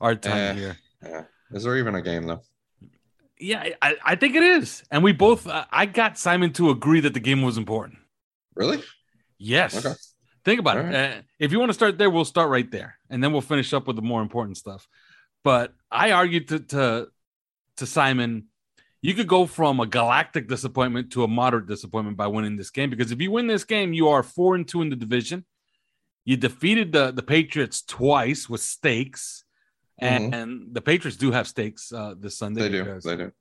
our 0.00 0.14
time 0.14 0.52
uh, 0.52 0.54
here. 0.54 0.78
Yeah. 1.02 1.24
Is 1.50 1.64
there 1.64 1.78
even 1.78 1.96
a 1.96 2.02
game 2.02 2.28
though? 2.28 2.42
Yeah, 3.40 3.70
I, 3.82 3.96
I 4.04 4.14
think 4.14 4.36
it 4.36 4.44
is. 4.44 4.84
And 4.92 5.02
we 5.02 5.10
both, 5.10 5.48
uh, 5.48 5.64
I 5.72 5.86
got 5.86 6.16
Simon 6.16 6.52
to 6.52 6.70
agree 6.70 7.00
that 7.00 7.14
the 7.14 7.20
game 7.20 7.42
was 7.42 7.58
important. 7.58 7.98
Really? 8.54 8.84
Yes. 9.36 9.84
Okay. 9.84 9.96
Think 10.44 10.60
about 10.60 10.78
All 10.78 10.84
it. 10.84 10.86
Right. 10.86 10.94
Uh, 10.94 11.20
if 11.38 11.52
you 11.52 11.58
want 11.58 11.70
to 11.70 11.74
start 11.74 11.98
there, 11.98 12.10
we'll 12.10 12.24
start 12.24 12.50
right 12.50 12.70
there, 12.70 12.96
and 13.08 13.22
then 13.22 13.32
we'll 13.32 13.40
finish 13.40 13.72
up 13.72 13.86
with 13.86 13.96
the 13.96 14.02
more 14.02 14.22
important 14.22 14.56
stuff. 14.56 14.88
But 15.44 15.72
I 15.90 16.12
argued 16.12 16.48
to 16.48 16.60
to, 16.60 17.08
to 17.76 17.86
Simon, 17.86 18.46
you 19.02 19.14
could 19.14 19.28
go 19.28 19.46
from 19.46 19.80
a 19.80 19.86
galactic 19.86 20.48
disappointment 20.48 21.12
to 21.12 21.24
a 21.24 21.28
moderate 21.28 21.66
disappointment 21.66 22.16
by 22.16 22.26
winning 22.26 22.56
this 22.56 22.70
game 22.70 22.90
because 22.90 23.12
if 23.12 23.20
you 23.20 23.30
win 23.30 23.46
this 23.46 23.64
game, 23.64 23.92
you 23.92 24.08
are 24.08 24.22
four 24.22 24.54
and 24.54 24.66
two 24.66 24.82
in 24.82 24.90
the 24.90 24.96
division. 24.96 25.44
You 26.24 26.36
defeated 26.36 26.92
the 26.92 27.10
the 27.10 27.22
Patriots 27.22 27.82
twice 27.82 28.48
with 28.48 28.60
stakes 28.60 29.44
and, 30.00 30.32
mm-hmm. 30.32 30.34
and 30.34 30.74
the 30.74 30.80
Patriots 30.80 31.16
do 31.16 31.30
have 31.30 31.46
stakes 31.46 31.92
uh, 31.92 32.14
this 32.18 32.38
Sunday. 32.38 32.62
They 32.62 32.68
do. 32.68 33.00
They 33.00 33.16
do. 33.16 33.32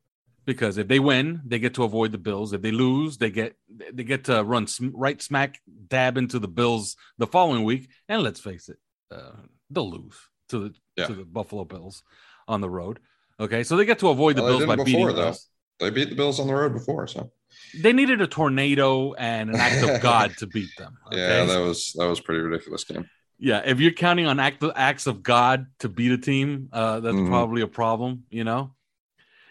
Because 0.49 0.79
if 0.79 0.87
they 0.87 0.97
win, 0.97 1.41
they 1.45 1.59
get 1.59 1.75
to 1.75 1.83
avoid 1.83 2.11
the 2.11 2.17
Bills. 2.17 2.53
If 2.53 2.63
they 2.63 2.71
lose, 2.71 3.19
they 3.19 3.29
get 3.29 3.55
they 3.93 4.03
get 4.03 4.23
to 4.23 4.43
run 4.43 4.65
sm- 4.65 4.95
right 4.95 5.21
smack 5.21 5.61
dab 5.87 6.17
into 6.17 6.39
the 6.39 6.47
Bills 6.47 6.97
the 7.19 7.27
following 7.27 7.63
week. 7.63 7.87
And 8.07 8.23
let's 8.23 8.39
face 8.39 8.67
it, 8.67 8.77
uh, 9.11 9.43
they'll 9.69 9.91
lose 9.91 10.15
to 10.49 10.59
the 10.59 10.75
yeah. 10.95 11.05
to 11.05 11.13
the 11.13 11.23
Buffalo 11.23 11.65
Bills 11.65 12.01
on 12.47 12.61
the 12.61 12.69
road. 12.69 12.99
Okay, 13.39 13.63
so 13.63 13.77
they 13.77 13.85
get 13.85 13.99
to 13.99 14.09
avoid 14.09 14.37
the 14.37 14.41
well, 14.41 14.57
Bills 14.57 14.65
by 14.65 14.75
before, 14.75 14.85
beating 14.85 15.15
though. 15.15 15.33
They 15.79 15.91
beat 15.91 16.09
the 16.09 16.15
Bills 16.15 16.39
on 16.39 16.47
the 16.47 16.55
road 16.55 16.73
before, 16.73 17.05
so 17.05 17.31
they 17.79 17.93
needed 17.93 18.19
a 18.19 18.27
tornado 18.27 19.13
and 19.13 19.51
an 19.51 19.55
act 19.55 19.83
of 19.83 20.01
God 20.01 20.35
to 20.39 20.47
beat 20.47 20.71
them. 20.79 20.97
Okay? 21.07 21.19
Yeah, 21.19 21.45
that 21.45 21.59
was 21.59 21.93
that 21.93 22.07
was 22.07 22.19
pretty 22.19 22.41
ridiculous 22.41 22.83
game. 22.85 23.07
Yeah, 23.37 23.61
if 23.63 23.79
you're 23.79 23.91
counting 23.91 24.25
on 24.25 24.39
act, 24.39 24.63
acts 24.75 25.05
of 25.05 25.21
God 25.21 25.67
to 25.79 25.89
beat 25.89 26.11
a 26.11 26.17
team, 26.17 26.69
uh, 26.73 27.01
that's 27.01 27.15
mm-hmm. 27.15 27.29
probably 27.29 27.61
a 27.61 27.67
problem, 27.67 28.23
you 28.31 28.43
know. 28.43 28.71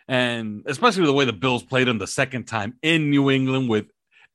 And 0.09 0.63
especially 0.67 1.05
the 1.05 1.13
way 1.13 1.27
the 1.27 1.33
Bills 1.33 1.63
played 1.63 1.87
them 1.87 1.99
the 1.99 2.07
second 2.07 2.45
time 2.45 2.79
in 2.83 3.11
New 3.11 3.31
England 3.31 3.69
with 3.69 3.87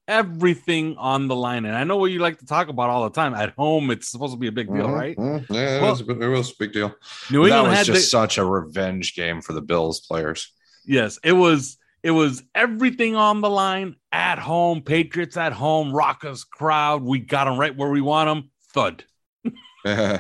everything 0.08 0.96
on 0.98 1.28
the 1.28 1.36
line. 1.36 1.66
And 1.66 1.76
I 1.76 1.84
know 1.84 1.98
what 1.98 2.12
you 2.12 2.20
like 2.20 2.40
to 2.40 2.46
talk 2.46 2.68
about 2.68 2.90
all 2.90 3.04
the 3.04 3.10
time. 3.10 3.34
At 3.34 3.54
home, 3.58 3.90
it's 3.92 4.10
supposed 4.10 4.34
to 4.34 4.40
be 4.40 4.48
a 4.48 4.52
big 4.52 4.68
deal, 4.68 4.86
mm-hmm. 4.86 4.94
right? 4.94 5.18
Mm-hmm. 5.18 5.54
Yeah, 5.54 5.78
it, 5.78 5.82
well, 5.82 5.92
was 5.92 6.02
a, 6.02 6.22
it 6.22 6.28
was 6.28 6.52
a 6.52 6.56
big 6.60 6.74
deal. 6.74 6.96
New 7.32 7.46
England 7.46 7.68
that 7.68 7.80
was 7.80 7.88
just 7.88 8.02
the, 8.02 8.08
such 8.08 8.38
a 8.38 8.46
revenge 8.46 9.16
game 9.16 9.42
for 9.42 9.54
the 9.54 9.62
Bills 9.62 10.02
players. 10.02 10.52
Yes, 10.86 11.20
it 11.24 11.34
was. 11.34 11.78
It 12.02 12.12
was 12.12 12.44
everything 12.54 13.16
on 13.16 13.40
the 13.40 13.50
line 13.50 13.96
at 14.12 14.38
home. 14.38 14.82
Patriots 14.82 15.38
at 15.38 15.54
home. 15.54 15.94
Rockers 15.94 16.44
crowd. 16.44 17.02
We 17.02 17.20
got 17.20 17.46
them 17.46 17.58
right 17.58 17.74
where 17.74 17.90
we 17.90 18.02
want 18.02 18.28
them. 18.28 18.52
Thud. 18.74 19.06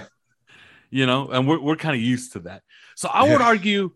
you 0.89 1.05
know, 1.05 1.27
and 1.27 1.45
we're, 1.45 1.59
we're 1.59 1.75
kind 1.75 1.93
of 1.93 2.01
used 2.01 2.33
to 2.33 2.39
that. 2.39 2.61
So 2.95 3.09
I 3.09 3.29
would 3.29 3.41
argue 3.41 3.91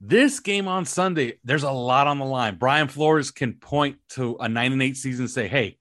this 0.00 0.40
game 0.40 0.68
on 0.68 0.84
Sunday, 0.84 1.38
there's 1.44 1.62
a 1.62 1.70
lot 1.70 2.06
on 2.06 2.18
the 2.18 2.24
line. 2.24 2.56
Brian 2.56 2.88
Flores 2.88 3.30
can 3.30 3.54
point 3.54 3.96
to 4.10 4.36
a 4.40 4.48
9 4.48 4.72
and 4.72 4.82
8 4.82 4.96
season 4.96 5.24
and 5.24 5.30
say, 5.30 5.48
hey, 5.48 5.78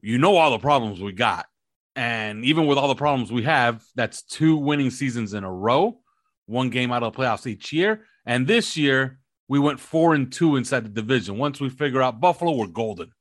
you 0.00 0.18
know 0.18 0.36
all 0.36 0.50
the 0.50 0.58
problems 0.58 1.00
we 1.00 1.12
got. 1.12 1.46
And 1.94 2.44
even 2.44 2.66
with 2.66 2.78
all 2.78 2.88
the 2.88 2.94
problems 2.94 3.30
we 3.30 3.42
have, 3.42 3.82
that's 3.94 4.22
two 4.22 4.56
winning 4.56 4.90
seasons 4.90 5.34
in 5.34 5.44
a 5.44 5.52
row, 5.52 6.00
one 6.46 6.70
game 6.70 6.90
out 6.90 7.02
of 7.02 7.12
the 7.12 7.18
playoffs 7.18 7.46
each 7.46 7.72
year. 7.72 8.04
And 8.26 8.46
this 8.46 8.76
year, 8.76 9.18
we 9.48 9.58
went 9.58 9.80
four 9.80 10.14
and 10.14 10.32
two 10.32 10.56
inside 10.56 10.84
the 10.84 10.88
division. 10.88 11.38
Once 11.38 11.60
we 11.60 11.68
figure 11.68 12.02
out 12.02 12.20
Buffalo, 12.20 12.52
we're 12.56 12.66
golden. 12.66 13.12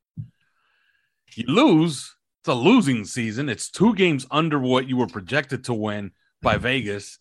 You 1.36 1.45
lose, 1.47 2.15
it's 2.41 2.47
a 2.47 2.53
losing 2.53 3.05
season. 3.05 3.49
It's 3.49 3.69
two 3.69 3.93
games 3.95 4.26
under 4.32 4.59
what 4.59 4.88
you 4.88 4.97
were 4.97 5.07
projected 5.07 5.65
to 5.65 5.74
win 5.74 6.11
by 6.41 6.57
Vegas, 6.57 7.19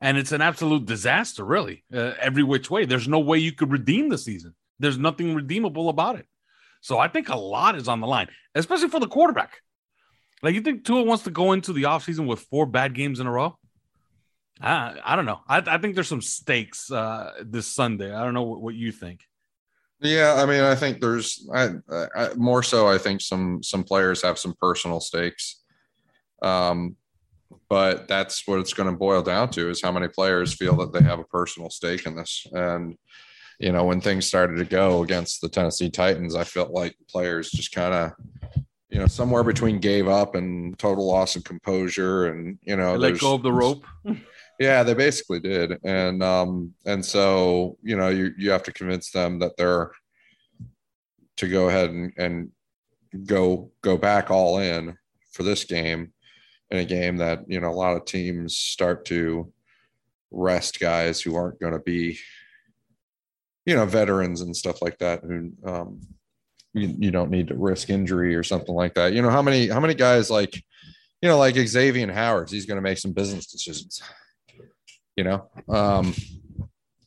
and 0.00 0.16
it's 0.16 0.32
an 0.32 0.40
absolute 0.40 0.86
disaster, 0.86 1.44
really, 1.44 1.84
uh, 1.92 2.12
every 2.20 2.42
which 2.42 2.70
way. 2.70 2.84
There's 2.84 3.08
no 3.08 3.18
way 3.18 3.38
you 3.38 3.52
could 3.52 3.70
redeem 3.70 4.08
the 4.08 4.18
season. 4.18 4.54
There's 4.78 4.98
nothing 4.98 5.34
redeemable 5.34 5.88
about 5.88 6.18
it. 6.18 6.26
So 6.80 6.98
I 6.98 7.08
think 7.08 7.28
a 7.28 7.36
lot 7.36 7.76
is 7.76 7.88
on 7.88 8.00
the 8.00 8.06
line, 8.06 8.28
especially 8.54 8.88
for 8.88 9.00
the 9.00 9.08
quarterback. 9.08 9.60
Like 10.42 10.54
you 10.54 10.62
think 10.62 10.84
Tua 10.84 11.02
wants 11.02 11.24
to 11.24 11.30
go 11.30 11.52
into 11.52 11.72
the 11.72 11.82
offseason 11.82 12.26
with 12.26 12.40
four 12.40 12.64
bad 12.64 12.94
games 12.94 13.20
in 13.20 13.26
a 13.26 13.30
row? 13.30 13.58
I, 14.60 14.98
I 15.04 15.16
don't 15.16 15.26
know. 15.26 15.40
I, 15.46 15.58
I 15.66 15.78
think 15.78 15.94
there's 15.94 16.08
some 16.08 16.22
stakes 16.22 16.90
uh, 16.90 17.32
this 17.42 17.66
Sunday. 17.66 18.12
I 18.12 18.24
don't 18.24 18.34
know 18.34 18.42
what, 18.42 18.60
what 18.62 18.74
you 18.74 18.92
think. 18.92 19.20
Yeah, 20.00 20.34
I 20.38 20.46
mean, 20.46 20.62
I 20.62 20.74
think 20.74 21.00
there's 21.00 21.46
I, 21.52 21.70
I, 22.16 22.30
more 22.34 22.62
so. 22.62 22.88
I 22.88 22.96
think 22.96 23.20
some 23.20 23.62
some 23.62 23.84
players 23.84 24.22
have 24.22 24.38
some 24.38 24.54
personal 24.58 24.98
stakes, 24.98 25.60
um, 26.40 26.96
but 27.68 28.08
that's 28.08 28.46
what 28.46 28.58
it's 28.58 28.72
going 28.72 28.90
to 28.90 28.96
boil 28.96 29.22
down 29.22 29.50
to: 29.50 29.70
is 29.70 29.82
how 29.82 29.92
many 29.92 30.08
players 30.08 30.54
feel 30.54 30.76
that 30.76 30.92
they 30.92 31.02
have 31.02 31.18
a 31.18 31.24
personal 31.24 31.70
stake 31.70 32.06
in 32.06 32.16
this. 32.16 32.46
And 32.52 32.96
you 33.58 33.72
know, 33.72 33.84
when 33.84 34.00
things 34.00 34.26
started 34.26 34.56
to 34.56 34.64
go 34.64 35.02
against 35.02 35.40
the 35.40 35.48
Tennessee 35.48 35.90
Titans, 35.90 36.34
I 36.34 36.44
felt 36.44 36.70
like 36.70 36.96
players 37.08 37.50
just 37.50 37.72
kind 37.72 37.94
of, 37.94 38.12
you 38.88 38.98
know, 38.98 39.06
somewhere 39.06 39.44
between 39.44 39.78
gave 39.78 40.08
up 40.08 40.34
and 40.34 40.78
total 40.78 41.06
loss 41.06 41.36
of 41.36 41.44
composure, 41.44 42.26
and 42.26 42.58
you 42.62 42.76
know, 42.76 42.96
let 42.96 43.20
go 43.20 43.34
of 43.34 43.42
the 43.42 43.52
rope. 43.52 43.84
Yeah, 44.60 44.82
they 44.82 44.92
basically 44.92 45.40
did, 45.40 45.78
and 45.84 46.22
um, 46.22 46.74
and 46.84 47.02
so 47.02 47.78
you 47.82 47.96
know 47.96 48.10
you 48.10 48.32
you 48.36 48.50
have 48.50 48.62
to 48.64 48.72
convince 48.72 49.10
them 49.10 49.38
that 49.38 49.56
they're 49.56 49.90
to 51.38 51.48
go 51.48 51.70
ahead 51.70 51.88
and, 51.88 52.12
and 52.18 52.50
go 53.24 53.70
go 53.80 53.96
back 53.96 54.30
all 54.30 54.58
in 54.58 54.98
for 55.32 55.44
this 55.44 55.64
game 55.64 56.12
in 56.70 56.78
a 56.78 56.84
game 56.84 57.16
that 57.18 57.44
you 57.48 57.60
know 57.60 57.70
a 57.70 57.72
lot 57.72 57.96
of 57.96 58.04
teams 58.04 58.56
start 58.56 59.04
to 59.06 59.52
rest 60.30 60.78
guys 60.80 61.20
who 61.20 61.34
aren't 61.34 61.60
going 61.60 61.72
to 61.72 61.80
be 61.80 62.18
you 63.66 63.74
know 63.74 63.86
veterans 63.86 64.40
and 64.40 64.56
stuff 64.56 64.80
like 64.80 64.98
that 64.98 65.22
who 65.22 65.52
um, 65.64 66.00
you, 66.72 66.94
you 66.98 67.10
don't 67.10 67.30
need 67.30 67.48
to 67.48 67.54
risk 67.54 67.90
injury 67.90 68.34
or 68.34 68.42
something 68.42 68.74
like 68.74 68.94
that 68.94 69.12
you 69.12 69.22
know 69.22 69.30
how 69.30 69.42
many 69.42 69.68
how 69.68 69.80
many 69.80 69.94
guys 69.94 70.30
like 70.30 70.54
you 71.20 71.28
know 71.28 71.38
like 71.38 71.56
xavier 71.56 72.12
howard 72.12 72.48
he's 72.48 72.66
going 72.66 72.76
to 72.76 72.82
make 72.82 72.98
some 72.98 73.12
business 73.12 73.46
decisions 73.46 74.00
you 75.20 75.24
know. 75.24 75.48
Um, 75.68 76.14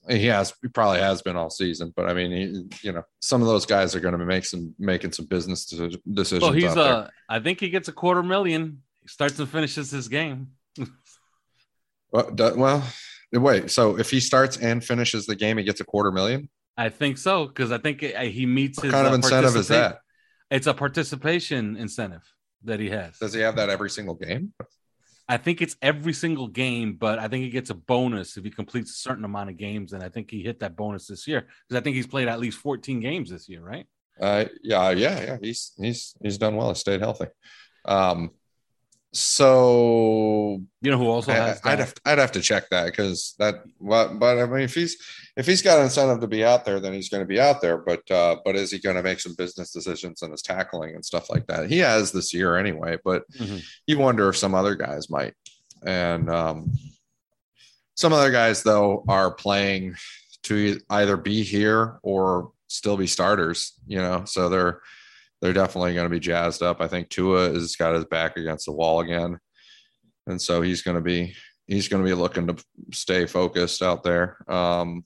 he 0.10 0.26
has 0.28 0.54
he 0.62 0.68
probably 0.68 1.00
has 1.00 1.22
been 1.22 1.36
all 1.36 1.50
season, 1.50 1.94
but 1.96 2.08
I 2.08 2.14
mean, 2.14 2.32
he, 2.32 2.88
you 2.88 2.92
know, 2.92 3.04
some 3.22 3.42
of 3.42 3.48
those 3.48 3.66
guys 3.66 3.96
are 3.96 4.00
going 4.00 4.18
to 4.18 4.26
make 4.26 4.46
some 4.46 4.76
making 4.78 5.14
some 5.14 5.26
business 5.26 5.66
decisions. 5.66 6.44
Well, 6.44 6.52
he's 6.52 6.78
uh, 6.78 7.10
I 7.30 7.40
think 7.40 7.60
he 7.60 7.70
gets 7.70 7.88
a 7.88 7.94
quarter 7.94 8.22
million. 8.22 8.83
He 9.04 9.10
starts 9.10 9.38
and 9.40 9.48
finishes 9.48 9.92
his 9.92 10.08
game. 10.08 10.52
well, 12.12 12.34
well, 12.56 12.84
wait. 13.32 13.70
So 13.70 14.00
if 14.00 14.10
he 14.10 14.20
starts 14.20 14.58
and 14.58 14.84
finishes 14.84 15.26
the 15.26 15.36
game, 15.36 15.58
he 15.58 15.64
gets 15.64 15.82
a 15.82 15.86
quarter 15.86 16.12
million. 16.12 16.50
I 16.76 16.90
think 16.90 17.18
so 17.18 17.46
because 17.46 17.72
I 17.72 17.78
think 17.78 18.02
he 18.02 18.46
meets 18.46 18.78
what 18.78 18.86
his 18.86 18.94
kind 18.94 19.06
of 19.06 19.14
uh, 19.14 19.18
incentive 19.18 19.56
is 19.56 19.68
that? 19.68 20.00
It's 20.50 20.68
a 20.68 20.74
participation 20.74 21.76
incentive 21.78 22.24
that 22.64 22.80
he 22.80 22.90
has. 22.90 23.18
Does 23.20 23.34
he 23.34 23.42
have 23.42 23.58
that 23.58 23.70
every 23.70 23.90
single 23.90 24.16
game? 24.16 24.54
I 25.28 25.38
think 25.38 25.62
it's 25.62 25.76
every 25.82 26.14
single 26.14 26.48
game, 26.48 26.96
but 26.96 27.18
I 27.18 27.28
think 27.28 27.44
he 27.44 27.50
gets 27.50 27.70
a 27.70 27.76
bonus 27.76 28.36
if 28.38 28.44
he 28.44 28.50
completes 28.50 28.92
a 28.92 28.96
certain 28.96 29.24
amount 29.24 29.50
of 29.50 29.58
games, 29.58 29.94
and 29.94 30.04
I 30.04 30.10
think 30.10 30.30
he 30.30 30.44
hit 30.44 30.60
that 30.60 30.76
bonus 30.76 31.08
this 31.08 31.28
year 31.28 31.48
because 31.68 31.80
I 31.80 31.84
think 31.84 31.96
he's 31.96 32.08
played 32.08 32.28
at 32.28 32.40
least 32.40 32.58
14 32.58 33.00
games 33.00 33.30
this 33.30 33.48
year, 33.48 33.62
right? 33.62 33.86
Uh, 34.20 34.46
yeah, 34.62 34.92
yeah, 34.92 35.24
yeah. 35.24 35.38
He's 35.42 35.72
he's 35.78 36.16
he's 36.22 36.38
done 36.38 36.56
well. 36.56 36.70
He 36.70 36.76
stayed 36.76 37.00
healthy. 37.00 37.28
Um, 37.86 38.32
so 39.16 40.60
you 40.82 40.90
know 40.90 40.98
who 40.98 41.08
also 41.08 41.32
has 41.32 41.62
I, 41.64 41.72
would 41.72 41.80
have 41.80 41.94
I'd 42.04 42.18
have 42.18 42.32
to 42.32 42.42
check 42.42 42.70
that 42.72 42.88
because 42.88 43.36
that 43.38 43.64
but, 43.80 44.16
but 44.16 44.40
I 44.40 44.46
mean 44.48 44.62
if 44.62 44.74
he's 44.74 44.98
if 45.38 45.46
he's 45.46 45.62
got 45.62 45.80
incentive 45.82 46.20
to 46.22 46.28
be 46.28 46.44
out 46.44 46.66
there 46.66 46.80
then 46.80 46.94
he's 46.94 47.10
going 47.10 47.22
to 47.22 47.28
be 47.28 47.40
out 47.40 47.62
there 47.62 47.78
but 47.78 48.10
uh 48.10 48.38
but 48.44 48.56
is 48.56 48.72
he 48.72 48.80
going 48.80 48.96
to 48.96 49.04
make 49.04 49.20
some 49.20 49.36
business 49.38 49.72
decisions 49.72 50.24
and 50.24 50.32
his 50.32 50.42
tackling 50.42 50.96
and 50.96 51.06
stuff 51.06 51.30
like 51.30 51.46
that? 51.46 51.70
He 51.70 51.78
has 51.80 52.12
this 52.12 52.34
year 52.34 52.58
anyway 52.58 52.98
but 53.04 53.30
mm-hmm. 53.34 53.58
you 53.86 54.00
wonder 54.00 54.30
if 54.30 54.38
some 54.38 54.56
other 54.56 54.74
guys 54.74 55.12
might. 55.12 55.36
And 55.86 56.28
um 56.32 56.72
some 57.94 58.14
other 58.14 58.32
guys 58.32 58.64
though 58.64 59.06
are 59.08 59.32
playing 59.32 59.96
to 60.44 60.80
either 60.90 61.18
be 61.18 61.44
here 61.44 62.00
or 62.02 62.52
still 62.68 62.98
be 62.98 63.06
starters 63.08 63.74
you 63.86 64.00
know? 64.00 64.24
So 64.26 64.50
they're 64.50 64.82
they're 65.44 65.52
definitely 65.52 65.94
going 65.94 66.06
to 66.06 66.10
be 66.10 66.22
jazzed 66.22 66.62
up. 66.62 66.80
I 66.80 66.88
think 66.88 67.10
Tua 67.10 67.52
has 67.52 67.76
got 67.76 67.96
his 67.96 68.06
back 68.06 68.38
against 68.38 68.66
the 68.66 68.72
wall 68.72 69.02
again, 69.02 69.38
and 70.26 70.42
so 70.42 70.62
he's 70.62 70.82
going 70.82 70.96
to 70.96 71.04
be 71.04 71.36
he's 71.68 71.90
going 71.90 72.02
to 72.02 72.08
be 72.08 72.16
looking 72.16 72.48
to 72.48 72.56
stay 72.94 73.26
focused 73.26 73.82
out 73.82 74.04
there. 74.04 74.38
Um, 74.48 75.04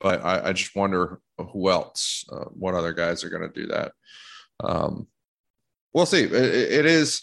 but 0.00 0.24
I, 0.24 0.48
I, 0.48 0.52
just 0.54 0.74
wonder 0.74 1.20
who 1.36 1.68
else, 1.70 2.24
uh, 2.32 2.46
what 2.46 2.74
other 2.74 2.94
guys 2.94 3.22
are 3.22 3.28
going 3.28 3.50
to 3.50 3.60
do 3.60 3.66
that. 3.66 3.92
Um, 4.64 5.06
we'll 5.92 6.06
see. 6.06 6.22
it, 6.22 6.32
it 6.32 6.86
is 6.86 7.22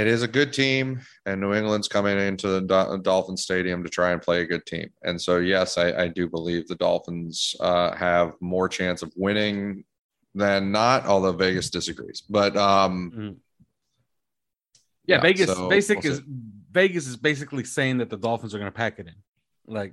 it 0.00 0.06
is 0.06 0.22
a 0.22 0.28
good 0.28 0.50
team, 0.50 1.00
and 1.26 1.42
New 1.42 1.52
England's 1.52 1.86
coming 1.86 2.18
into 2.18 2.48
the 2.48 3.00
Dolphin 3.02 3.36
Stadium 3.36 3.82
to 3.82 3.90
try 3.90 4.12
and 4.12 4.22
play 4.22 4.40
a 4.40 4.46
good 4.46 4.64
team. 4.64 4.88
And 5.02 5.20
so, 5.20 5.36
yes, 5.36 5.76
I, 5.76 5.92
I 6.04 6.08
do 6.08 6.26
believe 6.26 6.66
the 6.66 6.74
Dolphins 6.74 7.54
uh, 7.60 7.94
have 7.94 8.32
more 8.40 8.66
chance 8.66 9.02
of 9.02 9.12
winning 9.14 9.84
than 10.34 10.72
not. 10.72 11.04
Although 11.04 11.32
Vegas 11.32 11.68
disagrees, 11.68 12.22
but 12.30 12.56
um, 12.56 13.10
mm-hmm. 13.14 13.32
yeah, 15.04 15.16
yeah, 15.16 15.20
Vegas 15.20 15.52
so 15.52 15.68
basic 15.68 16.02
we'll 16.02 16.14
is 16.14 16.22
Vegas 16.72 17.06
is 17.06 17.18
basically 17.18 17.64
saying 17.64 17.98
that 17.98 18.08
the 18.08 18.16
Dolphins 18.16 18.54
are 18.54 18.58
going 18.58 18.72
to 18.72 18.76
pack 18.76 18.98
it 18.98 19.06
in, 19.06 19.14
like. 19.66 19.92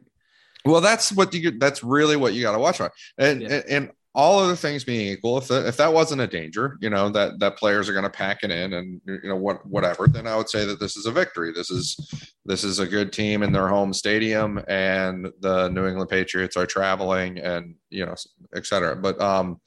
Well, 0.64 0.82
that's 0.82 1.12
what 1.12 1.34
you. 1.34 1.52
That's 1.52 1.84
really 1.84 2.16
what 2.16 2.34
you 2.34 2.44
got 2.44 2.54
to 2.54 2.60
watch 2.60 2.80
on, 2.80 2.92
and, 3.18 3.42
yeah. 3.42 3.48
and 3.50 3.64
and 3.70 3.92
all 4.16 4.40
other 4.40 4.56
things 4.56 4.84
being 4.84 5.08
equal, 5.08 5.38
if 5.38 5.48
that, 5.48 5.68
if 5.68 5.78
that 5.78 5.94
wasn't 5.94 6.22
a 6.22 6.26
danger, 6.26 6.78
you 6.82 6.90
know, 6.90 7.08
that, 7.10 7.38
that 7.40 7.56
players 7.56 7.88
are 7.88 7.94
going 7.94 8.04
to 8.04 8.10
pack 8.10 8.40
it 8.42 8.50
in 8.50 8.74
and, 8.74 9.00
you 9.06 9.30
know, 9.30 9.36
what, 9.36 9.64
whatever, 9.68 10.08
then 10.08 10.26
I 10.26 10.36
would 10.36 10.50
say 10.50 10.66
that 10.66 10.80
this 10.80 10.98
is 10.98 11.06
a 11.06 11.12
victory. 11.12 11.52
This 11.54 11.70
is, 11.70 11.96
this 12.44 12.64
is 12.64 12.80
a 12.80 12.88
good 12.88 13.14
team 13.14 13.44
in 13.44 13.52
their 13.52 13.68
home 13.68 13.94
stadium 13.94 14.60
and 14.68 15.30
the 15.42 15.70
New 15.70 15.86
England 15.86 16.10
Patriots 16.10 16.58
are 16.58 16.66
traveling 16.66 17.38
and, 17.38 17.76
you 17.92 18.08
know, 18.08 18.16
et 18.56 18.66
cetera. 18.66 18.96
But, 18.96 19.22
um, 19.22 19.62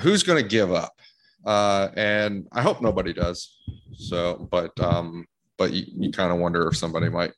who's 0.00 0.22
going 0.22 0.42
to 0.42 0.48
give 0.48 0.72
up? 0.72 0.98
Uh, 1.44 1.88
and 1.96 2.48
I 2.52 2.62
hope 2.62 2.80
nobody 2.80 3.12
does. 3.12 3.54
So, 3.92 4.48
but, 4.50 4.72
um, 4.80 5.26
but 5.58 5.72
you, 5.74 5.84
you 5.98 6.12
kind 6.12 6.32
of 6.32 6.38
wonder 6.38 6.66
if 6.68 6.78
somebody 6.78 7.10
might. 7.10 7.32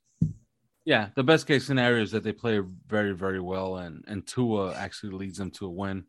Yeah, 0.86 1.08
the 1.16 1.24
best 1.24 1.48
case 1.48 1.66
scenario 1.66 2.00
is 2.00 2.12
that 2.12 2.22
they 2.22 2.32
play 2.32 2.60
very, 2.86 3.12
very 3.12 3.40
well, 3.40 3.78
and 3.78 4.04
and 4.06 4.24
Tua 4.24 4.72
actually 4.74 5.14
leads 5.14 5.36
them 5.36 5.50
to 5.52 5.66
a 5.66 5.70
win, 5.70 6.04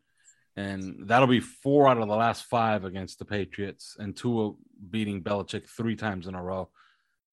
and 0.54 1.08
that'll 1.08 1.26
be 1.26 1.40
four 1.40 1.88
out 1.88 1.98
of 1.98 2.06
the 2.06 2.14
last 2.14 2.44
five 2.44 2.84
against 2.84 3.18
the 3.18 3.24
Patriots, 3.24 3.96
and 3.98 4.16
Tua 4.16 4.52
beating 4.88 5.20
Belichick 5.24 5.66
three 5.68 5.96
times 5.96 6.28
in 6.28 6.36
a 6.36 6.42
row. 6.42 6.70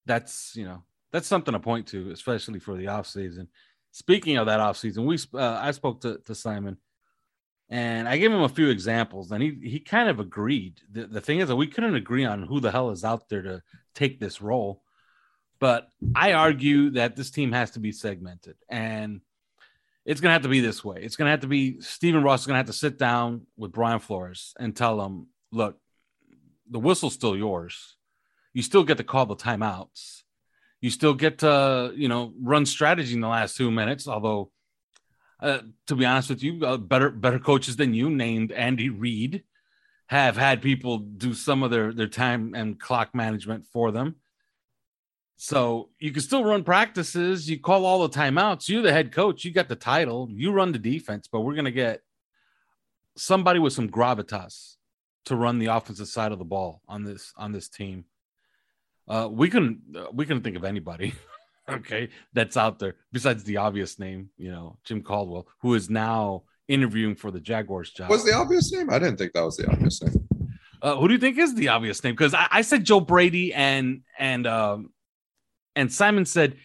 That's 0.06 0.56
you 0.56 0.64
know 0.64 0.82
that's 1.12 1.28
something 1.28 1.52
to 1.52 1.60
point 1.60 1.86
to, 1.88 2.10
especially 2.10 2.58
for 2.58 2.76
the 2.76 2.86
offseason. 2.86 3.46
Speaking 3.92 4.38
of 4.38 4.46
that 4.46 4.58
offseason, 4.58 5.06
we 5.06 5.16
uh, 5.38 5.60
I 5.62 5.70
spoke 5.70 6.00
to, 6.00 6.18
to 6.26 6.34
Simon, 6.34 6.78
and 7.68 8.08
I 8.08 8.18
gave 8.18 8.32
him 8.32 8.42
a 8.42 8.48
few 8.48 8.70
examples, 8.70 9.30
and 9.30 9.40
he 9.40 9.56
he 9.62 9.78
kind 9.78 10.08
of 10.08 10.18
agreed. 10.18 10.80
The, 10.90 11.06
the 11.06 11.20
thing 11.20 11.38
is 11.38 11.46
that 11.46 11.54
we 11.54 11.68
couldn't 11.68 11.94
agree 11.94 12.24
on 12.24 12.42
who 12.42 12.58
the 12.58 12.72
hell 12.72 12.90
is 12.90 13.04
out 13.04 13.28
there 13.28 13.42
to 13.42 13.62
take 13.94 14.18
this 14.18 14.42
role 14.42 14.82
but 15.58 15.88
I 16.14 16.32
argue 16.32 16.90
that 16.90 17.16
this 17.16 17.30
team 17.30 17.52
has 17.52 17.72
to 17.72 17.80
be 17.80 17.92
segmented 17.92 18.56
and 18.68 19.20
it's 20.06 20.20
going 20.20 20.30
to 20.30 20.34
have 20.34 20.42
to 20.42 20.48
be 20.48 20.60
this 20.60 20.84
way. 20.84 20.98
It's 21.02 21.16
going 21.16 21.26
to 21.26 21.32
have 21.32 21.40
to 21.40 21.48
be 21.48 21.80
Stephen 21.80 22.22
Ross 22.22 22.42
is 22.42 22.46
going 22.46 22.54
to 22.54 22.58
have 22.58 22.66
to 22.66 22.72
sit 22.72 22.96
down 22.96 23.46
with 23.56 23.72
Brian 23.72 23.98
Flores 23.98 24.54
and 24.58 24.74
tell 24.74 25.04
him, 25.04 25.26
look, 25.50 25.78
the 26.70 26.78
whistle's 26.78 27.14
still 27.14 27.36
yours. 27.36 27.96
You 28.52 28.62
still 28.62 28.84
get 28.84 28.98
to 28.98 29.04
call 29.04 29.26
the 29.26 29.36
timeouts. 29.36 30.22
You 30.80 30.90
still 30.90 31.14
get 31.14 31.38
to, 31.38 31.92
you 31.96 32.08
know, 32.08 32.32
run 32.40 32.66
strategy 32.66 33.14
in 33.14 33.20
the 33.20 33.28
last 33.28 33.56
two 33.56 33.70
minutes. 33.70 34.06
Although, 34.06 34.52
uh, 35.40 35.58
to 35.88 35.96
be 35.96 36.06
honest 36.06 36.28
with 36.28 36.42
you, 36.42 36.64
uh, 36.64 36.76
better 36.76 37.10
better 37.10 37.38
coaches 37.38 37.76
than 37.76 37.92
you, 37.92 38.08
named 38.08 38.52
Andy 38.52 38.88
Reid, 38.88 39.42
have 40.06 40.36
had 40.36 40.62
people 40.62 40.98
do 40.98 41.34
some 41.34 41.62
of 41.62 41.70
their 41.70 41.92
their 41.92 42.06
time 42.06 42.54
and 42.54 42.78
clock 42.78 43.14
management 43.14 43.66
for 43.66 43.90
them. 43.90 44.16
So 45.36 45.90
you 45.98 46.12
can 46.12 46.22
still 46.22 46.44
run 46.44 46.64
practices. 46.64 47.48
You 47.48 47.60
call 47.60 47.84
all 47.84 48.06
the 48.06 48.18
timeouts. 48.18 48.68
You're 48.68 48.82
the 48.82 48.92
head 48.92 49.12
coach. 49.12 49.44
You 49.44 49.52
got 49.52 49.68
the 49.68 49.76
title. 49.76 50.28
You 50.30 50.50
run 50.50 50.72
the 50.72 50.78
defense, 50.78 51.28
but 51.30 51.40
we're 51.40 51.54
going 51.54 51.66
to 51.66 51.72
get 51.72 52.00
somebody 53.16 53.58
with 53.58 53.72
some 53.72 53.88
gravitas 53.88 54.76
to 55.26 55.36
run 55.36 55.58
the 55.58 55.66
offensive 55.66 56.08
side 56.08 56.32
of 56.32 56.38
the 56.38 56.44
ball 56.44 56.80
on 56.88 57.04
this 57.04 57.32
on 57.36 57.52
this 57.52 57.68
team. 57.68 58.04
Uh, 59.08 59.28
we 59.30 59.50
can 59.50 59.80
we 60.12 60.24
can 60.24 60.40
think 60.40 60.56
of 60.56 60.64
anybody, 60.64 61.14
okay, 61.68 62.08
that's 62.32 62.56
out 62.56 62.78
there 62.78 62.96
besides 63.12 63.44
the 63.44 63.58
obvious 63.58 63.98
name, 63.98 64.30
you 64.36 64.50
know, 64.50 64.78
Jim 64.84 65.02
Caldwell, 65.02 65.46
who 65.60 65.74
is 65.74 65.90
now 65.90 66.44
interviewing 66.66 67.14
for 67.14 67.30
the 67.30 67.40
Jaguars 67.40 67.90
job. 67.90 68.10
Was 68.10 68.24
the 68.24 68.34
obvious 68.34 68.72
name? 68.72 68.90
I 68.90 68.98
didn't 68.98 69.18
think 69.18 69.32
that 69.34 69.44
was 69.44 69.56
the 69.56 69.70
obvious 69.70 70.02
name. 70.02 70.28
Uh, 70.82 70.96
who 70.96 71.08
do 71.08 71.14
you 71.14 71.20
think 71.20 71.38
is 71.38 71.54
the 71.54 71.68
obvious 71.68 72.02
name? 72.02 72.14
Because 72.14 72.34
I, 72.34 72.48
I, 72.50 72.62
said 72.62 72.84
Joe 72.84 73.00
Brady 73.00 73.54
and 73.54 74.02
and 74.18 74.46
um, 74.46 74.90
and 75.76 75.92
Simon 75.92 76.24
said, 76.24 76.56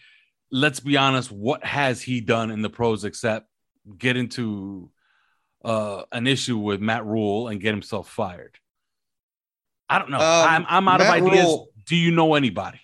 let's 0.50 0.80
be 0.80 0.96
honest, 0.96 1.30
what 1.30 1.64
has 1.64 2.02
he 2.02 2.20
done 2.20 2.50
in 2.50 2.62
the 2.62 2.70
pros 2.70 3.04
except 3.04 3.46
get 3.98 4.16
into 4.16 4.90
uh, 5.64 6.02
an 6.10 6.26
issue 6.26 6.58
with 6.58 6.80
Matt 6.80 7.04
Rhule 7.06 7.48
and 7.48 7.60
get 7.60 7.72
himself 7.72 8.08
fired? 8.08 8.58
I 9.88 9.98
don't 9.98 10.10
know. 10.10 10.16
Um, 10.16 10.22
I'm, 10.22 10.66
I'm 10.68 10.88
out 10.88 10.98
Matt 11.00 11.18
of 11.18 11.26
ideas. 11.28 11.44
Rhule, 11.44 11.68
Do 11.86 11.96
you 11.96 12.10
know 12.10 12.34
anybody? 12.34 12.80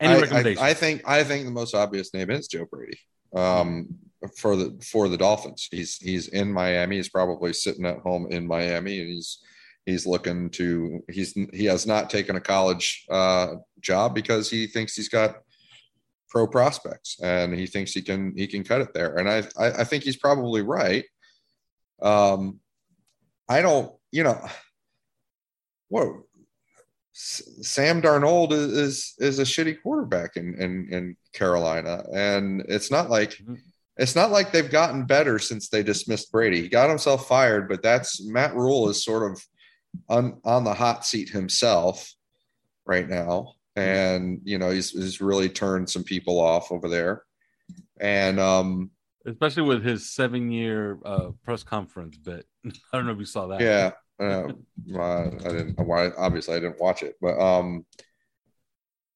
Any 0.00 0.14
I, 0.14 0.20
recommendations? 0.20 0.62
I, 0.62 0.68
I, 0.68 0.74
think 0.74 1.02
I 1.04 1.24
think 1.24 1.44
the 1.44 1.50
most 1.50 1.74
obvious 1.74 2.14
name 2.14 2.30
is 2.30 2.46
Joe 2.46 2.66
Brady. 2.70 2.98
Um, 3.34 3.98
for 4.36 4.56
the 4.56 4.76
for 4.82 5.08
the 5.08 5.16
Dolphins. 5.16 5.68
He's 5.70 5.96
he's 5.96 6.28
in 6.28 6.52
Miami. 6.52 6.96
He's 6.96 7.08
probably 7.08 7.52
sitting 7.52 7.86
at 7.86 7.98
home 7.98 8.26
in 8.30 8.46
Miami, 8.46 9.00
and 9.00 9.08
he's 9.08 9.38
he's 9.86 10.06
looking 10.06 10.50
to 10.50 11.02
he's 11.10 11.32
he 11.52 11.64
has 11.66 11.86
not 11.86 12.10
taken 12.10 12.36
a 12.36 12.40
college 12.40 13.04
uh, 13.10 13.54
job 13.80 14.14
because 14.14 14.50
he 14.50 14.66
thinks 14.66 14.94
he's 14.94 15.08
got 15.08 15.36
pro 16.28 16.46
prospects 16.46 17.18
and 17.22 17.54
he 17.54 17.66
thinks 17.66 17.92
he 17.92 18.02
can 18.02 18.34
he 18.36 18.46
can 18.46 18.62
cut 18.62 18.80
it 18.80 18.92
there 18.92 19.16
and 19.16 19.28
i 19.28 19.38
i, 19.58 19.80
I 19.80 19.84
think 19.84 20.04
he's 20.04 20.16
probably 20.16 20.62
right 20.62 21.04
um 22.02 22.60
i 23.48 23.62
don't 23.62 23.92
you 24.12 24.22
know 24.22 24.40
whoa. 25.88 26.24
Sam 27.12 28.00
Darnold 28.00 28.52
is, 28.52 28.72
is, 28.72 29.14
is 29.18 29.38
a 29.40 29.42
shitty 29.42 29.82
quarterback 29.82 30.36
in, 30.36 30.54
in 30.54 30.88
in 30.92 31.16
Carolina, 31.32 32.04
and 32.14 32.64
it's 32.68 32.92
not 32.92 33.10
like 33.10 33.30
mm-hmm. 33.30 33.54
it's 33.96 34.14
not 34.14 34.30
like 34.30 34.52
they've 34.52 34.70
gotten 34.70 35.04
better 35.04 35.40
since 35.40 35.68
they 35.68 35.82
dismissed 35.82 36.30
Brady. 36.30 36.62
He 36.62 36.68
got 36.68 36.88
himself 36.88 37.26
fired, 37.26 37.68
but 37.68 37.82
that's 37.82 38.24
Matt 38.24 38.54
Rhule 38.54 38.88
is 38.88 39.04
sort 39.04 39.32
of 39.32 39.44
on 40.08 40.40
on 40.44 40.62
the 40.62 40.74
hot 40.74 41.04
seat 41.04 41.28
himself 41.28 42.12
right 42.86 43.08
now, 43.08 43.54
and 43.78 44.40
you 44.44 44.58
know 44.58 44.70
he's, 44.70 44.90
he's 44.90 45.20
really 45.20 45.48
turned 45.48 45.88
some 45.88 46.04
people 46.04 46.40
off 46.40 46.72
over 46.72 46.88
there. 46.88 47.22
And 48.00 48.38
um 48.38 48.90
especially 49.26 49.64
with 49.64 49.84
his 49.84 50.10
seven 50.10 50.50
year 50.50 50.98
uh 51.04 51.30
press 51.44 51.62
conference 51.62 52.16
bit. 52.16 52.46
I 52.66 52.70
don't 52.92 53.06
know 53.06 53.12
if 53.12 53.18
you 53.18 53.24
saw 53.24 53.46
that. 53.48 53.60
Yeah 53.60 53.92
uh, 54.20 54.48
i 54.98 55.48
didn't 55.48 55.78
obviously 55.78 56.56
i 56.56 56.58
didn't 56.58 56.80
watch 56.80 57.04
it 57.04 57.14
but 57.20 57.38
um 57.38 57.86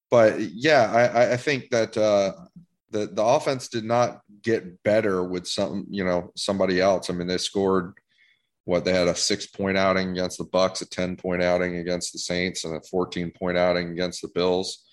but 0.09 0.39
yeah 0.39 0.89
i 0.93 1.33
i 1.33 1.35
think 1.35 1.69
that 1.71 1.97
uh 1.97 2.31
the 2.93 3.07
the 3.07 3.23
offense 3.23 3.67
did 3.67 3.83
not 3.83 4.21
get 4.43 4.81
better 4.83 5.23
with 5.23 5.47
some 5.47 5.85
you 5.89 6.05
know 6.05 6.31
somebody 6.35 6.79
else. 6.79 7.09
I 7.09 7.13
mean 7.13 7.27
they 7.27 7.37
scored 7.37 7.93
what 8.65 8.85
they 8.85 8.93
had 8.93 9.07
a 9.07 9.15
six 9.15 9.45
point 9.45 9.77
outing 9.77 10.11
against 10.11 10.37
the 10.37 10.45
Bucks, 10.45 10.81
a 10.81 10.89
10 10.89 11.17
point 11.17 11.43
outing 11.43 11.77
against 11.77 12.13
the 12.13 12.19
Saints, 12.19 12.63
and 12.63 12.75
a 12.75 12.81
14 12.81 13.31
point 13.31 13.57
outing 13.57 13.91
against 13.91 14.21
the 14.21 14.29
Bills. 14.29 14.85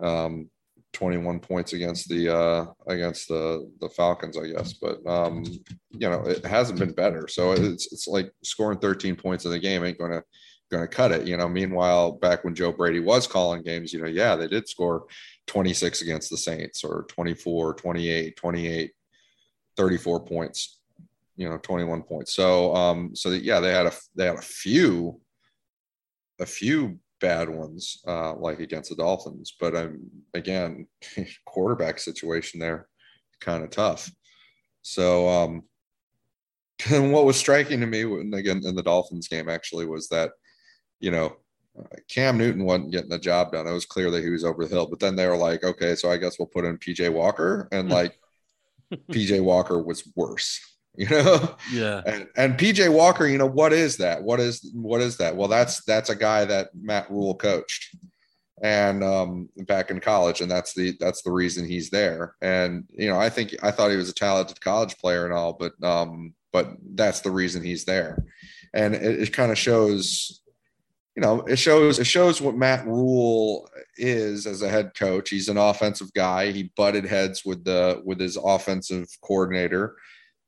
Um, 0.00 0.50
21 0.94 1.40
points 1.40 1.74
against 1.74 2.08
the 2.08 2.34
uh, 2.34 2.64
against 2.86 3.28
the 3.28 3.70
the 3.80 3.88
Falcons, 3.90 4.38
I 4.38 4.48
guess. 4.48 4.72
But 4.72 5.06
um, 5.06 5.44
you 5.90 6.08
know, 6.08 6.22
it 6.22 6.44
hasn't 6.46 6.78
been 6.78 6.92
better. 6.92 7.28
So 7.28 7.52
it's 7.52 7.92
it's 7.92 8.08
like 8.08 8.32
scoring 8.42 8.78
13 8.78 9.16
points 9.16 9.44
in 9.44 9.50
the 9.50 9.58
game 9.58 9.84
ain't 9.84 9.98
gonna 9.98 10.22
going 10.70 10.82
to 10.82 10.88
cut 10.88 11.12
it. 11.12 11.26
You 11.26 11.36
know, 11.36 11.48
meanwhile, 11.48 12.12
back 12.12 12.44
when 12.44 12.54
Joe 12.54 12.72
Brady 12.72 13.00
was 13.00 13.26
calling 13.26 13.62
games, 13.62 13.92
you 13.92 14.00
know, 14.00 14.08
yeah, 14.08 14.36
they 14.36 14.48
did 14.48 14.68
score 14.68 15.06
26 15.46 16.02
against 16.02 16.30
the 16.30 16.36
Saints 16.36 16.84
or 16.84 17.04
24, 17.08 17.74
28, 17.74 18.36
28, 18.36 18.92
34 19.76 20.24
points, 20.24 20.77
you 21.38 21.48
know, 21.48 21.56
21 21.56 22.02
points. 22.02 22.34
So, 22.34 22.74
um, 22.74 23.14
so 23.14 23.30
that, 23.30 23.44
yeah, 23.44 23.60
they 23.60 23.72
had 23.72 23.86
a, 23.86 23.92
they 24.16 24.26
had 24.26 24.36
a 24.36 24.42
few, 24.42 25.20
a 26.40 26.46
few 26.46 26.98
bad 27.20 27.48
ones, 27.48 28.02
uh, 28.06 28.34
like 28.34 28.58
against 28.58 28.90
the 28.90 28.96
Dolphins, 28.96 29.54
but 29.58 29.74
um, 29.74 30.10
again, 30.34 30.86
quarterback 31.46 32.00
situation 32.00 32.58
there, 32.58 32.88
kind 33.40 33.62
of 33.62 33.70
tough. 33.70 34.10
So, 34.82 35.28
um, 35.28 35.62
and 36.90 37.12
what 37.12 37.24
was 37.24 37.36
striking 37.36 37.80
to 37.80 37.86
me, 37.86 38.04
when, 38.04 38.34
again, 38.34 38.62
in 38.64 38.74
the 38.74 38.82
Dolphins 38.82 39.28
game 39.28 39.48
actually 39.48 39.86
was 39.86 40.08
that, 40.08 40.32
you 40.98 41.12
know, 41.12 41.36
uh, 41.78 41.96
Cam 42.08 42.36
Newton 42.36 42.64
wasn't 42.64 42.90
getting 42.90 43.10
the 43.10 43.18
job 43.18 43.52
done. 43.52 43.68
It 43.68 43.72
was 43.72 43.86
clear 43.86 44.10
that 44.10 44.24
he 44.24 44.30
was 44.30 44.44
over 44.44 44.64
the 44.64 44.74
hill. 44.74 44.88
But 44.88 44.98
then 44.98 45.14
they 45.14 45.28
were 45.28 45.36
like, 45.36 45.62
okay, 45.62 45.94
so 45.94 46.10
I 46.10 46.16
guess 46.16 46.36
we'll 46.36 46.46
put 46.46 46.64
in 46.64 46.78
PJ 46.78 47.12
Walker, 47.12 47.68
and 47.70 47.88
like 47.88 48.18
PJ 48.92 49.40
Walker 49.40 49.80
was 49.80 50.10
worse. 50.16 50.60
You 51.08 51.08
know, 51.10 51.54
yeah. 51.70 52.02
And, 52.06 52.26
and 52.36 52.58
PJ 52.58 52.92
Walker, 52.92 53.28
you 53.28 53.38
know, 53.38 53.46
what 53.46 53.72
is 53.72 53.98
that? 53.98 54.20
What 54.20 54.40
is 54.40 54.68
what 54.74 55.00
is 55.00 55.16
that? 55.18 55.36
Well, 55.36 55.46
that's 55.46 55.84
that's 55.84 56.10
a 56.10 56.16
guy 56.16 56.44
that 56.46 56.70
Matt 56.74 57.08
Rhule 57.08 57.36
coached, 57.36 57.94
and 58.64 59.04
um, 59.04 59.48
back 59.58 59.92
in 59.92 60.00
college, 60.00 60.40
and 60.40 60.50
that's 60.50 60.74
the 60.74 60.96
that's 60.98 61.22
the 61.22 61.30
reason 61.30 61.64
he's 61.64 61.88
there. 61.90 62.34
And 62.42 62.82
you 62.90 63.08
know, 63.08 63.16
I 63.16 63.28
think 63.30 63.54
I 63.62 63.70
thought 63.70 63.92
he 63.92 63.96
was 63.96 64.08
a 64.08 64.14
talented 64.14 64.60
college 64.60 64.98
player 64.98 65.24
and 65.24 65.32
all, 65.32 65.52
but 65.52 65.80
um, 65.84 66.34
but 66.52 66.72
that's 66.96 67.20
the 67.20 67.30
reason 67.30 67.62
he's 67.62 67.84
there. 67.84 68.24
And 68.74 68.96
it, 68.96 69.22
it 69.22 69.32
kind 69.32 69.52
of 69.52 69.58
shows, 69.58 70.40
you 71.14 71.22
know, 71.22 71.42
it 71.42 71.60
shows 71.60 72.00
it 72.00 72.08
shows 72.08 72.40
what 72.40 72.56
Matt 72.56 72.84
Rhule 72.88 73.70
is 73.98 74.48
as 74.48 74.62
a 74.62 74.68
head 74.68 74.94
coach. 74.98 75.30
He's 75.30 75.48
an 75.48 75.58
offensive 75.58 76.12
guy. 76.12 76.50
He 76.50 76.72
butted 76.76 77.04
heads 77.04 77.44
with 77.44 77.62
the 77.62 78.02
with 78.04 78.18
his 78.18 78.36
offensive 78.36 79.06
coordinator 79.22 79.94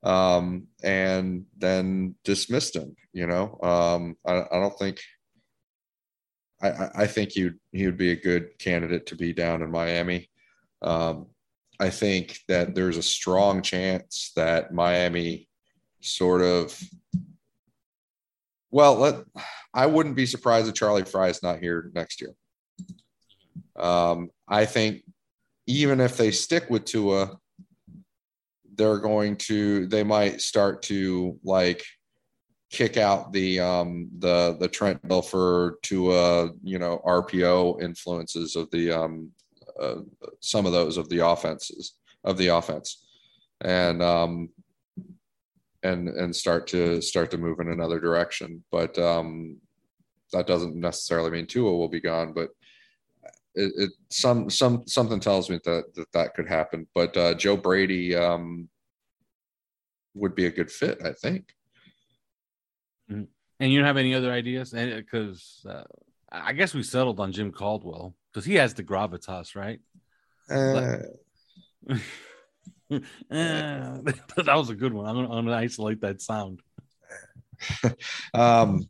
um, 0.02 0.66
and 0.82 1.44
then 1.56 2.14
dismissed 2.24 2.76
him. 2.76 2.96
You 3.12 3.26
know, 3.26 3.58
um, 3.62 4.16
I, 4.26 4.44
I 4.50 4.60
don't 4.60 4.78
think. 4.78 5.00
I, 6.62 6.88
I 6.94 7.06
think 7.06 7.32
he 7.32 7.50
he 7.72 7.86
would 7.86 7.96
be 7.96 8.10
a 8.10 8.20
good 8.20 8.58
candidate 8.58 9.06
to 9.06 9.16
be 9.16 9.32
down 9.32 9.62
in 9.62 9.70
Miami. 9.70 10.28
Um, 10.82 11.26
I 11.78 11.88
think 11.88 12.38
that 12.48 12.74
there's 12.74 12.98
a 12.98 13.02
strong 13.02 13.62
chance 13.62 14.32
that 14.36 14.72
Miami 14.72 15.48
sort 16.00 16.42
of 16.42 16.78
well 18.70 18.96
let 18.96 19.16
i 19.74 19.86
wouldn't 19.86 20.16
be 20.16 20.26
surprised 20.26 20.68
if 20.68 20.74
Charlie 20.74 21.04
Frye 21.04 21.28
is 21.28 21.42
not 21.42 21.58
here 21.58 21.90
next 21.94 22.20
year 22.20 22.34
um, 23.76 24.30
i 24.48 24.64
think 24.64 25.02
even 25.66 26.00
if 26.00 26.16
they 26.16 26.30
stick 26.30 26.68
with 26.70 26.84
tua 26.84 27.38
they're 28.80 28.98
going 28.98 29.36
to 29.36 29.86
they 29.86 30.02
might 30.02 30.40
start 30.40 30.82
to 30.82 31.38
like 31.44 31.84
kick 32.70 32.96
out 32.96 33.32
the 33.32 33.60
um 33.60 34.08
the 34.18 34.56
the 34.58 34.68
trent 34.68 35.02
dilfer 35.06 35.72
to 35.82 36.10
uh 36.10 36.48
you 36.62 36.78
know 36.78 37.00
rpo 37.06 37.80
influences 37.82 38.56
of 38.56 38.70
the 38.70 38.90
um 38.90 39.30
uh, 39.80 39.96
some 40.40 40.66
of 40.66 40.72
those 40.72 40.96
of 40.96 41.08
the 41.08 41.18
offenses 41.18 41.94
of 42.24 42.38
the 42.38 42.48
offense 42.48 43.06
and 43.62 44.02
um 44.02 44.48
and 45.82 46.08
and 46.08 46.34
start 46.34 46.66
to 46.68 47.00
start 47.00 47.30
to 47.30 47.38
move 47.38 47.60
in 47.60 47.68
another 47.68 48.00
direction. 48.00 48.62
But 48.70 48.98
um, 48.98 49.56
that 50.32 50.46
doesn't 50.46 50.76
necessarily 50.76 51.30
mean 51.30 51.46
Tua 51.46 51.76
will 51.76 51.88
be 51.88 52.00
gone. 52.00 52.32
But 52.32 52.50
it, 53.54 53.72
it 53.76 53.90
some 54.10 54.48
some 54.50 54.84
something 54.86 55.20
tells 55.20 55.50
me 55.50 55.58
that 55.64 55.84
that, 55.94 56.12
that 56.12 56.34
could 56.34 56.48
happen. 56.48 56.86
But 56.94 57.16
uh, 57.16 57.34
Joe 57.34 57.56
Brady 57.56 58.14
um, 58.14 58.68
would 60.14 60.34
be 60.34 60.46
a 60.46 60.50
good 60.50 60.70
fit, 60.70 61.00
I 61.04 61.12
think. 61.12 61.46
Mm-hmm. 63.10 63.24
And 63.60 63.72
you 63.72 63.78
don't 63.78 63.86
have 63.86 63.98
any 63.98 64.14
other 64.14 64.32
ideas? 64.32 64.70
Because 64.70 65.66
uh, 65.68 65.84
I 66.32 66.52
guess 66.52 66.72
we 66.72 66.82
settled 66.82 67.20
on 67.20 67.32
Jim 67.32 67.52
Caldwell 67.52 68.14
because 68.32 68.46
he 68.46 68.54
has 68.54 68.72
the 68.72 68.82
gravitas, 68.82 69.54
right? 69.54 69.80
Uh, 70.50 70.98
that 72.90 74.22
was 74.36 74.70
a 74.70 74.74
good 74.74 74.92
one. 74.92 75.06
I'm 75.06 75.14
gonna, 75.14 75.32
I'm 75.32 75.44
gonna 75.44 75.56
isolate 75.56 76.00
that 76.00 76.20
sound. 76.20 76.60
um, 78.34 78.88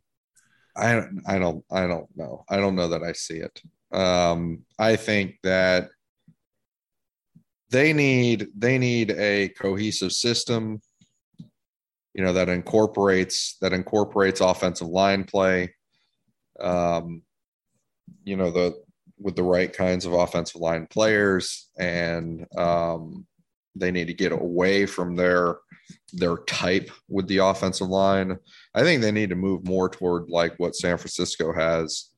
I 0.75 1.03
I 1.27 1.37
don't 1.37 1.63
I 1.69 1.85
don't 1.87 2.07
know. 2.15 2.43
I 2.49 2.57
don't 2.57 2.75
know 2.75 2.87
that 2.89 3.03
I 3.03 3.11
see 3.11 3.37
it. 3.37 3.61
Um, 3.93 4.63
I 4.79 4.95
think 4.95 5.37
that 5.43 5.89
they 7.69 7.93
need 7.93 8.47
they 8.55 8.77
need 8.77 9.11
a 9.11 9.49
cohesive 9.49 10.11
system. 10.11 10.81
You 12.13 12.23
know 12.23 12.33
that 12.33 12.49
incorporates 12.49 13.57
that 13.61 13.73
incorporates 13.73 14.41
offensive 14.41 14.87
line 14.87 15.23
play. 15.23 15.73
Um, 16.59 17.23
you 18.23 18.35
know 18.35 18.51
the 18.51 18.75
with 19.17 19.35
the 19.35 19.43
right 19.43 19.71
kinds 19.71 20.05
of 20.05 20.13
offensive 20.13 20.59
line 20.59 20.87
players 20.87 21.69
and 21.77 22.45
um, 22.57 23.25
they 23.75 23.91
need 23.91 24.07
to 24.07 24.13
get 24.13 24.31
away 24.31 24.85
from 24.85 25.15
their 25.15 25.57
their 26.13 26.37
type 26.37 26.89
with 27.07 27.27
the 27.27 27.37
offensive 27.37 27.87
line. 27.87 28.37
I 28.73 28.83
think 28.83 29.01
they 29.01 29.11
need 29.11 29.29
to 29.29 29.35
move 29.35 29.65
more 29.65 29.89
toward 29.89 30.29
like 30.29 30.53
what 30.57 30.75
San 30.75 30.97
Francisco 30.97 31.53
has 31.53 32.10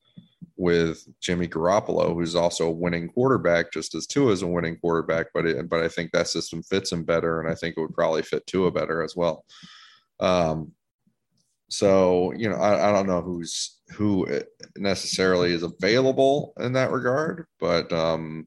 with 0.56 1.04
Jimmy 1.20 1.48
Garoppolo, 1.48 2.14
who's 2.14 2.34
also 2.34 2.68
a 2.68 2.72
winning 2.72 3.08
quarterback, 3.08 3.72
just 3.72 3.94
as 3.94 4.06
Tua 4.06 4.32
is 4.32 4.42
a 4.42 4.46
winning 4.46 4.76
quarterback. 4.76 5.26
But 5.34 5.46
it, 5.46 5.68
but 5.68 5.82
I 5.82 5.88
think 5.88 6.12
that 6.12 6.28
system 6.28 6.62
fits 6.62 6.92
him 6.92 7.04
better, 7.04 7.40
and 7.40 7.50
I 7.50 7.54
think 7.54 7.76
it 7.76 7.80
would 7.80 7.94
probably 7.94 8.22
fit 8.22 8.46
Tua 8.46 8.70
better 8.70 9.02
as 9.02 9.16
well. 9.16 9.44
Um, 10.20 10.72
so 11.68 12.32
you 12.36 12.48
know, 12.48 12.56
I, 12.56 12.88
I 12.88 12.92
don't 12.92 13.06
know 13.06 13.20
who's 13.20 13.78
who 13.90 14.26
necessarily 14.76 15.52
is 15.52 15.62
available 15.62 16.52
in 16.60 16.72
that 16.74 16.92
regard, 16.92 17.46
but 17.58 17.92
um, 17.92 18.46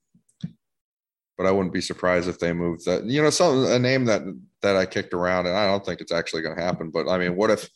but 1.38 1.46
I 1.46 1.52
wouldn't 1.52 1.74
be 1.74 1.82
surprised 1.82 2.28
if 2.28 2.40
they 2.40 2.54
moved 2.54 2.86
that. 2.86 3.06
You 3.06 3.22
know, 3.22 3.30
some 3.30 3.66
a 3.66 3.80
name 3.80 4.06
that 4.06 4.22
that 4.62 4.76
I 4.76 4.86
kicked 4.86 5.14
around, 5.14 5.46
and 5.46 5.56
I 5.56 5.68
don't 5.68 5.86
think 5.86 6.02
it's 6.02 6.12
actually 6.12 6.42
going 6.42 6.58
to 6.58 6.64
happen. 6.64 6.90
But 6.90 7.08
I 7.08 7.18
mean, 7.18 7.36
what 7.36 7.52
if? 7.52 7.70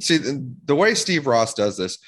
See, 0.00 0.16
the, 0.16 0.54
the 0.64 0.76
way 0.76 0.94
Steve 0.94 1.26
Ross 1.26 1.52
does 1.52 1.76
this, 1.76 1.98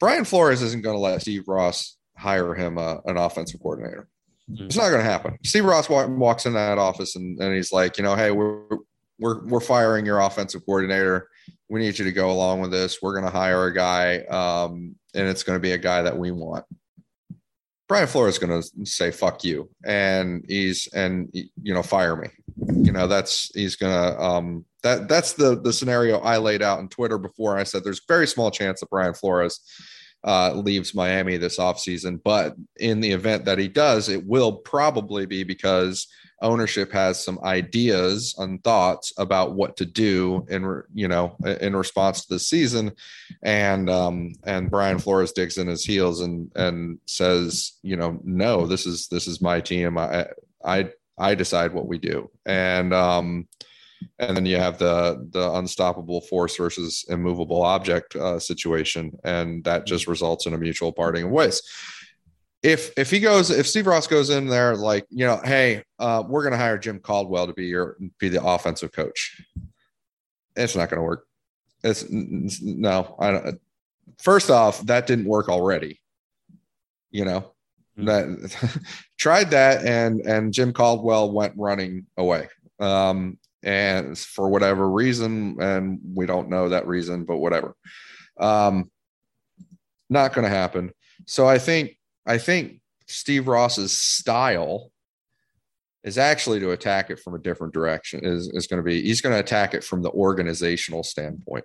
Brian 0.00 0.24
Flores 0.24 0.62
isn't 0.62 0.82
going 0.82 0.96
to 0.96 1.00
let 1.00 1.20
Steve 1.20 1.48
Ross 1.48 1.96
hire 2.16 2.54
him 2.54 2.78
uh, 2.78 2.96
an 3.04 3.16
offensive 3.16 3.60
coordinator. 3.60 4.08
Mm-hmm. 4.50 4.66
It's 4.66 4.76
not 4.76 4.88
going 4.88 5.02
to 5.02 5.10
happen. 5.10 5.38
Steve 5.44 5.64
Ross 5.64 5.88
walk, 5.88 6.08
walks 6.08 6.46
in 6.46 6.54
that 6.54 6.78
office 6.78 7.16
and, 7.16 7.38
and 7.40 7.54
he's 7.54 7.72
like, 7.72 7.98
you 7.98 8.04
know, 8.04 8.14
hey, 8.14 8.30
we're 8.30 8.62
we're 9.18 9.44
we're 9.46 9.60
firing 9.60 10.06
your 10.06 10.20
offensive 10.20 10.64
coordinator. 10.64 11.28
We 11.68 11.80
need 11.80 11.98
you 11.98 12.04
to 12.04 12.12
go 12.12 12.30
along 12.30 12.60
with 12.60 12.70
this. 12.70 13.02
We're 13.02 13.12
going 13.12 13.30
to 13.30 13.36
hire 13.36 13.66
a 13.66 13.74
guy, 13.74 14.20
um, 14.26 14.94
and 15.14 15.26
it's 15.28 15.42
going 15.42 15.56
to 15.56 15.60
be 15.60 15.72
a 15.72 15.78
guy 15.78 16.02
that 16.02 16.16
we 16.16 16.30
want. 16.30 16.64
Brian 17.88 18.06
Flores 18.06 18.34
is 18.34 18.38
going 18.38 18.62
to 18.62 18.86
say 18.86 19.10
"fuck 19.10 19.44
you" 19.44 19.68
and 19.84 20.44
he's 20.48 20.86
and 20.94 21.28
you 21.32 21.74
know 21.74 21.82
fire 21.82 22.16
me. 22.16 22.28
You 22.66 22.92
know 22.92 23.06
that's 23.06 23.50
he's 23.54 23.76
to 23.76 24.20
um, 24.20 24.64
that 24.82 25.08
that's 25.08 25.34
the 25.34 25.60
the 25.60 25.72
scenario 25.72 26.18
I 26.18 26.38
laid 26.38 26.62
out 26.62 26.78
on 26.78 26.88
Twitter 26.88 27.18
before. 27.18 27.56
I 27.56 27.64
said 27.64 27.84
there's 27.84 28.02
very 28.06 28.26
small 28.26 28.50
chance 28.50 28.80
that 28.80 28.90
Brian 28.90 29.14
Flores 29.14 29.60
uh, 30.24 30.52
leaves 30.54 30.94
Miami 30.94 31.36
this 31.36 31.58
offseason, 31.58 32.20
but 32.22 32.56
in 32.76 33.00
the 33.00 33.12
event 33.12 33.44
that 33.44 33.58
he 33.58 33.68
does, 33.68 34.08
it 34.08 34.26
will 34.26 34.52
probably 34.52 35.26
be 35.26 35.44
because 35.44 36.08
ownership 36.40 36.92
has 36.92 37.22
some 37.22 37.38
ideas 37.42 38.34
and 38.38 38.62
thoughts 38.62 39.12
about 39.18 39.54
what 39.54 39.76
to 39.76 39.84
do 39.84 40.46
in 40.48 40.82
you 40.94 41.08
know 41.08 41.36
in 41.60 41.74
response 41.74 42.24
to 42.24 42.34
the 42.34 42.38
season 42.38 42.92
and 43.42 43.90
um 43.90 44.32
and 44.44 44.70
Brian 44.70 44.98
Flores 44.98 45.32
digs 45.32 45.58
in 45.58 45.66
his 45.66 45.84
heels 45.84 46.20
and 46.20 46.50
and 46.54 46.98
says 47.06 47.72
you 47.82 47.96
know 47.96 48.20
no 48.22 48.66
this 48.66 48.86
is 48.86 49.08
this 49.08 49.26
is 49.26 49.40
my 49.40 49.60
team 49.60 49.98
I 49.98 50.26
I 50.64 50.90
I 51.18 51.34
decide 51.34 51.72
what 51.72 51.88
we 51.88 51.98
do. 51.98 52.30
And 52.46 52.92
um 52.94 53.48
and 54.18 54.36
then 54.36 54.46
you 54.46 54.56
have 54.56 54.78
the 54.78 55.26
the 55.30 55.52
unstoppable 55.54 56.20
force 56.22 56.56
versus 56.56 57.04
immovable 57.08 57.62
object 57.62 58.16
uh, 58.16 58.38
situation 58.38 59.12
and 59.24 59.64
that 59.64 59.86
just 59.86 60.06
results 60.06 60.46
in 60.46 60.54
a 60.54 60.58
mutual 60.58 60.92
parting 60.92 61.24
of 61.24 61.30
ways. 61.30 61.62
If 62.62 62.92
if 62.96 63.10
he 63.10 63.20
goes 63.20 63.50
if 63.50 63.66
Steve 63.66 63.86
Ross 63.86 64.06
goes 64.06 64.30
in 64.30 64.46
there 64.46 64.76
like 64.76 65.06
you 65.10 65.26
know 65.26 65.40
hey 65.44 65.82
uh, 65.98 66.22
we're 66.26 66.42
going 66.42 66.52
to 66.52 66.58
hire 66.58 66.78
Jim 66.78 66.98
Caldwell 66.98 67.46
to 67.46 67.52
be 67.52 67.66
your 67.66 67.96
be 68.18 68.28
the 68.28 68.42
offensive 68.42 68.92
coach. 68.92 69.40
It's 70.56 70.76
not 70.76 70.90
going 70.90 70.98
to 70.98 71.04
work. 71.04 71.26
It's 71.84 72.04
no 72.10 73.16
I 73.18 73.30
don't 73.30 73.60
first 74.18 74.50
off 74.50 74.80
that 74.86 75.06
didn't 75.06 75.26
work 75.26 75.48
already. 75.48 76.00
You 77.10 77.24
know. 77.24 77.54
That 78.06 78.82
tried 79.18 79.50
that 79.50 79.84
and 79.84 80.20
and 80.22 80.52
Jim 80.52 80.72
Caldwell 80.72 81.32
went 81.32 81.54
running 81.56 82.06
away 82.16 82.48
um 82.80 83.38
and 83.62 84.16
for 84.16 84.48
whatever 84.48 84.88
reason 84.90 85.56
and 85.60 85.98
we 86.14 86.26
don't 86.26 86.48
know 86.48 86.68
that 86.68 86.86
reason 86.86 87.24
but 87.24 87.38
whatever 87.38 87.74
Um, 88.38 88.90
not 90.10 90.32
going 90.32 90.44
to 90.44 90.50
happen. 90.50 90.92
So 91.26 91.46
I 91.46 91.58
think 91.58 91.96
I 92.26 92.38
think 92.38 92.80
Steve 93.06 93.48
Ross's 93.48 93.96
style 93.96 94.90
is 96.04 96.18
actually 96.18 96.60
to 96.60 96.70
attack 96.70 97.10
it 97.10 97.18
from 97.18 97.34
a 97.34 97.38
different 97.38 97.74
direction. 97.74 98.20
Is 98.24 98.48
is 98.48 98.66
going 98.66 98.78
to 98.78 98.84
be 98.84 99.02
he's 99.02 99.20
going 99.20 99.34
to 99.34 99.40
attack 99.40 99.74
it 99.74 99.84
from 99.84 100.02
the 100.02 100.10
organizational 100.10 101.02
standpoint. 101.02 101.64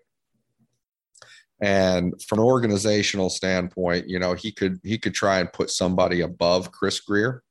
And 1.64 2.22
from 2.22 2.40
an 2.40 2.46
organizational 2.46 3.30
standpoint, 3.30 4.10
you 4.10 4.20
know, 4.20 4.34
he 4.34 4.52
could 4.52 4.82
he 4.84 4.98
could 4.98 5.14
try 5.14 5.40
and 5.40 5.52
put 5.52 5.70
somebody 5.70 6.20
above 6.20 6.74
Chris 6.74 7.00
Grier 7.00 7.42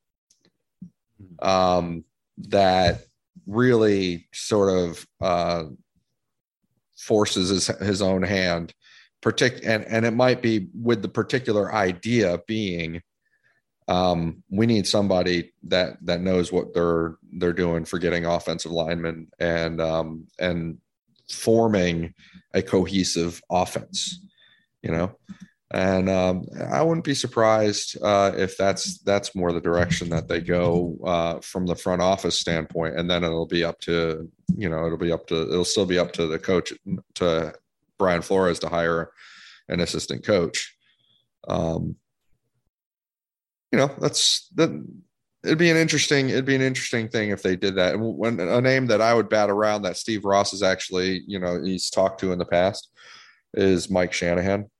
um, 1.40 2.04
that 2.36 3.00
really 3.46 4.28
sort 4.34 4.68
of 4.68 5.06
uh, 5.22 5.64
forces 6.98 7.48
his, 7.48 7.66
his 7.78 8.02
own 8.02 8.22
hand 8.22 8.74
partic- 9.24 9.64
and, 9.64 9.84
and 9.86 10.04
it 10.04 10.10
might 10.10 10.42
be 10.42 10.68
with 10.74 11.00
the 11.00 11.08
particular 11.08 11.72
idea 11.74 12.38
being 12.46 13.00
um, 13.88 14.42
we 14.50 14.66
need 14.66 14.86
somebody 14.86 15.52
that 15.64 15.96
that 16.02 16.20
knows 16.20 16.52
what 16.52 16.74
they're 16.74 17.16
they're 17.38 17.52
doing 17.52 17.84
for 17.84 17.98
getting 17.98 18.26
offensive 18.26 18.70
linemen 18.70 19.28
and 19.38 19.80
um, 19.80 20.26
and 20.38 20.78
forming 21.32 22.14
a 22.54 22.62
cohesive 22.62 23.40
offense 23.50 24.20
you 24.82 24.90
know 24.90 25.16
and 25.72 26.10
um, 26.10 26.46
I 26.70 26.82
wouldn't 26.82 27.04
be 27.04 27.14
surprised 27.14 27.96
uh, 28.02 28.32
if 28.36 28.58
that's 28.58 28.98
that's 28.98 29.34
more 29.34 29.52
the 29.52 29.60
direction 29.60 30.10
that 30.10 30.28
they 30.28 30.40
go 30.40 30.98
uh, 31.04 31.40
from 31.40 31.64
the 31.64 31.74
front 31.74 32.02
office 32.02 32.38
standpoint, 32.38 32.98
and 32.98 33.10
then 33.10 33.24
it'll 33.24 33.46
be 33.46 33.64
up 33.64 33.80
to 33.80 34.30
you 34.54 34.68
know 34.68 34.84
it'll 34.84 34.98
be 34.98 35.12
up 35.12 35.26
to 35.28 35.42
it'll 35.50 35.64
still 35.64 35.86
be 35.86 35.98
up 35.98 36.12
to 36.12 36.26
the 36.26 36.38
coach 36.38 36.74
to 37.14 37.54
Brian 37.98 38.20
Flores 38.20 38.58
to 38.58 38.68
hire 38.68 39.12
an 39.68 39.80
assistant 39.80 40.26
coach. 40.26 40.76
Um, 41.48 41.96
you 43.70 43.78
know 43.78 43.90
that's 43.98 44.48
that. 44.56 44.70
It'd 45.44 45.58
be 45.58 45.70
an 45.70 45.76
interesting 45.76 46.28
it'd 46.28 46.44
be 46.44 46.54
an 46.54 46.62
interesting 46.62 47.08
thing 47.08 47.30
if 47.30 47.42
they 47.42 47.56
did 47.56 47.74
that. 47.76 47.94
And 47.94 48.16
when 48.16 48.38
a 48.40 48.60
name 48.60 48.86
that 48.86 49.00
I 49.00 49.12
would 49.14 49.28
bat 49.28 49.50
around 49.50 49.82
that 49.82 49.96
Steve 49.96 50.24
Ross 50.24 50.52
is 50.52 50.62
actually 50.62 51.22
you 51.26 51.38
know 51.38 51.62
he's 51.62 51.90
talked 51.90 52.20
to 52.20 52.32
in 52.32 52.38
the 52.38 52.44
past 52.44 52.90
is 53.54 53.90
Mike 53.90 54.12
Shanahan 54.12 54.70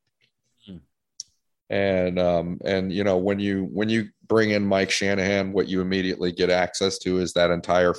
and 1.73 2.19
um, 2.19 2.61
and 2.67 2.93
you 2.93 3.03
know 3.03 3.17
when 3.17 3.41
you 3.41 3.65
when 3.73 3.89
you 3.89 4.11
bring 4.29 4.51
in 4.51 4.65
Mike 4.65 4.91
Shanahan, 4.91 5.53
what 5.53 5.69
you 5.69 5.81
immediately 5.81 6.31
get 6.31 6.51
access 6.51 6.99
to 6.99 7.19
is 7.19 7.33
that 7.33 7.51
entire 7.51 7.95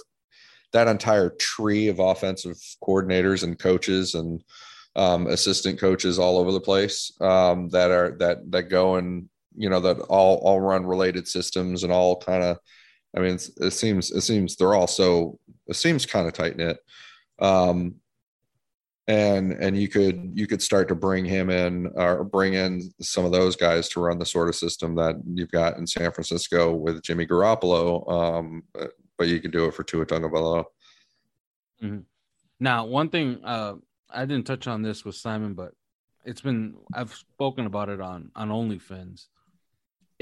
that 0.73 0.87
entire 0.87 1.31
tree 1.31 1.87
of 1.87 1.99
offensive 1.99 2.57
coordinators 2.83 3.43
and 3.43 3.57
coaches 3.57 4.13
and 4.13 4.43
um, 4.95 5.25
assistant 5.25 5.79
coaches 5.79 6.19
all 6.19 6.37
over 6.37 6.51
the 6.51 6.61
place 6.61 7.11
um, 7.19 7.67
that 7.69 7.89
are 7.89 8.15
that 8.19 8.49
that 8.51 8.63
go 8.69 8.95
and 8.95 9.27
you 9.55 9.69
know 9.69 9.79
that 9.79 9.99
all 10.01 10.37
all 10.37 10.59
run 10.59 10.85
related 10.85 11.27
systems 11.27 11.83
and 11.83 11.91
all 11.91 12.17
kind 12.17 12.43
of 12.43 12.57
I 13.15 13.19
mean 13.19 13.35
it 13.35 13.71
seems 13.71 14.11
it 14.11 14.21
seems 14.21 14.55
they're 14.55 14.73
all 14.73 14.87
so 14.87 15.39
it 15.67 15.75
seems 15.75 16.05
kind 16.05 16.27
of 16.27 16.33
tight 16.33 16.57
knit. 16.57 16.77
Um, 17.39 17.95
and 19.07 19.51
and 19.53 19.77
you 19.77 19.89
could 19.89 20.31
you 20.33 20.47
could 20.47 20.61
start 20.61 20.87
to 20.87 20.95
bring 20.95 21.25
him 21.25 21.49
in 21.49 21.91
or 21.95 22.23
bring 22.23 22.53
in 22.53 22.89
some 23.01 23.25
of 23.25 23.33
those 23.33 23.55
guys 23.55 23.89
to 23.89 23.99
run 23.99 24.17
the 24.17 24.25
sort 24.25 24.47
of 24.47 24.55
system 24.55 24.95
that 24.95 25.17
you've 25.25 25.51
got 25.51 25.77
in 25.77 25.85
San 25.85 26.11
Francisco 26.11 26.73
with 26.73 27.03
Jimmy 27.03 27.27
Garoppolo. 27.27 28.09
Um, 28.09 28.63
but, 28.73 29.27
you 29.27 29.39
can 29.39 29.51
do 29.51 29.67
it 29.67 29.73
for 29.73 29.83
Tua 29.83 30.05
Tagovailoa. 30.05 30.65
Mm-hmm. 31.81 31.99
Now, 32.59 32.85
one 32.85 33.07
thing 33.07 33.39
uh, 33.45 33.75
I 34.09 34.25
didn't 34.25 34.45
touch 34.45 34.67
on 34.67 34.81
this 34.81 35.05
with 35.05 35.15
Simon, 35.15 35.53
but 35.53 35.73
it's 36.25 36.41
been 36.41 36.75
I've 36.93 37.13
spoken 37.13 37.65
about 37.65 37.89
it 37.89 38.01
on 38.01 38.31
on 38.35 38.49
OnlyFans. 38.49 39.27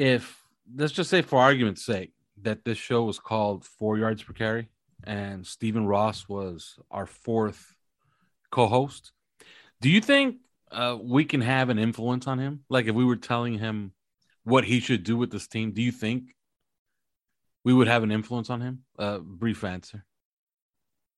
If 0.01 0.43
let's 0.75 0.93
just 0.93 1.11
say, 1.11 1.21
for 1.21 1.39
argument's 1.39 1.85
sake, 1.85 2.11
that 2.41 2.65
this 2.65 2.79
show 2.79 3.03
was 3.03 3.19
called 3.19 3.63
Four 3.63 3.99
Yards 3.99 4.23
Per 4.23 4.33
Carry, 4.33 4.69
and 5.03 5.45
Stephen 5.45 5.85
Ross 5.85 6.27
was 6.27 6.79
our 6.89 7.05
fourth 7.05 7.75
co-host. 8.49 9.11
Do 9.79 9.91
you 9.91 10.01
think 10.01 10.37
uh, 10.71 10.97
we 10.99 11.23
can 11.23 11.41
have 11.41 11.69
an 11.69 11.77
influence 11.77 12.25
on 12.25 12.39
him? 12.39 12.61
Like 12.67 12.87
if 12.87 12.95
we 12.95 13.05
were 13.05 13.15
telling 13.15 13.59
him 13.59 13.93
what 14.43 14.63
he 14.63 14.79
should 14.79 15.03
do 15.03 15.17
with 15.17 15.31
this 15.31 15.47
team, 15.47 15.71
do 15.71 15.83
you 15.83 15.91
think 15.91 16.35
we 17.63 17.71
would 17.71 17.87
have 17.87 18.01
an 18.01 18.11
influence 18.11 18.49
on 18.49 18.59
him? 18.59 18.79
Uh, 18.97 19.19
brief 19.19 19.63
answer. 19.63 20.03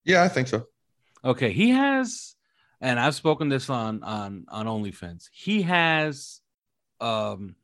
Yeah, 0.04 0.24
I 0.24 0.28
think 0.28 0.50
so. 0.50 0.68
Okay, 1.24 1.54
he 1.54 1.70
has, 1.70 2.36
and 2.82 3.00
I've 3.00 3.16
spoken 3.16 3.48
this 3.48 3.70
on 3.70 4.04
on 4.04 4.44
on 4.50 4.66
OnlyFans. 4.66 5.30
He 5.32 5.62
has, 5.62 6.42
um, 7.00 7.56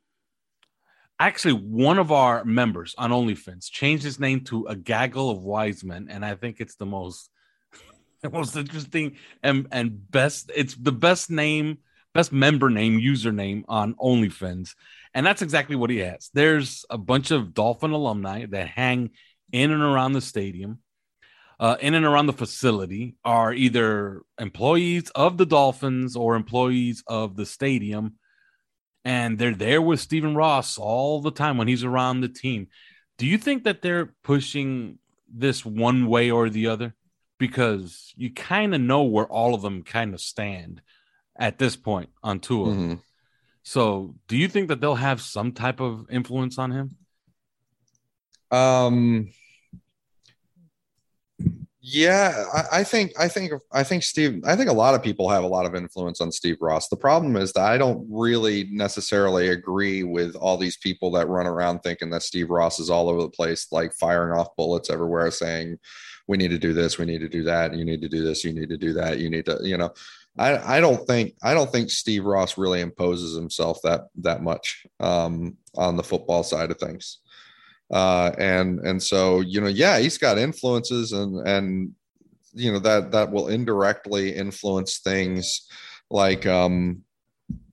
actually 1.20 1.54
one 1.54 2.00
of 2.00 2.12
our 2.12 2.46
members 2.46 2.96
on 2.98 3.12
OnlyFans 3.12 3.70
changed 3.70 4.04
his 4.04 4.20
name 4.20 4.42
to 4.46 4.66
a 4.68 4.76
gaggle 4.76 5.30
of 5.30 5.44
wise 5.44 5.84
men, 5.84 6.08
and 6.10 6.26
I 6.26 6.36
think 6.36 6.60
it's 6.60 6.76
the 6.76 6.86
most 6.86 7.30
the 8.22 8.30
most 8.30 8.56
interesting 8.56 9.18
and 9.44 9.68
and 9.72 10.10
best. 10.12 10.52
It's 10.56 10.76
the 10.76 10.92
best 10.92 11.30
name, 11.30 11.80
best 12.14 12.32
member 12.32 12.70
name, 12.70 13.00
username 13.00 13.64
on 13.68 13.96
OnlyFans, 13.96 14.76
and 15.14 15.26
that's 15.26 15.42
exactly 15.42 15.76
what 15.76 15.90
he 15.90 15.98
has. 15.98 16.30
There's 16.34 16.86
a 16.90 16.98
bunch 16.98 17.32
of 17.32 17.54
Dolphin 17.54 17.92
alumni 17.92 18.46
that 18.48 18.68
hang 18.68 19.12
in 19.52 19.72
and 19.72 19.82
around 19.82 20.14
the 20.14 20.22
stadium. 20.22 20.80
Uh, 21.60 21.76
in 21.82 21.94
and 21.94 22.06
around 22.06 22.28
the 22.28 22.32
facility 22.32 23.18
are 23.26 23.54
either 23.54 24.22
employees 24.40 25.10
of 25.10 25.38
the 25.38 25.46
Dolphins 25.46 26.16
or 26.16 26.36
employees 26.36 27.04
of 27.06 27.36
the 27.36 27.46
stadium, 27.46 28.14
and 29.10 29.40
they're 29.40 29.56
there 29.56 29.82
with 29.82 30.00
Stephen 30.00 30.36
Ross 30.36 30.78
all 30.78 31.22
the 31.22 31.32
time 31.32 31.58
when 31.58 31.68
he's 31.68 31.84
around 31.84 32.22
the 32.22 32.30
team. 32.30 32.68
Do 33.18 33.26
you 33.26 33.38
think 33.38 33.64
that 33.64 33.82
they're 33.82 34.14
pushing 34.24 35.00
this 35.28 35.66
one 35.66 36.08
way 36.08 36.32
or 36.32 36.50
the 36.50 36.68
other? 36.68 36.94
because 37.40 38.14
you 38.16 38.32
kind 38.32 38.76
of 38.76 38.82
know 38.82 39.04
where 39.04 39.26
all 39.26 39.56
of 39.56 39.64
them 39.64 39.82
kind 39.82 40.14
of 40.14 40.22
stand 40.22 40.82
at 41.36 41.58
this 41.58 41.76
point 41.76 42.10
on 42.22 42.40
Tua. 42.40 42.68
Mm-hmm. 42.68 42.94
So, 43.64 44.16
do 44.28 44.38
you 44.38 44.48
think 44.48 44.68
that 44.68 44.82
they'll 44.82 44.96
have 44.96 45.22
some 45.22 45.54
type 45.54 45.80
of 45.80 46.06
influence 46.12 46.58
on 46.60 46.72
him? 46.72 46.98
Um, 48.52 49.32
yeah, 51.82 52.44
I, 52.54 52.80
I, 52.80 52.84
think 52.84 53.14
I 53.18 53.30
think 53.30 53.54
I 53.72 53.84
think 53.84 54.04
Steve. 54.04 54.42
I 54.46 54.56
think 54.58 54.70
a 54.70 54.74
lot 54.74 54.96
of 54.96 55.04
people 55.04 55.30
have 55.30 55.46
a 55.46 55.48
lot 55.48 55.66
of 55.66 55.76
influence 55.76 56.20
on 56.20 56.32
Steve 56.32 56.58
Ross. 56.60 56.90
The 56.90 56.98
problem 56.98 57.38
is 57.38 57.54
that 57.54 57.64
I 57.64 57.78
don't 57.78 58.06
really 58.10 58.68
necessarily 58.72 59.50
agree 59.50 60.04
with 60.04 60.36
all 60.36 60.58
these 60.58 60.76
people 60.76 61.10
that 61.12 61.30
run 61.30 61.48
around 61.48 61.80
thinking 61.80 62.10
that 62.10 62.24
Steve 62.24 62.50
Ross 62.50 62.80
is 62.80 62.90
all 62.90 63.08
over 63.08 63.22
the 63.22 63.30
place, 63.30 63.68
like 63.72 63.94
firing 63.94 64.38
off 64.38 64.56
bullets 64.58 64.90
everywhere, 64.90 65.32
saying 65.32 65.78
we 66.28 66.36
need 66.36 66.50
to 66.50 66.60
do 66.60 66.74
this, 66.74 66.98
we 66.98 67.06
need 67.06 67.22
to 67.22 67.30
do 67.30 67.44
that, 67.44 67.74
you 67.74 67.86
need 67.86 68.02
to 68.02 68.10
do 68.10 68.24
this, 68.26 68.44
you 68.44 68.52
need 68.52 68.70
to 68.70 68.78
do 68.78 68.94
that, 68.94 69.20
you 69.20 69.30
need 69.30 69.46
to, 69.46 69.58
you 69.64 69.78
know, 69.78 69.92
I, 70.38 70.78
I 70.78 70.80
don't 70.80 71.06
think 71.08 71.36
I 71.44 71.54
don't 71.54 71.72
think 71.72 71.90
Steve 71.90 72.26
Ross 72.26 72.58
really 72.58 72.82
imposes 72.82 73.36
himself 73.36 73.80
that 73.84 74.08
that 74.18 74.44
much 74.44 74.86
um, 75.00 75.58
on 75.76 75.96
the 75.96 76.04
football 76.04 76.44
side 76.44 76.72
of 76.72 76.78
things. 76.78 77.20
Uh, 77.92 78.32
and 78.38 78.80
and 78.80 79.02
so 79.02 79.42
you 79.42 79.62
know, 79.62 79.68
yeah, 79.68 80.00
he's 80.00 80.18
got 80.18 80.38
influences 80.38 81.12
and 81.12 81.48
and 81.48 81.94
you 82.54 82.72
know 82.72 82.80
that 82.80 83.12
that 83.12 83.32
will 83.32 83.48
indirectly 83.48 84.36
influence 84.36 85.00
things 85.00 85.68
like 86.10 86.46
um, 86.46 87.04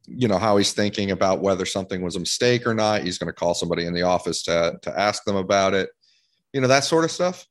you 0.07 0.29
know 0.29 0.39
how 0.39 0.57
he's 0.57 0.73
thinking 0.73 1.11
about 1.11 1.41
whether 1.41 1.67
something 1.67 2.03
was 2.03 2.17
a 2.17 2.21
mistake 2.21 2.67
or 2.67 2.75
not. 2.75 3.03
He's 3.03 3.19
going 3.19 3.29
to 3.29 3.39
call 3.39 3.55
somebody 3.55 3.85
in 3.85 3.95
the 3.95 4.03
office 4.03 4.43
to 4.45 4.79
to 4.83 4.99
ask 4.99 5.25
them 5.25 5.37
about 5.37 5.75
it. 5.75 5.91
You 6.53 6.61
know 6.61 6.69
that 6.69 6.85
sort 6.85 7.05
of 7.05 7.11
stuff 7.11 7.47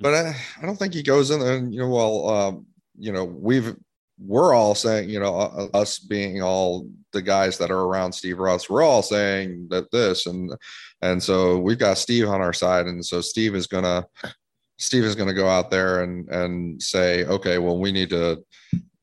but 0.00 0.14
I, 0.14 0.36
I 0.60 0.66
don't 0.66 0.76
think 0.76 0.94
he 0.94 1.02
goes 1.02 1.30
in 1.30 1.40
there 1.40 1.56
and 1.56 1.74
you 1.74 1.80
know 1.80 1.88
well 1.88 2.28
um, 2.28 2.66
you 2.98 3.12
know 3.12 3.24
we've 3.24 3.76
we're 4.20 4.54
all 4.54 4.74
saying 4.74 5.08
you 5.08 5.20
know 5.20 5.34
us 5.74 5.98
being 5.98 6.42
all 6.42 6.88
the 7.12 7.22
guys 7.22 7.58
that 7.58 7.70
are 7.70 7.84
around 7.84 8.12
Steve 8.12 8.38
Ross 8.38 8.68
we're 8.68 8.82
all 8.82 9.02
saying 9.02 9.68
that 9.70 9.90
this 9.90 10.26
and 10.26 10.52
and 11.02 11.22
so 11.22 11.58
we've 11.58 11.78
got 11.78 11.98
Steve 11.98 12.28
on 12.28 12.40
our 12.40 12.52
side 12.52 12.86
and 12.86 13.04
so 13.04 13.20
Steve 13.20 13.54
is 13.54 13.66
gonna 13.66 14.04
Steve 14.78 15.04
is 15.04 15.14
gonna 15.14 15.34
go 15.34 15.48
out 15.48 15.70
there 15.70 16.02
and 16.02 16.28
and 16.28 16.82
say 16.82 17.24
okay 17.26 17.58
well 17.58 17.78
we 17.78 17.92
need 17.92 18.10
to 18.10 18.42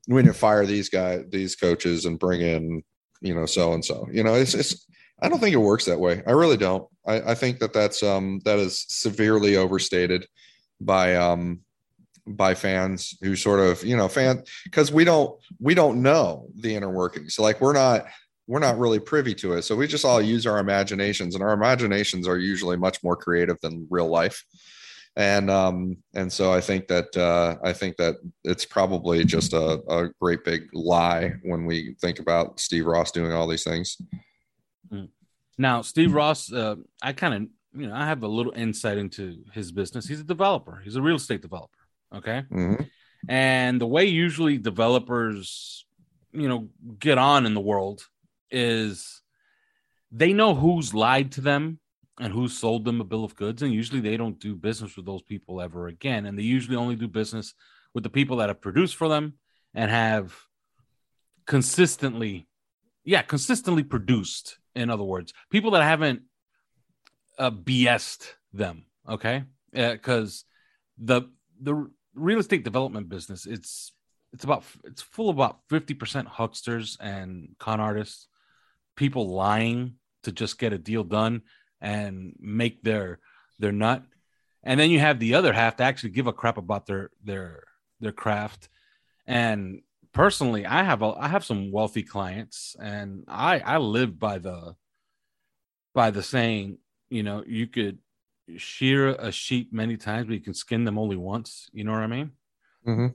we 0.08 0.22
need 0.22 0.28
to 0.28 0.34
fire 0.34 0.66
these 0.66 0.90
guys 0.90 1.24
these 1.30 1.56
coaches 1.56 2.06
and 2.06 2.20
bring 2.20 2.42
in 2.42 2.84
you 3.22 3.34
know 3.34 3.46
so 3.46 3.74
and 3.74 3.84
so 3.84 4.08
you 4.12 4.24
know 4.24 4.36
it's 4.36 4.54
it's 4.54 4.86
I 5.22 5.30
don't 5.30 5.40
think 5.40 5.54
it 5.54 5.58
works 5.60 5.86
that 5.86 6.00
way. 6.00 6.22
I 6.28 6.32
really 6.32 6.58
don't. 6.58 6.88
I, 7.08 7.32
I 7.32 7.36
think 7.36 7.60
that 7.60 7.74
that's 7.74 8.04
um 8.04 8.42
that 8.46 8.60
is 8.60 8.86
severely 8.90 9.56
overstated 9.56 10.28
by 10.82 11.16
um 11.16 11.62
by 12.28 12.56
fans 12.56 13.18
who 13.22 13.36
sort 13.36 13.60
of 13.60 13.84
you 13.84 13.96
know 13.96 14.08
fan 14.08 14.44
because 14.64 14.92
we 14.92 15.04
don't 15.04 15.40
we 15.60 15.74
don't 15.76 16.02
know 16.02 16.48
the 16.56 16.74
inner 16.76 16.90
workings. 16.90 17.36
So 17.36 17.44
like 17.44 17.62
we're 17.62 17.74
not 17.74 18.06
we're 18.48 18.60
not 18.60 18.78
really 18.78 19.00
privy 19.00 19.34
to 19.36 19.54
it. 19.54 19.64
So 19.64 19.76
we 19.76 19.88
just 19.88 20.06
all 20.06 20.22
use 20.22 20.46
our 20.46 20.60
imaginations 20.60 21.36
and 21.36 21.44
our 21.44 21.54
imaginations 21.54 22.28
are 22.28 22.38
usually 22.38 22.78
much 22.78 23.04
more 23.04 23.16
creative 23.16 23.60
than 23.62 23.88
real 23.90 24.08
life. 24.08 24.44
And 25.16 25.50
um 25.50 25.98
and 26.14 26.32
so 26.32 26.52
i 26.52 26.60
think 26.60 26.90
that 26.90 27.16
uh 27.16 27.56
i 27.64 27.72
think 27.72 27.96
that 27.96 28.16
it's 28.44 28.66
probably 28.66 29.24
just 29.24 29.54
a, 29.54 29.82
a 29.88 30.10
great 30.20 30.44
big 30.44 30.68
lie 30.74 31.36
when 31.44 31.66
we 31.66 31.96
think 32.02 32.20
about 32.20 32.60
steve 32.60 32.86
ross 32.86 33.12
doing 33.12 33.32
all 33.32 33.48
these 33.48 33.64
things. 33.64 33.96
Mm. 34.92 35.08
now 35.58 35.82
steve 35.82 36.14
ross 36.14 36.52
uh 36.52 36.76
i 37.02 37.14
kind 37.14 37.34
of 37.34 37.82
you 37.82 37.88
know 37.88 37.96
i 37.96 38.06
have 38.06 38.24
a 38.24 38.28
little 38.28 38.52
insight 38.58 38.98
into 38.98 39.38
his 39.54 39.72
business. 39.72 40.06
He's 40.06 40.20
a 40.20 40.26
developer. 40.26 40.82
He's 40.84 40.98
a 40.98 41.02
real 41.02 41.16
estate 41.16 41.42
developer 41.42 41.85
okay 42.16 42.44
mm-hmm. 42.52 42.84
and 43.30 43.80
the 43.80 43.88
way 43.88 44.06
usually 44.06 44.58
developers 44.58 45.86
you 46.32 46.48
know 46.48 46.70
get 47.00 47.18
on 47.18 47.46
in 47.46 47.54
the 47.54 47.62
world 47.62 48.02
is 48.52 49.22
they 50.12 50.34
know 50.34 50.56
who's 50.56 50.94
lied 50.94 51.32
to 51.34 51.42
them 51.42 51.80
and 52.20 52.32
who 52.32 52.48
sold 52.48 52.86
them 52.86 53.02
a 53.02 53.04
bill 53.04 53.24
of 53.26 53.36
goods. 53.36 53.62
And 53.62 53.74
usually 53.74 54.00
they 54.00 54.18
don't 54.18 54.40
do 54.40 54.56
business 54.56 54.96
with 54.96 55.06
those 55.06 55.22
people 55.22 55.62
ever 55.62 55.88
again. 55.88 56.26
And 56.26 56.38
they 56.38 56.44
usually 56.44 56.78
only 56.78 56.96
do 56.96 57.08
business 57.08 57.54
with 57.94 58.04
the 58.04 58.10
people 58.10 58.38
that 58.38 58.50
have 58.50 58.62
produced 58.62 58.96
for 58.96 59.10
them 59.10 59.34
and 59.74 59.92
have 59.92 60.34
consistently, 61.46 62.48
yeah, 63.04 63.22
consistently 63.22 63.84
produced. 63.84 64.58
In 64.76 64.90
other 64.90 65.04
words, 65.04 65.34
people 65.50 65.72
that 65.72 65.84
haven't 65.84 66.22
uh, 67.38 67.52
BS'd 67.52 68.26
them. 68.54 68.86
Okay. 69.08 69.44
Because 69.74 70.46
uh, 70.48 71.04
the, 71.06 71.22
the 71.62 71.92
real 72.16 72.40
estate 72.40 72.64
development 72.64 73.10
business, 73.10 73.46
it's, 73.46 73.94
it's 74.34 74.44
about, 74.44 74.64
it's 74.84 75.02
full 75.02 75.30
of 75.30 75.38
about 75.38 75.60
50% 75.70 76.26
hucksters 76.28 76.98
and 77.00 77.56
con 77.60 77.80
artists, 77.80 78.28
people 78.96 79.30
lying 79.30 79.96
to 80.24 80.32
just 80.32 80.58
get 80.58 80.74
a 80.74 80.78
deal 80.78 81.04
done 81.04 81.44
and 81.82 82.36
make 82.40 82.82
their 82.82 83.20
their 83.60 83.72
nut. 83.72 84.04
And 84.64 84.80
then 84.80 84.90
you 84.90 85.00
have 85.00 85.20
the 85.20 85.36
other 85.36 85.54
half 85.54 85.78
to 85.78 85.84
actually 85.84 86.10
give 86.10 86.28
a 86.28 86.34
crap 86.34 86.58
about 86.58 86.88
their 86.88 87.12
their 87.24 87.64
their 88.00 88.12
craft. 88.12 88.70
And 89.28 89.82
personally 90.16 90.66
i 90.66 90.82
have 90.82 91.02
a, 91.02 91.14
i 91.20 91.28
have 91.28 91.44
some 91.44 91.72
wealthy 91.72 92.02
clients 92.02 92.76
and 92.80 93.26
i 93.28 93.60
i 93.60 93.78
live 93.78 94.18
by 94.18 94.38
the 94.40 94.74
by 95.94 96.10
the 96.10 96.24
saying 96.24 96.78
you 97.10 97.22
know 97.22 97.44
you 97.46 97.68
could 97.68 98.00
shear 98.58 99.10
a 99.10 99.32
sheep 99.32 99.74
many 99.74 99.98
times 99.98 100.28
but 100.28 100.34
you 100.34 100.42
can 100.42 100.54
skin 100.54 100.84
them 100.84 100.98
only 100.98 101.16
once 101.16 101.70
you 101.74 101.84
know 101.84 101.92
what 101.92 102.02
i 102.02 102.08
mean 102.08 102.32
mm-hmm. 102.88 103.08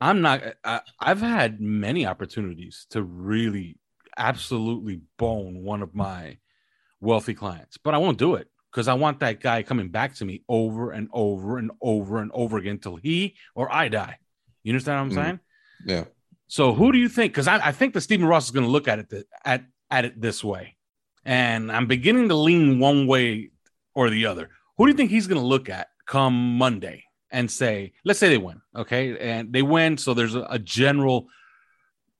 i'm 0.00 0.20
not 0.20 0.42
I, 0.64 0.80
i've 1.00 1.20
had 1.20 1.60
many 1.60 2.06
opportunities 2.06 2.86
to 2.90 3.02
really 3.02 3.78
absolutely 4.16 5.00
bone 5.18 5.62
one 5.62 5.82
of 5.82 5.94
my 5.94 6.38
wealthy 7.00 7.34
clients, 7.34 7.76
but 7.76 7.94
I 7.94 7.98
won't 7.98 8.18
do 8.18 8.34
it 8.34 8.48
because 8.70 8.88
I 8.88 8.94
want 8.94 9.20
that 9.20 9.40
guy 9.40 9.62
coming 9.62 9.88
back 9.88 10.14
to 10.16 10.24
me 10.24 10.42
over 10.48 10.90
and 10.90 11.08
over 11.12 11.58
and 11.58 11.70
over 11.80 12.18
and 12.18 12.30
over 12.34 12.58
again 12.58 12.78
till 12.78 12.96
he 12.96 13.36
or 13.54 13.72
I 13.72 13.88
die. 13.88 14.18
You 14.62 14.72
understand 14.72 14.96
what 14.96 15.02
I'm 15.02 15.10
mm 15.10 15.24
saying? 15.24 15.40
Yeah. 15.86 16.04
So 16.48 16.72
who 16.72 16.92
do 16.92 16.98
you 16.98 17.08
think? 17.08 17.32
Because 17.32 17.48
I, 17.48 17.68
I, 17.68 17.72
think 17.72 17.94
that 17.94 18.00
Stephen 18.00 18.26
Ross 18.26 18.46
is 18.46 18.50
going 18.50 18.64
to 18.64 18.70
look 18.70 18.88
at 18.88 18.98
it 18.98 19.10
th- 19.10 19.26
at 19.44 19.64
at 19.90 20.04
it 20.04 20.20
this 20.20 20.42
way, 20.42 20.76
and 21.24 21.70
I'm 21.70 21.86
beginning 21.86 22.28
to 22.28 22.34
lean 22.34 22.78
one 22.78 23.06
way 23.06 23.50
or 23.94 24.10
the 24.10 24.26
other. 24.26 24.50
Who 24.76 24.86
do 24.86 24.90
you 24.90 24.96
think 24.96 25.10
he's 25.10 25.26
going 25.26 25.40
to 25.40 25.46
look 25.46 25.68
at 25.68 25.88
come 26.06 26.58
Monday 26.58 27.04
and 27.30 27.50
say, 27.50 27.92
let's 28.04 28.18
say 28.18 28.28
they 28.28 28.38
win, 28.38 28.60
okay, 28.74 29.18
and 29.18 29.52
they 29.52 29.62
win, 29.62 29.98
so 29.98 30.14
there's 30.14 30.34
a, 30.34 30.46
a 30.50 30.58
general, 30.58 31.26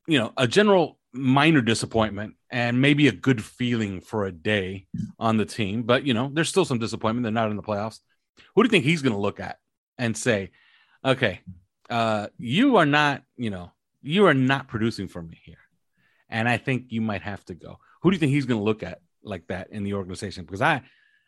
you 0.07 0.19
know, 0.19 0.33
a 0.37 0.47
general 0.47 0.99
minor 1.13 1.61
disappointment 1.61 2.35
and 2.51 2.81
maybe 2.81 3.09
a 3.09 3.13
good 3.13 3.43
feeling 3.43 4.01
for 4.01 4.27
a 4.27 4.33
day 4.33 4.87
on 5.19 5.37
the 5.37 5.45
team. 5.45 5.83
But 5.83 6.05
you 6.05 6.15
know, 6.15 6.31
there's 6.33 6.49
still 6.49 6.65
some 6.65 6.79
disappointment. 6.79 7.25
They're 7.25 7.33
not 7.33 7.51
in 7.51 7.57
the 7.57 7.63
playoffs. 7.63 8.01
Who 8.55 8.63
do 8.63 8.67
you 8.67 8.71
think 8.71 8.85
he's 8.85 9.03
going 9.03 9.15
to 9.15 9.21
look 9.21 9.41
at 9.41 9.59
and 9.99 10.17
say, 10.17 10.51
"Okay, 11.05 11.41
uh, 11.89 12.29
you 12.39 12.77
are 12.77 12.87
not, 12.87 13.23
you 13.37 13.51
know, 13.51 13.73
you 14.03 14.27
are 14.27 14.35
not 14.35 14.69
producing 14.69 15.09
for 15.09 15.23
me 15.23 15.41
here," 15.45 15.59
and 16.29 16.49
I 16.49 16.59
think 16.59 16.87
you 16.91 17.01
might 17.01 17.23
have 17.23 17.45
to 17.47 17.55
go. 17.55 17.79
Who 18.03 18.11
do 18.11 18.17
you 18.17 18.21
think 18.21 18.33
he's 18.33 18.47
going 18.47 18.61
to 18.61 18.65
look 18.65 18.83
at 18.83 19.01
like 19.23 19.47
that 19.49 19.71
in 19.71 19.85
the 19.85 19.95
organization? 19.95 20.45
Because 20.45 20.63
I, 20.63 20.83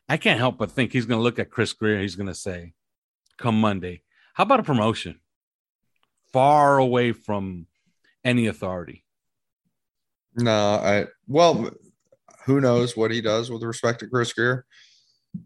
I 0.08 0.16
can't 0.16 0.38
help 0.38 0.58
but 0.58 0.70
think 0.70 0.92
he's 0.92 1.06
going 1.06 1.18
to 1.18 1.22
look 1.22 1.38
at 1.38 1.50
Chris 1.50 1.72
Grier. 1.72 2.00
He's 2.00 2.16
going 2.16 2.28
to 2.28 2.34
say, 2.34 2.72
"Come 3.36 3.60
Monday, 3.60 4.02
how 4.34 4.44
about 4.44 4.60
a 4.60 4.64
promotion, 4.64 5.20
far 6.32 6.78
away 6.78 7.12
from 7.12 7.66
any 8.24 8.46
authority." 8.46 9.04
No, 10.34 10.52
I 10.52 11.06
well, 11.26 11.70
who 12.46 12.60
knows 12.60 12.96
what 12.96 13.10
he 13.10 13.20
does 13.20 13.50
with 13.50 13.62
respect 13.62 14.00
to 14.00 14.08
Chris 14.08 14.32
Grier? 14.32 14.64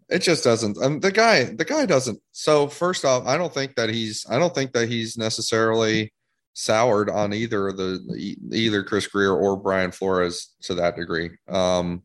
It 0.08 0.20
just 0.20 0.44
doesn't. 0.44 0.76
And 0.76 0.86
um, 0.86 1.00
the 1.00 1.10
guy, 1.10 1.44
the 1.44 1.64
guy 1.64 1.86
doesn't. 1.86 2.20
So 2.30 2.68
first 2.68 3.04
off, 3.04 3.26
I 3.26 3.36
don't 3.36 3.52
think 3.52 3.74
that 3.74 3.90
he's. 3.90 4.24
I 4.30 4.38
don't 4.38 4.54
think 4.54 4.72
that 4.72 4.88
he's 4.88 5.18
necessarily 5.18 6.12
soured 6.54 7.08
on 7.08 7.32
either 7.32 7.72
the 7.72 8.36
either 8.52 8.84
Chris 8.84 9.06
Grier 9.06 9.34
or 9.34 9.56
Brian 9.56 9.90
Flores 9.90 10.54
to 10.62 10.74
that 10.74 10.96
degree. 10.96 11.30
Um, 11.48 12.02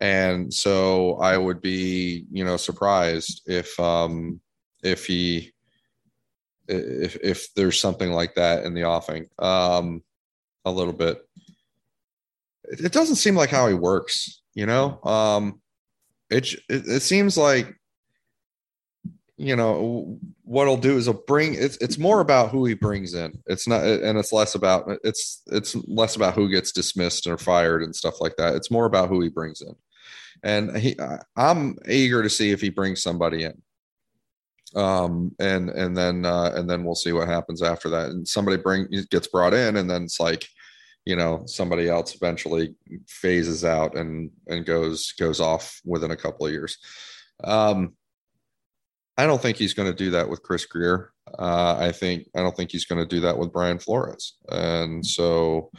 and 0.00 0.52
so 0.52 1.16
I 1.16 1.36
would 1.36 1.60
be, 1.60 2.26
you 2.30 2.44
know, 2.44 2.56
surprised 2.56 3.42
if 3.46 3.78
um, 3.80 4.40
if 4.82 5.06
he 5.06 5.52
if 6.68 7.16
if 7.16 7.54
there's 7.54 7.80
something 7.80 8.12
like 8.12 8.34
that 8.34 8.64
in 8.64 8.74
the 8.74 8.84
offing 8.84 9.26
um, 9.38 10.02
a 10.64 10.70
little 10.70 10.92
bit 10.92 11.22
it 12.68 12.92
doesn't 12.92 13.16
seem 13.16 13.36
like 13.36 13.50
how 13.50 13.68
he 13.68 13.74
works, 13.74 14.42
you 14.54 14.66
know? 14.66 15.00
Um, 15.02 15.60
it, 16.30 16.52
it, 16.68 16.86
it 16.86 17.00
seems 17.00 17.36
like, 17.36 17.74
you 19.38 19.54
know, 19.54 20.18
what 20.44 20.66
he'll 20.66 20.76
do 20.76 20.96
is 20.96 21.04
he'll 21.04 21.22
bring 21.26 21.54
it's 21.54 21.76
it's 21.78 21.98
more 21.98 22.20
about 22.20 22.50
who 22.50 22.64
he 22.64 22.74
brings 22.74 23.14
in. 23.14 23.38
It's 23.46 23.68
not 23.68 23.84
and 23.84 24.18
it's 24.18 24.32
less 24.32 24.54
about 24.54 24.90
it's 25.04 25.42
it's 25.48 25.76
less 25.86 26.16
about 26.16 26.34
who 26.34 26.48
gets 26.48 26.72
dismissed 26.72 27.26
or 27.26 27.36
fired 27.36 27.82
and 27.82 27.94
stuff 27.94 28.20
like 28.20 28.36
that. 28.36 28.54
It's 28.54 28.70
more 28.70 28.86
about 28.86 29.08
who 29.08 29.20
he 29.20 29.28
brings 29.28 29.60
in. 29.60 29.74
And 30.42 30.76
he 30.76 30.96
I'm 31.36 31.76
eager 31.86 32.22
to 32.22 32.30
see 32.30 32.50
if 32.50 32.60
he 32.60 32.70
brings 32.70 33.02
somebody 33.02 33.44
in. 33.44 33.62
Um 34.74 35.34
and 35.38 35.68
and 35.68 35.94
then 35.94 36.24
uh 36.24 36.52
and 36.54 36.68
then 36.68 36.82
we'll 36.82 36.94
see 36.94 37.12
what 37.12 37.28
happens 37.28 37.62
after 37.62 37.90
that. 37.90 38.10
And 38.10 38.26
somebody 38.26 38.56
bring 38.56 38.88
gets 39.10 39.28
brought 39.28 39.52
in 39.52 39.76
and 39.76 39.90
then 39.90 40.04
it's 40.04 40.18
like 40.18 40.48
you 41.04 41.14
know 41.14 41.42
somebody 41.46 41.88
else 41.88 42.14
eventually 42.14 42.74
phases 43.06 43.64
out 43.64 43.96
and 43.96 44.30
and 44.48 44.64
goes 44.64 45.12
goes 45.12 45.40
off 45.40 45.80
within 45.84 46.10
a 46.10 46.16
couple 46.16 46.46
of 46.46 46.52
years 46.52 46.78
um 47.44 47.92
i 49.18 49.26
don't 49.26 49.40
think 49.40 49.56
he's 49.56 49.74
going 49.74 49.90
to 49.90 49.96
do 49.96 50.10
that 50.10 50.28
with 50.28 50.42
chris 50.42 50.64
Grier. 50.64 51.12
uh 51.38 51.76
i 51.78 51.92
think 51.92 52.28
i 52.34 52.40
don't 52.40 52.56
think 52.56 52.70
he's 52.70 52.84
going 52.86 53.00
to 53.00 53.14
do 53.14 53.20
that 53.20 53.36
with 53.38 53.52
brian 53.52 53.78
flores 53.78 54.34
and 54.48 55.04
so 55.04 55.70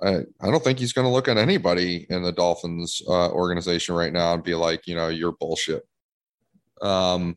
I, 0.00 0.18
I 0.40 0.50
don't 0.50 0.62
think 0.62 0.78
he's 0.78 0.92
going 0.92 1.06
to 1.06 1.12
look 1.12 1.26
at 1.26 1.38
anybody 1.38 2.06
in 2.08 2.22
the 2.22 2.30
Dolphins 2.30 3.02
uh, 3.08 3.30
organization 3.30 3.96
right 3.96 4.12
now 4.12 4.32
and 4.32 4.44
be 4.44 4.54
like, 4.54 4.86
you 4.86 4.94
know, 4.94 5.08
you're 5.08 5.32
bullshit. 5.32 5.84
Um, 6.80 7.36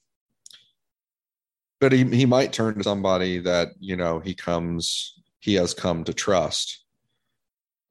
but 1.80 1.92
he, 1.92 2.04
he 2.04 2.28
might 2.28 2.54
turn 2.54 2.76
to 2.76 2.84
somebody 2.84 3.40
that, 3.40 3.70
you 3.80 3.96
know, 3.96 4.20
he 4.20 4.36
comes, 4.36 5.20
he 5.40 5.56
has 5.56 5.74
come 5.74 6.04
to 6.04 6.14
trust 6.14 6.84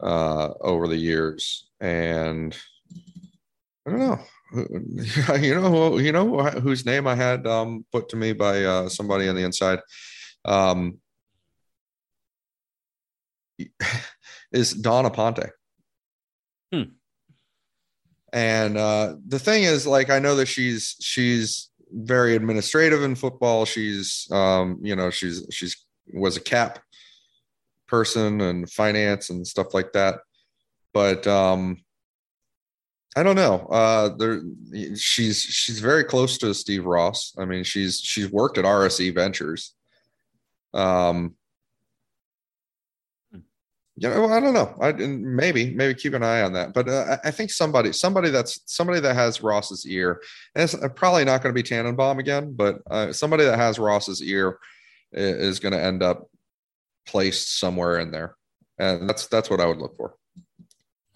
uh, 0.02 0.50
over 0.60 0.86
the 0.86 0.96
years, 0.96 1.68
and 1.80 2.56
I 3.86 3.90
don't 3.90 4.00
know. 4.00 4.20
You 5.40 5.54
know, 5.54 5.98
you 5.98 6.12
know 6.12 6.42
whose 6.42 6.84
name 6.84 7.06
I 7.06 7.14
had 7.14 7.46
um, 7.46 7.84
put 7.92 8.08
to 8.10 8.16
me 8.16 8.32
by 8.32 8.64
uh, 8.64 8.88
somebody 8.88 9.28
on 9.28 9.36
the 9.36 9.44
inside 9.44 9.80
um, 10.44 10.98
is 14.52 14.72
Dawn 14.72 15.04
Aponte. 15.04 15.50
Hmm. 16.72 16.82
And 18.32 18.76
uh, 18.76 19.16
the 19.26 19.38
thing 19.38 19.64
is, 19.64 19.86
like, 19.86 20.10
I 20.10 20.18
know 20.18 20.36
that 20.36 20.46
she's 20.46 20.96
she's 21.00 21.70
very 21.92 22.36
administrative 22.36 23.02
in 23.02 23.14
football. 23.16 23.64
She's 23.64 24.28
um, 24.30 24.78
you 24.82 24.94
know 24.94 25.10
she's 25.10 25.44
she's 25.50 25.84
was 26.12 26.36
a 26.36 26.40
cap 26.40 26.78
person 27.88 28.40
and 28.40 28.70
finance 28.70 29.30
and 29.30 29.46
stuff 29.46 29.74
like 29.74 29.92
that. 29.92 30.20
But 30.94 31.26
um, 31.26 31.78
I 33.16 33.22
don't 33.22 33.36
know. 33.36 33.66
Uh, 33.70 34.10
there, 34.16 34.40
she's 34.94 35.42
she's 35.42 35.80
very 35.80 36.04
close 36.04 36.38
to 36.38 36.54
Steve 36.54 36.86
Ross. 36.86 37.34
I 37.38 37.44
mean, 37.44 37.64
she's 37.64 38.00
she's 38.00 38.30
worked 38.30 38.56
at 38.56 38.64
RSE 38.64 39.14
Ventures. 39.14 39.74
Um, 40.72 41.34
you 43.32 44.08
know, 44.08 44.26
I 44.26 44.40
don't 44.40 44.54
know. 44.54 44.74
I 44.80 44.92
maybe 44.92 45.74
maybe 45.74 45.92
keep 45.92 46.14
an 46.14 46.22
eye 46.22 46.42
on 46.42 46.52
that. 46.52 46.72
But 46.72 46.88
uh, 46.88 47.18
I 47.24 47.30
think 47.32 47.50
somebody 47.50 47.92
somebody 47.92 48.30
that's 48.30 48.60
somebody 48.66 49.00
that 49.00 49.14
has 49.14 49.42
Ross's 49.42 49.84
ear, 49.86 50.22
and 50.54 50.62
it's 50.62 50.76
probably 50.94 51.24
not 51.24 51.42
going 51.42 51.54
to 51.54 51.62
be 51.62 51.68
Tannenbaum 51.68 52.18
again, 52.20 52.54
but 52.54 52.80
uh, 52.90 53.12
somebody 53.12 53.44
that 53.44 53.58
has 53.58 53.78
Ross's 53.78 54.22
ear 54.22 54.58
is 55.12 55.58
going 55.58 55.72
to 55.72 55.82
end 55.82 56.02
up 56.02 56.30
placed 57.06 57.58
somewhere 57.58 57.98
in 57.98 58.12
there, 58.12 58.36
and 58.78 59.08
that's 59.08 59.26
that's 59.26 59.50
what 59.50 59.60
I 59.60 59.66
would 59.66 59.78
look 59.78 59.96
for. 59.96 60.14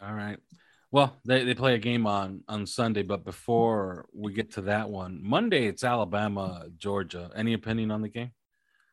All 0.02 0.12
right. 0.12 0.38
Well, 0.94 1.16
they, 1.24 1.42
they 1.42 1.54
play 1.54 1.74
a 1.74 1.78
game 1.78 2.06
on 2.06 2.44
on 2.46 2.68
Sunday, 2.68 3.02
but 3.02 3.24
before 3.24 4.06
we 4.14 4.32
get 4.32 4.52
to 4.52 4.60
that 4.60 4.88
one, 4.88 5.18
Monday 5.20 5.66
it's 5.66 5.82
Alabama 5.82 6.66
Georgia. 6.78 7.32
Any 7.34 7.54
opinion 7.54 7.90
on 7.90 8.00
the 8.00 8.08
game? 8.08 8.30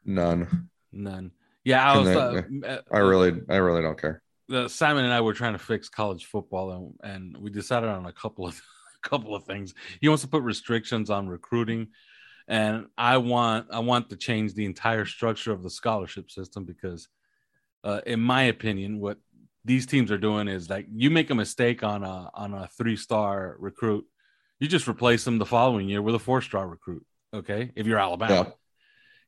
None. 0.03 0.67
None. 0.91 1.29
Yeah, 1.63 1.93
I 1.93 1.97
was. 1.99 2.07
Uh, 2.07 2.81
I 2.91 2.97
really, 2.97 3.39
I 3.47 3.57
really 3.57 3.83
don't 3.83 4.01
care. 4.01 4.23
Uh, 4.51 4.67
Simon 4.67 5.05
and 5.05 5.13
I 5.13 5.21
were 5.21 5.35
trying 5.35 5.53
to 5.53 5.59
fix 5.59 5.89
college 5.89 6.25
football, 6.25 6.71
and, 6.71 6.95
and 7.03 7.37
we 7.37 7.51
decided 7.51 7.87
on 7.87 8.07
a 8.07 8.11
couple 8.11 8.47
of 8.47 8.55
a 8.55 9.07
couple 9.07 9.35
of 9.35 9.43
things. 9.43 9.75
He 9.99 10.09
wants 10.09 10.23
to 10.23 10.27
put 10.27 10.41
restrictions 10.41 11.11
on 11.11 11.27
recruiting, 11.27 11.89
and 12.47 12.87
I 12.97 13.17
want 13.17 13.67
I 13.69 13.77
want 13.77 14.09
to 14.09 14.15
change 14.15 14.55
the 14.55 14.65
entire 14.65 15.05
structure 15.05 15.51
of 15.51 15.61
the 15.61 15.69
scholarship 15.69 16.31
system 16.31 16.65
because, 16.65 17.09
uh, 17.83 18.01
in 18.07 18.19
my 18.19 18.45
opinion, 18.45 18.99
what 18.99 19.19
these 19.63 19.85
teams 19.85 20.11
are 20.11 20.17
doing 20.17 20.47
is 20.47 20.69
like 20.69 20.87
you 20.91 21.09
make 21.09 21.29
a 21.29 21.35
mistake 21.35 21.83
on 21.83 22.03
a 22.03 22.29
on 22.33 22.53
a 22.53 22.67
three 22.67 22.95
star 22.95 23.55
recruit, 23.59 24.05
you 24.59 24.67
just 24.67 24.87
replace 24.87 25.23
them 25.23 25.37
the 25.37 25.45
following 25.45 25.87
year 25.87 26.01
with 26.01 26.15
a 26.15 26.19
four 26.19 26.41
star 26.41 26.67
recruit. 26.67 27.05
Okay, 27.33 27.71
if 27.75 27.87
you're 27.87 27.99
Alabama, 27.99 28.33
yeah. 28.33 28.49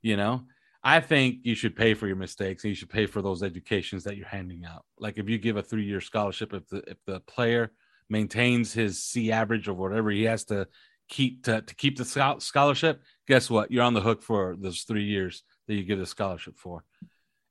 you 0.01 0.17
know. 0.17 0.43
I 0.85 0.99
think 0.99 1.39
you 1.43 1.55
should 1.55 1.77
pay 1.77 1.93
for 1.93 2.07
your 2.07 2.17
mistakes 2.17 2.65
and 2.65 2.69
you 2.69 2.75
should 2.75 2.89
pay 2.89 3.05
for 3.05 3.21
those 3.21 3.41
educations 3.41 4.03
that 4.03 4.17
you're 4.17 4.27
handing 4.27 4.65
out. 4.65 4.83
Like 4.99 5.17
if 5.17 5.29
you 5.29 5.37
give 5.37 5.55
a 5.55 5.61
three 5.61 5.85
year 5.85 6.01
scholarship, 6.01 6.53
if 6.53 6.67
the 6.67 6.83
if 6.87 6.97
the 7.05 7.21
player 7.21 7.71
maintains 8.09 8.73
his 8.73 9.01
C 9.01 9.31
average 9.31 9.69
or 9.69 9.73
whatever 9.73 10.11
he 10.11 10.23
has 10.23 10.43
to 10.45 10.67
keep 11.07 11.43
to, 11.45 11.61
to 11.61 11.75
keep 11.75 11.97
the 11.97 12.37
scholarship, 12.39 13.01
guess 13.27 13.49
what? 13.49 13.71
You're 13.71 13.83
on 13.83 13.93
the 13.93 14.01
hook 14.01 14.21
for 14.21 14.55
those 14.59 14.81
three 14.81 15.05
years 15.05 15.43
that 15.67 15.75
you 15.75 15.83
give 15.83 15.99
the 15.99 16.05
scholarship 16.05 16.57
for. 16.57 16.83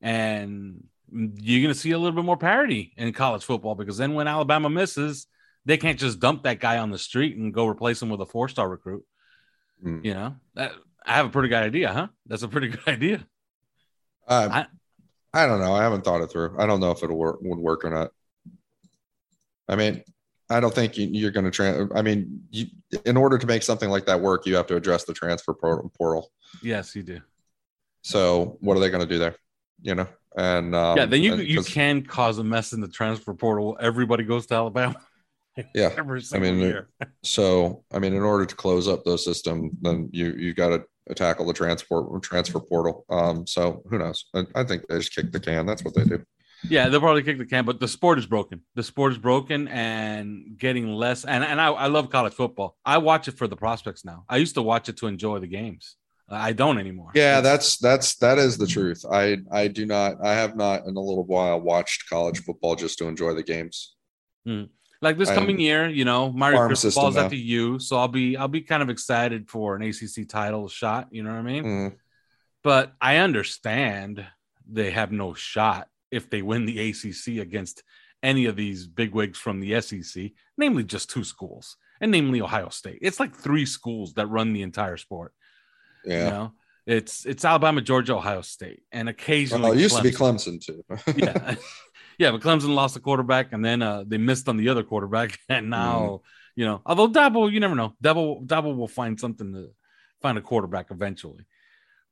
And 0.01 0.85
you're 1.13 1.63
going 1.63 1.75
to 1.75 1.79
see 1.79 1.91
a 1.91 1.99
little 1.99 2.17
bit 2.17 2.25
more 2.25 2.37
parity 2.37 2.93
in 2.97 3.13
college 3.13 3.45
football 3.45 3.75
because 3.75 3.99
then 3.99 4.15
when 4.15 4.29
Alabama 4.29 4.71
misses, 4.71 5.27
they 5.65 5.77
can't 5.77 5.99
just 5.99 6.19
dump 6.19 6.45
that 6.45 6.61
guy 6.61 6.79
on 6.79 6.91
the 6.91 6.99
street 6.99 7.37
and 7.37 7.53
go 7.53 7.67
replace 7.67 8.01
him 8.01 8.09
with 8.09 8.21
a 8.21 8.27
four 8.27 8.49
star 8.49 8.69
recruit. 8.69 9.05
Mm. 9.85 10.05
You 10.05 10.15
know, 10.15 10.37
that, 10.55 10.73
I 11.05 11.15
have 11.15 11.27
a 11.27 11.31
pretty 11.31 11.49
good 11.49 11.63
idea, 11.63 11.93
huh? 11.93 12.09
That's 12.27 12.43
a 12.43 12.49
pretty 12.49 12.69
good 12.69 12.87
idea. 12.87 13.27
Uh, 14.27 14.49
I, 15.35 15.43
I 15.43 15.47
don't 15.47 15.61
know. 15.61 15.75
I 15.75 15.83
haven't 15.83 16.05
thought 16.05 16.23
it 16.23 16.31
through. 16.31 16.57
I 16.59 16.67
don't 16.67 16.81
know 16.81 16.91
if 16.91 17.03
it'll 17.03 17.17
work 17.17 17.39
would 17.43 17.59
work 17.59 17.85
or 17.85 17.91
not. 17.91 18.11
I 19.69 19.77
mean, 19.77 20.03
I 20.51 20.61
don't 20.61 20.75
think 20.75 20.99
you, 20.99 21.27
are 21.27 21.31
going 21.31 21.45
to 21.45 21.51
trans. 21.51 21.91
I 21.95 22.03
mean, 22.03 22.43
you, 22.51 22.67
in 23.07 23.17
order 23.17 23.39
to 23.39 23.47
make 23.47 23.63
something 23.63 23.89
like 23.89 24.07
that 24.07 24.21
work, 24.21 24.47
you 24.47 24.55
have 24.57 24.67
to 24.67 24.77
address 24.77 25.05
the 25.05 25.15
transfer 25.15 25.55
portal. 25.55 26.31
Yes, 26.63 26.95
you 26.95 27.03
do. 27.03 27.21
So, 28.03 28.59
what 28.61 28.77
are 28.77 28.81
they 28.81 28.91
going 28.91 29.07
to 29.07 29.09
do 29.09 29.19
there? 29.19 29.37
You 29.81 29.95
know, 29.95 30.07
and 30.37 30.75
um, 30.75 30.97
yeah, 30.97 31.07
then 31.07 31.23
you 31.23 31.37
you 31.37 31.63
can 31.63 32.03
cause 32.05 32.39
a 32.39 32.45
mess 32.45 32.73
in 32.73 32.81
the 32.81 32.89
transfer 32.89 33.35
portal. 33.35 33.77
Everybody 33.81 34.25
goes 34.25 34.47
to 34.47 34.55
Alabama. 34.55 34.97
yeah, 35.75 35.91
I 36.33 36.39
mean, 36.39 36.59
year. 36.59 36.89
so 37.23 37.85
I 37.93 37.99
mean, 37.99 38.15
in 38.15 38.23
order 38.23 38.47
to 38.47 38.55
close 38.55 38.89
up 38.89 39.05
those 39.05 39.25
system, 39.25 39.71
then 39.83 40.09
you 40.13 40.33
you 40.33 40.55
got 40.55 40.69
to 40.69 41.15
tackle 41.15 41.47
the 41.47 41.53
transport 41.53 42.23
transfer 42.23 42.61
portal. 42.61 43.05
Um, 43.11 43.47
so 43.47 43.83
who 43.91 43.99
knows? 43.99 44.27
I, 44.35 44.45
I 44.55 44.65
think 44.65 44.87
they 44.89 44.99
just 44.99 45.15
kick 45.15 45.33
the 45.33 45.41
can. 45.41 45.67
That's 45.67 45.85
what 45.85 45.95
they 45.95 46.05
do. 46.05 46.25
Yeah, 46.69 46.89
they'll 46.89 47.01
probably 47.01 47.25
kick 47.25 47.39
the 47.39 47.45
can, 47.45 47.65
but 47.65 47.81
the 47.81 47.89
sport 47.89 48.19
is 48.19 48.27
broken. 48.27 48.63
The 48.77 48.85
sport 48.85 49.13
is 49.13 49.19
broken 49.19 49.67
and 49.69 50.57
getting 50.57 50.93
less. 50.93 51.25
And 51.25 51.43
and 51.45 51.61
I, 51.61 51.69
I 51.69 51.87
love 51.89 52.11
college 52.11 52.35
football. 52.35 52.77
I 52.85 52.99
watch 52.99 53.29
it 53.29 53.37
for 53.37 53.49
the 53.49 53.57
prospects 53.57 54.05
now. 54.05 54.25
I 54.29 54.37
used 54.37 54.55
to 54.55 54.63
watch 54.63 54.89
it 54.89 54.97
to 54.99 55.07
enjoy 55.07 55.41
the 55.41 55.49
games. 55.49 55.97
I 56.41 56.53
don't 56.53 56.79
anymore. 56.79 57.11
Yeah, 57.15 57.41
that's 57.41 57.79
that's 57.79 58.17
that 58.17 58.39
is 58.39 58.59
the 58.59 58.67
truth. 58.67 59.05
I 59.11 59.39
I 59.51 59.69
do 59.69 59.87
not. 59.87 60.25
I 60.25 60.35
have 60.35 60.57
not 60.57 60.87
in 60.87 60.97
a 60.97 61.01
little 61.01 61.25
while 61.25 61.61
watched 61.61 62.09
college 62.09 62.43
football 62.43 62.77
just 62.77 62.99
to 62.99 63.07
enjoy 63.07 63.35
the 63.35 63.43
games. 63.43 63.95
Hmm. 64.45 64.65
Like 65.01 65.19
this 65.19 65.31
coming 65.31 65.59
year, 65.59 65.89
you 65.89 66.05
know, 66.05 66.31
Mario 66.31 66.69
Cristobal 66.69 67.19
at 67.19 67.31
the 67.31 67.37
U, 67.37 67.81
so 67.81 67.97
I'll 67.97 68.07
be 68.07 68.37
I'll 68.37 68.47
be 68.47 68.61
kind 68.61 68.85
of 68.85 68.89
excited 68.89 69.51
for 69.51 69.75
an 69.75 69.83
ACC 69.83 70.29
title 70.29 70.69
shot. 70.69 71.09
You 71.11 71.25
know 71.25 71.31
what 71.31 71.41
I 71.41 71.43
mean? 71.43 71.65
Mm. 71.65 71.97
But 72.63 72.93
I 73.01 73.17
understand 73.17 74.25
they 74.71 74.93
have 74.93 75.11
no 75.11 75.35
shot 75.35 75.89
if 76.13 76.31
they 76.31 76.41
win 76.41 76.67
the 76.67 76.91
ACC 76.91 77.43
against 77.43 77.83
any 78.23 78.47
of 78.47 78.55
these 78.55 78.87
bigwigs 78.87 79.39
from 79.39 79.59
the 79.59 79.81
SEC, 79.81 80.31
namely 80.57 80.85
just 80.85 81.11
two 81.11 81.25
schools, 81.25 81.77
and 82.01 82.13
namely 82.13 82.41
Ohio 82.41 82.69
State. 82.69 83.01
It's 83.03 83.19
like 83.19 83.35
three 83.35 83.67
schools 83.67 84.15
that 84.15 84.29
run 84.29 84.53
the 84.53 84.63
entire 84.63 84.97
sport. 84.97 85.35
Yeah. 86.05 86.25
You 86.25 86.31
know? 86.31 86.53
It's 86.87 87.25
it's 87.27 87.45
Alabama, 87.45 87.81
Georgia, 87.81 88.17
Ohio 88.17 88.41
State, 88.41 88.83
and 88.91 89.09
occasionally 89.09 89.63
well, 89.63 89.73
it 89.73 89.81
used 89.81 89.95
Clemson. 89.95 90.03
to 90.03 90.03
be 90.03 90.17
Clemson 90.17 90.61
too. 90.61 90.85
yeah, 91.17 91.55
yeah, 92.19 92.31
but 92.33 92.41
Clemson 92.41 92.75
lost 92.75 92.97
a 92.97 93.01
quarterback, 93.01 93.53
and 93.53 93.65
then 93.65 93.83
uh, 93.83 94.03
they 94.05 94.19
missed 94.19 94.49
on 94.49 94.57
the 94.57 94.69
other 94.69 94.83
quarterback, 94.83 95.39
and 95.49 95.71
now 95.71 96.01
mm. 96.01 96.21
you 96.57 96.65
know, 96.65 96.83
although 96.85 97.09
Dabo, 97.09 97.51
you 97.53 97.61
never 97.61 97.77
know, 97.77 97.95
Dabo 98.03 98.45
Dabo 98.45 98.77
will 98.77 98.89
find 98.89 99.19
something 99.19 99.53
to 99.53 99.71
find 100.21 100.37
a 100.39 100.41
quarterback 100.41 100.91
eventually. 100.91 101.47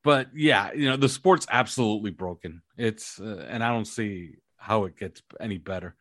But 0.05 0.28
yeah, 0.34 0.72
you 0.72 0.88
know, 0.88 0.97
the 0.97 1.09
sport's 1.09 1.47
absolutely 1.51 2.12
broken. 2.12 2.62
It's 2.76 3.18
uh, 3.20 3.47
and 3.49 3.64
I 3.64 3.70
don't 3.70 3.86
see 3.86 4.36
how 4.57 4.84
it 4.84 4.97
gets 4.97 5.20
any 5.41 5.59
better. 5.59 5.97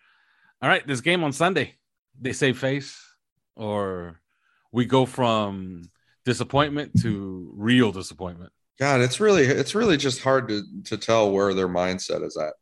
All 0.61 0.69
right, 0.69 0.85
this 0.85 1.01
game 1.01 1.23
on 1.23 1.33
Sunday, 1.33 1.73
they 2.21 2.33
save 2.33 2.59
face, 2.59 3.01
or 3.55 4.21
we 4.71 4.85
go 4.85 5.07
from 5.07 5.89
disappointment 6.25 6.99
to 7.01 7.51
real 7.55 7.91
disappointment. 7.91 8.51
God, 8.79 9.01
it's 9.01 9.19
really 9.19 9.43
it's 9.43 9.75
really 9.75 9.97
just 9.97 10.21
hard 10.21 10.47
to 10.49 10.63
to 10.85 10.97
tell 10.97 11.31
where 11.31 11.53
their 11.53 11.67
mindset 11.67 12.25
is 12.25 12.37
at. 12.37 12.53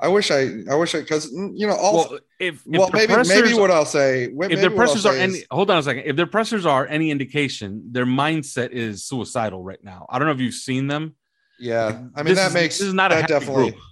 I 0.00 0.08
wish 0.08 0.32
I 0.32 0.64
I 0.68 0.74
wish 0.74 0.96
I 0.96 1.00
because 1.00 1.32
mm, 1.32 1.52
you 1.54 1.68
know 1.68 1.76
all 1.76 1.94
well, 1.94 2.18
if, 2.40 2.56
if 2.56 2.66
well 2.66 2.90
maybe 2.92 3.14
maybe 3.28 3.54
what 3.54 3.70
I'll 3.70 3.84
say 3.84 4.24
if 4.24 4.60
their 4.60 4.70
pressures 4.70 5.06
are 5.06 5.14
any 5.14 5.34
is, 5.34 5.46
hold 5.52 5.70
on 5.70 5.78
a 5.78 5.82
second 5.82 6.02
if 6.06 6.16
their 6.16 6.26
pressures 6.26 6.66
are 6.66 6.84
any 6.88 7.12
indication 7.12 7.92
their 7.92 8.04
mindset 8.04 8.70
is 8.70 9.04
suicidal 9.04 9.62
right 9.62 9.82
now. 9.84 10.06
I 10.10 10.18
don't 10.18 10.26
know 10.26 10.34
if 10.34 10.40
you've 10.40 10.54
seen 10.54 10.88
them. 10.88 11.14
Yeah, 11.60 12.02
I 12.16 12.24
mean 12.24 12.34
that 12.34 12.48
is, 12.48 12.54
makes 12.54 12.78
this 12.78 12.88
is 12.88 12.94
not 12.94 13.12
that 13.12 13.28
definitely 13.28 13.70
group. 13.70 13.82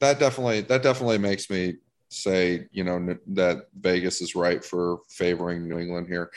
that 0.00 0.18
definitely 0.18 0.62
that 0.62 0.82
definitely 0.82 1.18
makes 1.18 1.48
me 1.48 1.76
say 2.08 2.66
you 2.72 2.82
know 2.82 3.16
that 3.28 3.68
Vegas 3.78 4.20
is 4.20 4.34
right 4.34 4.64
for 4.64 4.98
favoring 5.08 5.68
New 5.68 5.78
England 5.78 6.08
here 6.08 6.32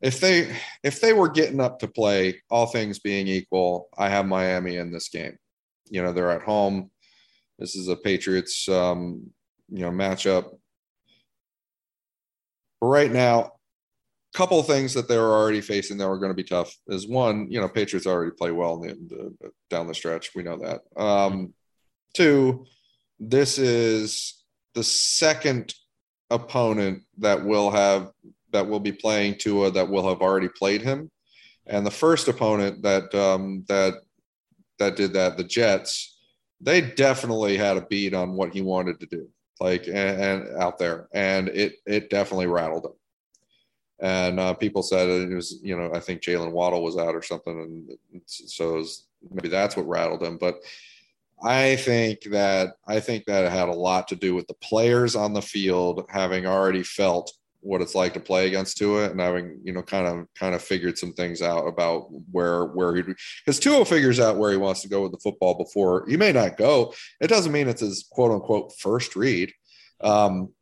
if 0.00 0.20
they 0.20 0.54
if 0.82 1.00
they 1.00 1.12
were 1.12 1.28
getting 1.28 1.60
up 1.60 1.78
to 1.80 1.88
play, 1.88 2.42
all 2.50 2.66
things 2.66 2.98
being 2.98 3.26
equal, 3.26 3.88
I 3.96 4.08
have 4.08 4.26
Miami 4.26 4.76
in 4.76 4.92
this 4.92 5.08
game. 5.08 5.36
You 5.88 6.02
know, 6.02 6.12
they're 6.12 6.32
at 6.32 6.42
home. 6.42 6.90
This 7.58 7.74
is 7.74 7.88
a 7.88 7.96
Patriots 7.96 8.68
um, 8.68 9.30
you 9.70 9.80
know 9.80 9.90
matchup. 9.90 10.50
But 12.80 12.86
right 12.88 13.10
now, 13.10 13.52
couple 14.36 14.62
things 14.62 14.92
that 14.92 15.08
they're 15.08 15.32
already 15.32 15.62
facing 15.62 15.96
that 15.96 16.08
were 16.08 16.18
going 16.18 16.30
to 16.30 16.34
be 16.34 16.44
tough 16.44 16.76
is 16.88 17.08
one, 17.08 17.50
you 17.50 17.58
know, 17.58 17.68
Patriots 17.68 18.06
already 18.06 18.32
play 18.32 18.50
well 18.50 18.82
in 18.82 19.08
the, 19.08 19.34
the, 19.40 19.50
down 19.70 19.86
the 19.86 19.94
stretch. 19.94 20.32
We 20.34 20.42
know 20.42 20.58
that. 20.58 20.82
Um, 21.02 21.54
two, 22.12 22.66
this 23.18 23.56
is 23.56 24.44
the 24.74 24.84
second 24.84 25.74
opponent 26.28 27.04
that 27.16 27.46
will 27.46 27.70
have 27.70 28.10
that 28.52 28.68
will 28.68 28.80
be 28.80 28.92
playing 28.92 29.36
Tua 29.38 29.70
that 29.72 29.88
will 29.88 30.08
have 30.08 30.20
already 30.20 30.48
played 30.48 30.82
him, 30.82 31.10
and 31.66 31.86
the 31.86 31.90
first 31.90 32.28
opponent 32.28 32.82
that 32.82 33.14
um, 33.14 33.64
that 33.68 33.94
that 34.78 34.96
did 34.96 35.12
that, 35.14 35.36
the 35.36 35.44
Jets, 35.44 36.18
they 36.60 36.80
definitely 36.80 37.56
had 37.56 37.76
a 37.76 37.86
beat 37.86 38.14
on 38.14 38.32
what 38.32 38.52
he 38.52 38.60
wanted 38.60 39.00
to 39.00 39.06
do, 39.06 39.28
like 39.60 39.86
and, 39.86 39.96
and 39.96 40.58
out 40.58 40.78
there, 40.78 41.08
and 41.12 41.48
it 41.48 41.74
it 41.86 42.10
definitely 42.10 42.46
rattled 42.46 42.84
him. 42.84 42.92
And 43.98 44.38
uh, 44.38 44.52
people 44.52 44.82
said 44.82 45.08
it 45.08 45.34
was, 45.34 45.58
you 45.62 45.74
know, 45.76 45.90
I 45.94 46.00
think 46.00 46.20
Jaylen 46.20 46.52
Waddle 46.52 46.82
was 46.82 46.98
out 46.98 47.14
or 47.14 47.22
something, 47.22 47.88
and 48.12 48.22
so 48.26 48.74
was, 48.74 49.06
maybe 49.30 49.48
that's 49.48 49.74
what 49.74 49.88
rattled 49.88 50.22
him. 50.22 50.36
But 50.36 50.56
I 51.42 51.76
think 51.76 52.22
that 52.30 52.76
I 52.86 53.00
think 53.00 53.24
that 53.24 53.50
had 53.50 53.68
a 53.68 53.72
lot 53.72 54.08
to 54.08 54.16
do 54.16 54.34
with 54.34 54.46
the 54.48 54.54
players 54.54 55.16
on 55.16 55.32
the 55.32 55.42
field 55.42 56.04
having 56.08 56.46
already 56.46 56.82
felt 56.82 57.32
what 57.66 57.82
it's 57.82 57.94
like 57.94 58.14
to 58.14 58.20
play 58.20 58.46
against 58.46 58.76
Tua 58.76 59.10
and 59.10 59.20
having 59.20 59.60
you 59.64 59.72
know 59.72 59.82
kind 59.82 60.06
of 60.06 60.26
kind 60.34 60.54
of 60.54 60.62
figured 60.62 60.96
some 60.96 61.12
things 61.12 61.42
out 61.42 61.66
about 61.66 62.08
where 62.30 62.64
where 62.66 62.94
he 62.94 63.02
because 63.02 63.58
Tua 63.58 63.84
figures 63.84 64.20
out 64.20 64.36
where 64.36 64.52
he 64.52 64.56
wants 64.56 64.82
to 64.82 64.88
go 64.88 65.02
with 65.02 65.12
the 65.12 65.18
football 65.18 65.54
before 65.54 66.06
he 66.08 66.16
may 66.16 66.32
not 66.32 66.56
go. 66.56 66.94
It 67.20 67.28
doesn't 67.28 67.52
mean 67.52 67.68
it's 67.68 67.80
his 67.80 68.06
quote 68.10 68.30
unquote 68.30 68.72
first 68.78 69.16
read, 69.16 69.52
um, 70.00 70.52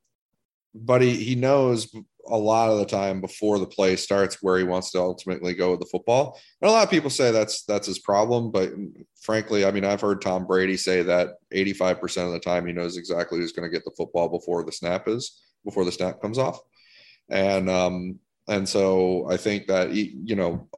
but 0.75 1.03
he 1.03 1.15
he 1.15 1.35
knows 1.35 1.95
a 2.29 2.39
lot 2.39 2.71
of 2.71 2.79
the 2.79 2.87
time 2.87 3.21
before 3.21 3.59
the 3.59 3.67
play 3.67 3.97
starts 3.97 4.43
where 4.43 4.57
he 4.57 4.65
wants 4.65 4.91
to 4.91 4.99
ultimately 4.99 5.53
go 5.53 5.73
with 5.73 5.81
the 5.81 5.87
football. 5.87 6.41
And 6.63 6.71
a 6.71 6.73
lot 6.73 6.85
of 6.85 6.91
people 6.91 7.11
say 7.11 7.31
that's 7.31 7.65
that's 7.65 7.87
his 7.87 7.99
problem, 7.99 8.51
but 8.51 8.73
frankly, 9.21 9.67
I 9.67 9.71
mean, 9.71 9.85
I've 9.85 10.01
heard 10.01 10.23
Tom 10.23 10.47
Brady 10.47 10.79
say 10.79 11.03
that 11.03 11.35
85% 11.53 12.27
of 12.27 12.33
the 12.33 12.41
time 12.41 12.67
he 12.67 12.73
knows 12.73 12.97
exactly 12.97 13.39
who's 13.39 13.53
going 13.53 13.71
to 13.71 13.75
get 13.75 13.85
the 13.85 13.95
football 13.97 14.29
before 14.29 14.65
the 14.65 14.73
snap 14.73 15.07
is 15.07 15.43
before 15.65 15.85
the 15.85 15.93
snap 15.93 16.21
comes 16.21 16.39
off 16.39 16.61
and 17.31 17.71
um, 17.71 18.19
and 18.49 18.69
so 18.69 19.27
I 19.31 19.37
think 19.37 19.67
that 19.69 19.93
you 19.93 20.37
know 20.37 20.69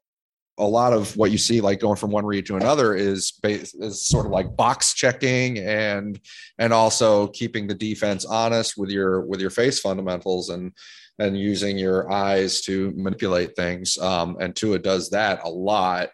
a 0.58 0.64
lot 0.64 0.92
of 0.92 1.14
what 1.16 1.30
you 1.30 1.38
see 1.38 1.60
like 1.60 1.80
going 1.80 1.96
from 1.96 2.10
one 2.10 2.24
read 2.24 2.46
to 2.46 2.56
another 2.56 2.94
is 2.94 3.38
is 3.44 4.06
sort 4.06 4.24
of 4.24 4.32
like 4.32 4.56
box 4.56 4.94
checking 4.94 5.58
and 5.58 6.18
and 6.58 6.72
also 6.72 7.28
keeping 7.28 7.66
the 7.66 7.74
defense 7.74 8.24
honest 8.24 8.76
with 8.78 8.90
your 8.90 9.20
with 9.26 9.40
your 9.40 9.50
face 9.50 9.80
fundamentals 9.80 10.48
and 10.48 10.72
and 11.18 11.38
using 11.38 11.78
your 11.78 12.10
eyes 12.10 12.60
to 12.62 12.92
manipulate 12.94 13.56
things. 13.56 13.96
Um, 13.98 14.36
and 14.40 14.54
Tua 14.54 14.78
does 14.78 15.10
that 15.10 15.40
a 15.44 15.48
lot. 15.48 16.10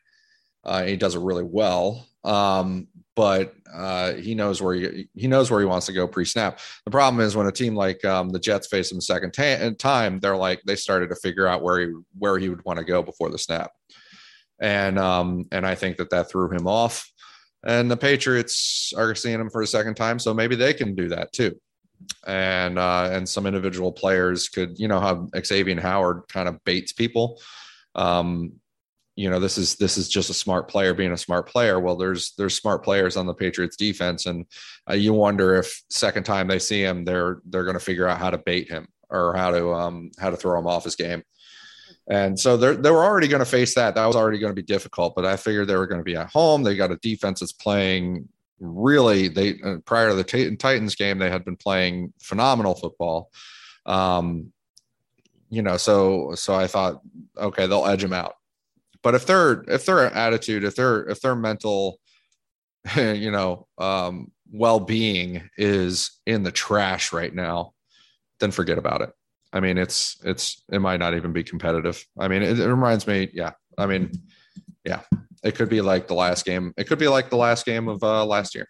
Uh, 0.65 0.85
he 0.85 0.97
does 0.97 1.17
it 1.17 1.21
really 1.21 1.45
well. 1.45 2.07
Um, 2.25 2.87
but 3.15 3.55
uh, 3.73 4.15
he 4.15 4.35
knows 4.35 4.63
where 4.63 4.75
he, 4.75 5.09
he 5.15 5.27
knows 5.27 5.51
where 5.51 5.61
he 5.61 5.67
wants 5.67 5.87
to 5.87 5.93
go 5.93 6.07
pre-snap. 6.07 6.61
The 6.85 6.91
problem 6.91 7.21
is 7.25 7.37
when 7.37 7.47
a 7.47 7.53
team 7.53 7.75
like 7.75 8.05
um, 8.05 8.31
the 8.31 8.39
Jets 8.39 8.69
face 8.69 8.91
him 8.91 9.01
second 9.01 9.33
ta- 9.33 9.71
time, 9.79 10.19
they're 10.21 10.37
like 10.37 10.63
they 10.67 10.77
started 10.77 11.09
to 11.09 11.17
figure 11.17 11.47
out 11.47 11.63
where 11.63 11.81
he 11.81 11.93
where 12.19 12.39
he 12.39 12.49
would 12.49 12.65
want 12.65 12.79
to 12.79 12.85
go 12.85 13.03
before 13.03 13.31
the 13.31 13.39
snap 13.39 13.71
and 14.63 14.99
um, 14.99 15.45
and 15.51 15.67
I 15.67 15.75
think 15.75 15.99
that 15.99 16.11
that 16.11 16.31
threw 16.31 16.51
him 16.51 16.67
off. 16.67 17.11
And 17.65 17.91
the 17.91 17.97
Patriots 17.97 18.93
are 18.97 19.15
seeing 19.15 19.41
him 19.41 19.51
for 19.51 19.61
a 19.61 19.67
second 19.67 19.95
time, 19.97 20.19
so 20.19 20.33
maybe 20.33 20.57
they 20.57 20.73
can 20.73 20.95
do 20.95 21.09
that 21.09 21.33
too. 21.33 21.61
And 22.27 22.79
uh, 22.79 23.11
and 23.13 23.29
some 23.29 23.47
individual 23.47 23.93
players 23.93 24.49
could, 24.49 24.79
you 24.79 24.89
know, 24.89 25.01
how 25.01 25.27
Xavien 25.35 25.79
Howard 25.79 26.23
kind 26.29 26.49
of 26.49 26.63
baits 26.65 26.93
people. 26.93 27.41
Um, 27.95 28.55
you 29.15 29.29
know, 29.29 29.39
this 29.39 29.59
is 29.59 29.77
this 29.77 29.99
is 29.99 30.09
just 30.09 30.31
a 30.31 30.35
smart 30.35 30.69
player 30.69 30.95
being 30.95 31.13
a 31.13 31.19
smart 31.19 31.47
player. 31.47 31.79
Well, 31.79 31.97
there's 31.97 32.33
there's 32.39 32.55
smart 32.55 32.83
players 32.83 33.17
on 33.17 33.27
the 33.27 33.35
Patriots 33.35 33.77
defense, 33.77 34.27
and 34.27 34.47
uh, 34.89 34.95
you 34.95 35.13
wonder 35.13 35.57
if 35.57 35.83
second 35.91 36.25
time 36.25 36.49
they 36.49 36.59
see 36.59 36.83
him, 36.83 37.05
they're 37.05 37.41
they're 37.45 37.65
going 37.65 37.79
to 37.79 37.85
figure 37.85 38.09
out 38.09 38.19
how 38.19 38.31
to 38.31 38.39
bait 38.39 38.71
him 38.71 38.89
or 39.11 39.35
how 39.37 39.51
to 39.51 39.73
um 39.73 40.11
how 40.19 40.31
to 40.31 40.37
throw 40.37 40.59
him 40.59 40.67
off 40.67 40.85
his 40.85 40.97
game. 40.97 41.23
And 42.09 42.39
so 42.41 42.57
they 42.57 42.75
they 42.75 42.91
were 42.91 43.05
already 43.05 43.29
going 43.29 43.41
to 43.41 43.47
face 43.47 43.75
that. 43.75 43.95
That 43.95 44.07
was 44.07 44.17
already 44.17 44.39
going 44.39 44.51
to 44.51 44.61
be 44.61 44.67
difficult, 44.67 45.15
but 45.15 45.27
I 45.27 45.37
figured 45.37 45.69
they 45.69 45.77
were 45.77 45.87
going 45.87 46.01
to 46.01 46.05
be 46.05 46.17
at 46.17 46.31
home. 46.31 46.63
They 46.63 46.75
got 46.75 46.91
a 46.91 46.97
defense 46.97 47.41
that's 47.41 47.53
playing 47.53 48.29
really 48.61 49.29
they 49.29 49.61
uh, 49.63 49.77
prior 49.85 50.09
to 50.09 50.15
the 50.15 50.57
Titans 50.57 50.95
game, 50.95 51.19
they 51.19 51.31
had 51.31 51.45
been 51.45 51.57
playing 51.57 52.13
phenomenal 52.23 52.75
football. 52.75 53.31
Um, 53.85 54.53
you 55.51 55.61
know, 55.61 55.77
so 55.77 56.35
so 56.35 56.55
I 56.55 56.67
thought, 56.67 57.03
okay, 57.37 57.67
they'll 57.67 57.87
edge 57.87 58.03
him 58.03 58.15
out. 58.15 58.37
But 59.03 59.15
if 59.15 59.27
their 59.27 59.65
if 59.69 59.85
their 59.85 60.01
attitude, 60.01 60.65
if 60.65 60.77
their 60.77 61.05
if 61.09 61.21
their 61.21 61.35
mental, 61.35 61.99
you 62.97 63.31
know, 63.31 63.67
um, 63.79 64.31
well 64.51 64.81
being 64.81 65.49
is 65.57 66.21
in 66.27 66.43
the 66.43 66.53
trash 66.53 67.13
right 67.13 67.35
now, 67.35 67.73
then 68.41 68.51
forget 68.51 68.79
about 68.79 69.01
it. 69.01 69.11
I 69.53 69.61
mean, 69.61 69.77
it's 69.77 70.19
it's 70.25 70.63
it 70.71 70.81
might 70.81 71.01
not 71.01 71.15
even 71.15 71.33
be 71.33 71.45
competitive. 71.45 72.05
I 72.19 72.29
mean, 72.29 72.43
it, 72.43 72.59
it, 72.59 72.69
reminds 72.69 73.07
me, 73.07 73.29
yeah. 73.33 73.53
I 73.77 73.87
mean, 73.87 74.13
yeah, 74.85 75.01
it 75.43 75.55
could 75.57 75.69
be 75.69 75.81
like 75.81 76.09
the 76.09 76.15
last 76.15 76.45
game. 76.45 76.73
It 76.77 76.85
could 76.85 76.99
be 76.99 77.09
like 77.09 77.29
the 77.29 77.37
last 77.37 77.67
game 77.67 77.89
of 77.89 78.03
uh, 78.03 78.25
last 78.25 78.55
year. 78.55 78.69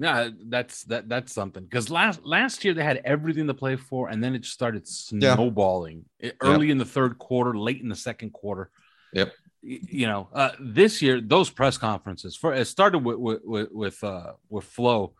Yeah, 0.00 0.30
that's 0.46 0.84
that 0.84 1.08
that's 1.08 1.32
something 1.32 1.62
because 1.62 1.90
last 1.90 2.24
last 2.24 2.64
year 2.64 2.72
they 2.72 2.82
had 2.82 3.02
everything 3.04 3.46
to 3.48 3.54
play 3.54 3.76
for, 3.76 4.08
and 4.08 4.24
then 4.24 4.34
it 4.34 4.40
just 4.40 4.54
started 4.54 4.88
snowballing 4.88 6.06
yeah. 6.18 6.30
early 6.40 6.68
yep. 6.68 6.72
in 6.72 6.78
the 6.78 6.86
third 6.86 7.18
quarter, 7.18 7.56
late 7.56 7.82
in 7.82 7.88
the 7.88 7.94
second 7.94 8.32
quarter. 8.32 8.70
Yep. 9.12 9.32
You 9.62 10.06
know, 10.06 10.28
uh, 10.32 10.52
this 10.58 11.02
year 11.02 11.20
those 11.20 11.50
press 11.50 11.76
conferences 11.76 12.34
for 12.34 12.54
it 12.54 12.64
started 12.64 13.00
with 13.00 13.42
with 13.44 13.68
with 13.72 14.02
uh, 14.02 14.32
with 14.48 14.64
Flo 14.64 15.12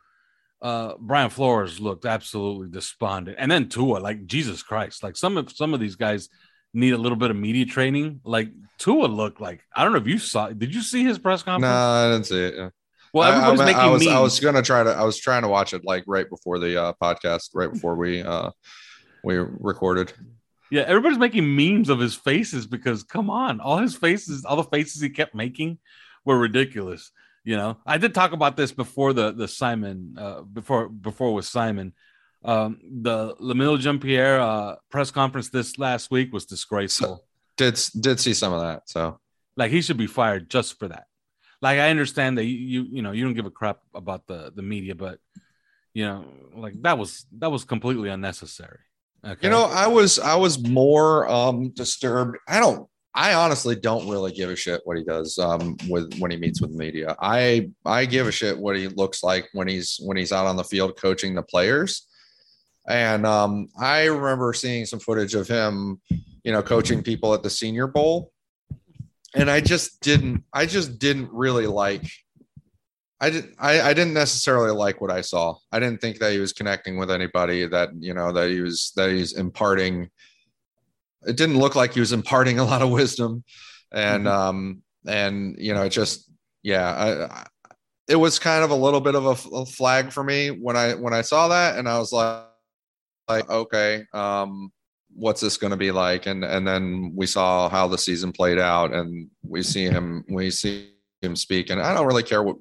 uh, 0.62 0.94
Brian 0.98 1.30
Flores 1.30 1.80
looked 1.80 2.04
absolutely 2.04 2.68
despondent, 2.68 3.36
and 3.38 3.50
then 3.50 3.68
Tua, 3.68 3.98
like 3.98 4.26
Jesus 4.26 4.62
Christ, 4.62 5.02
like 5.02 5.16
some 5.16 5.36
of 5.36 5.50
some 5.52 5.72
of 5.72 5.80
these 5.80 5.96
guys 5.96 6.28
need 6.74 6.92
a 6.92 6.98
little 6.98 7.16
bit 7.16 7.30
of 7.30 7.36
media 7.36 7.64
training. 7.64 8.20
Like 8.24 8.50
Tua 8.78 9.06
looked 9.06 9.40
like 9.40 9.64
I 9.74 9.82
don't 9.82 9.92
know 9.92 9.98
if 9.98 10.06
you 10.06 10.18
saw. 10.18 10.48
Did 10.48 10.74
you 10.74 10.82
see 10.82 11.02
his 11.04 11.18
press 11.18 11.42
conference? 11.42 11.70
No, 11.70 11.76
I 11.76 12.12
didn't 12.12 12.26
see 12.26 12.44
it. 12.44 12.54
Yeah. 12.56 12.68
Well, 13.12 13.30
everybody's 13.30 13.60
I, 13.60 13.62
I, 13.62 13.66
making 13.66 13.80
I 13.80 13.86
was 13.88 14.04
memes. 14.04 14.16
I 14.16 14.20
was 14.20 14.40
gonna 14.40 14.62
try 14.62 14.82
to 14.82 14.90
I 14.90 15.04
was 15.04 15.18
trying 15.18 15.42
to 15.42 15.48
watch 15.48 15.74
it 15.74 15.84
like 15.84 16.04
right 16.06 16.28
before 16.28 16.58
the 16.58 16.80
uh, 16.80 16.92
podcast, 17.02 17.50
right 17.54 17.72
before 17.72 17.96
we 17.96 18.22
uh 18.22 18.50
we 19.24 19.36
recorded. 19.36 20.12
Yeah, 20.70 20.82
everybody's 20.82 21.18
making 21.18 21.54
memes 21.54 21.88
of 21.88 21.98
his 21.98 22.14
faces 22.14 22.66
because 22.66 23.02
come 23.02 23.28
on, 23.28 23.60
all 23.60 23.78
his 23.78 23.96
faces, 23.96 24.44
all 24.44 24.56
the 24.56 24.64
faces 24.64 25.02
he 25.02 25.10
kept 25.10 25.34
making 25.34 25.78
were 26.24 26.38
ridiculous. 26.38 27.10
You 27.42 27.56
know, 27.56 27.78
I 27.84 27.98
did 27.98 28.14
talk 28.14 28.32
about 28.32 28.56
this 28.56 28.70
before 28.70 29.12
the 29.12 29.32
the 29.32 29.48
Simon 29.48 30.16
uh, 30.18 30.42
before 30.42 30.88
before 30.88 31.34
with 31.34 31.46
Simon. 31.46 31.94
Um, 32.42 32.78
the 33.02 33.34
Lemuel 33.38 33.76
Jeanpierre 33.76 34.40
uh, 34.40 34.76
press 34.90 35.10
conference 35.10 35.50
this 35.50 35.78
last 35.78 36.10
week 36.10 36.32
was 36.32 36.46
disgraceful. 36.46 37.16
So, 37.16 37.24
did 37.56 37.78
did 38.00 38.20
see 38.20 38.34
some 38.34 38.52
of 38.52 38.60
that. 38.62 38.88
So 38.88 39.18
like 39.56 39.70
he 39.70 39.82
should 39.82 39.98
be 39.98 40.06
fired 40.06 40.48
just 40.48 40.78
for 40.78 40.88
that. 40.88 41.04
Like 41.62 41.78
I 41.78 41.90
understand 41.90 42.38
that 42.38 42.44
you 42.44 42.86
you, 42.90 43.02
know 43.02 43.12
you 43.12 43.24
don't 43.24 43.34
give 43.34 43.46
a 43.46 43.50
crap 43.50 43.80
about 43.94 44.26
the 44.26 44.52
the 44.54 44.62
media, 44.62 44.94
but 44.94 45.18
you 45.92 46.06
know 46.06 46.24
like 46.54 46.80
that 46.82 46.98
was 46.98 47.26
that 47.38 47.50
was 47.50 47.64
completely 47.64 48.08
unnecessary. 48.08 48.78
Okay. 49.24 49.46
You 49.46 49.50
know, 49.50 49.64
I 49.64 49.86
was 49.86 50.18
I 50.18 50.36
was 50.36 50.66
more 50.66 51.28
um 51.28 51.70
disturbed. 51.70 52.38
I 52.48 52.60
don't 52.60 52.88
I 53.14 53.34
honestly 53.34 53.74
don't 53.74 54.08
really 54.08 54.32
give 54.32 54.50
a 54.50 54.56
shit 54.56 54.82
what 54.84 54.96
he 54.96 55.02
does 55.02 55.36
um, 55.38 55.76
with 55.88 56.14
when 56.18 56.30
he 56.30 56.36
meets 56.36 56.60
with 56.60 56.70
media. 56.70 57.16
I 57.20 57.70
I 57.84 58.04
give 58.04 58.28
a 58.28 58.32
shit 58.32 58.56
what 58.56 58.76
he 58.76 58.88
looks 58.88 59.22
like 59.22 59.48
when 59.52 59.66
he's 59.66 59.98
when 60.02 60.16
he's 60.16 60.32
out 60.32 60.46
on 60.46 60.56
the 60.56 60.64
field 60.64 60.96
coaching 61.00 61.34
the 61.34 61.42
players. 61.42 62.06
And 62.88 63.26
um, 63.26 63.68
I 63.78 64.04
remember 64.04 64.52
seeing 64.52 64.86
some 64.86 65.00
footage 65.00 65.34
of 65.34 65.48
him, 65.48 66.00
you 66.44 66.52
know, 66.52 66.62
coaching 66.62 67.02
people 67.02 67.34
at 67.34 67.42
the 67.42 67.50
Senior 67.50 67.86
Bowl, 67.86 68.32
and 69.34 69.50
I 69.50 69.60
just 69.60 70.00
didn't. 70.00 70.44
I 70.52 70.66
just 70.66 70.98
didn't 70.98 71.30
really 71.32 71.66
like. 71.66 72.04
I 73.20 73.30
didn't. 73.30 73.54
I, 73.58 73.80
I 73.82 73.94
didn't 73.94 74.14
necessarily 74.14 74.72
like 74.72 75.00
what 75.00 75.10
I 75.10 75.20
saw. 75.20 75.56
I 75.70 75.78
didn't 75.78 76.00
think 76.00 76.18
that 76.18 76.32
he 76.32 76.38
was 76.38 76.52
connecting 76.52 76.98
with 76.98 77.10
anybody. 77.10 77.66
That 77.66 77.90
you 77.98 78.14
know 78.14 78.32
that 78.32 78.50
he 78.50 78.60
was 78.60 78.92
that 78.96 79.10
he's 79.10 79.34
imparting 79.34 80.10
it 81.26 81.36
didn't 81.36 81.58
look 81.58 81.74
like 81.74 81.94
he 81.94 82.00
was 82.00 82.12
imparting 82.12 82.58
a 82.58 82.64
lot 82.64 82.82
of 82.82 82.90
wisdom 82.90 83.44
and 83.92 84.24
mm-hmm. 84.24 84.36
um 84.36 84.82
and 85.06 85.56
you 85.58 85.74
know 85.74 85.82
it 85.82 85.90
just 85.90 86.30
yeah 86.62 86.90
I, 87.28 87.46
it 88.08 88.16
was 88.16 88.38
kind 88.38 88.64
of 88.64 88.70
a 88.70 88.74
little 88.74 89.00
bit 89.00 89.14
of 89.14 89.26
a, 89.26 89.56
a, 89.56 89.66
flag 89.66 90.12
for 90.12 90.22
me 90.22 90.48
when 90.48 90.76
i 90.76 90.94
when 90.94 91.14
i 91.14 91.22
saw 91.22 91.48
that 91.48 91.78
and 91.78 91.88
i 91.88 91.98
was 91.98 92.12
like 92.12 92.44
like 93.28 93.48
okay 93.48 94.04
um 94.12 94.72
what's 95.14 95.40
this 95.40 95.56
going 95.56 95.72
to 95.72 95.76
be 95.76 95.90
like? 95.90 96.26
And 96.26 96.44
and 96.44 96.66
then 96.66 97.12
we 97.14 97.26
saw 97.26 97.68
how 97.68 97.88
the 97.88 97.98
season 97.98 98.32
played 98.32 98.58
out 98.58 98.94
and 98.94 99.28
we 99.42 99.62
see 99.62 99.84
him 99.84 100.24
we 100.28 100.50
see 100.50 100.92
him 101.22 101.36
speak 101.36 101.68
and 101.68 101.82
i 101.82 101.92
don't 101.92 102.06
really 102.06 102.22
care 102.22 102.42
what 102.42 102.56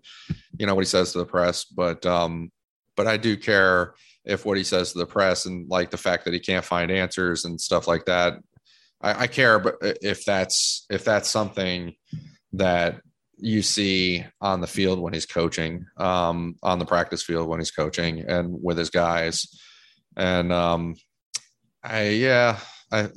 you 0.57 0.65
know 0.65 0.75
what 0.75 0.83
he 0.83 0.85
says 0.85 1.13
to 1.13 1.17
the 1.17 1.25
press 1.25 1.63
but 1.63 2.05
um 2.05 2.51
but 2.97 3.07
i 3.07 3.15
do 3.15 3.37
care 3.37 3.93
if 4.29 4.45
what 4.45 4.57
he 4.57 4.63
says 4.63 4.91
to 4.91 4.99
the 4.99 5.05
press 5.05 5.45
and 5.45 5.67
like 5.69 5.89
the 5.89 5.97
fact 5.97 6.25
that 6.25 6.33
he 6.33 6.39
can't 6.39 6.63
find 6.63 6.91
answers 6.91 7.45
and 7.45 7.59
stuff 7.59 7.87
like 7.87 8.05
that. 8.05 8.35
I, 9.01 9.23
I 9.23 9.27
care, 9.27 9.59
but 9.59 9.77
if 9.81 10.23
that's 10.23 10.85
if 10.89 11.03
that's 11.03 11.29
something 11.29 11.95
that 12.53 13.01
you 13.37 13.61
see 13.61 14.25
on 14.41 14.61
the 14.61 14.67
field 14.67 14.99
when 14.99 15.13
he's 15.13 15.25
coaching, 15.25 15.85
um, 15.97 16.55
on 16.61 16.79
the 16.79 16.85
practice 16.85 17.23
field 17.23 17.47
when 17.47 17.59
he's 17.59 17.71
coaching, 17.71 18.19
and 18.19 18.61
with 18.61 18.77
his 18.77 18.89
guys, 18.89 19.47
and 20.17 20.51
um, 20.51 20.95
I 21.83 22.09
yeah, 22.09 22.59
I, 22.91 23.07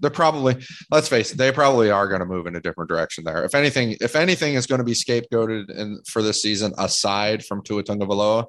they're 0.00 0.10
probably 0.10 0.56
let's 0.90 1.08
face 1.08 1.32
it, 1.32 1.38
they 1.38 1.52
probably 1.52 1.90
are 1.90 2.08
going 2.08 2.20
to 2.20 2.26
move 2.26 2.46
in 2.46 2.56
a 2.56 2.60
different 2.60 2.88
direction 2.88 3.24
there. 3.24 3.44
If 3.44 3.54
anything, 3.54 3.96
if 4.00 4.16
anything 4.16 4.54
is 4.54 4.66
going 4.66 4.80
to 4.80 4.84
be 4.84 4.92
scapegoated 4.92 5.70
in 5.70 6.00
for 6.06 6.22
this 6.22 6.42
season, 6.42 6.72
aside 6.78 7.44
from 7.44 7.62
Tua 7.62 7.82
Tagovailoa, 7.82 8.46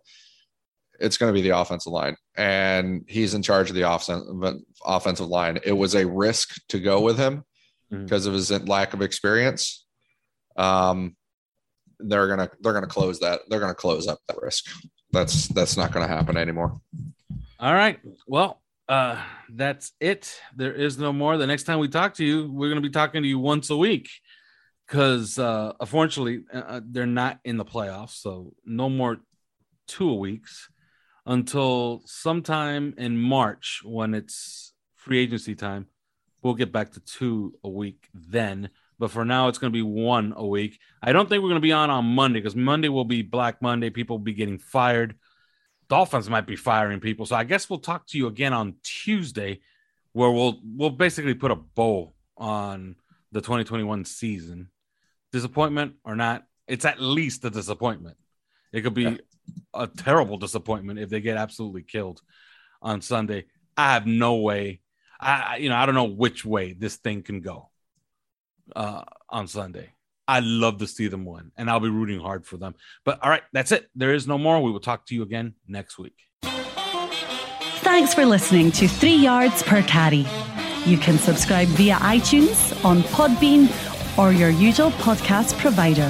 it's 0.99 1.17
going 1.17 1.33
to 1.33 1.39
be 1.39 1.47
the 1.47 1.57
offensive 1.57 1.91
line, 1.91 2.15
and 2.35 3.03
he's 3.07 3.33
in 3.33 3.41
charge 3.41 3.69
of 3.69 3.75
the 3.75 3.89
offensive 3.89 4.61
offensive 4.85 5.27
line. 5.27 5.59
It 5.63 5.73
was 5.73 5.95
a 5.95 6.07
risk 6.07 6.61
to 6.69 6.79
go 6.79 7.01
with 7.01 7.17
him 7.17 7.43
mm-hmm. 7.91 8.03
because 8.03 8.25
of 8.25 8.33
his 8.33 8.51
lack 8.67 8.93
of 8.93 9.01
experience. 9.01 9.85
Um, 10.57 11.15
they're 11.99 12.27
gonna 12.27 12.49
they're 12.61 12.73
gonna 12.73 12.87
close 12.87 13.19
that. 13.19 13.41
They're 13.47 13.59
gonna 13.59 13.73
close 13.73 14.07
up 14.07 14.19
that 14.27 14.41
risk. 14.41 14.65
That's 15.11 15.47
that's 15.49 15.77
not 15.77 15.91
going 15.91 16.07
to 16.07 16.13
happen 16.13 16.37
anymore. 16.37 16.79
All 17.59 17.73
right. 17.73 17.99
Well, 18.27 18.61
uh, 18.87 19.21
that's 19.49 19.93
it. 19.99 20.39
There 20.55 20.73
is 20.73 20.97
no 20.97 21.13
more. 21.13 21.37
The 21.37 21.47
next 21.47 21.63
time 21.63 21.79
we 21.79 21.87
talk 21.87 22.15
to 22.15 22.25
you, 22.25 22.51
we're 22.51 22.69
going 22.69 22.81
to 22.81 22.87
be 22.87 22.93
talking 22.93 23.21
to 23.21 23.27
you 23.27 23.39
once 23.39 23.69
a 23.69 23.77
week 23.77 24.09
because 24.87 25.39
uh, 25.39 25.73
unfortunately 25.79 26.43
uh, 26.53 26.57
uh, 26.57 26.81
they're 26.83 27.05
not 27.05 27.39
in 27.45 27.57
the 27.57 27.65
playoffs, 27.65 28.21
so 28.21 28.53
no 28.65 28.89
more 28.89 29.19
two 29.87 30.13
weeks 30.13 30.69
until 31.25 32.01
sometime 32.05 32.93
in 32.97 33.17
March 33.17 33.81
when 33.83 34.13
it's 34.13 34.73
free 34.95 35.19
agency 35.19 35.55
time. 35.55 35.87
We'll 36.43 36.55
get 36.55 36.71
back 36.71 36.91
to 36.93 36.99
two 36.99 37.53
a 37.63 37.69
week 37.69 38.07
then. 38.13 38.69
But 38.97 39.11
for 39.11 39.25
now, 39.25 39.47
it's 39.47 39.57
going 39.57 39.71
to 39.71 39.77
be 39.77 39.81
one 39.81 40.33
a 40.35 40.45
week. 40.45 40.79
I 41.01 41.11
don't 41.11 41.29
think 41.29 41.41
we're 41.41 41.49
going 41.49 41.61
to 41.61 41.65
be 41.65 41.71
on 41.71 41.89
on 41.89 42.05
Monday 42.05 42.39
because 42.39 42.55
Monday 42.55 42.89
will 42.89 43.05
be 43.05 43.21
Black 43.21 43.61
Monday. 43.61 43.89
People 43.89 44.17
will 44.17 44.23
be 44.23 44.33
getting 44.33 44.59
fired. 44.59 45.15
Dolphins 45.91 46.29
might 46.29 46.47
be 46.47 46.55
firing 46.55 47.01
people. 47.01 47.25
So 47.25 47.35
I 47.35 47.43
guess 47.43 47.69
we'll 47.69 47.79
talk 47.79 48.07
to 48.07 48.17
you 48.17 48.27
again 48.27 48.53
on 48.53 48.75
Tuesday, 48.81 49.59
where 50.13 50.31
we'll 50.31 50.61
we'll 50.63 50.89
basically 50.89 51.33
put 51.33 51.51
a 51.51 51.57
bow 51.57 52.13
on 52.37 52.95
the 53.33 53.41
2021 53.41 54.05
season. 54.05 54.69
Disappointment 55.33 55.95
or 56.05 56.15
not, 56.15 56.45
it's 56.65 56.85
at 56.85 57.01
least 57.01 57.43
a 57.43 57.49
disappointment. 57.49 58.15
It 58.71 58.83
could 58.83 58.93
be 58.93 59.03
yeah. 59.03 59.17
a 59.73 59.85
terrible 59.85 60.37
disappointment 60.37 60.97
if 60.97 61.09
they 61.09 61.19
get 61.19 61.35
absolutely 61.35 61.83
killed 61.83 62.21
on 62.81 63.01
Sunday. 63.01 63.47
I 63.75 63.91
have 63.91 64.07
no 64.07 64.37
way. 64.37 64.79
I 65.19 65.57
you 65.57 65.67
know 65.67 65.75
I 65.75 65.85
don't 65.85 65.95
know 65.95 66.05
which 66.05 66.45
way 66.45 66.71
this 66.71 66.95
thing 66.95 67.21
can 67.21 67.41
go 67.41 67.69
uh, 68.73 69.03
on 69.29 69.45
Sunday. 69.49 69.89
I 70.31 70.39
love 70.39 70.77
to 70.77 70.87
see 70.87 71.09
them 71.09 71.25
win, 71.25 71.51
and 71.57 71.69
I'll 71.69 71.81
be 71.81 71.89
rooting 71.89 72.21
hard 72.21 72.45
for 72.45 72.55
them. 72.55 72.75
But 73.03 73.21
all 73.21 73.29
right, 73.29 73.41
that's 73.51 73.73
it. 73.73 73.89
There 73.95 74.13
is 74.13 74.27
no 74.27 74.37
more. 74.37 74.63
We 74.63 74.71
will 74.71 74.79
talk 74.79 75.05
to 75.07 75.13
you 75.13 75.23
again 75.23 75.55
next 75.67 75.99
week. 75.99 76.15
Thanks 77.83 78.13
for 78.13 78.25
listening 78.25 78.71
to 78.71 78.87
Three 78.87 79.13
Yards 79.13 79.61
Per 79.61 79.81
Carry. 79.83 80.25
You 80.85 80.97
can 80.97 81.17
subscribe 81.17 81.67
via 81.69 81.95
iTunes, 81.95 82.85
on 82.85 83.01
Podbean, 83.15 83.67
or 84.17 84.31
your 84.31 84.51
usual 84.51 84.91
podcast 84.91 85.57
provider. 85.57 86.09